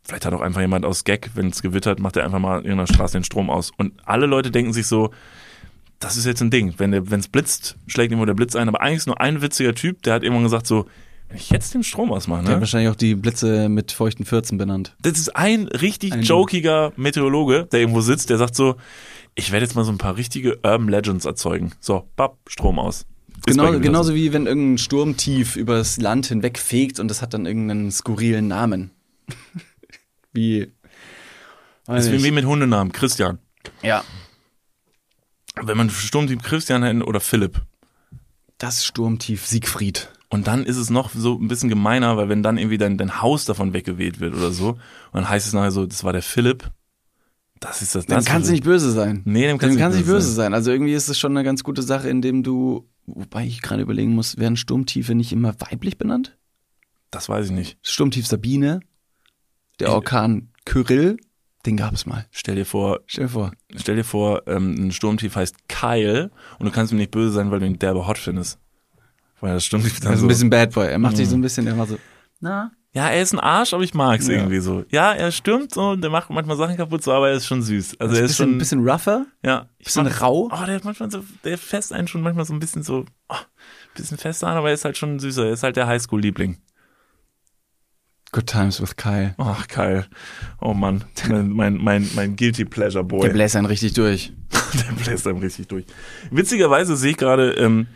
Vielleicht 0.04 0.26
hat 0.26 0.34
auch 0.34 0.40
einfach 0.40 0.60
jemand 0.60 0.84
aus 0.84 1.04
Gag, 1.04 1.30
wenn 1.34 1.48
es 1.48 1.62
gewittert, 1.62 2.00
macht 2.00 2.16
er 2.16 2.24
einfach 2.24 2.38
mal 2.38 2.58
in 2.58 2.64
irgendeiner 2.64 2.92
Straße 2.92 3.16
den 3.16 3.24
Strom 3.24 3.50
aus. 3.50 3.70
Und 3.76 3.92
alle 4.04 4.26
Leute 4.26 4.50
denken 4.50 4.72
sich 4.72 4.86
so, 4.86 5.10
das 6.00 6.16
ist 6.16 6.26
jetzt 6.26 6.42
ein 6.42 6.50
Ding. 6.50 6.74
Wenn 6.78 6.92
es 6.92 7.28
blitzt, 7.28 7.76
schlägt 7.86 8.10
irgendwo 8.10 8.26
der 8.26 8.34
Blitz 8.34 8.56
ein. 8.56 8.68
Aber 8.68 8.80
eigentlich 8.80 8.98
ist 8.98 9.06
nur 9.06 9.20
ein 9.20 9.40
witziger 9.40 9.74
Typ, 9.74 10.02
der 10.02 10.14
hat 10.14 10.22
irgendwann 10.22 10.42
gesagt 10.42 10.66
so, 10.66 10.86
ich 11.36 11.50
jetzt 11.50 11.74
den 11.74 11.82
Strom 11.84 12.12
ausmache, 12.12 12.42
Der 12.42 12.50
hat 12.52 12.56
ne? 12.56 12.60
wahrscheinlich 12.62 12.90
auch 12.90 12.96
die 12.96 13.14
Blitze 13.14 13.68
mit 13.68 13.92
feuchten 13.92 14.24
14 14.24 14.58
benannt. 14.58 14.96
Das 15.00 15.18
ist 15.18 15.34
ein 15.36 15.66
richtig 15.68 16.12
Ein- 16.12 16.22
jokiger 16.22 16.92
Meteorologe, 16.96 17.66
der 17.70 17.80
irgendwo 17.80 18.00
sitzt, 18.00 18.30
der 18.30 18.38
sagt 18.38 18.54
so, 18.54 18.76
ich 19.34 19.50
werde 19.52 19.64
jetzt 19.64 19.74
mal 19.74 19.84
so 19.84 19.92
ein 19.92 19.98
paar 19.98 20.16
richtige 20.16 20.56
Urban 20.62 20.88
Legends 20.88 21.24
erzeugen. 21.24 21.72
So, 21.80 22.08
bap, 22.16 22.38
Strom 22.46 22.78
aus. 22.78 23.06
Ist 23.46 23.56
Genau, 23.58 23.78
genauso 23.80 24.14
wie 24.14 24.32
wenn 24.32 24.46
irgendein 24.46 24.78
Sturmtief 24.78 25.56
übers 25.56 25.96
Land 25.96 26.26
hinweg 26.26 26.58
fegt 26.58 27.00
und 27.00 27.08
das 27.08 27.22
hat 27.22 27.34
dann 27.34 27.46
irgendeinen 27.46 27.90
skurrilen 27.90 28.46
Namen. 28.48 28.90
wie. 30.32 30.72
Das 31.86 32.06
ist 32.06 32.22
wie 32.24 32.30
mit 32.30 32.44
Hundenamen. 32.44 32.92
Christian. 32.92 33.38
Ja, 33.82 34.04
Wenn 35.60 35.76
man 35.76 35.90
Sturmteam 35.90 36.40
Christian 36.40 36.82
hätten 36.82 37.02
oder 37.02 37.20
Philipp. 37.20 37.60
das 38.58 38.84
Sturmtief 38.84 39.46
Siegfried. 39.46 40.08
Und 40.32 40.46
dann 40.46 40.64
ist 40.64 40.78
es 40.78 40.88
noch 40.88 41.10
so 41.10 41.38
ein 41.38 41.46
bisschen 41.46 41.68
gemeiner, 41.68 42.16
weil 42.16 42.30
wenn 42.30 42.42
dann 42.42 42.56
irgendwie 42.56 42.78
dein, 42.78 42.96
dein 42.96 43.20
Haus 43.20 43.44
davon 43.44 43.74
weggeweht 43.74 44.18
wird 44.18 44.34
oder 44.34 44.50
so, 44.50 44.70
und 44.70 44.78
dann 45.12 45.28
heißt 45.28 45.46
es 45.46 45.52
nachher 45.52 45.72
so, 45.72 45.84
das 45.84 46.04
war 46.04 46.14
der 46.14 46.22
Philipp. 46.22 46.70
Das 47.60 47.82
ist 47.82 47.94
das. 47.94 48.06
Dem 48.06 48.16
das 48.16 48.24
kannst 48.24 48.48
du 48.48 48.52
nicht 48.52 48.64
böse 48.64 48.92
sein. 48.92 49.20
Nee, 49.26 49.46
dem 49.46 49.58
kannst 49.58 49.76
du 49.76 49.78
kann 49.78 49.90
nicht 49.90 50.00
nicht 50.00 50.06
böse 50.06 50.32
sein. 50.32 50.54
Also 50.54 50.70
irgendwie 50.70 50.94
ist 50.94 51.10
es 51.10 51.18
schon 51.18 51.36
eine 51.36 51.44
ganz 51.44 51.62
gute 51.64 51.82
Sache, 51.82 52.08
indem 52.08 52.42
du, 52.42 52.88
wobei 53.04 53.44
ich 53.44 53.60
gerade 53.60 53.82
überlegen 53.82 54.14
muss, 54.14 54.38
werden 54.38 54.56
Sturmtiefe 54.56 55.14
nicht 55.14 55.32
immer 55.32 55.54
weiblich 55.60 55.98
benannt? 55.98 56.38
Das 57.10 57.28
weiß 57.28 57.46
ich 57.46 57.52
nicht. 57.52 57.76
Sturmtief 57.82 58.26
Sabine, 58.26 58.80
der 59.80 59.92
Orkan 59.92 60.48
Kyrill, 60.64 61.18
den 61.66 61.76
gab 61.76 61.92
es 61.92 62.06
mal. 62.06 62.26
Stell 62.30 62.54
dir 62.54 62.64
vor, 62.64 63.00
Stell 63.04 63.26
dir 63.26 63.30
vor. 63.30 63.52
stell 63.76 63.96
dir 63.96 64.04
vor, 64.04 64.44
ähm, 64.46 64.86
ein 64.86 64.92
Sturmtief 64.92 65.36
heißt 65.36 65.68
Kyle 65.68 66.30
und 66.58 66.64
du 66.64 66.72
kannst 66.72 66.90
ihm 66.90 66.96
nicht 66.96 67.10
böse 67.10 67.32
sein, 67.32 67.50
weil 67.50 67.60
du 67.60 67.66
ihn 67.66 67.78
derbe 67.78 68.06
hot 68.06 68.16
findest. 68.16 68.58
Weil 69.42 69.54
das 69.54 69.64
stimmt. 69.66 69.84
Ich 69.86 70.00
dann 70.00 70.12
Also 70.12 70.20
so, 70.20 70.26
ein 70.26 70.28
bisschen 70.28 70.48
Bad 70.50 70.72
Boy. 70.72 70.86
Er 70.88 70.98
macht 70.98 71.16
sich 71.18 71.26
Mhm. 71.26 71.30
so 71.30 71.36
ein 71.36 71.42
bisschen 71.42 71.66
immer 71.66 71.84
so, 71.86 71.98
na? 72.40 72.70
ja, 72.94 73.08
er 73.08 73.20
ist 73.22 73.32
ein 73.34 73.40
Arsch, 73.40 73.74
aber 73.74 73.82
ich 73.82 73.92
mag's 73.92 74.28
Ja. 74.28 74.34
irgendwie 74.34 74.60
so. 74.60 74.84
Ja, 74.90 75.12
er 75.12 75.30
stürmt 75.32 75.74
so 75.74 75.90
und 75.90 76.00
der 76.00 76.10
macht 76.10 76.30
manchmal 76.30 76.56
Sachen 76.56 76.76
kaputt, 76.76 77.02
so, 77.02 77.12
aber 77.12 77.28
er 77.30 77.34
ist 77.36 77.46
schon 77.46 77.60
süß. 77.62 77.96
Also 77.98 78.12
Also 78.12 78.14
er 78.14 78.20
ein 78.20 78.24
ist 78.24 78.30
bisschen, 78.32 78.48
schon, 78.50 78.58
bisschen 78.58 78.88
rougher, 78.88 79.26
ja. 79.44 79.68
Ich 79.78 79.86
bisschen 79.86 80.04
mag- 80.04 80.20
rau. 80.22 80.48
Oh, 80.52 80.64
der 80.64 80.76
hat 80.76 80.84
manchmal 80.84 81.10
so, 81.10 81.22
der 81.44 81.58
fässt 81.58 81.92
einen 81.92 82.06
schon 82.08 82.22
manchmal 82.22 82.44
so 82.46 82.52
ein 82.54 82.60
bisschen 82.60 82.82
so, 82.82 83.04
oh, 83.28 83.34
bisschen 83.96 84.16
fester 84.16 84.46
an, 84.46 84.56
aber 84.56 84.68
er 84.68 84.74
ist 84.74 84.84
halt 84.84 84.96
schon 84.96 85.18
süßer. 85.18 85.44
Er 85.46 85.52
ist 85.52 85.62
halt 85.64 85.76
der 85.76 85.86
Highschool-Liebling. 85.88 86.58
Good 88.32 88.46
Times 88.46 88.80
with 88.80 88.96
Kyle. 88.96 89.34
Ach, 89.36 89.66
Kyle. 89.68 90.06
Oh 90.60 90.72
Mann. 90.72 91.04
Mein, 91.28 91.50
mein, 91.50 91.76
mein, 91.76 92.08
mein 92.14 92.36
Guilty 92.36 92.64
Pleasure 92.64 93.04
Boy. 93.04 93.26
Der 93.26 93.34
bläst 93.34 93.56
einen 93.56 93.66
richtig 93.66 93.92
durch. 93.92 94.32
Der 94.74 94.92
bläst 94.94 95.26
einem 95.26 95.38
richtig 95.38 95.68
durch. 95.68 95.84
Witzigerweise 96.30 96.96
sehe 96.96 97.10
ich 97.10 97.18
gerade, 97.18 97.52
ähm, 97.52 97.88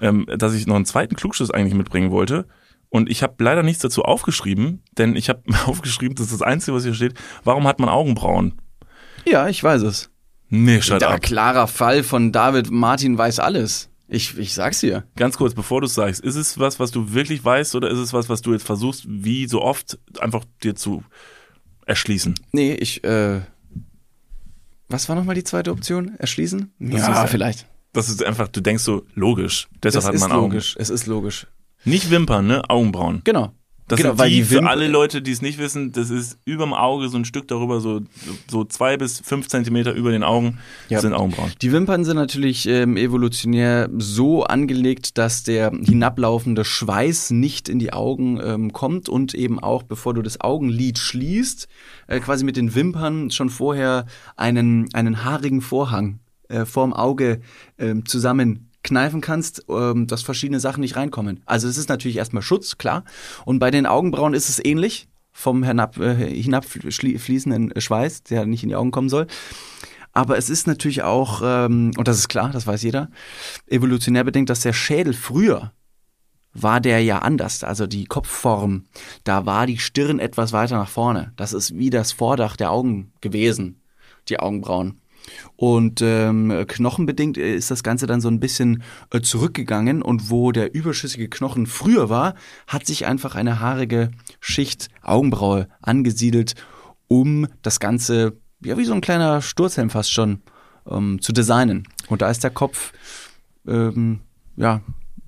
ähm, 0.00 0.26
dass 0.36 0.54
ich 0.54 0.66
noch 0.66 0.76
einen 0.76 0.86
zweiten 0.86 1.16
Klugschuss 1.16 1.50
eigentlich 1.50 1.74
mitbringen 1.74 2.10
wollte. 2.10 2.46
Und 2.88 3.10
ich 3.10 3.22
habe 3.22 3.42
leider 3.42 3.62
nichts 3.62 3.82
dazu 3.82 4.02
aufgeschrieben, 4.02 4.82
denn 4.96 5.16
ich 5.16 5.28
habe 5.28 5.42
aufgeschrieben, 5.66 6.14
das 6.14 6.26
ist 6.26 6.34
das 6.34 6.42
Einzige, 6.42 6.76
was 6.76 6.84
hier 6.84 6.94
steht. 6.94 7.14
Warum 7.42 7.66
hat 7.66 7.80
man 7.80 7.88
Augenbrauen? 7.88 8.54
Ja, 9.24 9.48
ich 9.48 9.62
weiß 9.62 9.82
es. 9.82 10.10
Nee, 10.48 10.80
shut 10.82 11.00
Der 11.00 11.10
up. 11.10 11.22
klarer 11.22 11.66
Fall 11.66 12.02
von 12.02 12.30
David 12.30 12.70
Martin 12.70 13.18
weiß 13.18 13.40
alles. 13.40 13.90
Ich, 14.06 14.38
ich 14.38 14.52
sag's 14.54 14.80
dir. 14.80 15.04
Ganz 15.16 15.38
kurz, 15.38 15.54
bevor 15.54 15.80
du 15.80 15.86
es 15.86 15.94
sagst, 15.94 16.20
ist 16.22 16.36
es 16.36 16.58
was, 16.58 16.78
was 16.78 16.90
du 16.90 17.14
wirklich 17.14 17.44
weißt 17.44 17.74
oder 17.74 17.90
ist 17.90 17.98
es 17.98 18.12
was, 18.12 18.28
was 18.28 18.42
du 18.42 18.52
jetzt 18.52 18.64
versuchst, 18.64 19.04
wie 19.08 19.48
so 19.48 19.62
oft, 19.62 19.98
einfach 20.20 20.44
dir 20.62 20.74
zu 20.74 21.02
erschließen? 21.86 22.34
Nee, 22.52 22.74
ich, 22.74 23.02
äh. 23.02 23.40
Was 24.88 25.08
war 25.08 25.16
nochmal 25.16 25.34
die 25.34 25.44
zweite 25.44 25.72
Option? 25.72 26.14
Erschließen? 26.18 26.72
Ja. 26.78 27.26
vielleicht. 27.26 27.66
Das 27.94 28.08
ist 28.08 28.22
einfach, 28.22 28.48
du 28.48 28.60
denkst 28.60 28.82
so, 28.82 29.04
logisch. 29.14 29.68
Deshalb 29.82 29.94
Das 30.02 30.06
hat 30.06 30.14
ist 30.14 30.20
man 30.20 30.32
Augen. 30.32 30.42
logisch. 30.52 30.76
Es 30.78 30.90
ist 30.90 31.06
logisch. 31.06 31.46
Nicht 31.84 32.10
Wimpern, 32.10 32.46
ne? 32.46 32.62
Augenbrauen. 32.68 33.22
Genau. 33.24 33.52
Das 33.86 33.98
genau, 33.98 34.12
sind 34.12 34.18
weil 34.20 34.30
die, 34.30 34.36
die 34.36 34.44
für 34.44 34.66
alle 34.66 34.88
Leute, 34.88 35.20
die 35.20 35.30
es 35.30 35.42
nicht 35.42 35.58
wissen, 35.58 35.92
das 35.92 36.08
ist 36.08 36.38
überm 36.46 36.72
Auge 36.72 37.10
so 37.10 37.18
ein 37.18 37.26
Stück 37.26 37.46
darüber, 37.48 37.80
so, 37.82 38.00
so 38.50 38.64
zwei 38.64 38.96
bis 38.96 39.20
fünf 39.20 39.48
Zentimeter 39.48 39.92
über 39.92 40.10
den 40.10 40.22
Augen 40.22 40.56
Ja. 40.88 41.00
sind 41.02 41.12
Augenbrauen. 41.12 41.52
Die 41.60 41.70
Wimpern 41.70 42.02
sind 42.06 42.16
natürlich 42.16 42.66
ähm, 42.66 42.96
evolutionär 42.96 43.90
so 43.98 44.44
angelegt, 44.44 45.18
dass 45.18 45.42
der 45.42 45.70
hinablaufende 45.70 46.64
Schweiß 46.64 47.32
nicht 47.32 47.68
in 47.68 47.78
die 47.78 47.92
Augen 47.92 48.40
ähm, 48.42 48.72
kommt 48.72 49.10
und 49.10 49.34
eben 49.34 49.58
auch, 49.58 49.82
bevor 49.82 50.14
du 50.14 50.22
das 50.22 50.40
Augenlid 50.40 50.98
schließt, 50.98 51.68
äh, 52.06 52.20
quasi 52.20 52.46
mit 52.46 52.56
den 52.56 52.74
Wimpern 52.74 53.30
schon 53.30 53.50
vorher 53.50 54.06
einen, 54.36 54.88
einen 54.94 55.24
haarigen 55.24 55.60
Vorhang 55.60 56.20
äh, 56.48 56.64
vorm 56.64 56.92
Auge 56.92 57.40
ähm, 57.78 58.06
zusammenkneifen 58.06 59.20
kannst, 59.20 59.64
ähm, 59.68 60.06
dass 60.06 60.22
verschiedene 60.22 60.60
Sachen 60.60 60.80
nicht 60.80 60.96
reinkommen. 60.96 61.40
Also 61.46 61.68
es 61.68 61.76
ist 61.76 61.88
natürlich 61.88 62.16
erstmal 62.16 62.42
Schutz, 62.42 62.78
klar. 62.78 63.04
Und 63.44 63.58
bei 63.58 63.70
den 63.70 63.86
Augenbrauen 63.86 64.34
ist 64.34 64.48
es 64.48 64.64
ähnlich 64.64 65.08
vom 65.32 65.64
hinab, 65.64 65.98
äh, 65.98 66.14
hinabfließenden 66.14 67.72
Schweiß, 67.76 68.22
der 68.22 68.46
nicht 68.46 68.62
in 68.62 68.68
die 68.68 68.76
Augen 68.76 68.92
kommen 68.92 69.08
soll. 69.08 69.26
Aber 70.12 70.38
es 70.38 70.48
ist 70.48 70.68
natürlich 70.68 71.02
auch, 71.02 71.42
ähm, 71.44 71.90
und 71.96 72.06
das 72.06 72.18
ist 72.18 72.28
klar, 72.28 72.50
das 72.50 72.66
weiß 72.66 72.82
jeder, 72.82 73.10
evolutionär 73.66 74.22
bedingt, 74.22 74.48
dass 74.48 74.60
der 74.60 74.72
Schädel 74.72 75.12
früher 75.12 75.72
war 76.54 76.80
der 76.80 77.02
ja 77.02 77.18
anders. 77.18 77.64
Also 77.64 77.86
die 77.86 78.04
Kopfform, 78.04 78.84
da 79.24 79.44
war 79.44 79.66
die 79.66 79.78
Stirn 79.78 80.20
etwas 80.20 80.52
weiter 80.52 80.76
nach 80.78 80.88
vorne. 80.88 81.32
Das 81.36 81.52
ist 81.52 81.76
wie 81.76 81.90
das 81.90 82.12
Vordach 82.12 82.56
der 82.56 82.70
Augen 82.70 83.12
gewesen, 83.20 83.82
die 84.28 84.38
Augenbrauen. 84.38 85.00
Und 85.56 86.02
ähm, 86.02 86.64
knochenbedingt 86.66 87.36
ist 87.36 87.70
das 87.70 87.82
Ganze 87.82 88.06
dann 88.06 88.20
so 88.20 88.28
ein 88.28 88.40
bisschen 88.40 88.82
äh, 89.12 89.20
zurückgegangen 89.20 90.02
und 90.02 90.30
wo 90.30 90.50
der 90.50 90.74
überschüssige 90.74 91.28
Knochen 91.28 91.66
früher 91.66 92.08
war, 92.08 92.34
hat 92.66 92.86
sich 92.86 93.06
einfach 93.06 93.36
eine 93.36 93.60
haarige 93.60 94.10
Schicht 94.40 94.88
Augenbraue 95.02 95.68
angesiedelt, 95.80 96.54
um 97.06 97.46
das 97.62 97.78
Ganze, 97.78 98.36
ja 98.64 98.76
wie 98.78 98.84
so 98.84 98.94
ein 98.94 99.00
kleiner 99.00 99.42
Sturzhelm 99.42 99.90
fast 99.90 100.12
schon, 100.12 100.42
ähm, 100.88 101.20
zu 101.20 101.32
designen. 101.32 101.86
Und 102.08 102.22
da 102.22 102.30
ist 102.30 102.42
der 102.42 102.50
Kopf 102.50 102.92
ähm, 103.66 104.20
ja 104.56 104.80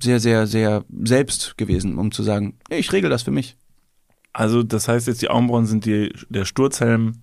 sehr, 0.03 0.21
sehr, 0.21 0.47
sehr 0.47 0.85
selbst 1.05 1.57
gewesen, 1.57 1.99
um 1.99 2.11
zu 2.11 2.23
sagen, 2.23 2.59
ich 2.69 2.93
regel 2.93 3.11
das 3.11 3.23
für 3.23 3.31
mich. 3.31 3.57
Also 4.33 4.63
das 4.63 4.89
heißt 4.89 5.07
jetzt, 5.07 5.23
die 5.23 5.31
Augenbrauen 5.31 5.67
sind 5.67 5.87
die, 5.87 6.13
der 6.29 6.45
Sturzhelm 6.45 7.23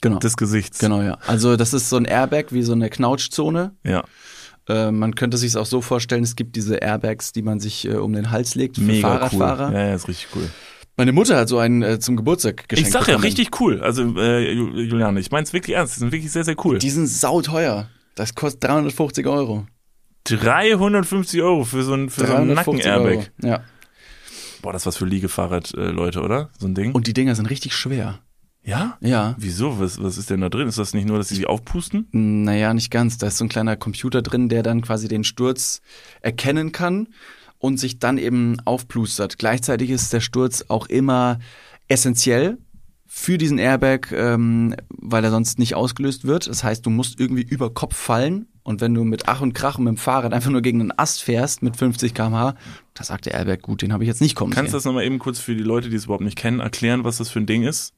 Genau. 0.00 0.18
des 0.18 0.36
Gesichts. 0.36 0.78
Genau, 0.78 1.02
ja. 1.02 1.18
Also 1.26 1.56
das 1.56 1.72
ist 1.74 1.88
so 1.90 1.96
ein 1.96 2.04
Airbag 2.04 2.46
wie 2.50 2.62
so 2.62 2.72
eine 2.72 2.88
Knautschzone. 2.90 3.74
Ja, 3.84 4.04
Äh, 4.68 4.90
man 4.92 5.14
könnte 5.14 5.36
sich 5.38 5.48
es 5.48 5.56
auch 5.56 5.66
so 5.66 5.80
vorstellen, 5.80 6.22
es 6.22 6.36
gibt 6.36 6.54
diese 6.54 6.76
Airbags, 6.76 7.32
die 7.32 7.42
man 7.42 7.60
sich 7.60 7.86
äh, 7.86 7.94
um 7.94 8.12
den 8.12 8.30
Hals 8.30 8.54
legt 8.54 8.76
für 8.76 8.82
mega 8.82 9.08
Fahrradfahrer. 9.08 9.68
cool. 9.68 9.74
Ja, 9.74 9.86
ja, 9.88 9.94
ist 9.94 10.06
richtig 10.08 10.28
cool. 10.36 10.48
Meine 10.96 11.12
Mutter 11.12 11.36
hat 11.38 11.48
so 11.48 11.58
einen 11.58 11.82
äh, 11.82 11.98
zum 11.98 12.14
Geburtstag 12.16 12.68
geschenkt 12.68 12.86
ich 12.88 12.92
sag 12.92 13.00
ja, 13.02 13.06
bekommen. 13.16 13.24
richtig 13.24 13.60
cool. 13.60 13.80
Also, 13.80 14.02
äh, 14.16 14.52
Ju- 14.52 14.74
Juliane, 14.82 15.18
ich 15.18 15.30
mein's 15.30 15.52
wirklich 15.54 15.76
ernst. 15.76 15.96
Die 15.96 16.00
sind 16.00 16.12
wirklich 16.12 16.30
sehr, 16.30 16.44
sehr 16.44 16.56
cool. 16.64 16.78
Die 16.78 16.90
sind 16.90 17.06
sauteuer. 17.08 17.88
Das 18.16 18.34
kostet 18.34 18.64
350 18.64 19.26
Euro. 19.26 19.66
350 20.24 21.42
Euro 21.42 21.64
für 21.64 21.82
so 21.82 21.94
ein, 21.94 22.10
für 22.10 22.26
so 22.26 22.34
ein 22.34 22.48
350 22.48 22.86
Euro. 22.92 23.02
Nacken-Airbag. 23.04 23.32
Ja. 23.42 23.60
Boah, 24.62 24.72
das 24.72 24.82
ist 24.82 24.86
was 24.86 24.96
für 24.98 25.06
Liegefahrrad-Leute, 25.06 26.20
oder? 26.20 26.50
So 26.58 26.66
ein 26.68 26.74
Ding. 26.74 26.92
Und 26.92 27.06
die 27.06 27.14
Dinger 27.14 27.34
sind 27.34 27.46
richtig 27.46 27.74
schwer. 27.74 28.18
Ja? 28.62 28.98
Ja. 29.00 29.34
Wieso? 29.38 29.80
Was, 29.80 30.02
was 30.02 30.18
ist 30.18 30.30
denn 30.30 30.40
da 30.40 30.48
drin? 30.48 30.68
Ist 30.68 30.78
das 30.78 30.94
nicht 30.94 31.06
nur, 31.06 31.18
dass 31.18 31.28
sie 31.28 31.36
sich 31.36 31.46
aufpusten? 31.46 32.08
Naja, 32.12 32.74
nicht 32.74 32.90
ganz. 32.90 33.18
Da 33.18 33.28
ist 33.28 33.38
so 33.38 33.44
ein 33.44 33.48
kleiner 33.48 33.76
Computer 33.76 34.22
drin, 34.22 34.48
der 34.48 34.62
dann 34.62 34.82
quasi 34.82 35.08
den 35.08 35.24
Sturz 35.24 35.80
erkennen 36.20 36.72
kann 36.72 37.08
und 37.58 37.78
sich 37.78 37.98
dann 37.98 38.18
eben 38.18 38.58
aufplustert. 38.64 39.38
Gleichzeitig 39.38 39.90
ist 39.90 40.12
der 40.12 40.20
Sturz 40.20 40.64
auch 40.68 40.86
immer 40.86 41.38
essentiell 41.88 42.58
für 43.06 43.38
diesen 43.38 43.58
Airbag, 43.58 44.12
ähm, 44.12 44.76
weil 44.88 45.24
er 45.24 45.30
sonst 45.30 45.58
nicht 45.58 45.74
ausgelöst 45.74 46.26
wird. 46.26 46.46
Das 46.46 46.62
heißt, 46.62 46.86
du 46.86 46.90
musst 46.90 47.18
irgendwie 47.18 47.42
über 47.42 47.74
Kopf 47.74 47.96
fallen 47.96 48.46
und 48.62 48.80
wenn 48.80 48.94
du 48.94 49.04
mit 49.04 49.26
Ach 49.26 49.40
und 49.40 49.52
Krach 49.52 49.78
und 49.78 49.84
mit 49.84 49.94
dem 49.94 49.96
Fahrrad 49.96 50.32
einfach 50.32 50.50
nur 50.50 50.62
gegen 50.62 50.80
einen 50.80 50.92
Ast 50.96 51.22
fährst 51.22 51.62
mit 51.62 51.76
50 51.76 52.14
km/h, 52.14 52.54
da 52.94 53.04
sagt 53.04 53.26
der 53.26 53.34
Airbag, 53.34 53.62
gut, 53.62 53.82
den 53.82 53.92
habe 53.92 54.04
ich 54.04 54.08
jetzt 54.08 54.20
nicht 54.20 54.36
kommen 54.36 54.52
Kannst 54.52 54.72
du 54.72 54.76
das 54.76 54.84
nochmal 54.84 55.04
eben 55.04 55.18
kurz 55.18 55.40
für 55.40 55.56
die 55.56 55.62
Leute, 55.62 55.90
die 55.90 55.96
es 55.96 56.04
überhaupt 56.04 56.22
nicht 56.22 56.38
kennen, 56.38 56.60
erklären, 56.60 57.02
was 57.02 57.18
das 57.18 57.30
für 57.30 57.40
ein 57.40 57.46
Ding 57.46 57.64
ist? 57.64 57.94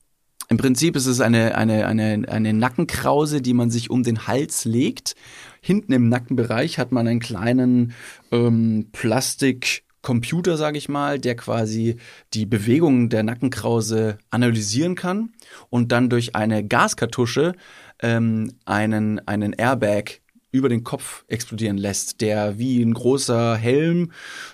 Im 0.49 0.57
Prinzip 0.57 0.97
ist 0.97 1.07
es 1.07 1.21
eine, 1.21 1.57
eine, 1.57 1.87
eine, 1.87 2.25
eine 2.29 2.53
Nackenkrause, 2.53 3.41
die 3.41 3.55
man 3.55 3.71
sich 3.71 3.91
um 3.91 4.03
den 4.03 4.27
Hals 4.27 4.65
legt. 4.65 5.15
Hinten 5.61 5.93
im 5.93 6.09
Nackenbereich 6.09 6.79
hat 6.79 6.93
man 6.93 7.07
einen 7.07 7.21
kleinen 7.21 7.95
ähm, 8.33 8.89
Plastikcomputer, 8.93 10.57
sage 10.57 10.79
ich 10.79 10.89
mal, 10.89 11.19
der 11.19 11.37
quasi 11.37 11.97
die 12.35 12.47
Bewegungen 12.47 13.09
der 13.09 13.23
Nackenkrause 13.23 14.19
analysieren 14.31 14.95
kann 14.95 15.31
und 15.71 15.93
dann 15.93 16.11
durch 16.11 16.35
eine 16.35 16.67
Gaskartusche 16.67 17.55
ähm, 18.01 18.53
einen, 18.65 19.27
einen 19.27 19.53
Airbag 19.53 20.22
über 20.53 20.69
den 20.69 20.85
Kopf 20.85 21.25
explodieren 21.27 21.79
lässt, 21.79 22.21
der 22.21 22.59
wie 22.59 22.81
ein 22.83 22.95
großer 22.95 23.57
Helm 23.57 24.13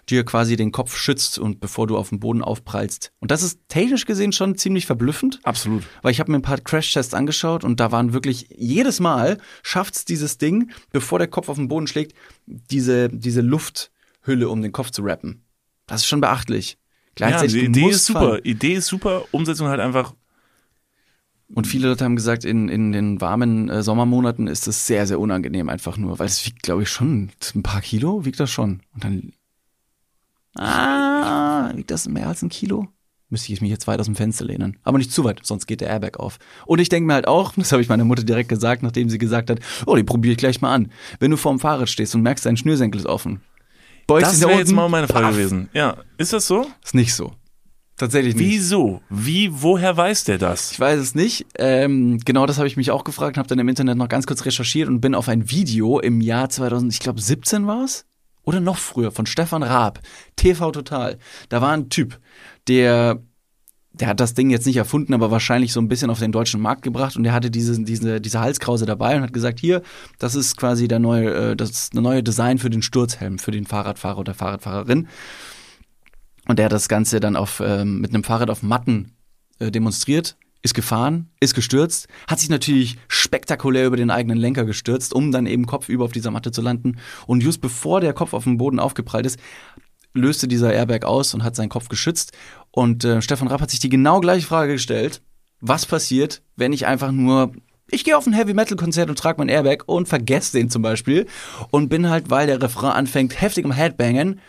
dir 0.08 0.24
quasi 0.24 0.56
den 0.56 0.72
Kopf 0.72 0.96
schützt 0.96 1.38
und 1.38 1.60
bevor 1.60 1.86
du 1.86 1.98
auf 1.98 2.08
den 2.08 2.20
Boden 2.20 2.40
aufprallst. 2.40 3.12
Und 3.18 3.30
das 3.30 3.42
ist 3.42 3.60
technisch 3.68 4.06
gesehen 4.06 4.32
schon 4.32 4.56
ziemlich 4.56 4.86
verblüffend. 4.86 5.40
Absolut. 5.42 5.82
Weil 6.02 6.12
ich 6.12 6.20
habe 6.20 6.30
mir 6.30 6.38
ein 6.38 6.42
paar 6.42 6.58
Crash-Tests 6.58 7.14
angeschaut 7.14 7.64
und 7.64 7.80
da 7.80 7.92
waren 7.92 8.12
wirklich 8.12 8.48
jedes 8.56 9.00
Mal 9.00 9.38
schafft's 9.62 10.04
dieses 10.04 10.38
Ding, 10.38 10.70
bevor 10.92 11.18
der 11.18 11.28
Kopf 11.28 11.48
auf 11.48 11.56
den 11.56 11.68
Boden 11.68 11.88
schlägt, 11.88 12.14
diese, 12.46 13.08
diese 13.08 13.40
Lufthülle 13.40 14.48
um 14.48 14.62
den 14.62 14.72
Kopf 14.72 14.90
zu 14.90 15.02
rappen. 15.02 15.42
Das 15.86 16.02
ist 16.02 16.06
schon 16.06 16.20
beachtlich. 16.20 16.78
Ja, 17.18 17.26
Gleichzeitig 17.26 17.54
die 17.54 17.72
du 17.72 17.80
Idee 17.80 17.90
ist 17.90 18.06
super. 18.06 18.20
fallen. 18.20 18.44
Idee 18.44 18.74
ist 18.74 18.86
super. 18.86 19.24
Umsetzung 19.32 19.66
halt 19.66 19.80
einfach. 19.80 20.14
Und 21.54 21.66
viele 21.66 21.88
Leute 21.88 22.04
haben 22.04 22.16
gesagt, 22.16 22.44
in, 22.44 22.68
in 22.68 22.92
den 22.92 23.20
warmen 23.20 23.68
äh, 23.70 23.82
Sommermonaten 23.82 24.46
ist 24.48 24.68
es 24.68 24.86
sehr, 24.86 25.06
sehr 25.06 25.18
unangenehm 25.18 25.68
einfach 25.68 25.96
nur, 25.96 26.18
weil 26.18 26.26
es 26.26 26.44
wiegt, 26.44 26.62
glaube 26.62 26.82
ich, 26.82 26.90
schon 26.90 27.30
ein 27.54 27.62
paar 27.62 27.80
Kilo, 27.80 28.24
wiegt 28.24 28.38
das 28.38 28.50
schon. 28.50 28.82
Und 28.94 29.04
dann, 29.04 29.32
ah, 30.54 31.72
wiegt 31.74 31.90
das 31.90 32.08
mehr 32.08 32.28
als 32.28 32.42
ein 32.42 32.50
Kilo? 32.50 32.88
Müsste 33.30 33.52
ich 33.52 33.60
mich 33.60 33.70
jetzt 33.70 33.86
weit 33.86 34.00
aus 34.00 34.06
dem 34.06 34.16
Fenster 34.16 34.44
lehnen. 34.44 34.78
Aber 34.84 34.96
nicht 34.96 35.12
zu 35.12 35.22
weit, 35.24 35.40
sonst 35.42 35.66
geht 35.66 35.82
der 35.82 35.88
Airbag 35.88 36.18
auf. 36.18 36.38
Und 36.64 36.80
ich 36.80 36.88
denke 36.88 37.06
mir 37.06 37.14
halt 37.14 37.28
auch, 37.28 37.52
das 37.56 37.72
habe 37.72 37.82
ich 37.82 37.88
meiner 37.88 38.04
Mutter 38.04 38.24
direkt 38.24 38.48
gesagt, 38.48 38.82
nachdem 38.82 39.10
sie 39.10 39.18
gesagt 39.18 39.50
hat, 39.50 39.60
oh, 39.86 39.96
die 39.96 40.02
probiere 40.02 40.32
ich 40.32 40.38
gleich 40.38 40.60
mal 40.62 40.74
an. 40.74 40.90
Wenn 41.20 41.30
du 41.30 41.36
vorm 41.36 41.58
Fahrrad 41.58 41.90
stehst 41.90 42.14
und 42.14 42.22
merkst, 42.22 42.46
dein 42.46 42.56
Schnürsenkel 42.56 43.00
ist 43.00 43.06
offen. 43.06 43.40
Beugst 44.06 44.32
Das 44.32 44.40
wäre 44.40 44.58
jetzt 44.58 44.72
mal 44.72 44.88
meine 44.88 45.08
Frage 45.08 45.26
baff. 45.26 45.36
gewesen. 45.36 45.68
Ja, 45.74 45.98
ist 46.16 46.32
das 46.32 46.46
so? 46.46 46.66
Ist 46.82 46.94
nicht 46.94 47.14
so. 47.14 47.34
Tatsächlich 47.98 48.36
nicht. 48.36 48.48
Wieso? 48.48 49.02
Wie, 49.10 49.50
woher 49.52 49.96
weiß 49.96 50.24
der 50.24 50.38
das? 50.38 50.72
Ich 50.72 50.80
weiß 50.80 51.00
es 51.00 51.14
nicht. 51.14 51.46
Ähm, 51.56 52.20
genau 52.24 52.46
das 52.46 52.58
habe 52.58 52.68
ich 52.68 52.76
mich 52.76 52.92
auch 52.92 53.04
gefragt, 53.04 53.36
habe 53.36 53.48
dann 53.48 53.58
im 53.58 53.68
Internet 53.68 53.98
noch 53.98 54.08
ganz 54.08 54.26
kurz 54.26 54.44
recherchiert 54.44 54.88
und 54.88 55.00
bin 55.00 55.14
auf 55.14 55.28
ein 55.28 55.50
Video 55.50 55.98
im 55.98 56.20
Jahr 56.20 56.48
2000, 56.48 56.92
ich 56.92 57.00
glaube 57.00 57.20
17 57.20 57.66
war 57.66 57.84
es 57.84 58.06
oder 58.44 58.60
noch 58.60 58.78
früher 58.78 59.10
von 59.10 59.26
Stefan 59.26 59.62
Raab, 59.62 60.00
TV 60.36 60.70
Total. 60.70 61.18
Da 61.48 61.60
war 61.60 61.72
ein 61.72 61.90
Typ, 61.90 62.18
der 62.68 63.20
der 63.92 64.08
hat 64.08 64.20
das 64.20 64.34
Ding 64.34 64.50
jetzt 64.50 64.66
nicht 64.66 64.76
erfunden, 64.76 65.12
aber 65.12 65.30
wahrscheinlich 65.30 65.72
so 65.72 65.80
ein 65.80 65.88
bisschen 65.88 66.10
auf 66.10 66.18
den 66.18 66.32
deutschen 66.32 66.60
Markt 66.60 66.82
gebracht 66.82 67.16
und 67.16 67.24
der 67.24 67.32
hatte 67.32 67.50
diese, 67.50 67.82
diese, 67.82 68.20
diese 68.20 68.40
Halskrause 68.40 68.86
dabei 68.86 69.16
und 69.16 69.22
hat 69.22 69.32
gesagt, 69.32 69.58
hier, 69.58 69.82
das 70.18 70.34
ist 70.34 70.56
quasi 70.56 70.88
der 70.88 70.98
neue, 70.98 71.50
äh, 71.50 71.56
das 71.56 71.92
neue 71.92 72.22
Design 72.22 72.58
für 72.58 72.70
den 72.70 72.82
Sturzhelm, 72.82 73.38
für 73.38 73.50
den 73.50 73.66
Fahrradfahrer 73.66 74.18
oder 74.18 74.34
Fahrradfahrerin. 74.34 75.08
Und 76.48 76.58
der 76.58 76.64
hat 76.64 76.72
das 76.72 76.88
Ganze 76.88 77.20
dann 77.20 77.36
auf, 77.36 77.62
ähm, 77.64 78.00
mit 78.00 78.12
einem 78.12 78.24
Fahrrad 78.24 78.50
auf 78.50 78.62
Matten 78.62 79.12
äh, 79.60 79.70
demonstriert, 79.70 80.36
ist 80.62 80.74
gefahren, 80.74 81.30
ist 81.40 81.54
gestürzt, 81.54 82.08
hat 82.26 82.40
sich 82.40 82.48
natürlich 82.48 82.98
spektakulär 83.06 83.86
über 83.86 83.96
den 83.96 84.10
eigenen 84.10 84.38
Lenker 84.38 84.64
gestürzt, 84.64 85.12
um 85.12 85.30
dann 85.30 85.46
eben 85.46 85.66
kopfüber 85.66 86.04
auf 86.04 86.12
dieser 86.12 86.32
Matte 86.32 86.50
zu 86.50 86.62
landen. 86.62 86.98
Und 87.26 87.42
just 87.42 87.60
bevor 87.60 88.00
der 88.00 88.12
Kopf 88.12 88.32
auf 88.32 88.44
den 88.44 88.56
Boden 88.56 88.80
aufgeprallt 88.80 89.26
ist, 89.26 89.38
löste 90.14 90.48
dieser 90.48 90.72
Airbag 90.72 91.04
aus 91.04 91.34
und 91.34 91.44
hat 91.44 91.54
seinen 91.54 91.68
Kopf 91.68 91.88
geschützt. 91.88 92.32
Und 92.70 93.04
äh, 93.04 93.22
Stefan 93.22 93.48
Rapp 93.48 93.60
hat 93.60 93.70
sich 93.70 93.80
die 93.80 93.90
genau 93.90 94.20
gleiche 94.20 94.46
Frage 94.46 94.72
gestellt. 94.72 95.22
Was 95.60 95.86
passiert, 95.86 96.42
wenn 96.56 96.72
ich 96.72 96.86
einfach 96.86 97.12
nur 97.12 97.52
ich 97.90 98.04
gehe 98.04 98.18
auf 98.18 98.26
ein 98.26 98.34
Heavy 98.34 98.52
Metal 98.52 98.76
Konzert 98.76 99.08
und 99.08 99.18
trage 99.18 99.38
mein 99.38 99.48
Airbag 99.48 99.84
und 99.86 100.08
vergesse 100.08 100.58
den 100.58 100.68
zum 100.68 100.82
Beispiel 100.82 101.26
und 101.70 101.88
bin 101.88 102.10
halt, 102.10 102.28
weil 102.28 102.46
der 102.46 102.60
Refrain 102.60 102.92
anfängt, 102.92 103.40
heftig 103.40 103.64
im 103.64 103.72
Headbangen, 103.72 104.40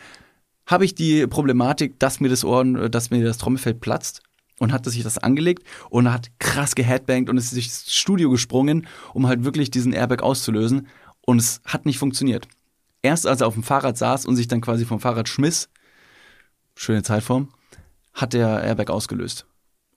habe 0.70 0.86
ich 0.86 0.94
die 0.94 1.26
Problematik, 1.26 2.00
dass 2.00 2.20
mir 2.20 2.30
das 2.30 2.46
Ohren, 2.46 2.92
dass 2.92 3.10
mir 3.10 3.24
das 3.24 3.40
Trommelfell 3.40 3.74
platzt 3.74 4.22
und 4.60 4.72
hat 4.72 4.86
sich 4.86 5.02
das 5.02 5.18
angelegt 5.18 5.64
und 5.90 6.12
hat 6.12 6.30
krass 6.38 6.76
geheadbangt 6.76 7.28
und 7.30 7.38
ist 7.38 7.56
durchs 7.56 7.92
Studio 7.92 8.30
gesprungen, 8.30 8.88
um 9.14 9.28
halt 9.28 9.44
wirklich 9.44 9.72
diesen 9.72 9.94
Airbag 9.94 10.22
auszulösen 10.22 10.88
und 11.22 11.40
es 11.40 11.62
hat 11.66 11.88
nicht 11.88 11.98
funktioniert. 11.98 12.48
Erst 13.02 13.26
als 13.26 13.42
er 13.42 13.48
auf 13.48 13.56
dem 13.56 13.64
Fahrrad 13.64 13.98
saß 13.98 14.28
und 14.28 14.36
sich 14.36 14.48
dann 14.48 14.62
quasi 14.62 14.86
vom 14.86 15.00
Fahrrad 15.00 15.28
schmiss, 15.28 15.70
schöne 16.76 17.02
Zeitform, 17.02 17.50
hat 18.14 18.34
der 18.34 18.62
Airbag 18.64 18.92
ausgelöst. 18.92 19.49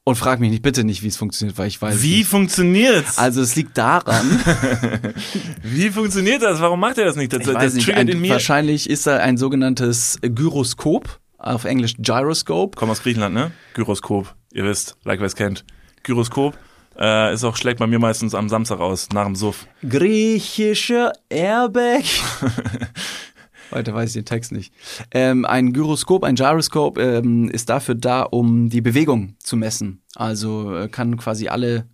Und 0.04 0.16
frag 0.16 0.40
mich 0.40 0.50
nicht, 0.50 0.62
bitte 0.62 0.82
nicht, 0.82 1.04
wie 1.04 1.08
es 1.08 1.16
funktioniert, 1.16 1.56
weil 1.58 1.68
ich 1.68 1.80
weiß 1.80 2.02
Wie 2.02 2.18
nicht. 2.18 2.28
funktioniert's? 2.28 3.18
Also 3.18 3.40
es 3.40 3.54
liegt 3.54 3.78
daran, 3.78 4.26
Wie 5.62 5.90
funktioniert 5.90 6.42
das? 6.42 6.60
Warum 6.60 6.80
macht 6.80 6.98
er 6.98 7.04
das 7.04 7.14
nicht? 7.14 7.32
Das, 7.32 7.40
ich 7.40 7.46
das 7.46 7.54
weiß 7.54 7.74
nicht, 7.74 7.84
triggert 7.84 8.00
ein, 8.00 8.08
in 8.08 8.20
mir. 8.20 8.30
wahrscheinlich 8.30 8.90
ist 8.90 9.06
da 9.06 9.18
ein 9.18 9.36
sogenanntes 9.36 10.18
Gyroskop, 10.20 11.20
auf 11.38 11.64
Englisch 11.64 11.94
Gyroscope. 11.98 12.76
Komm 12.76 12.90
aus 12.90 13.02
Griechenland, 13.02 13.34
ne? 13.34 13.52
Gyroskop. 13.74 14.34
Ihr 14.52 14.64
wisst, 14.64 14.96
like 15.04 15.20
wer 15.20 15.26
es 15.26 15.36
kennt. 15.36 15.64
Gyroskop 16.02 16.56
äh, 16.98 17.32
ist 17.32 17.44
auch 17.44 17.56
schlägt 17.56 17.78
bei 17.78 17.86
mir 17.86 17.98
meistens 18.00 18.34
am 18.34 18.48
Samstag 18.48 18.80
aus, 18.80 19.08
nach 19.12 19.24
dem 19.24 19.36
Suff. 19.36 19.66
Griechischer 19.88 21.12
Airbag. 21.30 22.02
Weiter 23.72 23.94
weiß 23.94 24.10
ich 24.10 24.14
den 24.14 24.24
Text 24.24 24.52
nicht. 24.52 24.72
Ähm, 25.10 25.44
ein 25.44 25.72
Gyroskop, 25.72 26.24
ein 26.24 26.34
Gyroscope 26.34 27.00
ähm, 27.00 27.48
ist 27.48 27.68
dafür 27.68 27.94
da, 27.94 28.22
um 28.22 28.68
die 28.68 28.80
Bewegung 28.80 29.36
zu 29.38 29.56
messen. 29.56 30.02
Also 30.14 30.74
äh, 30.74 30.88
kann 30.88 31.16
quasi 31.16 31.48
alle, 31.48 31.86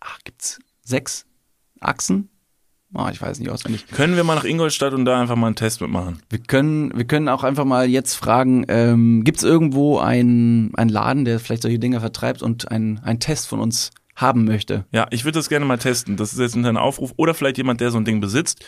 ach, 0.00 0.18
gibt's 0.24 0.58
sechs 0.82 1.26
Achsen? 1.80 2.28
Ah, 2.94 3.10
ich 3.10 3.22
weiß 3.22 3.38
nicht 3.38 3.48
auswendig. 3.48 3.86
Können 3.88 4.16
wir 4.16 4.24
mal 4.24 4.34
nach 4.34 4.44
Ingolstadt 4.44 4.92
und 4.92 5.06
da 5.06 5.18
einfach 5.18 5.36
mal 5.36 5.46
einen 5.46 5.56
Test 5.56 5.80
mitmachen? 5.80 6.20
Wir 6.28 6.40
können, 6.40 6.92
wir 6.94 7.06
können 7.06 7.28
auch 7.28 7.42
einfach 7.42 7.64
mal 7.64 7.88
jetzt 7.88 8.14
fragen, 8.14 8.66
ähm, 8.68 9.24
gibt 9.24 9.38
es 9.38 9.44
irgendwo 9.44 9.98
einen, 9.98 10.74
einen 10.74 10.90
Laden, 10.90 11.24
der 11.24 11.40
vielleicht 11.40 11.62
solche 11.62 11.78
Dinge 11.78 12.00
vertreibt 12.00 12.42
und 12.42 12.70
einen, 12.70 12.98
einen 12.98 13.18
Test 13.18 13.48
von 13.48 13.60
uns 13.60 13.92
haben 14.14 14.44
möchte? 14.44 14.84
Ja, 14.92 15.06
ich 15.10 15.24
würde 15.24 15.38
das 15.38 15.48
gerne 15.48 15.64
mal 15.64 15.78
testen. 15.78 16.18
Das 16.18 16.34
ist 16.34 16.38
jetzt 16.38 16.54
ein 16.54 16.76
Aufruf. 16.76 17.14
Oder 17.16 17.32
vielleicht 17.32 17.56
jemand, 17.56 17.80
der 17.80 17.90
so 17.90 17.98
ein 17.98 18.04
Ding 18.04 18.20
besitzt 18.20 18.62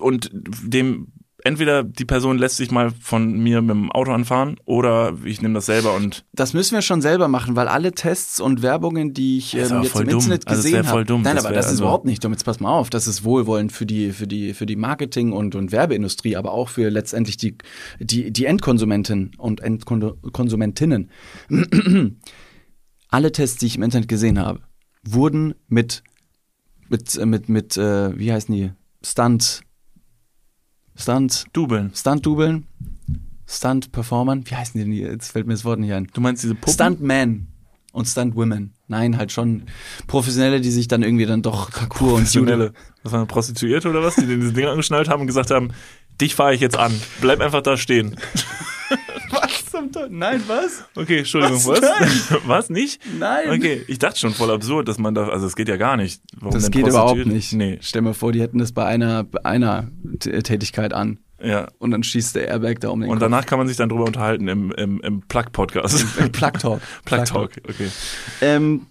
und 0.00 0.30
dem 0.32 1.08
entweder 1.44 1.84
die 1.84 2.04
Person 2.06 2.38
lässt 2.38 2.56
sich 2.56 2.72
mal 2.72 2.90
von 2.90 3.38
mir 3.38 3.60
mit 3.62 3.70
dem 3.70 3.92
Auto 3.92 4.10
anfahren 4.10 4.56
oder 4.64 5.16
ich 5.24 5.42
nehme 5.42 5.54
das 5.54 5.66
selber 5.66 5.94
und 5.94 6.24
Das 6.32 6.54
müssen 6.54 6.74
wir 6.74 6.82
schon 6.82 7.02
selber 7.02 7.28
machen, 7.28 7.54
weil 7.54 7.68
alle 7.68 7.92
Tests 7.92 8.40
und 8.40 8.62
Werbungen, 8.62 9.12
die 9.14 9.38
ich 9.38 9.54
ähm, 9.54 9.60
jetzt 9.82 9.94
im 9.94 10.08
dumm. 10.08 10.18
Internet 10.18 10.48
Also 10.48 10.62
gesehen 10.62 10.82
voll 10.82 10.92
habe. 10.92 11.04
dumm. 11.04 11.22
Nein, 11.22 11.36
Das 11.36 11.44
aber 11.44 11.54
das 11.54 11.66
ist 11.66 11.72
also- 11.72 11.84
überhaupt 11.84 12.04
nicht 12.04 12.24
dumm. 12.24 12.32
Jetzt 12.32 12.44
pass 12.44 12.58
mal 12.58 12.70
auf, 12.70 12.90
das 12.90 13.06
ist 13.06 13.22
wohlwollend 13.22 13.70
für 13.70 13.86
die 13.86 14.10
für 14.10 14.26
die 14.26 14.54
für 14.54 14.66
die 14.66 14.74
Marketing 14.76 15.32
und 15.32 15.54
und 15.54 15.70
Werbeindustrie, 15.70 16.36
aber 16.36 16.50
auch 16.52 16.68
für 16.68 16.88
letztendlich 16.90 17.36
die 17.36 17.56
die 18.00 18.32
die 18.32 18.44
Endkonsumenten 18.46 19.30
und 19.38 19.60
Endkonsumentinnen. 19.60 21.10
alle 23.08 23.32
Tests, 23.32 23.58
die 23.58 23.66
ich 23.66 23.76
im 23.76 23.82
Internet 23.82 24.08
gesehen 24.08 24.38
habe, 24.40 24.60
wurden 25.04 25.54
mit 25.68 26.02
mit 26.88 27.24
mit 27.24 27.48
mit 27.48 27.76
äh, 27.76 28.18
wie 28.18 28.32
heißen 28.32 28.54
die 28.54 28.72
Stunt 29.06 29.62
Stunt 30.98 31.44
dubeln. 31.52 31.92
Stunt-Dubeln, 31.94 32.66
Stunt-Performern, 33.46 34.44
wie 34.46 34.56
heißen 34.56 34.78
die 34.78 34.84
denn? 34.84 34.92
Jetzt 34.92 35.32
fällt 35.32 35.46
mir 35.46 35.52
das 35.52 35.64
Wort 35.64 35.78
nicht 35.78 35.92
ein. 35.92 36.08
Du 36.12 36.20
meinst 36.20 36.42
diese 36.42 36.54
Puppen? 36.54 36.72
Stuntmen 36.72 37.48
und 37.92 38.06
Stuntwomen. 38.06 38.72
Nein, 38.88 39.18
halt 39.18 39.30
schon 39.30 39.64
Professionelle, 40.06 40.60
die 40.60 40.70
sich 40.70 40.88
dann 40.88 41.02
irgendwie 41.02 41.26
dann 41.26 41.42
doch 41.42 41.70
Parcours 41.70 42.00
und 42.00 42.34
Judo. 42.34 42.46
Professionelle. 42.46 42.72
Das 43.02 43.12
war 43.12 43.20
eine 43.20 43.26
Prostituierte 43.26 43.90
oder 43.90 44.02
was, 44.02 44.16
die 44.16 44.26
diese 44.26 44.52
Dinger 44.52 44.70
angeschnallt 44.70 45.08
haben 45.08 45.20
und 45.20 45.26
gesagt 45.26 45.50
haben, 45.50 45.70
dich 46.20 46.34
fahre 46.34 46.54
ich 46.54 46.60
jetzt 46.60 46.78
an. 46.78 46.98
Bleib 47.20 47.40
einfach 47.40 47.62
da 47.62 47.76
stehen. 47.76 48.16
Teufel? 49.92 50.10
Nein, 50.10 50.42
was? 50.46 50.84
Okay, 50.94 51.18
Entschuldigung, 51.18 51.56
Was? 51.66 51.82
was? 51.82 52.38
Was, 52.46 52.70
nicht? 52.70 53.00
Nein. 53.18 53.50
Okay, 53.50 53.82
ich 53.88 53.98
dachte 53.98 54.18
schon 54.18 54.32
voll 54.32 54.50
absurd, 54.50 54.88
dass 54.88 54.98
man 54.98 55.14
da, 55.14 55.28
also 55.28 55.46
es 55.46 55.56
geht 55.56 55.68
ja 55.68 55.76
gar 55.76 55.96
nicht. 55.96 56.22
Warum 56.36 56.52
Das 56.54 56.64
denn 56.64 56.72
geht 56.72 56.86
überhaupt 56.86 57.26
nicht. 57.26 57.52
Nee, 57.52 57.78
Stell 57.82 58.02
mir 58.02 58.14
vor, 58.14 58.32
die 58.32 58.40
hätten 58.40 58.58
das 58.58 58.72
bei 58.72 58.84
einer, 58.84 59.24
bei 59.24 59.44
einer 59.44 59.90
Tätigkeit 60.20 60.92
an. 60.92 61.18
ja. 61.42 61.68
Und 61.78 61.90
dann 61.90 62.02
schießt 62.02 62.36
der 62.36 62.48
Airbag 62.48 62.76
da 62.80 62.88
um 62.90 63.00
den 63.00 63.10
Und 63.10 63.20
danach 63.20 63.46
kann 63.46 63.58
man 63.58 63.68
sich 63.68 63.76
dann 63.76 63.88
drüber 63.88 64.04
unterhalten 64.04 64.48
im, 64.48 64.72
im, 64.72 65.00
im 65.00 65.22
Plug-Podcast. 65.22 66.16
Kopf. 66.16 66.32
Plug 66.32 66.52
Talk. 66.60 66.80
Plug 67.04 67.24
Talk, 67.24 67.50
okay. 67.68 67.88
Ähm, 68.40 68.86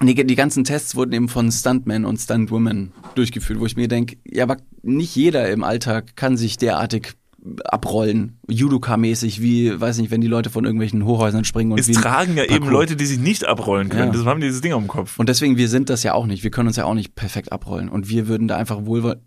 die, 0.00 0.14
die 0.14 0.34
ganzen 0.34 0.64
Tests 0.64 0.96
wurden 0.96 1.12
eben 1.12 1.28
von 1.28 1.52
Stuntmen 1.52 2.04
und 2.04 2.16
Stuntwomen 2.18 2.92
durchgeführt, 3.14 3.60
wo 3.60 3.66
ich 3.66 3.76
mir 3.76 3.88
denke, 3.88 4.16
ja, 4.24 4.44
aber 4.44 4.56
nicht 4.82 5.14
jeder 5.14 5.50
im 5.50 5.62
Alltag 5.62 6.16
kann 6.16 6.36
sich 6.36 6.56
derartig 6.56 7.12
abrollen, 7.64 8.38
Judoka-mäßig, 8.48 9.40
wie, 9.40 9.80
weiß 9.80 9.98
nicht, 9.98 10.10
wenn 10.10 10.20
die 10.20 10.28
Leute 10.28 10.50
von 10.50 10.64
irgendwelchen 10.64 11.04
Hochhäusern 11.04 11.44
springen 11.44 11.72
und 11.72 11.80
Es 11.80 11.90
tragen 11.90 12.36
ja 12.36 12.44
eben. 12.44 12.68
Leute, 12.68 12.94
die 12.94 13.04
sich 13.04 13.18
nicht 13.18 13.46
abrollen 13.46 13.88
können. 13.88 14.12
Ja. 14.12 14.18
Das 14.18 14.24
haben 14.24 14.40
dieses 14.40 14.60
Ding 14.60 14.72
am 14.72 14.86
Kopf. 14.86 15.18
Und 15.18 15.28
deswegen, 15.28 15.56
wir 15.56 15.68
sind 15.68 15.90
das 15.90 16.02
ja 16.02 16.14
auch 16.14 16.26
nicht. 16.26 16.44
Wir 16.44 16.50
können 16.50 16.68
uns 16.68 16.76
ja 16.76 16.84
auch 16.84 16.94
nicht 16.94 17.14
perfekt 17.14 17.50
abrollen. 17.52 17.88
Und 17.88 18.08
wir 18.08 18.28
würden 18.28 18.48
da 18.48 18.56
einfach 18.56 18.86
wohl. 18.86 19.20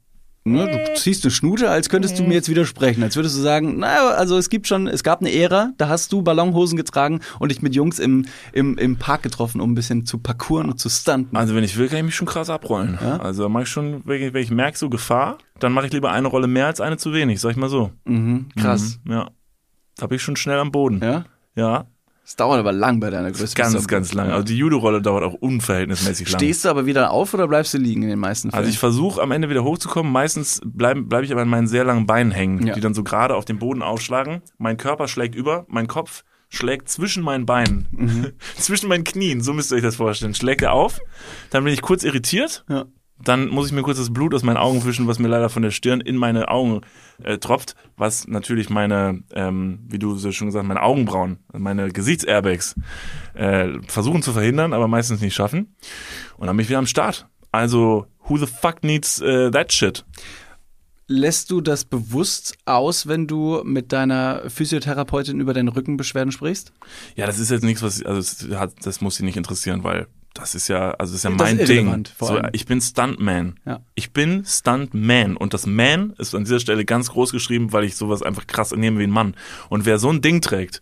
Ne, 0.47 0.69
du 0.69 0.93
ziehst 0.93 1.23
eine 1.23 1.31
Schnute, 1.31 1.71
als 1.71 1.89
könntest 1.89 2.19
du 2.19 2.23
mir 2.23 2.35
jetzt 2.35 2.49
widersprechen. 2.49 3.01
Als 3.01 3.15
würdest 3.15 3.35
du 3.35 3.41
sagen, 3.41 3.79
naja, 3.79 4.09
also 4.09 4.37
es 4.37 4.49
gibt 4.49 4.67
schon, 4.67 4.85
es 4.85 5.03
gab 5.03 5.21
eine 5.21 5.33
Ära, 5.33 5.71
da 5.79 5.89
hast 5.89 6.13
du 6.13 6.21
Ballonhosen 6.21 6.77
getragen 6.77 7.21
und 7.39 7.49
dich 7.49 7.63
mit 7.63 7.73
Jungs 7.73 7.97
im, 7.97 8.27
im, 8.53 8.77
im 8.77 8.97
Park 8.97 9.23
getroffen, 9.23 9.59
um 9.59 9.71
ein 9.71 9.75
bisschen 9.75 10.05
zu 10.05 10.19
parkouren 10.19 10.69
und 10.69 10.79
zu 10.79 10.87
stunten. 10.87 11.35
Also 11.35 11.55
wenn 11.55 11.63
ich 11.63 11.77
will, 11.77 11.87
kann 11.87 11.97
ich 11.97 12.03
mich 12.05 12.15
schon 12.15 12.27
krass 12.27 12.51
abrollen. 12.51 12.95
Ja? 13.01 13.17
Also 13.17 13.41
da 13.41 13.49
mache 13.49 13.63
ich 13.63 13.69
schon, 13.69 14.03
wenn 14.05 14.21
ich, 14.21 14.33
wenn 14.35 14.43
ich 14.43 14.51
merke, 14.51 14.77
so 14.77 14.87
Gefahr, 14.87 15.39
dann 15.57 15.73
mache 15.73 15.87
ich 15.87 15.93
lieber 15.93 16.11
eine 16.11 16.27
Rolle 16.27 16.45
mehr 16.45 16.67
als 16.67 16.79
eine 16.79 16.97
zu 16.97 17.11
wenig, 17.11 17.41
sag 17.41 17.49
ich 17.49 17.57
mal 17.57 17.69
so. 17.69 17.89
Mhm, 18.03 18.49
krass. 18.55 18.99
Mhm, 19.03 19.11
ja. 19.13 19.31
Da 19.97 20.05
bin 20.05 20.17
ich 20.17 20.21
schon 20.21 20.35
schnell 20.35 20.59
am 20.59 20.71
Boden. 20.71 20.99
Ja? 21.01 21.25
Ja. 21.55 21.87
Es 22.28 22.36
dauert 22.36 22.59
aber 22.59 22.71
lang 22.71 22.99
bei 22.99 23.11
deiner 23.11 23.32
Größe. 23.32 23.53
Ganz, 23.55 23.88
ganz 23.88 24.13
lang. 24.13 24.32
Also 24.32 24.43
die 24.43 24.57
Judo-Rolle 24.57 24.99
dauert 25.01 25.23
auch 25.23 25.36
unverhältnismäßig 25.36 26.32
lang. 26.32 26.39
Stehst 26.39 26.65
du 26.65 26.69
aber 26.69 26.88
wieder 26.88 27.11
auf 27.11 27.34
oder 27.36 27.47
bleibst 27.47 27.73
du 27.76 27.78
liegen 27.78 28.01
in 28.01 28.09
den 28.09 28.17
meisten 28.19 28.49
Fällen? 28.49 28.59
Also 28.59 28.69
ich 28.71 28.80
versuche 28.80 29.21
am 29.21 29.32
Ende 29.32 29.49
wieder 29.49 29.63
hochzukommen. 29.63 30.11
Meistens 30.11 30.59
bleibe 30.65 31.03
bleib 31.03 31.23
ich 31.23 31.32
aber 31.32 31.43
in 31.43 31.49
meinen 31.49 31.67
sehr 31.67 31.84
langen 31.84 32.07
Beinen 32.07 32.32
hängen, 32.32 32.65
Ja. 32.65 32.73
die 32.73 32.82
dann 32.82 32.95
so 32.95 33.03
gerade 33.03 33.36
auf 33.36 33.45
dem 33.45 33.59
Boden 33.59 33.84
aufschlagen. 33.84 34.41
Mein 34.57 34.78
Körper 34.78 35.07
schlägt 35.07 35.36
über, 35.36 35.65
mein 35.67 35.88
Kopf 35.88 36.23
schlägt 36.49 36.89
zwischen 36.89 37.21
meinen 37.23 37.45
Beinen, 37.45 37.88
Mhm. 37.91 38.32
zwischen 38.57 38.89
meinen 38.89 39.03
Knien, 39.03 39.41
so 39.41 39.53
müsst 39.53 39.71
ihr 39.71 39.76
euch 39.78 39.84
das 39.84 39.97
vorstellen. 39.97 40.34
Schlägt 40.34 40.61
er 40.63 40.73
auf, 40.73 40.99
dann 41.51 41.63
bin 41.63 41.73
ich 41.73 41.82
kurz 41.82 42.03
irritiert, 42.03 42.65
ja. 42.69 42.86
Dann 43.24 43.47
muss 43.47 43.68
ich 43.68 43.74
mir 43.74 43.82
kurz 43.82 43.97
das 43.97 44.13
Blut 44.13 44.34
aus 44.34 44.43
meinen 44.43 44.57
Augen 44.57 44.84
wischen, 44.84 45.07
was 45.07 45.20
mir 45.20 45.28
leider 45.28 45.49
von 45.49 45.63
der 45.63 45.72
Stirn 45.72 46.01
in 46.01 46.18
meine 46.18 46.49
Augen 46.49 46.82
äh, 47.24 47.38
tropft, 47.38 47.76
was 47.95 48.28
natürlich 48.28 48.70
meine, 48.70 49.24
ähm, 49.34 49.80
wie 49.88 49.99
du 49.99 50.16
so 50.16 50.32
schon 50.32 50.47
gesagt 50.47 50.63
hast, 50.63 50.68
meine 50.68 50.82
Augenbrauen, 50.82 51.39
meine 51.53 51.89
Gesichtsairbags 51.89 52.76
äh, 53.34 53.70
versuchen 53.88 54.22
zu 54.22 54.34
verhindern, 54.34 54.74
aber 54.74 54.88
meistens 54.88 55.22
nicht 55.22 55.34
schaffen. 55.34 55.76
Und 56.38 56.47
dann 56.47 56.57
bin 56.57 56.63
ich 56.63 56.70
wieder 56.70 56.80
am 56.80 56.88
Start. 56.88 57.28
Also, 57.51 58.07
who 58.28 58.38
the 58.38 58.47
fuck 58.47 58.84
needs 58.84 59.22
äh, 59.22 59.49
that 59.49 59.72
shit? 59.72 60.03
Lässt 61.07 61.51
du 61.51 61.61
das 61.61 61.86
bewusst 61.86 62.57
aus, 62.66 63.07
wenn 63.07 63.28
du 63.28 63.61
mit 63.63 63.93
deiner 63.93 64.49
Physiotherapeutin 64.49 65.39
über 65.39 65.53
deine 65.53 65.74
Rückenbeschwerden 65.76 66.32
sprichst? 66.32 66.74
Ja, 67.16 67.28
das 67.28 67.38
ist 67.38 67.51
jetzt 67.51 67.63
nichts, 67.63 67.84
was, 67.84 68.03
also 68.03 68.47
das, 68.49 68.76
das 68.76 69.01
muss 69.01 69.16
sie 69.16 69.24
nicht 69.24 69.38
interessieren, 69.38 69.84
weil 69.84 70.07
das 70.36 70.53
ist 70.53 70.67
ja, 70.67 70.91
also 70.91 71.13
das 71.13 71.19
ist 71.19 71.23
ja 71.23 71.31
Das 71.31 71.39
mein 71.39 71.57
ist 71.59 71.69
Ding. 71.69 72.05
So, 72.19 72.39
ich 72.51 72.65
bin 72.67 72.81
Stuntman. 72.81 73.55
Ja. 73.65 73.79
Ich 73.95 74.11
bin 74.11 74.43
Stuntman 74.45 75.37
und 75.37 75.53
das 75.55 75.66
Man 75.66 76.12
ist 76.17 76.36
an 76.36 76.43
dieser 76.43 76.59
Stelle 76.59 76.86
ganz 76.86 77.09
groß 77.09 77.32
geschrieben, 77.32 77.71
weil 77.74 77.86
ich 77.86 77.95
sowas 77.95 78.21
einfach 78.21 78.45
krass 78.45 78.71
nehme 78.75 78.99
wie 78.99 79.03
ein 79.05 79.12
Mann. 79.12 79.36
Und 79.70 79.86
wer 79.86 79.97
so 79.97 80.09
ein 80.12 80.21
Ding 80.21 80.41
trägt, 80.41 80.82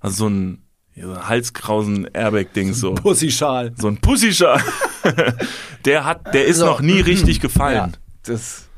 also 0.00 0.16
so 0.16 0.28
ein, 0.28 0.62
so 0.96 1.10
ein 1.12 1.28
Halskrausen 1.28 2.06
Airbag-Ding 2.14 2.72
so, 2.74 2.94
Pussyschal. 2.94 3.72
so 3.76 3.88
ein 3.88 3.96
Pussyschal, 3.98 4.62
der 5.84 6.04
hat, 6.04 6.32
der 6.32 6.46
ist 6.46 6.58
So. 6.58 6.66
noch 6.66 6.80
nie 6.80 7.00
richtig 7.00 7.40
gefallen. 7.40 7.74
Ja, 7.76 7.92
das 8.22 8.68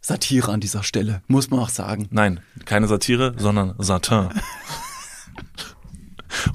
Satire 0.00 0.50
an 0.52 0.60
dieser 0.60 0.82
Stelle, 0.82 1.22
muss 1.28 1.50
man 1.50 1.60
auch 1.60 1.68
sagen. 1.68 2.08
Nein, 2.10 2.40
keine 2.64 2.88
Satire, 2.88 3.34
sondern 3.36 3.74
Satin. 3.78 4.30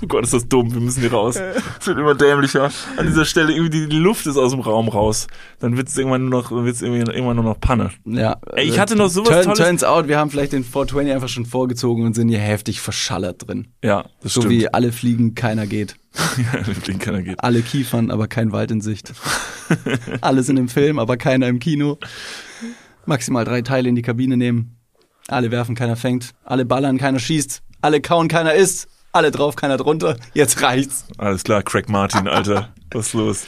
Oh 0.01 0.07
Gott, 0.07 0.23
ist 0.23 0.33
das 0.33 0.47
dumm, 0.47 0.73
wir 0.73 0.81
müssen 0.81 1.01
hier 1.01 1.11
raus. 1.11 1.35
Es 1.79 1.87
wird 1.87 1.97
immer 1.97 2.15
dämlicher. 2.15 2.71
An 2.97 3.05
dieser 3.07 3.25
Stelle 3.25 3.53
irgendwie 3.53 3.87
die 3.87 3.97
Luft 3.97 4.25
ist 4.27 4.37
aus 4.37 4.51
dem 4.51 4.59
Raum 4.61 4.87
raus. 4.89 5.27
Dann 5.59 5.77
wird 5.77 5.87
es 5.89 5.97
irgendwann 5.97 6.29
nur 6.29 6.41
noch, 6.41 6.51
wird's 6.51 6.81
irgendwann 6.81 7.35
nur 7.35 7.45
noch 7.45 7.59
Panne. 7.59 7.91
Ja. 8.05 8.37
Ey, 8.53 8.65
ich 8.67 8.79
hatte 8.79 8.95
noch 8.95 9.09
sowas 9.09 9.29
Turn, 9.29 9.43
Tolles. 9.43 9.59
Turns 9.59 9.83
out, 9.83 10.07
wir 10.07 10.17
haben 10.17 10.29
vielleicht 10.31 10.53
den 10.53 10.63
420 10.63 11.13
einfach 11.13 11.29
schon 11.29 11.45
vorgezogen 11.45 12.05
und 12.05 12.13
sind 12.15 12.29
hier 12.29 12.39
heftig 12.39 12.81
verschallert 12.81 13.47
drin. 13.47 13.67
Ja, 13.83 14.05
das 14.21 14.33
So 14.33 14.41
stimmt. 14.41 14.53
wie 14.55 14.67
alle 14.73 14.91
fliegen, 14.91 15.35
keiner 15.35 15.67
geht. 15.67 15.95
ja, 16.53 16.61
den 16.87 16.99
keiner 16.99 17.21
geht. 17.21 17.43
Alle 17.43 17.61
kiefern, 17.61 18.09
aber 18.11 18.27
kein 18.27 18.51
Wald 18.51 18.71
in 18.71 18.81
Sicht. 18.81 19.13
Alle 20.21 20.43
sind 20.43 20.57
im 20.57 20.69
Film, 20.69 20.97
aber 20.97 21.17
keiner 21.17 21.47
im 21.47 21.59
Kino. 21.59 21.97
Maximal 23.05 23.45
drei 23.45 23.61
Teile 23.61 23.89
in 23.89 23.95
die 23.95 24.01
Kabine 24.01 24.37
nehmen. 24.37 24.77
Alle 25.27 25.51
werfen, 25.51 25.75
keiner 25.75 25.95
fängt. 25.95 26.31
Alle 26.43 26.65
ballern, 26.65 26.97
keiner 26.97 27.19
schießt. 27.19 27.61
Alle 27.81 28.01
kauen, 28.01 28.27
keiner 28.29 28.53
isst. 28.53 28.87
Alle 29.11 29.31
drauf, 29.31 29.55
keiner 29.55 29.77
drunter. 29.77 30.17
Jetzt 30.33 30.61
reicht's. 30.61 31.05
Alles 31.17 31.43
klar, 31.43 31.63
Craig 31.63 31.89
Martin, 31.89 32.27
Alter. 32.27 32.69
Was 32.91 33.07
ist 33.07 33.13
los? 33.13 33.43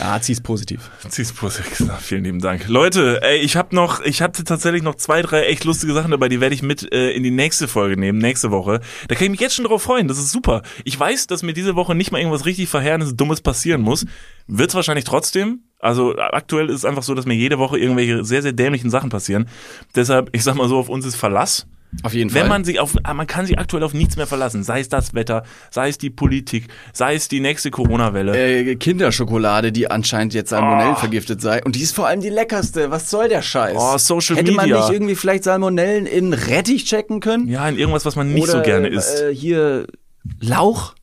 Ja, 0.00 0.20
zieh's 0.20 0.40
positiv. 0.40 0.90
Zieh's 1.08 1.32
Pusik. 1.32 1.64
Vielen 2.00 2.24
lieben 2.24 2.40
Dank. 2.40 2.66
Leute, 2.66 3.20
ey, 3.22 3.38
ich 3.38 3.56
habe 3.56 3.74
noch, 3.74 4.00
ich 4.02 4.20
hatte 4.20 4.42
tatsächlich 4.42 4.82
noch 4.82 4.96
zwei, 4.96 5.22
drei 5.22 5.44
echt 5.44 5.64
lustige 5.64 5.92
Sachen 5.92 6.10
dabei, 6.10 6.28
die 6.28 6.40
werde 6.40 6.56
ich 6.56 6.62
mit 6.62 6.92
äh, 6.92 7.12
in 7.12 7.22
die 7.22 7.30
nächste 7.30 7.68
Folge 7.68 7.96
nehmen, 7.96 8.18
nächste 8.18 8.50
Woche. 8.50 8.80
Da 9.06 9.14
kann 9.14 9.26
ich 9.26 9.30
mich 9.30 9.40
jetzt 9.40 9.54
schon 9.54 9.64
drauf 9.64 9.82
freuen. 9.82 10.08
Das 10.08 10.18
ist 10.18 10.32
super. 10.32 10.62
Ich 10.84 10.98
weiß, 10.98 11.28
dass 11.28 11.44
mir 11.44 11.52
diese 11.52 11.76
Woche 11.76 11.94
nicht 11.94 12.10
mal 12.10 12.18
irgendwas 12.18 12.46
richtig 12.46 12.68
verheerendes, 12.68 13.14
dummes 13.14 13.42
passieren 13.42 13.80
muss. 13.80 14.06
Wird's 14.48 14.74
wahrscheinlich 14.74 15.04
trotzdem. 15.04 15.60
Also 15.78 16.16
aktuell 16.18 16.68
ist 16.68 16.76
es 16.78 16.84
einfach 16.84 17.04
so, 17.04 17.14
dass 17.14 17.26
mir 17.26 17.34
jede 17.34 17.58
Woche 17.58 17.78
irgendwelche 17.78 18.24
sehr, 18.24 18.42
sehr 18.42 18.52
dämlichen 18.52 18.90
Sachen 18.90 19.08
passieren. 19.08 19.48
Deshalb, 19.94 20.30
ich 20.32 20.42
sag 20.42 20.56
mal 20.56 20.68
so, 20.68 20.78
auf 20.78 20.88
uns 20.88 21.06
ist 21.06 21.14
Verlass. 21.16 21.66
Auf 22.04 22.14
jeden 22.14 22.32
Wenn 22.32 22.46
man 22.48 22.64
sich 22.64 22.78
auf, 22.78 22.94
ah, 23.02 23.14
man 23.14 23.26
kann 23.26 23.46
sich 23.46 23.58
aktuell 23.58 23.82
auf 23.82 23.94
nichts 23.94 24.16
mehr 24.16 24.26
verlassen. 24.28 24.62
Sei 24.62 24.80
es 24.80 24.88
das 24.88 25.12
Wetter, 25.12 25.42
sei 25.70 25.88
es 25.88 25.98
die 25.98 26.08
Politik, 26.10 26.68
sei 26.92 27.14
es 27.16 27.26
die 27.28 27.40
nächste 27.40 27.70
Corona-Welle. 27.70 28.36
äh, 28.36 28.76
Kinderschokolade, 28.76 29.72
die 29.72 29.90
anscheinend 29.90 30.32
jetzt 30.34 30.50
Salmonellen 30.50 30.94
Oh. 30.94 30.98
vergiftet 30.98 31.40
sei. 31.40 31.62
Und 31.64 31.74
die 31.74 31.82
ist 31.82 31.94
vor 31.94 32.06
allem 32.06 32.20
die 32.20 32.28
leckerste. 32.28 32.90
Was 32.90 33.10
soll 33.10 33.28
der 33.28 33.42
Scheiß? 33.42 33.76
Oh, 33.76 33.98
Social 33.98 34.36
Hätte 34.36 34.52
man 34.52 34.66
Media. 34.66 34.80
nicht 34.82 34.92
irgendwie 34.92 35.16
vielleicht 35.16 35.44
Salmonellen 35.44 36.06
in 36.06 36.32
Rettich 36.32 36.84
checken 36.84 37.20
können? 37.20 37.48
Ja, 37.48 37.68
in 37.68 37.76
irgendwas, 37.76 38.04
was 38.04 38.14
man 38.16 38.32
nicht 38.32 38.44
Oder, 38.44 38.52
so 38.58 38.62
gerne 38.62 38.88
isst. 38.88 39.20
Äh, 39.22 39.34
hier 39.34 39.86
Lauch? 40.40 40.94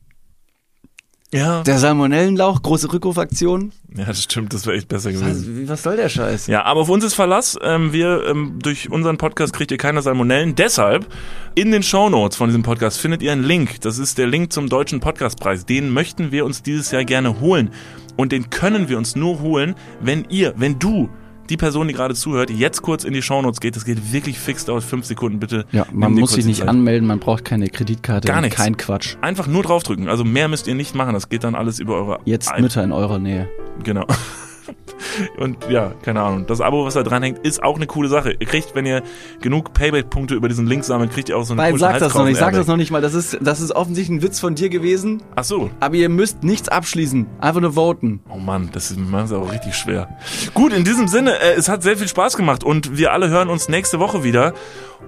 Ja. 1.32 1.62
Der 1.62 1.78
Salmonellenlauch, 1.78 2.62
große 2.62 2.92
Rückrufaktion. 2.92 3.72
ja, 3.94 4.04
das 4.06 4.22
stimmt, 4.22 4.54
das 4.54 4.66
wäre 4.66 4.76
echt 4.76 4.88
besser 4.88 5.12
gewesen. 5.12 5.62
Was, 5.62 5.68
was 5.68 5.82
soll 5.82 5.96
der 5.96 6.08
Scheiß? 6.08 6.46
Ja, 6.46 6.64
aber 6.64 6.80
auf 6.80 6.88
uns 6.88 7.04
ist 7.04 7.14
Verlass. 7.14 7.58
Ähm, 7.62 7.92
wir, 7.92 8.24
ähm, 8.26 8.58
durch 8.62 8.90
unseren 8.90 9.18
Podcast 9.18 9.52
kriegt 9.52 9.70
ihr 9.70 9.78
keine 9.78 10.00
Salmonellen. 10.02 10.54
Deshalb, 10.54 11.06
in 11.54 11.70
den 11.70 11.82
Shownotes 11.82 12.36
von 12.36 12.48
diesem 12.48 12.62
Podcast 12.62 12.98
findet 12.98 13.22
ihr 13.22 13.32
einen 13.32 13.44
Link. 13.44 13.80
Das 13.82 13.98
ist 13.98 14.16
der 14.18 14.26
Link 14.26 14.52
zum 14.52 14.68
Deutschen 14.68 15.00
Podcastpreis. 15.00 15.66
Den 15.66 15.90
möchten 15.90 16.32
wir 16.32 16.44
uns 16.44 16.62
dieses 16.62 16.90
Jahr 16.90 17.04
gerne 17.04 17.40
holen. 17.40 17.70
Und 18.16 18.32
den 18.32 18.50
können 18.50 18.88
wir 18.88 18.98
uns 18.98 19.14
nur 19.14 19.40
holen, 19.40 19.74
wenn 20.00 20.26
ihr, 20.28 20.54
wenn 20.56 20.78
du, 20.78 21.08
die 21.50 21.56
Person, 21.56 21.88
die 21.88 21.94
gerade 21.94 22.14
zuhört, 22.14 22.50
jetzt 22.50 22.82
kurz 22.82 23.04
in 23.04 23.12
die 23.12 23.22
Shownotes 23.22 23.60
geht. 23.60 23.76
Das 23.76 23.84
geht 23.84 24.12
wirklich 24.12 24.38
fix, 24.38 24.64
dauert 24.64 24.84
fünf 24.84 25.04
Sekunden, 25.06 25.38
bitte. 25.38 25.64
Ja, 25.72 25.86
man 25.92 26.12
muss 26.12 26.32
sich 26.32 26.44
nicht 26.44 26.60
Zeit. 26.60 26.68
anmelden, 26.68 27.06
man 27.06 27.18
braucht 27.18 27.44
keine 27.44 27.68
Kreditkarte, 27.68 28.26
Gar 28.28 28.40
nichts. 28.42 28.56
kein 28.56 28.76
Quatsch. 28.76 29.16
Einfach 29.20 29.46
nur 29.46 29.62
draufdrücken. 29.62 30.08
Also 30.08 30.24
mehr 30.24 30.48
müsst 30.48 30.66
ihr 30.66 30.74
nicht 30.74 30.94
machen. 30.94 31.14
Das 31.14 31.28
geht 31.28 31.44
dann 31.44 31.54
alles 31.54 31.78
über 31.78 31.94
eure 31.96 32.20
Jetzt 32.24 32.50
Mütter 32.58 32.82
in 32.84 32.92
eurer 32.92 33.18
Nähe. 33.18 33.48
Genau. 33.84 34.04
Und 35.38 35.56
ja, 35.68 35.92
keine 36.02 36.22
Ahnung. 36.22 36.46
Das 36.46 36.60
Abo, 36.60 36.84
was 36.84 36.94
da 36.94 37.02
dranhängt, 37.02 37.38
ist 37.38 37.62
auch 37.62 37.76
eine 37.76 37.86
coole 37.86 38.08
Sache. 38.08 38.32
Ihr 38.38 38.46
kriegt, 38.46 38.74
wenn 38.74 38.86
ihr 38.86 39.02
genug 39.40 39.72
Payback-Punkte 39.72 40.34
über 40.34 40.48
diesen 40.48 40.66
Link 40.66 40.84
sammelt, 40.84 41.12
kriegt 41.12 41.28
ihr 41.28 41.36
auch 41.36 41.44
so 41.44 41.54
eine 41.54 41.62
Nein, 41.62 41.70
coole 41.72 41.80
sag 41.80 41.98
das 41.98 42.14
noch 42.14 42.24
nicht, 42.24 42.38
sag 42.38 42.54
das 42.54 42.66
noch 42.66 42.76
nicht 42.76 42.90
mal. 42.90 43.00
Das 43.00 43.14
ist, 43.14 43.38
das 43.40 43.60
ist 43.60 43.72
offensichtlich 43.72 44.18
ein 44.18 44.22
Witz 44.22 44.40
von 44.40 44.54
dir 44.54 44.68
gewesen. 44.68 45.22
Ach 45.34 45.44
so. 45.44 45.70
Aber 45.80 45.94
ihr 45.96 46.08
müsst 46.08 46.42
nichts 46.44 46.68
abschließen. 46.68 47.26
Einfach 47.40 47.60
nur 47.60 47.74
voten. 47.74 48.20
Oh 48.30 48.38
Mann, 48.38 48.70
das 48.72 48.90
ist, 48.90 48.98
macht 48.98 49.26
es 49.26 49.32
auch 49.32 49.52
richtig 49.52 49.74
schwer. 49.74 50.08
Gut, 50.54 50.72
in 50.72 50.84
diesem 50.84 51.08
Sinne, 51.08 51.38
äh, 51.38 51.54
es 51.56 51.68
hat 51.68 51.82
sehr 51.82 51.96
viel 51.96 52.08
Spaß 52.08 52.36
gemacht 52.36 52.64
und 52.64 52.96
wir 52.98 53.12
alle 53.12 53.28
hören 53.28 53.48
uns 53.48 53.68
nächste 53.68 53.98
Woche 54.00 54.24
wieder. 54.24 54.52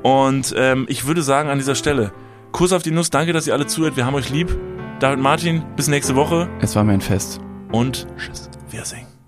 Und 0.03 0.55
ähm, 0.57 0.87
ich 0.89 1.07
würde 1.07 1.23
sagen 1.23 1.49
an 1.49 1.59
dieser 1.59 1.75
Stelle, 1.75 2.13
Kuss 2.53 2.73
auf 2.73 2.83
die 2.83 2.91
Nuss, 2.91 3.11
danke, 3.11 3.33
dass 3.33 3.47
ihr 3.47 3.55
alle 3.55 3.67
zuhört. 3.67 3.97
Wir 3.97 4.07
haben 4.07 4.15
euch 4.15 4.31
lieb. 4.31 4.57
David 4.99 5.21
Martin, 5.21 5.63
bis 5.77 5.89
nächste 5.89 6.15
Woche 6.15 6.49
Es 6.61 6.77
war 6.77 6.85
mir 6.85 6.93
ein 6.93 7.01
Fest. 7.01 7.41
und 7.73 8.07
tschüss. 8.19 8.51
Wiedersehen. 8.71 9.10